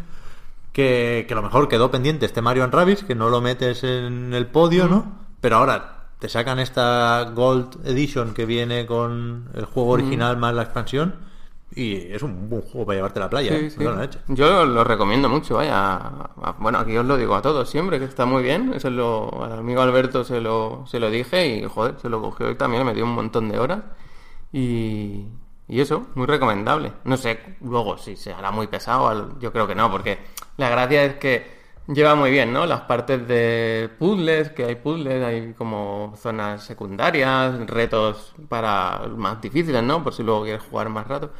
Que, 0.73 1.25
que 1.27 1.33
a 1.33 1.37
lo 1.37 1.41
mejor 1.43 1.67
quedó 1.67 1.89
pendiente 1.91 2.25
este 2.25 2.41
Mario 2.41 2.63
and 2.63 2.73
Rabbids, 2.73 3.03
que 3.03 3.15
no 3.15 3.29
lo 3.29 3.41
metes 3.41 3.83
en 3.83 4.33
el 4.33 4.47
podio, 4.47 4.85
Mm. 4.85 4.89
¿no? 4.89 5.19
Pero 5.41 5.57
ahora 5.57 6.05
te 6.19 6.29
sacan 6.29 6.59
esta 6.59 7.31
Gold 7.33 7.85
Edition 7.87 8.33
que 8.33 8.45
viene 8.45 8.85
con 8.85 9.49
el 9.55 9.65
juego 9.65 9.89
Mm. 9.89 9.93
original 9.93 10.37
más 10.37 10.53
la 10.53 10.63
expansión, 10.63 11.15
y 11.75 11.95
es 12.13 12.21
un 12.23 12.49
buen 12.49 12.61
juego 12.63 12.85
para 12.85 12.97
llevarte 12.97 13.19
a 13.19 13.23
la 13.23 13.29
playa, 13.29 13.51
Sí, 13.57 13.65
¿eh? 13.65 13.69
sí. 13.69 13.79
Me. 13.79 14.35
Yo 14.35 14.65
lo 14.65 14.83
recomiendo 14.83 15.29
mucho, 15.29 15.55
vaya. 15.55 15.95
A- 15.97 16.55
Bueno, 16.59 16.79
aquí 16.79 16.95
os 16.97 17.05
lo 17.05 17.15
digo 17.17 17.35
a 17.35 17.41
todos 17.41 17.69
siempre, 17.69 17.99
que 17.99 18.05
está 18.05 18.25
muy 18.25 18.43
bien. 18.43 18.73
Eso 18.73 18.89
lo, 18.89 19.43
al 19.43 19.53
amigo 19.59 19.81
Alberto 19.81 20.23
se 20.23 20.41
lo, 20.41 20.83
se 20.87 20.99
lo 20.99 21.09
dije 21.09 21.47
y, 21.57 21.63
joder, 21.65 21.95
se 22.01 22.09
lo 22.09 22.21
cogió 22.21 22.49
y 22.51 22.55
también 22.55 22.81
le 22.81 22.91
metió 22.91 23.05
un 23.05 23.13
montón 23.15 23.49
de 23.49 23.59
horas. 23.59 23.79
Y, 24.51 25.25
y 25.69 25.79
eso, 25.81 26.07
muy 26.15 26.25
recomendable. 26.25 26.91
No 27.03 27.15
sé, 27.15 27.39
luego 27.61 27.97
si 27.97 28.15
se 28.15 28.33
hará 28.33 28.49
muy 28.51 28.67
pesado, 28.67 29.39
yo 29.39 29.53
creo 29.53 29.67
que 29.67 29.75
no, 29.75 29.91
porque 29.91 30.17
la 30.57 30.67
gracia 30.69 31.03
es 31.03 31.15
que 31.15 31.59
lleva 31.87 32.15
muy 32.15 32.31
bien, 32.31 32.51
¿no? 32.51 32.65
Las 32.65 32.81
partes 32.81 33.27
de 33.27 33.89
puzzles, 33.99 34.49
que 34.49 34.65
hay 34.65 34.75
puzzles, 34.75 35.23
hay 35.23 35.53
como 35.53 36.13
zonas 36.17 36.63
secundarias, 36.63 37.55
retos 37.67 38.33
para 38.49 39.01
más 39.15 39.39
difíciles, 39.41 39.83
¿no? 39.83 40.03
Por 40.03 40.13
si 40.13 40.23
luego 40.23 40.43
quieres 40.43 40.63
jugar 40.63 40.89
más 40.89 41.07
rato. 41.07 41.31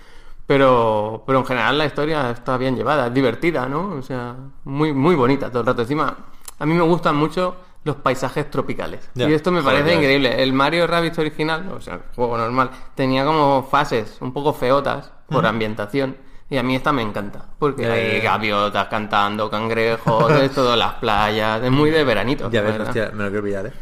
Pero, 0.45 1.23
pero 1.25 1.39
en 1.39 1.45
general 1.45 1.77
la 1.77 1.85
historia 1.85 2.29
está 2.31 2.57
bien 2.57 2.75
llevada, 2.75 3.07
es 3.07 3.13
divertida, 3.13 3.67
¿no? 3.67 3.95
O 3.97 4.01
sea, 4.03 4.35
muy, 4.63 4.93
muy 4.93 5.15
bonita 5.15 5.49
todo 5.49 5.61
el 5.61 5.67
rato. 5.67 5.81
Encima, 5.81 6.15
a 6.59 6.65
mí 6.67 6.73
me 6.75 6.83
gustan 6.83 7.15
mucho 7.15 7.55
los 7.83 7.95
paisajes 7.97 8.49
tropicales. 8.51 9.09
Ya. 9.15 9.29
Y 9.29 9.33
esto 9.33 9.51
me 9.51 9.61
Joder, 9.61 9.73
parece 9.75 9.89
ves. 9.95 9.97
increíble. 10.03 10.43
El 10.43 10.53
Mario 10.53 10.85
Rabbids 10.87 11.17
original, 11.19 11.69
o 11.71 11.81
sea, 11.81 11.95
el 11.95 12.01
juego 12.15 12.37
normal, 12.37 12.69
tenía 12.95 13.23
como 13.25 13.63
fases 13.63 14.17
un 14.21 14.33
poco 14.33 14.53
feotas 14.53 15.11
por 15.29 15.45
ambientación. 15.45 16.17
Y 16.51 16.57
a 16.57 16.63
mí 16.63 16.75
esta 16.75 16.91
me 16.91 17.03
encanta. 17.03 17.45
Porque 17.59 17.83
Ya, 17.83 17.93
hay 17.93 18.17
ya. 18.17 18.31
gaviotas 18.31 18.87
cantando, 18.87 19.49
cangrejos, 19.51 20.31
es 20.31 20.51
todo 20.51 20.75
las 20.75 20.95
playas. 20.95 21.61
Es 21.63 21.69
muy 21.71 21.91
de 21.91 22.03
veranito. 22.03 22.49
Ya 22.49 22.61
ves, 22.61 22.79
hostia, 22.79 23.11
me 23.13 23.23
lo 23.23 23.29
quiero 23.29 23.43
pillar, 23.43 23.67
¿eh? 23.67 23.73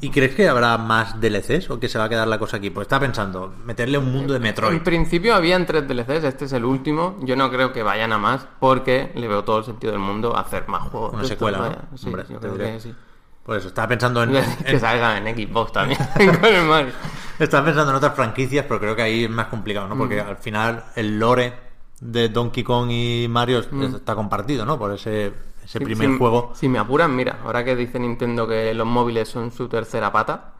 ¿Y 0.00 0.10
crees 0.10 0.34
que 0.34 0.48
habrá 0.48 0.78
más 0.78 1.20
DLCs 1.20 1.70
o 1.70 1.80
que 1.80 1.88
se 1.88 1.98
va 1.98 2.04
a 2.04 2.08
quedar 2.08 2.28
la 2.28 2.38
cosa 2.38 2.58
aquí? 2.58 2.70
Pues 2.70 2.84
estaba 2.86 3.00
pensando, 3.00 3.52
meterle 3.64 3.98
un 3.98 4.12
mundo 4.12 4.32
de 4.32 4.36
En 4.36 4.42
Metroid. 4.44 4.80
principio 4.82 5.34
habían 5.34 5.66
tres 5.66 5.88
DLCs, 5.88 6.22
este 6.24 6.44
es 6.44 6.52
el 6.52 6.64
último. 6.64 7.16
Yo 7.22 7.34
no 7.34 7.50
creo 7.50 7.72
que 7.72 7.82
vayan 7.82 8.12
a 8.12 8.18
más 8.18 8.46
porque 8.60 9.10
le 9.16 9.26
veo 9.26 9.42
todo 9.42 9.58
el 9.58 9.64
sentido 9.64 9.92
del 9.92 10.00
mundo 10.00 10.36
hacer 10.36 10.68
más 10.68 10.82
juegos. 10.84 11.14
Una 11.14 11.24
secuela, 11.24 11.58
¿no? 11.90 11.96
Sí, 11.98 12.06
Hombre, 12.06 12.24
yo 12.28 12.38
creo 12.38 12.56
que 12.56 12.80
sí. 12.80 12.94
Por 13.48 13.56
eso, 13.56 13.68
estaba 13.68 13.88
pensando 13.88 14.22
en, 14.24 14.32
que 14.64 14.72
en- 14.72 14.78
salgan 14.80 15.26
en 15.26 15.34
Xbox 15.34 15.72
también 15.72 15.98
con 16.14 16.44
el 16.44 16.64
Mario. 16.66 16.92
estaba 17.38 17.64
pensando 17.64 17.92
en 17.92 17.96
otras 17.96 18.14
franquicias, 18.14 18.66
pero 18.68 18.78
creo 18.78 18.94
que 18.94 19.00
ahí 19.00 19.24
es 19.24 19.30
más 19.30 19.46
complicado, 19.46 19.88
¿no? 19.88 19.96
Porque 19.96 20.22
Mm. 20.22 20.28
al 20.28 20.36
final 20.36 20.84
el 20.96 21.18
lore 21.18 21.54
de 21.98 22.28
Donkey 22.28 22.62
Kong 22.62 22.90
y 22.90 23.26
Mario 23.26 23.64
Mm. 23.70 23.94
está 23.96 24.14
compartido, 24.14 24.66
¿no? 24.66 24.78
Por 24.78 24.92
ese, 24.92 25.32
primer 25.72 26.10
si- 26.10 26.18
juego. 26.18 26.52
Si 26.54 26.68
me 26.68 26.78
apuran, 26.78 27.16
mira, 27.16 27.38
ahora 27.42 27.64
que 27.64 27.74
dice 27.74 27.98
Nintendo 27.98 28.46
que 28.46 28.74
los 28.74 28.86
móviles 28.86 29.30
son 29.30 29.50
su 29.50 29.66
tercera 29.66 30.12
pata, 30.12 30.52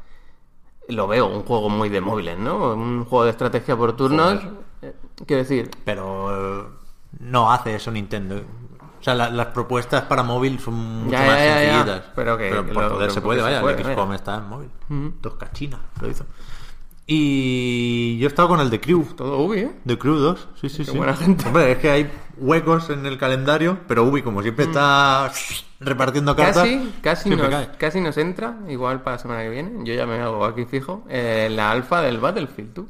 lo 0.88 1.06
veo 1.06 1.26
un 1.26 1.42
juego 1.42 1.68
muy 1.68 1.90
de 1.90 2.00
móviles, 2.00 2.38
¿no? 2.38 2.72
Un 2.72 3.04
juego 3.04 3.24
de 3.26 3.32
estrategia 3.32 3.76
por 3.76 3.94
turnos. 3.94 4.40
Eh, 4.80 4.94
Quiero 5.26 5.42
decir, 5.42 5.70
Pero 5.84 6.62
eh, 6.62 6.64
no 7.20 7.52
hace 7.52 7.74
eso 7.74 7.90
Nintendo. 7.90 8.40
O 9.00 9.02
sea, 9.04 9.14
la- 9.14 9.30
las 9.30 9.46
propuestas 9.48 10.02
para 10.02 10.22
móvil 10.22 10.58
son 10.58 10.74
mucho 11.04 11.12
Ya, 11.12 11.26
más 11.26 11.38
ya, 11.38 11.58
sencillitas. 11.58 12.02
Pero 12.14 12.36
que- 12.36 12.50
por 12.50 12.82
lo- 12.84 12.90
poder 12.94 13.10
se 13.10 13.20
puede, 13.20 13.38
se 13.40 13.44
vaya. 13.44 13.60
puede, 13.60 13.76
el 13.76 13.82
vaya. 13.84 13.94
XCOM 13.94 14.12
está 14.12 14.36
en 14.36 14.48
móvil. 14.48 14.68
Ujú. 14.90 15.12
Dos 15.22 15.34
cachinas, 15.34 15.80
lo 16.00 16.08
hizo. 16.08 16.24
Y 17.10 18.18
yo 18.18 18.26
he 18.26 18.28
estado 18.28 18.48
con 18.48 18.60
el 18.60 18.68
de 18.68 18.80
Crew. 18.80 19.02
todo 19.16 19.38
Ubi, 19.38 19.60
¿eh? 19.60 19.72
De 19.84 19.96
Crew 19.98 20.16
2, 20.16 20.48
sí, 20.60 20.68
sí, 20.68 20.84
Qué 20.84 20.90
sí. 20.92 20.96
buena 20.96 21.16
gente. 21.16 21.46
Hombre, 21.46 21.72
es 21.72 21.78
que 21.78 21.90
hay 21.90 22.10
huecos 22.36 22.90
en 22.90 23.06
el 23.06 23.16
calendario, 23.16 23.78
pero 23.88 24.04
Ubi, 24.04 24.20
como 24.20 24.42
siempre, 24.42 24.66
está 24.66 25.32
repartiendo 25.80 26.36
cartas. 26.36 26.64
Casi, 26.64 26.92
casi, 27.00 27.30
nos, 27.30 27.48
casi 27.78 28.00
nos 28.02 28.18
entra, 28.18 28.58
igual 28.68 29.00
para 29.02 29.16
la 29.16 29.22
semana 29.22 29.42
que 29.42 29.48
viene. 29.48 29.70
Yo 29.86 29.94
ya 29.94 30.04
me 30.04 30.20
hago 30.20 30.44
aquí 30.44 30.66
fijo. 30.66 31.04
eh, 31.08 31.48
la 31.50 31.70
alfa 31.70 32.02
del 32.02 32.18
Battlefield, 32.18 32.74
tú. 32.74 32.88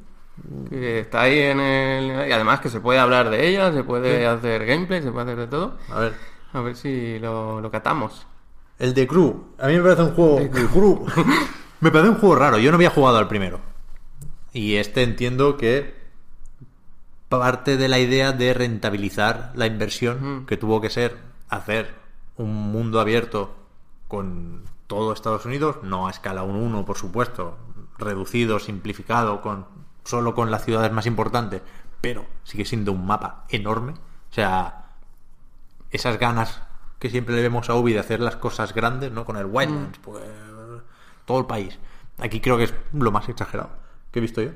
Que 0.70 1.01
está 1.01 1.23
ahí 1.23 1.39
en 1.40 1.60
el. 1.60 2.28
Y 2.28 2.32
además 2.32 2.60
que 2.60 2.69
se 2.69 2.81
puede 2.81 2.98
hablar 2.98 3.31
de 3.31 3.48
ella, 3.48 3.73
se 3.73 3.85
puede 3.85 4.27
hacer 4.27 4.66
gameplay, 4.66 5.02
se 5.02 5.10
puede 5.10 5.24
hacer 5.24 5.39
de 5.39 5.47
todo. 5.47 5.78
A 5.90 6.01
ver. 6.01 6.15
A 6.52 6.60
ver 6.60 6.77
si 6.77 7.19
lo, 7.19 7.60
lo 7.60 7.70
catamos. 7.70 8.27
El 8.78 8.94
de 8.94 9.06
Crew. 9.06 9.55
A 9.59 9.66
mí 9.66 9.77
me 9.77 9.82
parece 9.82 10.02
un 10.02 10.15
juego. 10.15 10.39
El 10.39 10.51
Crew. 10.51 11.06
me 11.81 11.90
parece 11.90 12.10
un 12.10 12.19
juego 12.19 12.36
raro. 12.36 12.59
Yo 12.59 12.70
no 12.70 12.77
había 12.77 12.90
jugado 12.90 13.19
al 13.19 13.28
primero. 13.28 13.60
Y 14.52 14.77
este 14.77 15.02
entiendo 15.02 15.56
que 15.56 15.94
parte 17.28 17.77
de 17.77 17.89
la 17.89 17.98
idea 17.98 18.32
de 18.32 18.55
rentabilizar 18.55 19.52
la 19.55 19.66
inversión 19.66 20.47
que 20.47 20.56
tuvo 20.56 20.81
que 20.81 20.90
ser 20.90 21.16
hacer 21.48 21.94
un 22.36 22.55
mundo 22.55 23.01
abierto 23.01 23.55
con 24.06 24.62
todo 24.86 25.12
Estados 25.12 25.44
Unidos, 25.44 25.77
no 25.82 26.06
a 26.06 26.10
escala 26.10 26.44
1-1, 26.44 26.85
por 26.85 26.97
supuesto, 26.97 27.59
reducido, 27.98 28.59
simplificado, 28.59 29.43
con 29.43 29.66
solo 30.09 30.35
con 30.35 30.51
las 30.51 30.65
ciudades 30.65 30.91
más 30.91 31.05
importantes, 31.05 31.61
pero 32.01 32.25
sigue 32.43 32.65
siendo 32.65 32.93
un 32.93 33.07
mapa 33.07 33.45
enorme. 33.51 33.93
O 33.93 34.33
sea, 34.33 34.87
esas 35.91 36.19
ganas 36.19 36.63
que 36.99 37.11
siempre 37.11 37.35
le 37.35 37.43
vemos 37.43 37.69
a 37.69 37.75
Ubi 37.75 37.93
de 37.93 37.99
hacer 37.99 38.21
las 38.21 38.37
cosas 38.37 38.73
grandes, 38.73 39.13
¿no? 39.13 39.27
Con 39.27 39.37
el 39.37 39.45
Wildlands, 39.45 39.99
pues 39.99 40.25
todo 41.27 41.41
el 41.41 41.47
país. 41.47 41.79
Aquí 42.17 42.41
creo 42.41 42.57
que 42.57 42.65
es 42.65 42.75
lo 42.95 43.13
más 43.13 43.29
exagerado 43.29 43.69
que 44.11 44.19
he 44.19 44.23
visto 44.23 44.41
yo. 44.41 44.53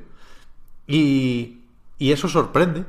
Y, 0.87 1.65
y 1.99 2.13
eso 2.13 2.29
sorprende. 2.29 2.87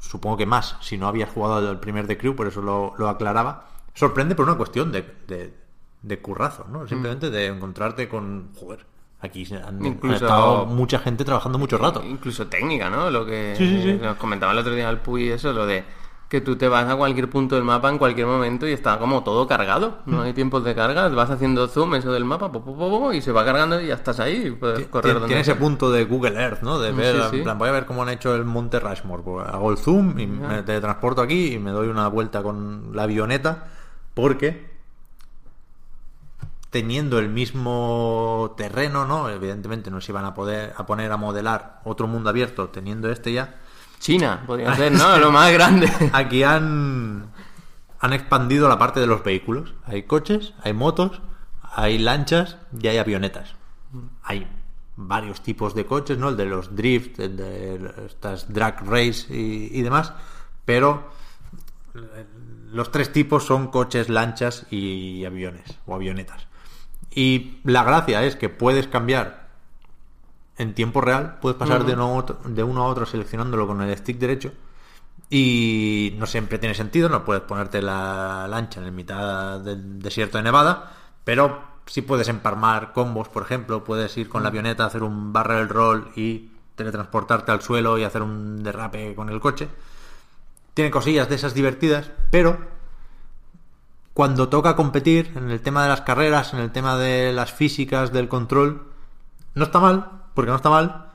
Supongo 0.00 0.38
que 0.38 0.46
más, 0.46 0.76
si 0.80 0.96
no 0.96 1.06
habías 1.06 1.30
jugado 1.30 1.68
al 1.68 1.80
primer 1.80 2.06
de 2.06 2.16
Crew, 2.16 2.34
por 2.34 2.46
eso 2.46 2.62
lo, 2.62 2.94
lo 2.96 3.10
aclaraba. 3.10 3.68
Sorprende 3.92 4.34
por 4.34 4.46
una 4.46 4.56
cuestión 4.56 4.90
de, 4.90 5.02
de, 5.28 5.54
de 6.00 6.18
currazo, 6.22 6.66
¿no? 6.68 6.88
Simplemente 6.88 7.30
de 7.30 7.46
encontrarte 7.46 8.08
con... 8.08 8.54
Joder, 8.56 8.86
aquí 9.22 9.46
se 9.46 9.56
han, 9.56 9.84
han 9.84 10.12
estado 10.12 10.66
mucha 10.66 10.98
gente 10.98 11.24
trabajando 11.24 11.58
mucho 11.58 11.78
rato. 11.78 12.02
Incluso 12.04 12.46
técnica, 12.48 12.90
¿no? 12.90 13.10
Lo 13.10 13.24
que 13.24 13.54
Sí, 13.56 13.66
sí, 13.66 13.82
sí. 13.82 13.98
nos 14.02 14.16
comentaba 14.16 14.52
el 14.52 14.58
otro 14.58 14.74
día 14.74 14.88
al 14.88 15.00
Puy, 15.00 15.30
eso, 15.30 15.52
lo 15.52 15.64
de 15.64 15.84
que 16.28 16.40
tú 16.40 16.56
te 16.56 16.66
vas 16.66 16.88
a 16.88 16.96
cualquier 16.96 17.28
punto 17.28 17.56
del 17.56 17.64
mapa 17.64 17.90
en 17.90 17.98
cualquier 17.98 18.26
momento 18.26 18.66
y 18.66 18.72
está 18.72 18.98
como 18.98 19.22
todo 19.22 19.46
cargado. 19.46 19.98
No 20.06 20.22
hay 20.22 20.32
tiempos 20.32 20.64
de 20.64 20.74
carga, 20.74 21.06
vas 21.08 21.28
haciendo 21.28 21.68
zoom 21.68 21.94
eso 21.96 22.10
del 22.10 22.24
mapa 22.24 22.50
po, 22.50 22.64
po, 22.64 22.74
po, 22.74 22.88
po, 22.88 23.12
y 23.12 23.20
se 23.20 23.32
va 23.32 23.44
cargando 23.44 23.78
y 23.78 23.88
ya 23.88 23.94
estás 23.94 24.18
ahí. 24.18 24.50
Puedes 24.50 24.86
correr 24.86 25.12
donde 25.12 25.26
tiene 25.28 25.42
ese 25.42 25.56
punto 25.56 25.92
de 25.92 26.06
Google 26.06 26.40
Earth, 26.40 26.62
¿no? 26.62 26.78
De 26.78 26.90
ver, 26.90 27.22
sí. 27.28 27.36
en 27.36 27.42
plan, 27.44 27.58
voy 27.58 27.68
a 27.68 27.72
ver 27.72 27.84
cómo 27.84 28.02
han 28.02 28.08
hecho 28.08 28.34
el 28.34 28.46
Monte 28.46 28.80
Rushmore. 28.80 29.22
Pues 29.22 29.46
hago 29.46 29.70
el 29.70 29.76
zoom 29.76 30.18
y 30.18 30.26
me 30.26 30.62
teletransporto 30.62 31.20
aquí 31.20 31.52
y 31.52 31.58
me 31.58 31.70
doy 31.70 31.88
una 31.88 32.08
vuelta 32.08 32.42
con 32.42 32.96
la 32.96 33.02
avioneta 33.02 33.66
porque 34.14 34.71
teniendo 36.72 37.18
el 37.18 37.28
mismo 37.28 38.54
terreno, 38.56 39.04
¿no? 39.04 39.28
Evidentemente 39.28 39.90
no 39.90 40.00
se 40.00 40.10
iban 40.10 40.24
a 40.24 40.32
poder 40.32 40.72
a 40.74 40.86
poner 40.86 41.12
a 41.12 41.18
modelar 41.18 41.82
otro 41.84 42.08
mundo 42.08 42.30
abierto 42.30 42.70
teniendo 42.70 43.12
este 43.12 43.34
ya. 43.34 43.56
China, 44.00 44.42
podría 44.46 44.74
ser, 44.74 44.90
¿no? 44.90 45.18
Lo 45.20 45.30
más 45.30 45.52
grande. 45.52 45.92
Aquí 46.14 46.42
han 46.42 47.30
han 48.00 48.12
expandido 48.14 48.70
la 48.70 48.78
parte 48.78 49.00
de 49.00 49.06
los 49.06 49.22
vehículos. 49.22 49.74
Hay 49.84 50.04
coches, 50.04 50.54
hay 50.62 50.72
motos, 50.72 51.20
hay 51.60 51.98
lanchas 51.98 52.56
y 52.80 52.88
hay 52.88 52.96
avionetas. 52.96 53.54
Hay 54.22 54.48
varios 54.96 55.42
tipos 55.42 55.74
de 55.74 55.84
coches, 55.84 56.16
¿no? 56.16 56.30
El 56.30 56.38
de 56.38 56.46
los 56.46 56.74
drift, 56.74 57.20
el 57.20 57.36
de 57.36 58.06
estas 58.06 58.50
drag 58.50 58.80
race 58.86 59.26
y, 59.28 59.68
y 59.78 59.82
demás, 59.82 60.14
pero 60.64 61.12
los 62.72 62.90
tres 62.90 63.12
tipos 63.12 63.44
son 63.44 63.66
coches, 63.66 64.08
lanchas 64.08 64.64
y 64.70 65.26
aviones 65.26 65.78
o 65.84 65.94
avionetas. 65.94 66.46
Y 67.14 67.58
la 67.64 67.84
gracia 67.84 68.22
es 68.24 68.36
que 68.36 68.48
puedes 68.48 68.86
cambiar 68.88 69.48
en 70.58 70.74
tiempo 70.74 71.00
real, 71.00 71.38
puedes 71.40 71.58
pasar 71.58 71.84
de, 71.84 71.94
uno 71.94 72.04
a 72.04 72.12
otro, 72.14 72.38
de 72.44 72.62
uno 72.62 72.84
a 72.84 72.86
otro 72.86 73.06
seleccionándolo 73.06 73.66
con 73.66 73.80
el 73.82 73.96
stick 73.96 74.18
derecho 74.18 74.52
y 75.34 76.14
no 76.18 76.26
siempre 76.26 76.58
tiene 76.58 76.74
sentido, 76.74 77.08
no 77.08 77.24
puedes 77.24 77.42
ponerte 77.42 77.80
la 77.80 78.46
lancha 78.48 78.80
en 78.80 78.86
el 78.86 78.92
mitad 78.92 79.60
del 79.60 79.98
desierto 79.98 80.36
de 80.36 80.44
Nevada, 80.44 80.92
pero 81.24 81.62
sí 81.86 82.02
puedes 82.02 82.28
empalmar 82.28 82.92
combos, 82.92 83.28
por 83.28 83.42
ejemplo, 83.42 83.82
puedes 83.82 84.14
ir 84.18 84.28
con 84.28 84.42
la 84.42 84.50
avioneta, 84.50 84.84
hacer 84.84 85.02
un 85.02 85.32
barrel 85.32 85.70
roll 85.70 86.10
y 86.16 86.50
teletransportarte 86.74 87.50
al 87.50 87.62
suelo 87.62 87.98
y 87.98 88.04
hacer 88.04 88.20
un 88.22 88.62
derrape 88.62 89.14
con 89.14 89.30
el 89.30 89.40
coche. 89.40 89.68
Tiene 90.74 90.90
cosillas 90.90 91.28
de 91.30 91.36
esas 91.36 91.54
divertidas, 91.54 92.10
pero 92.30 92.58
cuando 94.14 94.48
toca 94.48 94.76
competir 94.76 95.32
en 95.36 95.50
el 95.50 95.60
tema 95.60 95.82
de 95.82 95.88
las 95.88 96.02
carreras, 96.02 96.52
en 96.52 96.60
el 96.60 96.70
tema 96.72 96.96
de 96.96 97.32
las 97.32 97.52
físicas, 97.52 98.12
del 98.12 98.28
control, 98.28 98.88
no 99.54 99.64
está 99.64 99.80
mal, 99.80 100.10
porque 100.34 100.50
no 100.50 100.56
está 100.56 100.70
mal, 100.70 101.06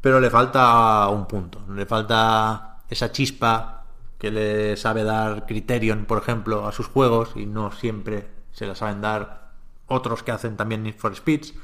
pero 0.00 0.20
le 0.20 0.30
falta 0.30 1.08
un 1.08 1.26
punto. 1.26 1.60
Le 1.74 1.86
falta 1.86 2.80
esa 2.88 3.12
chispa 3.12 3.84
que 4.18 4.30
le 4.30 4.76
sabe 4.76 5.04
dar 5.04 5.46
Criterion, 5.46 6.04
por 6.04 6.18
ejemplo, 6.18 6.66
a 6.66 6.72
sus 6.72 6.86
juegos 6.86 7.30
y 7.36 7.46
no 7.46 7.72
siempre 7.72 8.28
se 8.52 8.66
la 8.66 8.74
saben 8.74 9.00
dar 9.00 9.50
otros 9.86 10.22
que 10.22 10.30
hacen 10.30 10.56
también 10.56 10.82
Need 10.82 10.96
for 10.96 11.14
Speeds. 11.14 11.54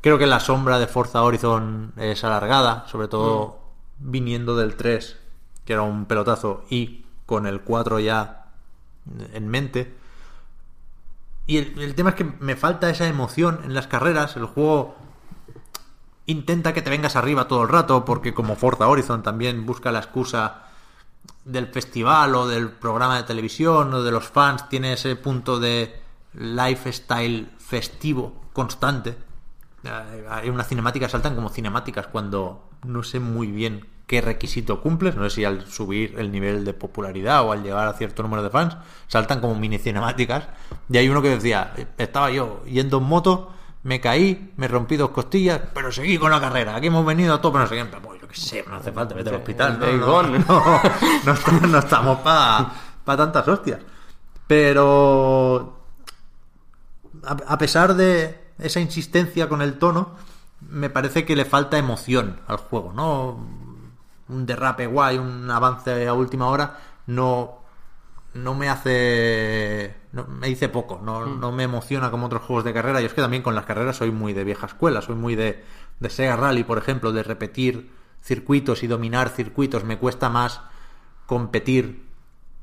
Creo 0.00 0.18
que 0.18 0.26
la 0.26 0.40
sombra 0.40 0.78
de 0.78 0.86
Forza 0.86 1.22
Horizon 1.22 1.92
es 1.96 2.22
alargada, 2.24 2.86
sobre 2.88 3.08
todo 3.08 3.60
viniendo 3.98 4.56
del 4.56 4.76
3, 4.76 5.16
que 5.64 5.72
era 5.72 5.82
un 5.82 6.06
pelotazo, 6.06 6.64
y 6.70 7.04
con 7.26 7.46
el 7.46 7.62
4 7.62 8.00
ya 8.00 8.46
en 9.32 9.48
mente. 9.48 9.96
Y 11.48 11.56
el, 11.56 11.80
el 11.80 11.94
tema 11.96 12.10
es 12.10 12.16
que 12.16 12.24
me 12.24 12.54
falta 12.54 12.90
esa 12.90 13.08
emoción 13.08 13.60
en 13.64 13.74
las 13.74 13.88
carreras. 13.88 14.36
El 14.36 14.44
juego 14.46 14.94
intenta 16.26 16.74
que 16.74 16.82
te 16.82 16.90
vengas 16.90 17.16
arriba 17.16 17.48
todo 17.48 17.62
el 17.62 17.70
rato, 17.70 18.04
porque 18.04 18.34
como 18.34 18.54
Forza 18.54 18.86
Horizon 18.86 19.22
también 19.22 19.64
busca 19.64 19.90
la 19.90 19.98
excusa 19.98 20.64
del 21.44 21.68
festival 21.68 22.34
o 22.34 22.46
del 22.46 22.70
programa 22.70 23.16
de 23.16 23.22
televisión 23.22 23.94
o 23.94 24.02
de 24.02 24.10
los 24.10 24.28
fans, 24.28 24.68
tiene 24.68 24.92
ese 24.92 25.16
punto 25.16 25.58
de 25.58 26.00
lifestyle 26.34 27.50
festivo 27.58 28.42
constante. 28.52 29.16
Eh, 29.84 30.26
Hay 30.28 30.50
unas 30.50 30.68
cinemáticas, 30.68 31.10
saltan 31.10 31.34
como 31.34 31.48
cinemáticas 31.48 32.08
cuando 32.08 32.68
no 32.84 33.02
sé 33.02 33.20
muy 33.20 33.46
bien 33.46 33.86
qué 34.08 34.22
requisito 34.22 34.80
cumples, 34.80 35.14
no 35.14 35.22
sé 35.28 35.36
si 35.36 35.44
al 35.44 35.66
subir 35.66 36.14
el 36.18 36.32
nivel 36.32 36.64
de 36.64 36.72
popularidad 36.72 37.46
o 37.46 37.52
al 37.52 37.62
llegar 37.62 37.86
a 37.86 37.92
cierto 37.92 38.22
número 38.22 38.42
de 38.42 38.48
fans, 38.48 38.76
saltan 39.06 39.40
como 39.40 39.54
mini 39.54 39.78
cinemáticas. 39.78 40.48
Y 40.88 40.96
hay 40.96 41.08
uno 41.10 41.20
que 41.20 41.28
decía, 41.28 41.74
estaba 41.98 42.30
yo 42.30 42.64
yendo 42.64 42.98
en 42.98 43.04
moto, 43.04 43.52
me 43.82 44.00
caí, 44.00 44.54
me 44.56 44.66
rompí 44.66 44.96
dos 44.96 45.10
costillas, 45.10 45.60
pero 45.74 45.92
seguí 45.92 46.16
con 46.16 46.30
la 46.30 46.40
carrera. 46.40 46.74
Aquí 46.74 46.86
hemos 46.86 47.04
venido 47.04 47.34
a 47.34 47.40
tope, 47.40 47.58
no 47.58 47.66
sé 47.66 47.76
qué. 47.76 47.84
Pues 47.84 48.20
yo 48.20 48.26
qué 48.26 48.34
sé, 48.34 48.64
no 48.66 48.76
hace 48.76 48.92
falta, 48.92 49.14
vete 49.14 49.28
al 49.28 49.36
hospital. 49.36 49.78
No, 49.78 50.22
no, 50.22 50.38
no, 50.38 50.82
no 51.26 51.32
estamos, 51.32 51.68
no 51.68 51.78
estamos 51.78 52.18
para 52.20 52.72
tantas 53.04 53.46
hostias. 53.46 53.80
Pero 54.46 55.82
a 57.24 57.58
pesar 57.58 57.94
de 57.94 58.52
esa 58.58 58.80
insistencia 58.80 59.50
con 59.50 59.60
el 59.60 59.78
tono, 59.78 60.16
me 60.60 60.88
parece 60.88 61.26
que 61.26 61.36
le 61.36 61.44
falta 61.44 61.76
emoción 61.76 62.40
al 62.46 62.56
juego, 62.56 62.94
¿no? 62.94 63.67
Un 64.28 64.44
derrape 64.46 64.86
guay, 64.86 65.18
un 65.18 65.50
avance 65.50 66.06
a 66.06 66.12
última 66.14 66.46
hora, 66.48 66.78
no, 67.06 67.58
no 68.34 68.54
me 68.54 68.68
hace. 68.68 69.94
no- 70.12 70.26
me 70.26 70.48
dice 70.48 70.68
poco, 70.68 71.00
no, 71.02 71.26
no 71.26 71.52
me 71.52 71.64
emociona 71.64 72.10
como 72.10 72.26
otros 72.26 72.42
juegos 72.42 72.64
de 72.64 72.72
carrera. 72.74 73.00
Yo 73.00 73.06
es 73.06 73.14
que 73.14 73.22
también 73.22 73.42
con 73.42 73.54
las 73.54 73.64
carreras 73.64 73.96
soy 73.96 74.10
muy 74.10 74.32
de 74.34 74.44
vieja 74.44 74.66
escuela, 74.66 75.00
soy 75.02 75.16
muy 75.16 75.34
de, 75.34 75.64
de 76.00 76.10
Sega 76.10 76.36
Rally, 76.36 76.64
por 76.64 76.78
ejemplo, 76.78 77.12
de 77.12 77.22
repetir 77.22 77.90
circuitos 78.22 78.82
y 78.82 78.86
dominar 78.86 79.28
circuitos. 79.30 79.84
Me 79.84 79.98
cuesta 79.98 80.28
más 80.28 80.60
competir 81.26 82.06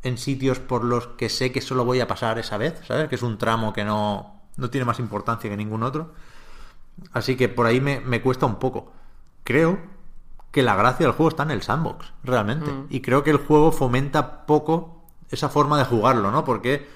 en 0.04 0.18
sitios 0.18 0.60
por 0.60 0.84
los 0.84 1.08
que 1.08 1.30
sé 1.30 1.52
que 1.52 1.62
solo 1.62 1.84
voy 1.86 2.00
a 2.00 2.08
pasar 2.08 2.38
esa 2.38 2.58
vez, 2.58 2.80
¿sabes? 2.88 3.10
Que 3.10 3.16
es 3.16 3.24
un 3.24 3.38
tramo 3.40 3.74
que 3.74 3.84
no, 3.84 4.42
no 4.58 4.70
tiene 4.70 4.86
más 4.86 5.00
importancia 5.00 5.50
que 5.50 5.58
ningún 5.58 5.82
otro. 5.82 6.14
Así 7.12 7.36
que 7.36 7.50
por 7.50 7.66
ahí 7.66 7.82
me, 7.82 8.00
me 8.02 8.22
cuesta 8.22 8.46
un 8.46 8.56
poco. 8.56 8.92
Creo 9.44 9.80
que 10.56 10.64
la 10.64 10.76
gracia 10.78 11.06
del 11.06 11.14
juego 11.16 11.28
está 11.28 11.44
en 11.44 11.52
el 11.52 11.62
sandbox, 11.64 12.14
realmente. 12.24 12.72
Mm. 12.72 12.88
Y 12.90 13.02
creo 13.02 13.24
que 13.26 13.32
el 13.32 13.40
juego 13.40 13.74
fomenta 13.74 14.46
poco 14.46 15.04
esa 15.30 15.50
forma 15.50 15.78
de 15.78 15.84
jugarlo, 15.84 16.32
¿no? 16.32 16.46
Porque 16.46 16.88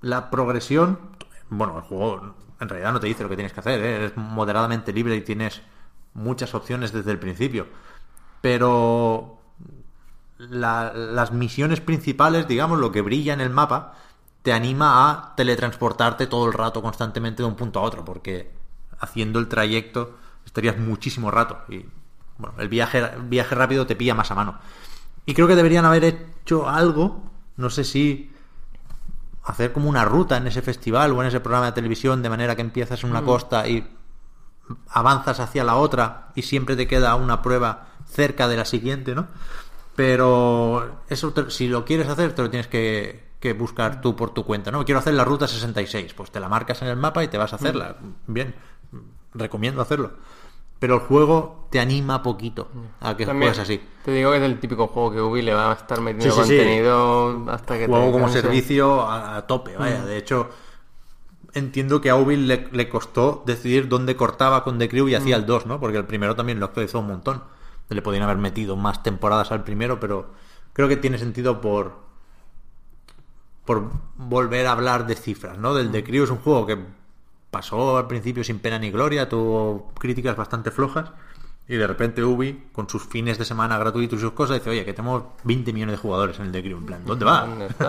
la 0.00 0.30
progresión, 0.30 0.98
bueno, 1.50 1.76
el 1.76 1.82
juego 1.84 2.34
en 2.58 2.68
realidad 2.70 2.94
no 2.94 3.00
te 3.00 3.06
dice 3.06 3.22
lo 3.22 3.28
que 3.28 3.36
tienes 3.36 3.52
que 3.52 3.60
hacer, 3.60 3.80
¿eh? 3.80 3.96
eres 3.96 4.16
moderadamente 4.16 4.94
libre 4.94 5.14
y 5.14 5.20
tienes 5.20 5.60
muchas 6.14 6.54
opciones 6.54 6.90
desde 6.90 7.10
el 7.10 7.18
principio. 7.18 7.66
Pero 8.40 9.38
la- 10.38 10.92
las 10.94 11.32
misiones 11.32 11.82
principales, 11.82 12.48
digamos, 12.48 12.78
lo 12.78 12.92
que 12.92 13.02
brilla 13.02 13.34
en 13.34 13.42
el 13.42 13.50
mapa, 13.50 13.92
te 14.42 14.54
anima 14.54 15.10
a 15.10 15.34
teletransportarte 15.36 16.26
todo 16.26 16.46
el 16.46 16.54
rato 16.54 16.80
constantemente 16.80 17.42
de 17.42 17.48
un 17.48 17.56
punto 17.56 17.78
a 17.80 17.82
otro, 17.82 18.06
porque 18.06 18.50
haciendo 19.00 19.38
el 19.38 19.48
trayecto 19.48 20.16
estarías 20.46 20.78
muchísimo 20.78 21.30
rato 21.30 21.58
y 21.68 21.84
bueno, 22.38 22.54
el 22.58 22.68
viaje, 22.68 22.98
el 22.98 23.22
viaje 23.22 23.54
rápido 23.54 23.86
te 23.86 23.96
pilla 23.96 24.14
más 24.14 24.30
a 24.30 24.34
mano. 24.34 24.58
Y 25.26 25.34
creo 25.34 25.46
que 25.46 25.56
deberían 25.56 25.84
haber 25.84 26.04
hecho 26.04 26.68
algo, 26.68 27.22
no 27.56 27.70
sé 27.70 27.84
si 27.84 28.30
hacer 29.44 29.72
como 29.72 29.88
una 29.88 30.04
ruta 30.04 30.36
en 30.36 30.46
ese 30.46 30.62
festival 30.62 31.12
o 31.12 31.20
en 31.22 31.28
ese 31.28 31.40
programa 31.40 31.66
de 31.66 31.72
televisión 31.72 32.22
de 32.22 32.30
manera 32.30 32.56
que 32.56 32.62
empiezas 32.62 33.02
en 33.04 33.10
una 33.10 33.20
Mm. 33.20 33.24
costa 33.26 33.68
y 33.68 33.86
avanzas 34.88 35.40
hacia 35.40 35.64
la 35.64 35.76
otra 35.76 36.28
y 36.34 36.42
siempre 36.42 36.76
te 36.76 36.86
queda 36.88 37.14
una 37.16 37.42
prueba 37.42 37.88
cerca 38.06 38.48
de 38.48 38.56
la 38.56 38.64
siguiente, 38.64 39.14
¿no? 39.14 39.26
Pero 39.96 41.02
eso, 41.08 41.32
te- 41.32 41.50
si 41.50 41.68
lo 41.68 41.84
quieres 41.84 42.08
hacer, 42.08 42.32
te 42.34 42.42
lo 42.42 42.50
tienes 42.50 42.66
que, 42.66 43.32
que 43.40 43.52
buscar 43.52 44.00
tú 44.00 44.16
por 44.16 44.30
tu 44.34 44.44
cuenta, 44.44 44.70
¿no? 44.70 44.84
Quiero 44.84 44.98
hacer 44.98 45.14
la 45.14 45.24
ruta 45.24 45.46
66, 45.46 46.14
pues 46.14 46.30
te 46.30 46.40
la 46.40 46.48
marcas 46.48 46.80
en 46.82 46.88
el 46.88 46.96
mapa 46.96 47.22
y 47.22 47.28
te 47.28 47.38
vas 47.38 47.52
a 47.52 47.56
hacerla. 47.56 47.96
Bien, 48.26 48.54
recomiendo 49.34 49.82
hacerlo. 49.82 50.12
Pero 50.78 50.94
el 50.96 51.00
juego 51.00 51.66
te 51.70 51.80
anima 51.80 52.22
poquito 52.22 52.68
a 53.00 53.16
que 53.16 53.24
También 53.26 53.52
juegues 53.52 53.58
así. 53.58 53.80
Te 54.04 54.12
digo 54.12 54.30
que 54.32 54.36
es 54.38 54.42
el 54.42 54.60
típico 54.60 54.86
juego 54.88 55.12
que 55.12 55.20
Ubi 55.20 55.42
le 55.42 55.54
va 55.54 55.70
a 55.70 55.74
estar 55.74 56.00
metiendo 56.00 56.34
Sí, 56.34 56.42
sí, 56.42 56.48
sí. 56.48 56.56
contenido 56.56 57.50
hasta 57.50 57.78
que 57.78 57.86
juego 57.86 58.06
te 58.06 58.12
como 58.12 58.28
servicio 58.28 59.00
a, 59.02 59.36
a 59.36 59.46
tope, 59.46 59.76
vaya. 59.76 60.02
Mm. 60.02 60.06
De 60.06 60.16
hecho, 60.18 60.50
entiendo 61.54 62.00
que 62.00 62.10
a 62.10 62.16
Ubi 62.16 62.36
le, 62.36 62.68
le 62.70 62.88
costó 62.88 63.42
decidir 63.46 63.88
dónde 63.88 64.14
cortaba 64.16 64.62
con 64.62 64.78
The 64.78 64.88
Crew 64.88 65.08
y 65.08 65.14
hacía 65.14 65.36
Mm. 65.36 65.40
el 65.40 65.46
2, 65.46 65.66
¿no? 65.66 65.80
Porque 65.80 65.96
el 65.98 66.04
primero 66.04 66.34
también 66.36 66.60
lo 66.60 66.66
actualizó 66.66 67.00
un 67.00 67.06
montón. 67.08 67.42
Le 67.88 68.02
podían 68.02 68.22
haber 68.24 68.38
metido 68.38 68.76
más 68.76 69.02
temporadas 69.02 69.50
al 69.52 69.62
primero, 69.64 70.00
pero 70.00 70.30
creo 70.72 70.88
que 70.88 70.96
tiene 70.96 71.18
sentido 71.18 71.60
por 71.60 72.02
por 73.64 73.90
volver 74.16 74.66
a 74.66 74.72
hablar 74.72 75.06
de 75.06 75.14
cifras, 75.14 75.56
¿no? 75.58 75.72
Del 75.74 75.90
The 75.90 76.04
Crew 76.04 76.24
es 76.24 76.30
un 76.30 76.38
juego 76.38 76.66
que 76.66 76.78
pasó 77.54 77.96
al 77.96 78.06
principio 78.08 78.42
sin 78.44 78.58
pena 78.58 78.78
ni 78.78 78.90
gloria, 78.90 79.28
tuvo 79.28 79.92
críticas 79.98 80.36
bastante 80.36 80.70
flojas 80.70 81.10
y 81.68 81.76
de 81.76 81.86
repente 81.86 82.22
Ubi, 82.22 82.68
con 82.72 82.88
sus 82.88 83.04
fines 83.04 83.38
de 83.38 83.44
semana 83.44 83.78
gratuitos 83.78 84.18
y 84.18 84.22
sus 84.22 84.32
cosas, 84.32 84.58
dice, 84.58 84.70
oye, 84.70 84.84
que 84.84 84.92
tenemos 84.92 85.22
20 85.44 85.72
millones 85.72 85.94
de 85.94 86.02
jugadores 86.02 86.38
en 86.38 86.46
el 86.46 86.52
The 86.52 86.62
Crew, 86.62 86.78
en 86.78 86.86
plan, 86.86 87.02
¿dónde 87.06 87.24
va? 87.24 87.46
¿Dónde 87.46 87.66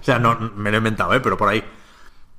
o 0.00 0.02
sea, 0.02 0.18
no, 0.18 0.38
me 0.56 0.70
lo 0.70 0.76
he 0.76 0.78
inventado, 0.78 1.12
¿eh? 1.12 1.20
Pero 1.20 1.36
por 1.36 1.48
ahí. 1.48 1.62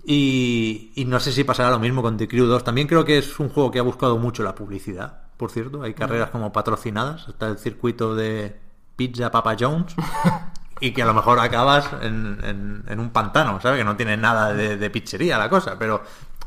Y, 0.03 0.91
y 0.95 1.06
no 1.06 1.19
sé 1.19 1.32
si 1.32 1.44
pasará 1.44 1.69
lo 1.72 1.80
mismo 1.80 2.02
con 2.02 2.18
The 2.18 2.27
Crew 2.27 2.45
2. 2.45 2.64
También 2.64 2.88
creo 2.88 3.03
que 3.06 3.18
es 3.18 3.40
un 3.40 3.49
juego 3.49 3.72
que 3.72 3.80
ha 3.80 3.84
buscado 3.84 4.18
mucho 4.18 4.44
la 4.44 4.53
publicidad, 4.56 5.23
por 5.38 5.52
cierto. 5.52 5.82
Hay 5.82 5.94
carreras 5.94 6.30
como 6.30 6.53
patrocinadas. 6.53 7.27
Está 7.27 7.48
el 7.48 7.57
circuito 7.57 8.15
de 8.15 8.56
Pizza 8.95 9.32
Papa 9.32 9.56
Jones. 9.60 9.95
y 10.80 10.91
que 10.91 11.02
a 11.02 11.06
lo 11.06 11.14
mejor 11.14 11.40
acabas 11.40 11.90
en, 12.02 12.40
en- 12.44 12.84
en 12.88 12.99
un 12.99 13.10
pantano, 13.11 13.60
¿sabes? 13.61 13.80
Que 13.80 13.86
no 13.86 13.95
tiene 13.95 14.18
nada 14.18 14.53
de, 14.53 14.77
de 14.77 14.90
pizzería 14.90 15.38
la 15.38 15.49
cosa, 15.49 15.77
pero, 15.80 16.03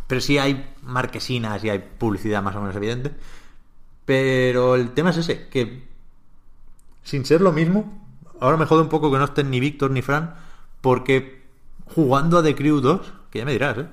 pero 0.09 0.21
sí 0.21 0.39
hay 0.39 0.75
marquesinas 0.83 1.63
y 1.63 1.71
hay 1.71 1.79
publicidad 1.79 2.43
más 2.43 2.57
o 2.57 2.61
menos 2.61 2.75
evidente. 2.75 3.13
Pero 4.05 4.75
el 4.75 4.91
tema 4.91 5.11
es 5.11 5.19
ese, 5.19 5.47
que 5.49 5.87
sin 7.05 7.25
ser 7.25 7.43
lo 7.43 7.53
mismo, 7.53 8.03
ahora 8.41 8.57
me 8.57 8.65
jode 8.65 8.83
un 8.83 8.89
poco 8.89 9.13
que 9.13 9.19
no 9.19 9.25
estén 9.25 9.51
ni 9.51 9.61
Víctor 9.61 9.91
ni 9.91 10.03
Fran, 10.03 10.35
porque 10.81 11.43
jugando 11.85 12.39
a 12.39 12.43
The 12.43 12.57
Crew 12.57 12.81
2, 12.81 13.13
que 13.31 13.39
ya 13.39 13.45
me 13.45 13.53
dirás, 13.53 13.79
¿eh? 13.79 13.87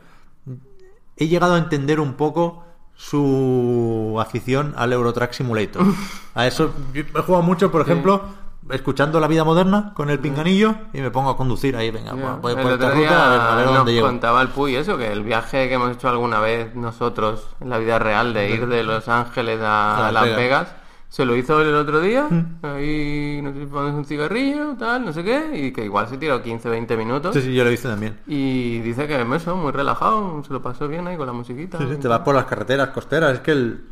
he 1.18 1.28
llegado 1.28 1.56
a 1.56 1.58
entender 1.58 2.00
un 2.00 2.14
poco 2.14 2.64
su 2.96 4.18
afición 4.20 4.74
al 4.78 4.94
Eurotrack 4.94 5.34
Simulator. 5.34 5.86
A 6.34 6.48
eso 6.48 6.74
he 6.94 7.04
jugado 7.04 7.44
mucho, 7.44 7.72
por 7.72 7.82
ejemplo, 7.82 8.24
escuchando 8.70 9.20
la 9.20 9.28
vida 9.28 9.44
moderna 9.44 9.92
con 9.94 10.10
el 10.10 10.20
pinganillo 10.20 10.76
y 10.94 11.00
me 11.02 11.12
pongo 11.12 11.30
a 11.30 11.38
conducir 11.38 11.76
ahí, 11.76 11.92
venga, 11.92 12.14
voy 12.14 12.54
El 12.54 12.62
por 12.62 12.72
esta 12.74 12.90
ruta 12.92 13.26
a 13.26 13.30
ver, 13.30 13.42
a 13.42 13.56
ver 13.56 13.66
nos 13.68 13.76
dónde 13.76 13.94
llego. 13.94 14.08
contaba 14.08 14.42
el 14.42 14.48
Puy 14.50 14.76
eso, 14.76 14.98
que 14.98 15.12
el 15.12 15.24
viaje 15.24 15.68
que 15.68 15.76
hemos 15.76 15.92
hecho 15.96 16.10
alguna 16.10 16.40
vez 16.40 16.74
nosotros 16.76 17.48
en 17.62 17.70
la 17.70 17.78
vida 17.78 18.00
real 18.00 18.34
de 18.34 18.50
ir 18.50 18.68
de 18.68 18.84
Los 18.84 19.08
Ángeles 19.08 19.60
a, 19.62 20.08
A 20.08 20.12
Las 20.12 20.24
Vegas. 20.24 20.38
Vegas, 20.38 20.76
se 21.10 21.24
lo 21.26 21.36
hizo 21.36 21.62
el 21.62 21.74
otro 21.76 22.02
día, 22.02 22.28
Mm. 22.30 22.58
ahí 22.64 23.40
no 23.42 23.54
sé 23.54 23.60
si 23.62 23.66
pones 23.68 23.94
un 23.94 24.04
cigarrillo, 24.06 24.76
tal, 24.78 25.06
no 25.06 25.14
sé 25.14 25.24
qué, 25.24 25.52
y 25.54 25.72
que 25.72 25.86
igual 25.86 26.08
se 26.10 26.18
tiró 26.18 26.42
15, 26.42 26.68
20 26.68 26.98
minutos. 26.98 27.34
Sí, 27.36 27.42
sí, 27.42 27.54
yo 27.54 27.64
lo 27.64 27.72
hice 27.72 27.88
también. 27.88 28.20
Y 28.28 28.80
dice 28.80 29.08
que 29.08 29.22
eso, 29.36 29.56
muy 29.56 29.72
relajado, 29.72 30.44
se 30.44 30.52
lo 30.52 30.62
pasó 30.62 30.88
bien 30.88 31.08
ahí 31.08 31.16
con 31.16 31.28
la 31.28 31.34
musiquita. 31.34 31.78
Sí, 31.78 31.86
sí, 31.90 31.96
te 31.98 32.08
vas 32.08 32.20
por 32.22 32.36
las 32.36 32.46
carreteras 32.46 32.90
costeras. 32.90 33.36
Es 33.36 33.40
que 33.42 33.52
el- 33.52 33.86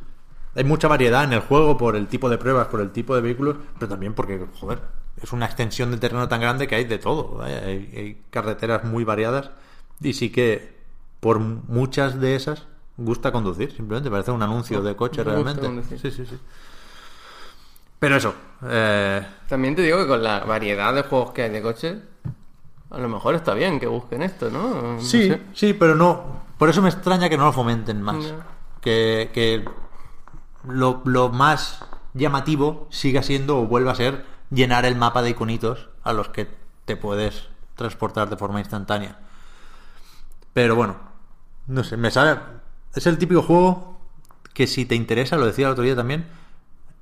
hay 0.55 0.63
mucha 0.63 0.88
variedad 0.88 1.23
en 1.23 1.34
el 1.34 1.39
juego 1.41 1.77
por 1.77 1.95
el 1.95 2.07
tipo 2.07 2.30
de 2.30 2.38
pruebas, 2.38 2.67
por 2.67 2.81
el 2.81 2.91
tipo 2.91 3.15
de 3.15 3.21
vehículos, 3.21 3.57
pero 3.80 3.89
también 3.89 4.13
porque, 4.13 4.45
joder, 4.59 4.80
es 5.21 5.31
una 5.34 5.45
extensión 5.45 5.91
de 5.91 5.97
terreno 5.97 6.27
tan 6.27 6.41
grande 6.41 6.67
que 6.67 6.75
hay 6.75 6.85
de 6.85 6.97
todo. 6.99 7.41
Hay, 7.41 7.53
hay 7.53 8.21
carreteras 8.30 8.84
muy 8.84 9.03
variadas 9.03 9.51
y 10.01 10.13
sí 10.13 10.30
que 10.31 10.73
por 11.19 11.39
muchas 11.39 12.19
de 12.19 12.35
esas 12.35 12.67
gusta 12.97 13.31
conducir. 13.31 13.71
Simplemente 13.71 14.09
parece 14.11 14.31
un 14.31 14.43
anuncio 14.43 14.81
de 14.81 14.95
coche 14.95 15.23
Me 15.23 15.31
realmente. 15.31 15.97
Sí, 15.97 16.11
sí, 16.11 16.25
sí. 16.25 16.38
Pero 17.99 18.17
eso. 18.17 18.34
eh, 18.67 19.25
También 19.47 19.75
te 19.75 19.81
digo 19.81 19.97
que 19.99 20.07
con 20.07 20.21
la 20.23 20.41
variedad 20.41 20.93
de 20.93 21.03
juegos 21.03 21.31
que 21.31 21.43
hay 21.43 21.49
de 21.49 21.61
coches, 21.61 21.97
a 22.91 22.97
lo 22.97 23.07
mejor 23.09 23.35
está 23.35 23.53
bien 23.53 23.80
que 23.80 23.88
busquen 23.88 24.21
esto, 24.21 24.49
¿no? 24.49 24.93
No 24.95 25.01
Sí, 25.01 25.27
sé. 25.30 25.41
sí, 25.53 25.73
pero 25.73 25.95
no. 25.95 26.43
Por 26.57 26.69
eso 26.69 26.81
me 26.81 26.89
extraña 26.89 27.30
que 27.30 27.38
no 27.38 27.45
lo 27.45 27.53
fomenten 27.53 28.01
más. 28.01 28.34
Que, 28.81 29.30
que 29.34 29.63
lo, 30.68 31.02
lo 31.06 31.30
más 31.30 31.85
llamativo 32.14 32.88
siga 32.90 33.23
siendo 33.23 33.60
o 33.60 33.68
vuelva 33.68 33.91
a 33.91 33.95
ser 33.95 34.26
llenar 34.49 34.85
el 34.85 34.95
mapa 34.95 35.22
de 35.22 35.31
iconitos 35.31 35.90
a 36.03 36.14
los 36.14 36.30
que 36.30 36.48
te 36.85 36.95
puedes 36.95 37.48
transportar 37.76 38.30
de 38.30 38.38
forma 38.38 38.60
instantánea. 38.60 39.19
Pero 40.53 40.76
bueno, 40.76 40.98
no 41.68 41.84
sé, 41.84 41.98
me 41.98 42.11
sabe. 42.11 42.40
Es 42.94 43.07
el 43.07 43.18
típico 43.18 43.41
juego 43.41 43.98
que 44.53 44.68
si 44.68 44.85
te 44.85 44.95
interesa, 44.95 45.38
lo 45.38 45.45
decía 45.45 45.65
el 45.65 45.72
otro 45.72 45.84
día 45.84 45.95
también, 45.95 46.27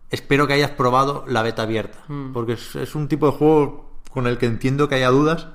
espero 0.10 0.48
que 0.48 0.54
hayas 0.54 0.72
probado 0.72 1.26
la 1.28 1.42
beta 1.42 1.64
abierta. 1.64 2.00
Mm. 2.08 2.32
Porque 2.32 2.54
es, 2.54 2.76
es 2.76 2.96
un 2.96 3.08
tipo 3.08 3.26
de 3.26 3.38
juego 3.38 3.92
con 4.12 4.28
el 4.28 4.38
que 4.38 4.46
entiendo 4.46 4.88
que 4.88 4.96
haya 4.96 5.10
dudas 5.10 5.48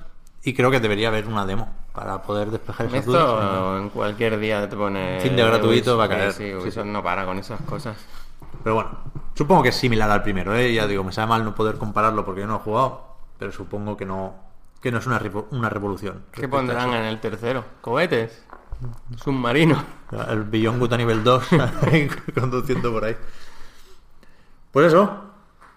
y 0.43 0.53
creo 0.53 0.71
que 0.71 0.79
debería 0.79 1.09
haber 1.09 1.27
una 1.27 1.45
demo 1.45 1.67
para 1.93 2.21
poder 2.21 2.51
despejar 2.51 2.87
esas 2.87 3.05
dudas. 3.05 3.23
Esto 3.23 3.77
en 3.77 3.89
cualquier 3.89 4.39
día 4.39 4.69
te 4.69 4.75
pone. 4.75 5.19
Fin 5.21 5.35
de 5.35 5.43
gratuito 5.43 5.67
Ubisoft, 5.69 5.99
va 5.99 6.03
a 6.05 6.09
caer. 6.09 6.33
Sí, 6.33 6.43
Sí, 6.49 6.53
Ubisoft 6.53 6.85
no 6.85 7.03
para 7.03 7.25
con 7.25 7.37
esas 7.39 7.61
cosas. 7.61 7.97
Pero 8.63 8.75
bueno, 8.75 8.91
supongo 9.33 9.63
que 9.63 9.69
es 9.69 9.75
similar 9.75 10.09
al 10.09 10.23
primero, 10.23 10.55
¿eh? 10.55 10.73
Ya 10.73 10.87
digo, 10.87 11.03
me 11.03 11.11
sabe 11.11 11.27
mal 11.27 11.43
no 11.43 11.55
poder 11.55 11.77
compararlo 11.77 12.23
porque 12.23 12.41
yo 12.41 12.47
no 12.47 12.55
he 12.55 12.59
jugado, 12.59 13.15
pero 13.37 13.51
supongo 13.51 13.97
que 13.97 14.05
no, 14.05 14.35
que 14.81 14.91
no 14.91 14.99
es 14.99 15.07
una, 15.07 15.19
una 15.51 15.69
revolución. 15.69 16.23
¿Qué 16.31 16.47
pondrán 16.47 16.93
en 16.93 17.05
el 17.05 17.19
tercero? 17.19 17.63
¿Cohetes? 17.81 18.43
¿Submarino? 19.17 19.83
El 20.29 20.43
Beyond 20.43 20.79
Good 20.79 20.93
a 20.93 20.97
nivel 20.97 21.23
2 21.23 21.47
ahí 21.91 22.07
conduciendo 22.33 22.91
por 22.91 23.05
ahí. 23.05 23.17
Pues 24.71 24.87
eso, 24.87 25.23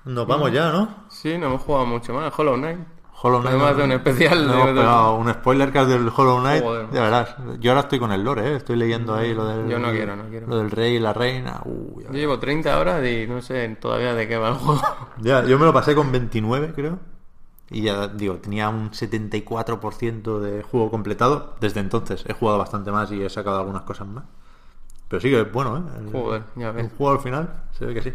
nos 0.04 0.26
vamos 0.26 0.52
ya, 0.52 0.70
¿no? 0.70 1.06
Sí, 1.08 1.38
no 1.38 1.46
hemos 1.46 1.62
jugado 1.62 1.86
mucho 1.86 2.12
más. 2.12 2.32
Hollow 2.38 2.56
Knight. 2.56 2.80
Hollow 3.22 3.40
Knight. 3.40 3.52
Podemos 3.54 3.70
hacer 3.72 3.84
un 3.84 3.92
especial 3.92 4.46
no 4.46 4.66
de- 4.66 4.72
de- 4.74 5.20
un 5.20 5.32
spoiler 5.34 5.72
cast 5.72 5.88
del 5.90 6.08
Hollow 6.14 6.40
Knight. 6.40 6.62
Joder. 6.62 6.86
Ya 6.92 7.02
verás. 7.02 7.36
Yo 7.58 7.70
ahora 7.72 7.80
estoy 7.82 7.98
con 7.98 8.12
el 8.12 8.22
lore, 8.24 8.48
¿eh? 8.52 8.56
Estoy 8.56 8.76
leyendo 8.76 9.14
ahí 9.14 9.34
lo 9.34 9.44
del. 9.46 9.68
Yo 9.68 9.78
no 9.78 9.90
quiero, 9.90 10.16
no 10.16 10.24
quiero. 10.30 10.46
Lo 10.46 10.58
del 10.58 10.70
rey 10.70 10.96
y 10.96 10.98
la 10.98 11.12
reina. 11.12 11.60
Uh, 11.64 12.00
Yo 12.02 12.10
llevo 12.12 12.38
30 12.38 12.78
horas 12.78 13.06
y 13.06 13.26
no 13.26 13.42
sé 13.42 13.68
todavía 13.80 14.14
de 14.14 14.26
qué 14.26 14.36
va 14.38 14.48
el 14.48 14.54
juego. 14.54 14.80
Ya, 15.20 15.44
yo 15.44 15.58
me 15.58 15.66
lo 15.66 15.72
pasé 15.72 15.94
con 15.94 16.10
29, 16.10 16.72
creo. 16.74 16.98
Y 17.72 17.82
ya 17.82 18.08
digo, 18.08 18.34
tenía 18.36 18.68
un 18.68 18.90
74% 18.90 20.40
de 20.40 20.62
juego 20.62 20.90
completado. 20.90 21.54
Desde 21.60 21.80
entonces 21.80 22.24
he 22.26 22.32
jugado 22.32 22.58
bastante 22.58 22.90
más 22.90 23.12
y 23.12 23.22
he 23.22 23.28
sacado 23.30 23.58
algunas 23.60 23.82
cosas 23.82 24.08
más. 24.08 24.24
Pero 25.08 25.20
sí 25.20 25.28
que 25.30 25.40
es 25.40 25.52
bueno, 25.52 25.76
¿eh? 25.76 25.82
El- 26.00 26.10
Joder, 26.12 26.42
ya 26.56 26.70
ves. 26.72 26.84
El 26.86 26.90
juego 26.96 27.12
al 27.12 27.20
final, 27.20 27.64
se 27.78 27.84
ve 27.84 27.94
que 27.94 28.02
sí. 28.02 28.12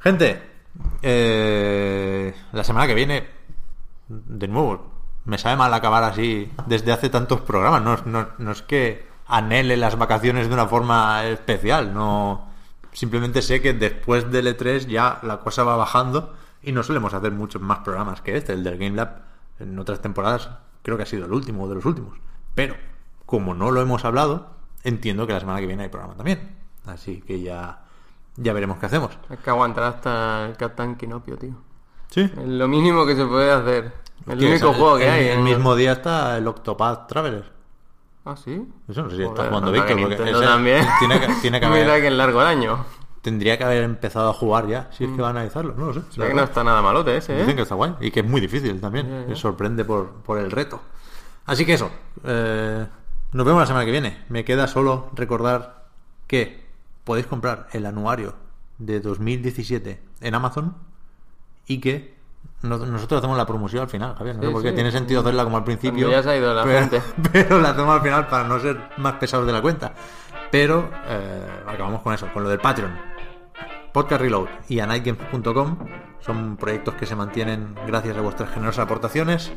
Gente, 0.00 0.40
eh, 1.02 2.34
la 2.52 2.64
semana 2.64 2.86
que 2.86 2.94
viene, 2.94 3.37
de 4.08 4.48
nuevo, 4.48 4.90
me 5.24 5.38
sabe 5.38 5.56
mal 5.56 5.72
acabar 5.74 6.04
así 6.04 6.50
desde 6.66 6.92
hace 6.92 7.10
tantos 7.10 7.40
programas. 7.42 7.82
No, 7.82 7.96
no- 8.04 8.28
no 8.38 8.50
es 8.52 8.62
que 8.62 9.06
anhele 9.26 9.76
las 9.76 9.96
vacaciones 9.96 10.48
de 10.48 10.54
una 10.54 10.66
forma 10.66 11.24
especial, 11.26 11.92
no. 11.94 12.48
Simplemente 12.92 13.42
sé 13.42 13.60
que 13.60 13.74
después 13.74 14.30
del 14.32 14.46
E3 14.56 14.86
ya 14.86 15.18
la 15.22 15.38
cosa 15.40 15.62
va 15.64 15.76
bajando 15.76 16.34
y 16.62 16.72
no 16.72 16.82
solemos 16.82 17.12
hacer 17.14 17.32
muchos 17.32 17.60
más 17.62 17.80
programas 17.80 18.22
que 18.22 18.36
este, 18.36 18.54
el 18.54 18.64
del 18.64 18.78
Game 18.78 18.96
Lab. 18.96 19.22
En 19.60 19.78
otras 19.78 20.00
temporadas 20.00 20.48
creo 20.82 20.96
que 20.96 21.02
ha 21.02 21.06
sido 21.06 21.26
el 21.26 21.32
último 21.32 21.68
de 21.68 21.74
los 21.76 21.84
últimos. 21.84 22.18
Pero, 22.54 22.74
como 23.26 23.54
no 23.54 23.70
lo 23.70 23.80
hemos 23.82 24.04
hablado, 24.04 24.50
entiendo 24.84 25.26
que 25.26 25.34
la 25.34 25.40
semana 25.40 25.60
que 25.60 25.66
viene 25.66 25.82
hay 25.84 25.88
programa 25.90 26.14
también. 26.16 26.56
Así 26.86 27.20
que 27.20 27.42
ya, 27.42 27.82
ya 28.36 28.52
veremos 28.54 28.78
qué 28.78 28.86
hacemos. 28.86 29.18
Hay 29.28 29.36
que 29.36 29.50
aguantar 29.50 29.84
hasta 29.84 30.46
el 30.46 30.56
Captain 30.56 30.96
Kinopio, 30.96 31.36
tío. 31.36 31.54
Sí. 32.10 32.30
Lo 32.46 32.68
mínimo 32.68 33.06
que 33.06 33.14
se 33.16 33.24
puede 33.26 33.50
hacer. 33.50 33.92
El 34.26 34.44
único 34.44 34.72
juego 34.72 34.96
que 34.98 35.04
el- 35.04 35.10
hay. 35.10 35.26
El 35.28 35.38
¿eh? 35.38 35.42
mismo 35.42 35.74
día 35.76 35.92
está 35.92 36.36
el 36.38 36.46
Octopath 36.46 37.06
Traveler. 37.08 37.44
Ah, 38.24 38.36
sí. 38.36 38.62
Eso 38.88 39.02
no 39.04 39.10
sé 39.10 39.16
si 39.16 39.22
está 39.22 39.48
jugando 39.48 39.72
Víctor. 39.72 39.96
que 39.96 40.02
porque 40.02 40.30
ese 40.30 40.40
también. 40.44 40.86
Tiene 40.98 41.20
que, 41.20 41.26
tiene 41.40 41.60
que 41.60 41.66
Mira 41.70 41.82
haber, 41.92 42.00
que 42.02 42.08
el 42.08 42.18
largo 42.18 42.42
daño. 42.42 42.84
tendría 43.22 43.56
que 43.56 43.64
haber 43.64 43.82
empezado 43.84 44.28
a 44.30 44.34
jugar 44.34 44.66
ya, 44.66 44.88
si 44.92 45.04
es 45.04 45.10
que 45.10 45.22
va 45.22 45.28
a 45.28 45.30
analizarlo. 45.30 45.74
No 45.76 45.86
lo 45.86 45.94
sé. 45.94 46.00
Que 46.14 46.34
no 46.34 46.42
está 46.42 46.62
nada 46.62 46.82
malote 46.82 47.16
ese, 47.16 47.36
¿eh? 47.36 47.40
Dicen 47.40 47.56
que 47.56 47.62
está 47.62 47.74
guay 47.74 47.94
y 48.00 48.10
que 48.10 48.20
es 48.20 48.26
muy 48.26 48.40
difícil 48.40 48.80
también. 48.80 49.26
Me 49.28 49.34
sorprende 49.36 49.84
por, 49.84 50.10
por 50.22 50.38
el 50.38 50.50
reto. 50.50 50.80
Así 51.46 51.64
que 51.64 51.74
eso. 51.74 51.90
eh, 52.24 52.86
nos 53.32 53.46
vemos 53.46 53.60
la 53.60 53.66
semana 53.66 53.84
que 53.86 53.90
viene. 53.92 54.24
Me 54.28 54.44
queda 54.44 54.66
solo 54.66 55.10
recordar 55.14 55.86
que 56.26 56.66
podéis 57.04 57.26
comprar 57.26 57.68
el 57.72 57.86
anuario 57.86 58.34
de 58.78 59.00
2017 59.00 60.00
en 60.20 60.34
Amazon 60.34 60.74
y 61.68 61.78
que 61.80 62.16
no- 62.62 62.78
nosotros 62.78 63.18
hacemos 63.18 63.36
la 63.36 63.46
promoción 63.46 63.82
al 63.82 63.88
final, 63.88 64.14
Javier. 64.16 64.36
No 64.36 64.42
sé 64.42 64.50
por 64.50 64.62
qué 64.62 64.70
sí. 64.70 64.74
tiene 64.74 64.90
sentido 64.90 65.20
hacerla 65.20 65.44
como 65.44 65.58
al 65.58 65.64
principio. 65.64 66.06
Cuando 66.08 66.16
ya 66.16 66.22
se 66.22 66.30
ha 66.30 66.36
ido 66.36 66.52
la 66.54 66.64
pero, 66.64 66.78
gente. 66.80 67.02
pero 67.32 67.60
la 67.60 67.70
hacemos 67.70 67.94
al 67.94 68.02
final 68.02 68.26
para 68.26 68.44
no 68.48 68.58
ser 68.58 68.80
más 68.96 69.14
pesados 69.14 69.46
de 69.46 69.52
la 69.52 69.62
cuenta. 69.62 69.92
Pero 70.50 70.90
eh, 71.06 71.46
acabamos 71.66 72.02
con 72.02 72.14
eso, 72.14 72.26
con 72.32 72.42
lo 72.42 72.48
del 72.48 72.58
Patreon. 72.58 72.98
Podcast 73.92 74.20
Reload 74.20 74.48
y 74.68 74.80
anightgames.com 74.80 75.78
son 76.20 76.56
proyectos 76.56 76.94
que 76.94 77.06
se 77.06 77.14
mantienen 77.16 77.74
gracias 77.86 78.16
a 78.16 78.20
vuestras 78.20 78.50
generosas 78.50 78.84
aportaciones. 78.84 79.52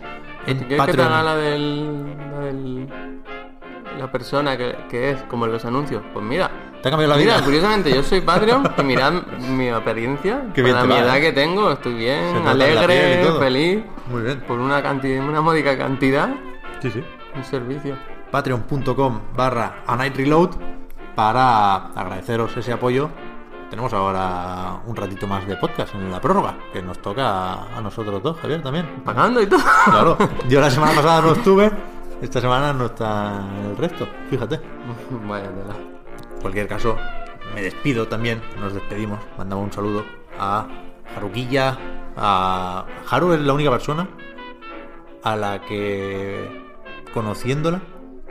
En 0.45 0.57
¿Quieres 0.59 0.67
que 0.67 0.67
te 0.67 0.77
Patreon. 0.77 1.07
haga 1.07 1.23
la 1.23 1.35
del. 1.35 2.17
la 2.31 2.39
del- 2.39 3.21
la 4.01 4.11
persona 4.11 4.57
que, 4.57 4.75
que 4.89 5.11
es, 5.11 5.21
como 5.23 5.45
en 5.45 5.51
los 5.51 5.63
anuncios? 5.63 6.01
Pues 6.13 6.25
mira. 6.25 6.49
Te 6.81 6.87
ha 6.87 6.91
cambiado 6.91 7.13
la 7.13 7.19
mira, 7.19 7.35
vida. 7.35 7.45
curiosamente, 7.45 7.93
yo 7.93 8.01
soy 8.01 8.21
Patreon 8.21 8.63
y 8.79 8.81
mirad 8.83 9.13
mi 9.37 9.69
apariencia. 9.69 10.45
Qué 10.53 10.63
bien 10.63 10.75
para 10.75 10.87
mi 10.87 10.93
va, 10.93 10.99
edad 11.01 11.17
¿eh? 11.17 11.21
que 11.21 11.31
tengo, 11.31 11.71
estoy 11.71 11.93
bien, 11.93 12.47
alegre, 12.47 13.23
feliz. 13.39 13.83
Muy 14.09 14.23
bien. 14.23 14.39
Por 14.41 14.59
una 14.59 14.81
cantidad, 14.81 15.23
una 15.23 15.41
módica 15.41 15.77
cantidad, 15.77 16.29
Sí, 16.81 16.89
sí. 16.89 17.03
un 17.35 17.43
servicio. 17.43 17.95
Patreon.com 18.31 19.19
barra 19.35 19.83
a 19.85 19.95
night 19.95 20.15
reload 20.15 20.49
para 21.15 21.75
agradeceros 21.93 22.57
ese 22.57 22.73
apoyo. 22.73 23.09
Tenemos 23.69 23.93
ahora 23.93 24.79
un 24.87 24.95
ratito 24.95 25.27
más 25.27 25.45
de 25.47 25.55
podcast 25.57 25.93
en 25.93 26.11
la 26.11 26.19
prórroga, 26.19 26.55
que 26.73 26.81
nos 26.81 26.99
toca 26.99 27.77
a 27.77 27.81
nosotros 27.81 28.21
dos, 28.23 28.37
Javier, 28.41 28.61
también. 28.63 28.85
Pagando 29.05 29.41
y 29.41 29.45
todo. 29.45 29.61
Claro, 29.85 30.17
yo 30.49 30.59
la 30.59 30.69
semana 30.71 30.93
pasada 30.93 31.21
no 31.21 31.33
estuve, 31.33 31.71
esta 32.21 32.39
semana 32.41 32.73
no 32.73 32.85
está 32.87 33.41
el 33.69 33.77
resto, 33.77 34.07
fíjate. 34.29 34.59
Vaya 35.27 35.49
tela. 35.49 35.75
En 36.35 36.41
cualquier 36.41 36.67
caso, 36.67 36.95
me 37.55 37.61
despido 37.61 38.07
también, 38.07 38.41
nos 38.59 38.73
despedimos, 38.73 39.19
mandamos 39.37 39.65
un 39.65 39.71
saludo 39.73 40.05
a 40.39 40.67
Haruquilla, 41.15 41.77
a... 42.17 42.85
Haru 43.09 43.33
es 43.33 43.41
la 43.41 43.53
única 43.53 43.69
persona 43.69 44.07
a 45.23 45.35
la 45.35 45.61
que, 45.61 46.49
conociéndola, 47.13 47.81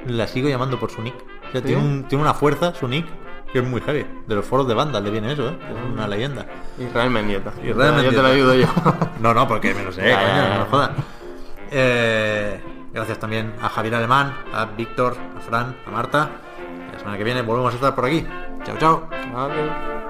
la 0.06 0.26
sigo 0.26 0.48
llamando 0.48 0.78
por 0.80 0.90
su 0.90 1.02
nick. 1.02 1.14
O 1.48 1.52
sea, 1.52 1.60
¿Sí? 1.60 1.66
tiene, 1.68 1.82
un- 1.82 2.04
tiene 2.08 2.22
una 2.22 2.34
fuerza 2.34 2.74
su 2.74 2.88
nick 2.88 3.06
que 3.52 3.58
es 3.58 3.64
muy 3.68 3.80
heavy. 3.80 4.06
De 4.26 4.34
los 4.34 4.44
foros 4.44 4.66
de 4.68 4.74
banda 4.74 5.00
le 5.00 5.10
viene 5.10 5.32
eso, 5.32 5.48
¿eh? 5.48 5.58
Es 5.68 5.92
una 5.92 6.06
leyenda. 6.08 6.46
Israel 6.78 7.10
Mendieta. 7.10 7.52
Israel 7.62 7.94
Yo 8.04 8.10
te 8.10 8.16
lo 8.16 8.22
Mendieta. 8.22 8.26
ayudo 8.28 8.54
yo. 8.54 8.66
No, 9.20 9.34
no, 9.34 9.46
porque 9.48 9.74
me 9.74 9.82
lo 9.84 9.92
sé, 9.92 10.08
Ya, 10.08 10.16
coño, 10.16 10.28
ya, 10.28 10.36
ya. 10.48 10.54
no 10.58 10.64
me 10.64 10.70
jodas. 10.70 10.90
Eh, 11.72 12.60
gracias 12.92 13.18
también 13.18 13.54
a 13.60 13.68
Javier 13.68 13.94
Alemán, 13.94 14.34
a 14.52 14.64
Víctor, 14.66 15.16
a 15.36 15.40
Fran, 15.40 15.76
a 15.86 15.90
Marta. 15.90 16.30
La 16.92 16.98
semana 16.98 17.18
que 17.18 17.24
viene 17.24 17.42
volvemos 17.42 17.72
a 17.72 17.76
estar 17.76 17.94
por 17.94 18.04
aquí. 18.04 18.26
Chao, 18.64 18.76
chao. 18.78 19.08
Adiós. 19.34 20.09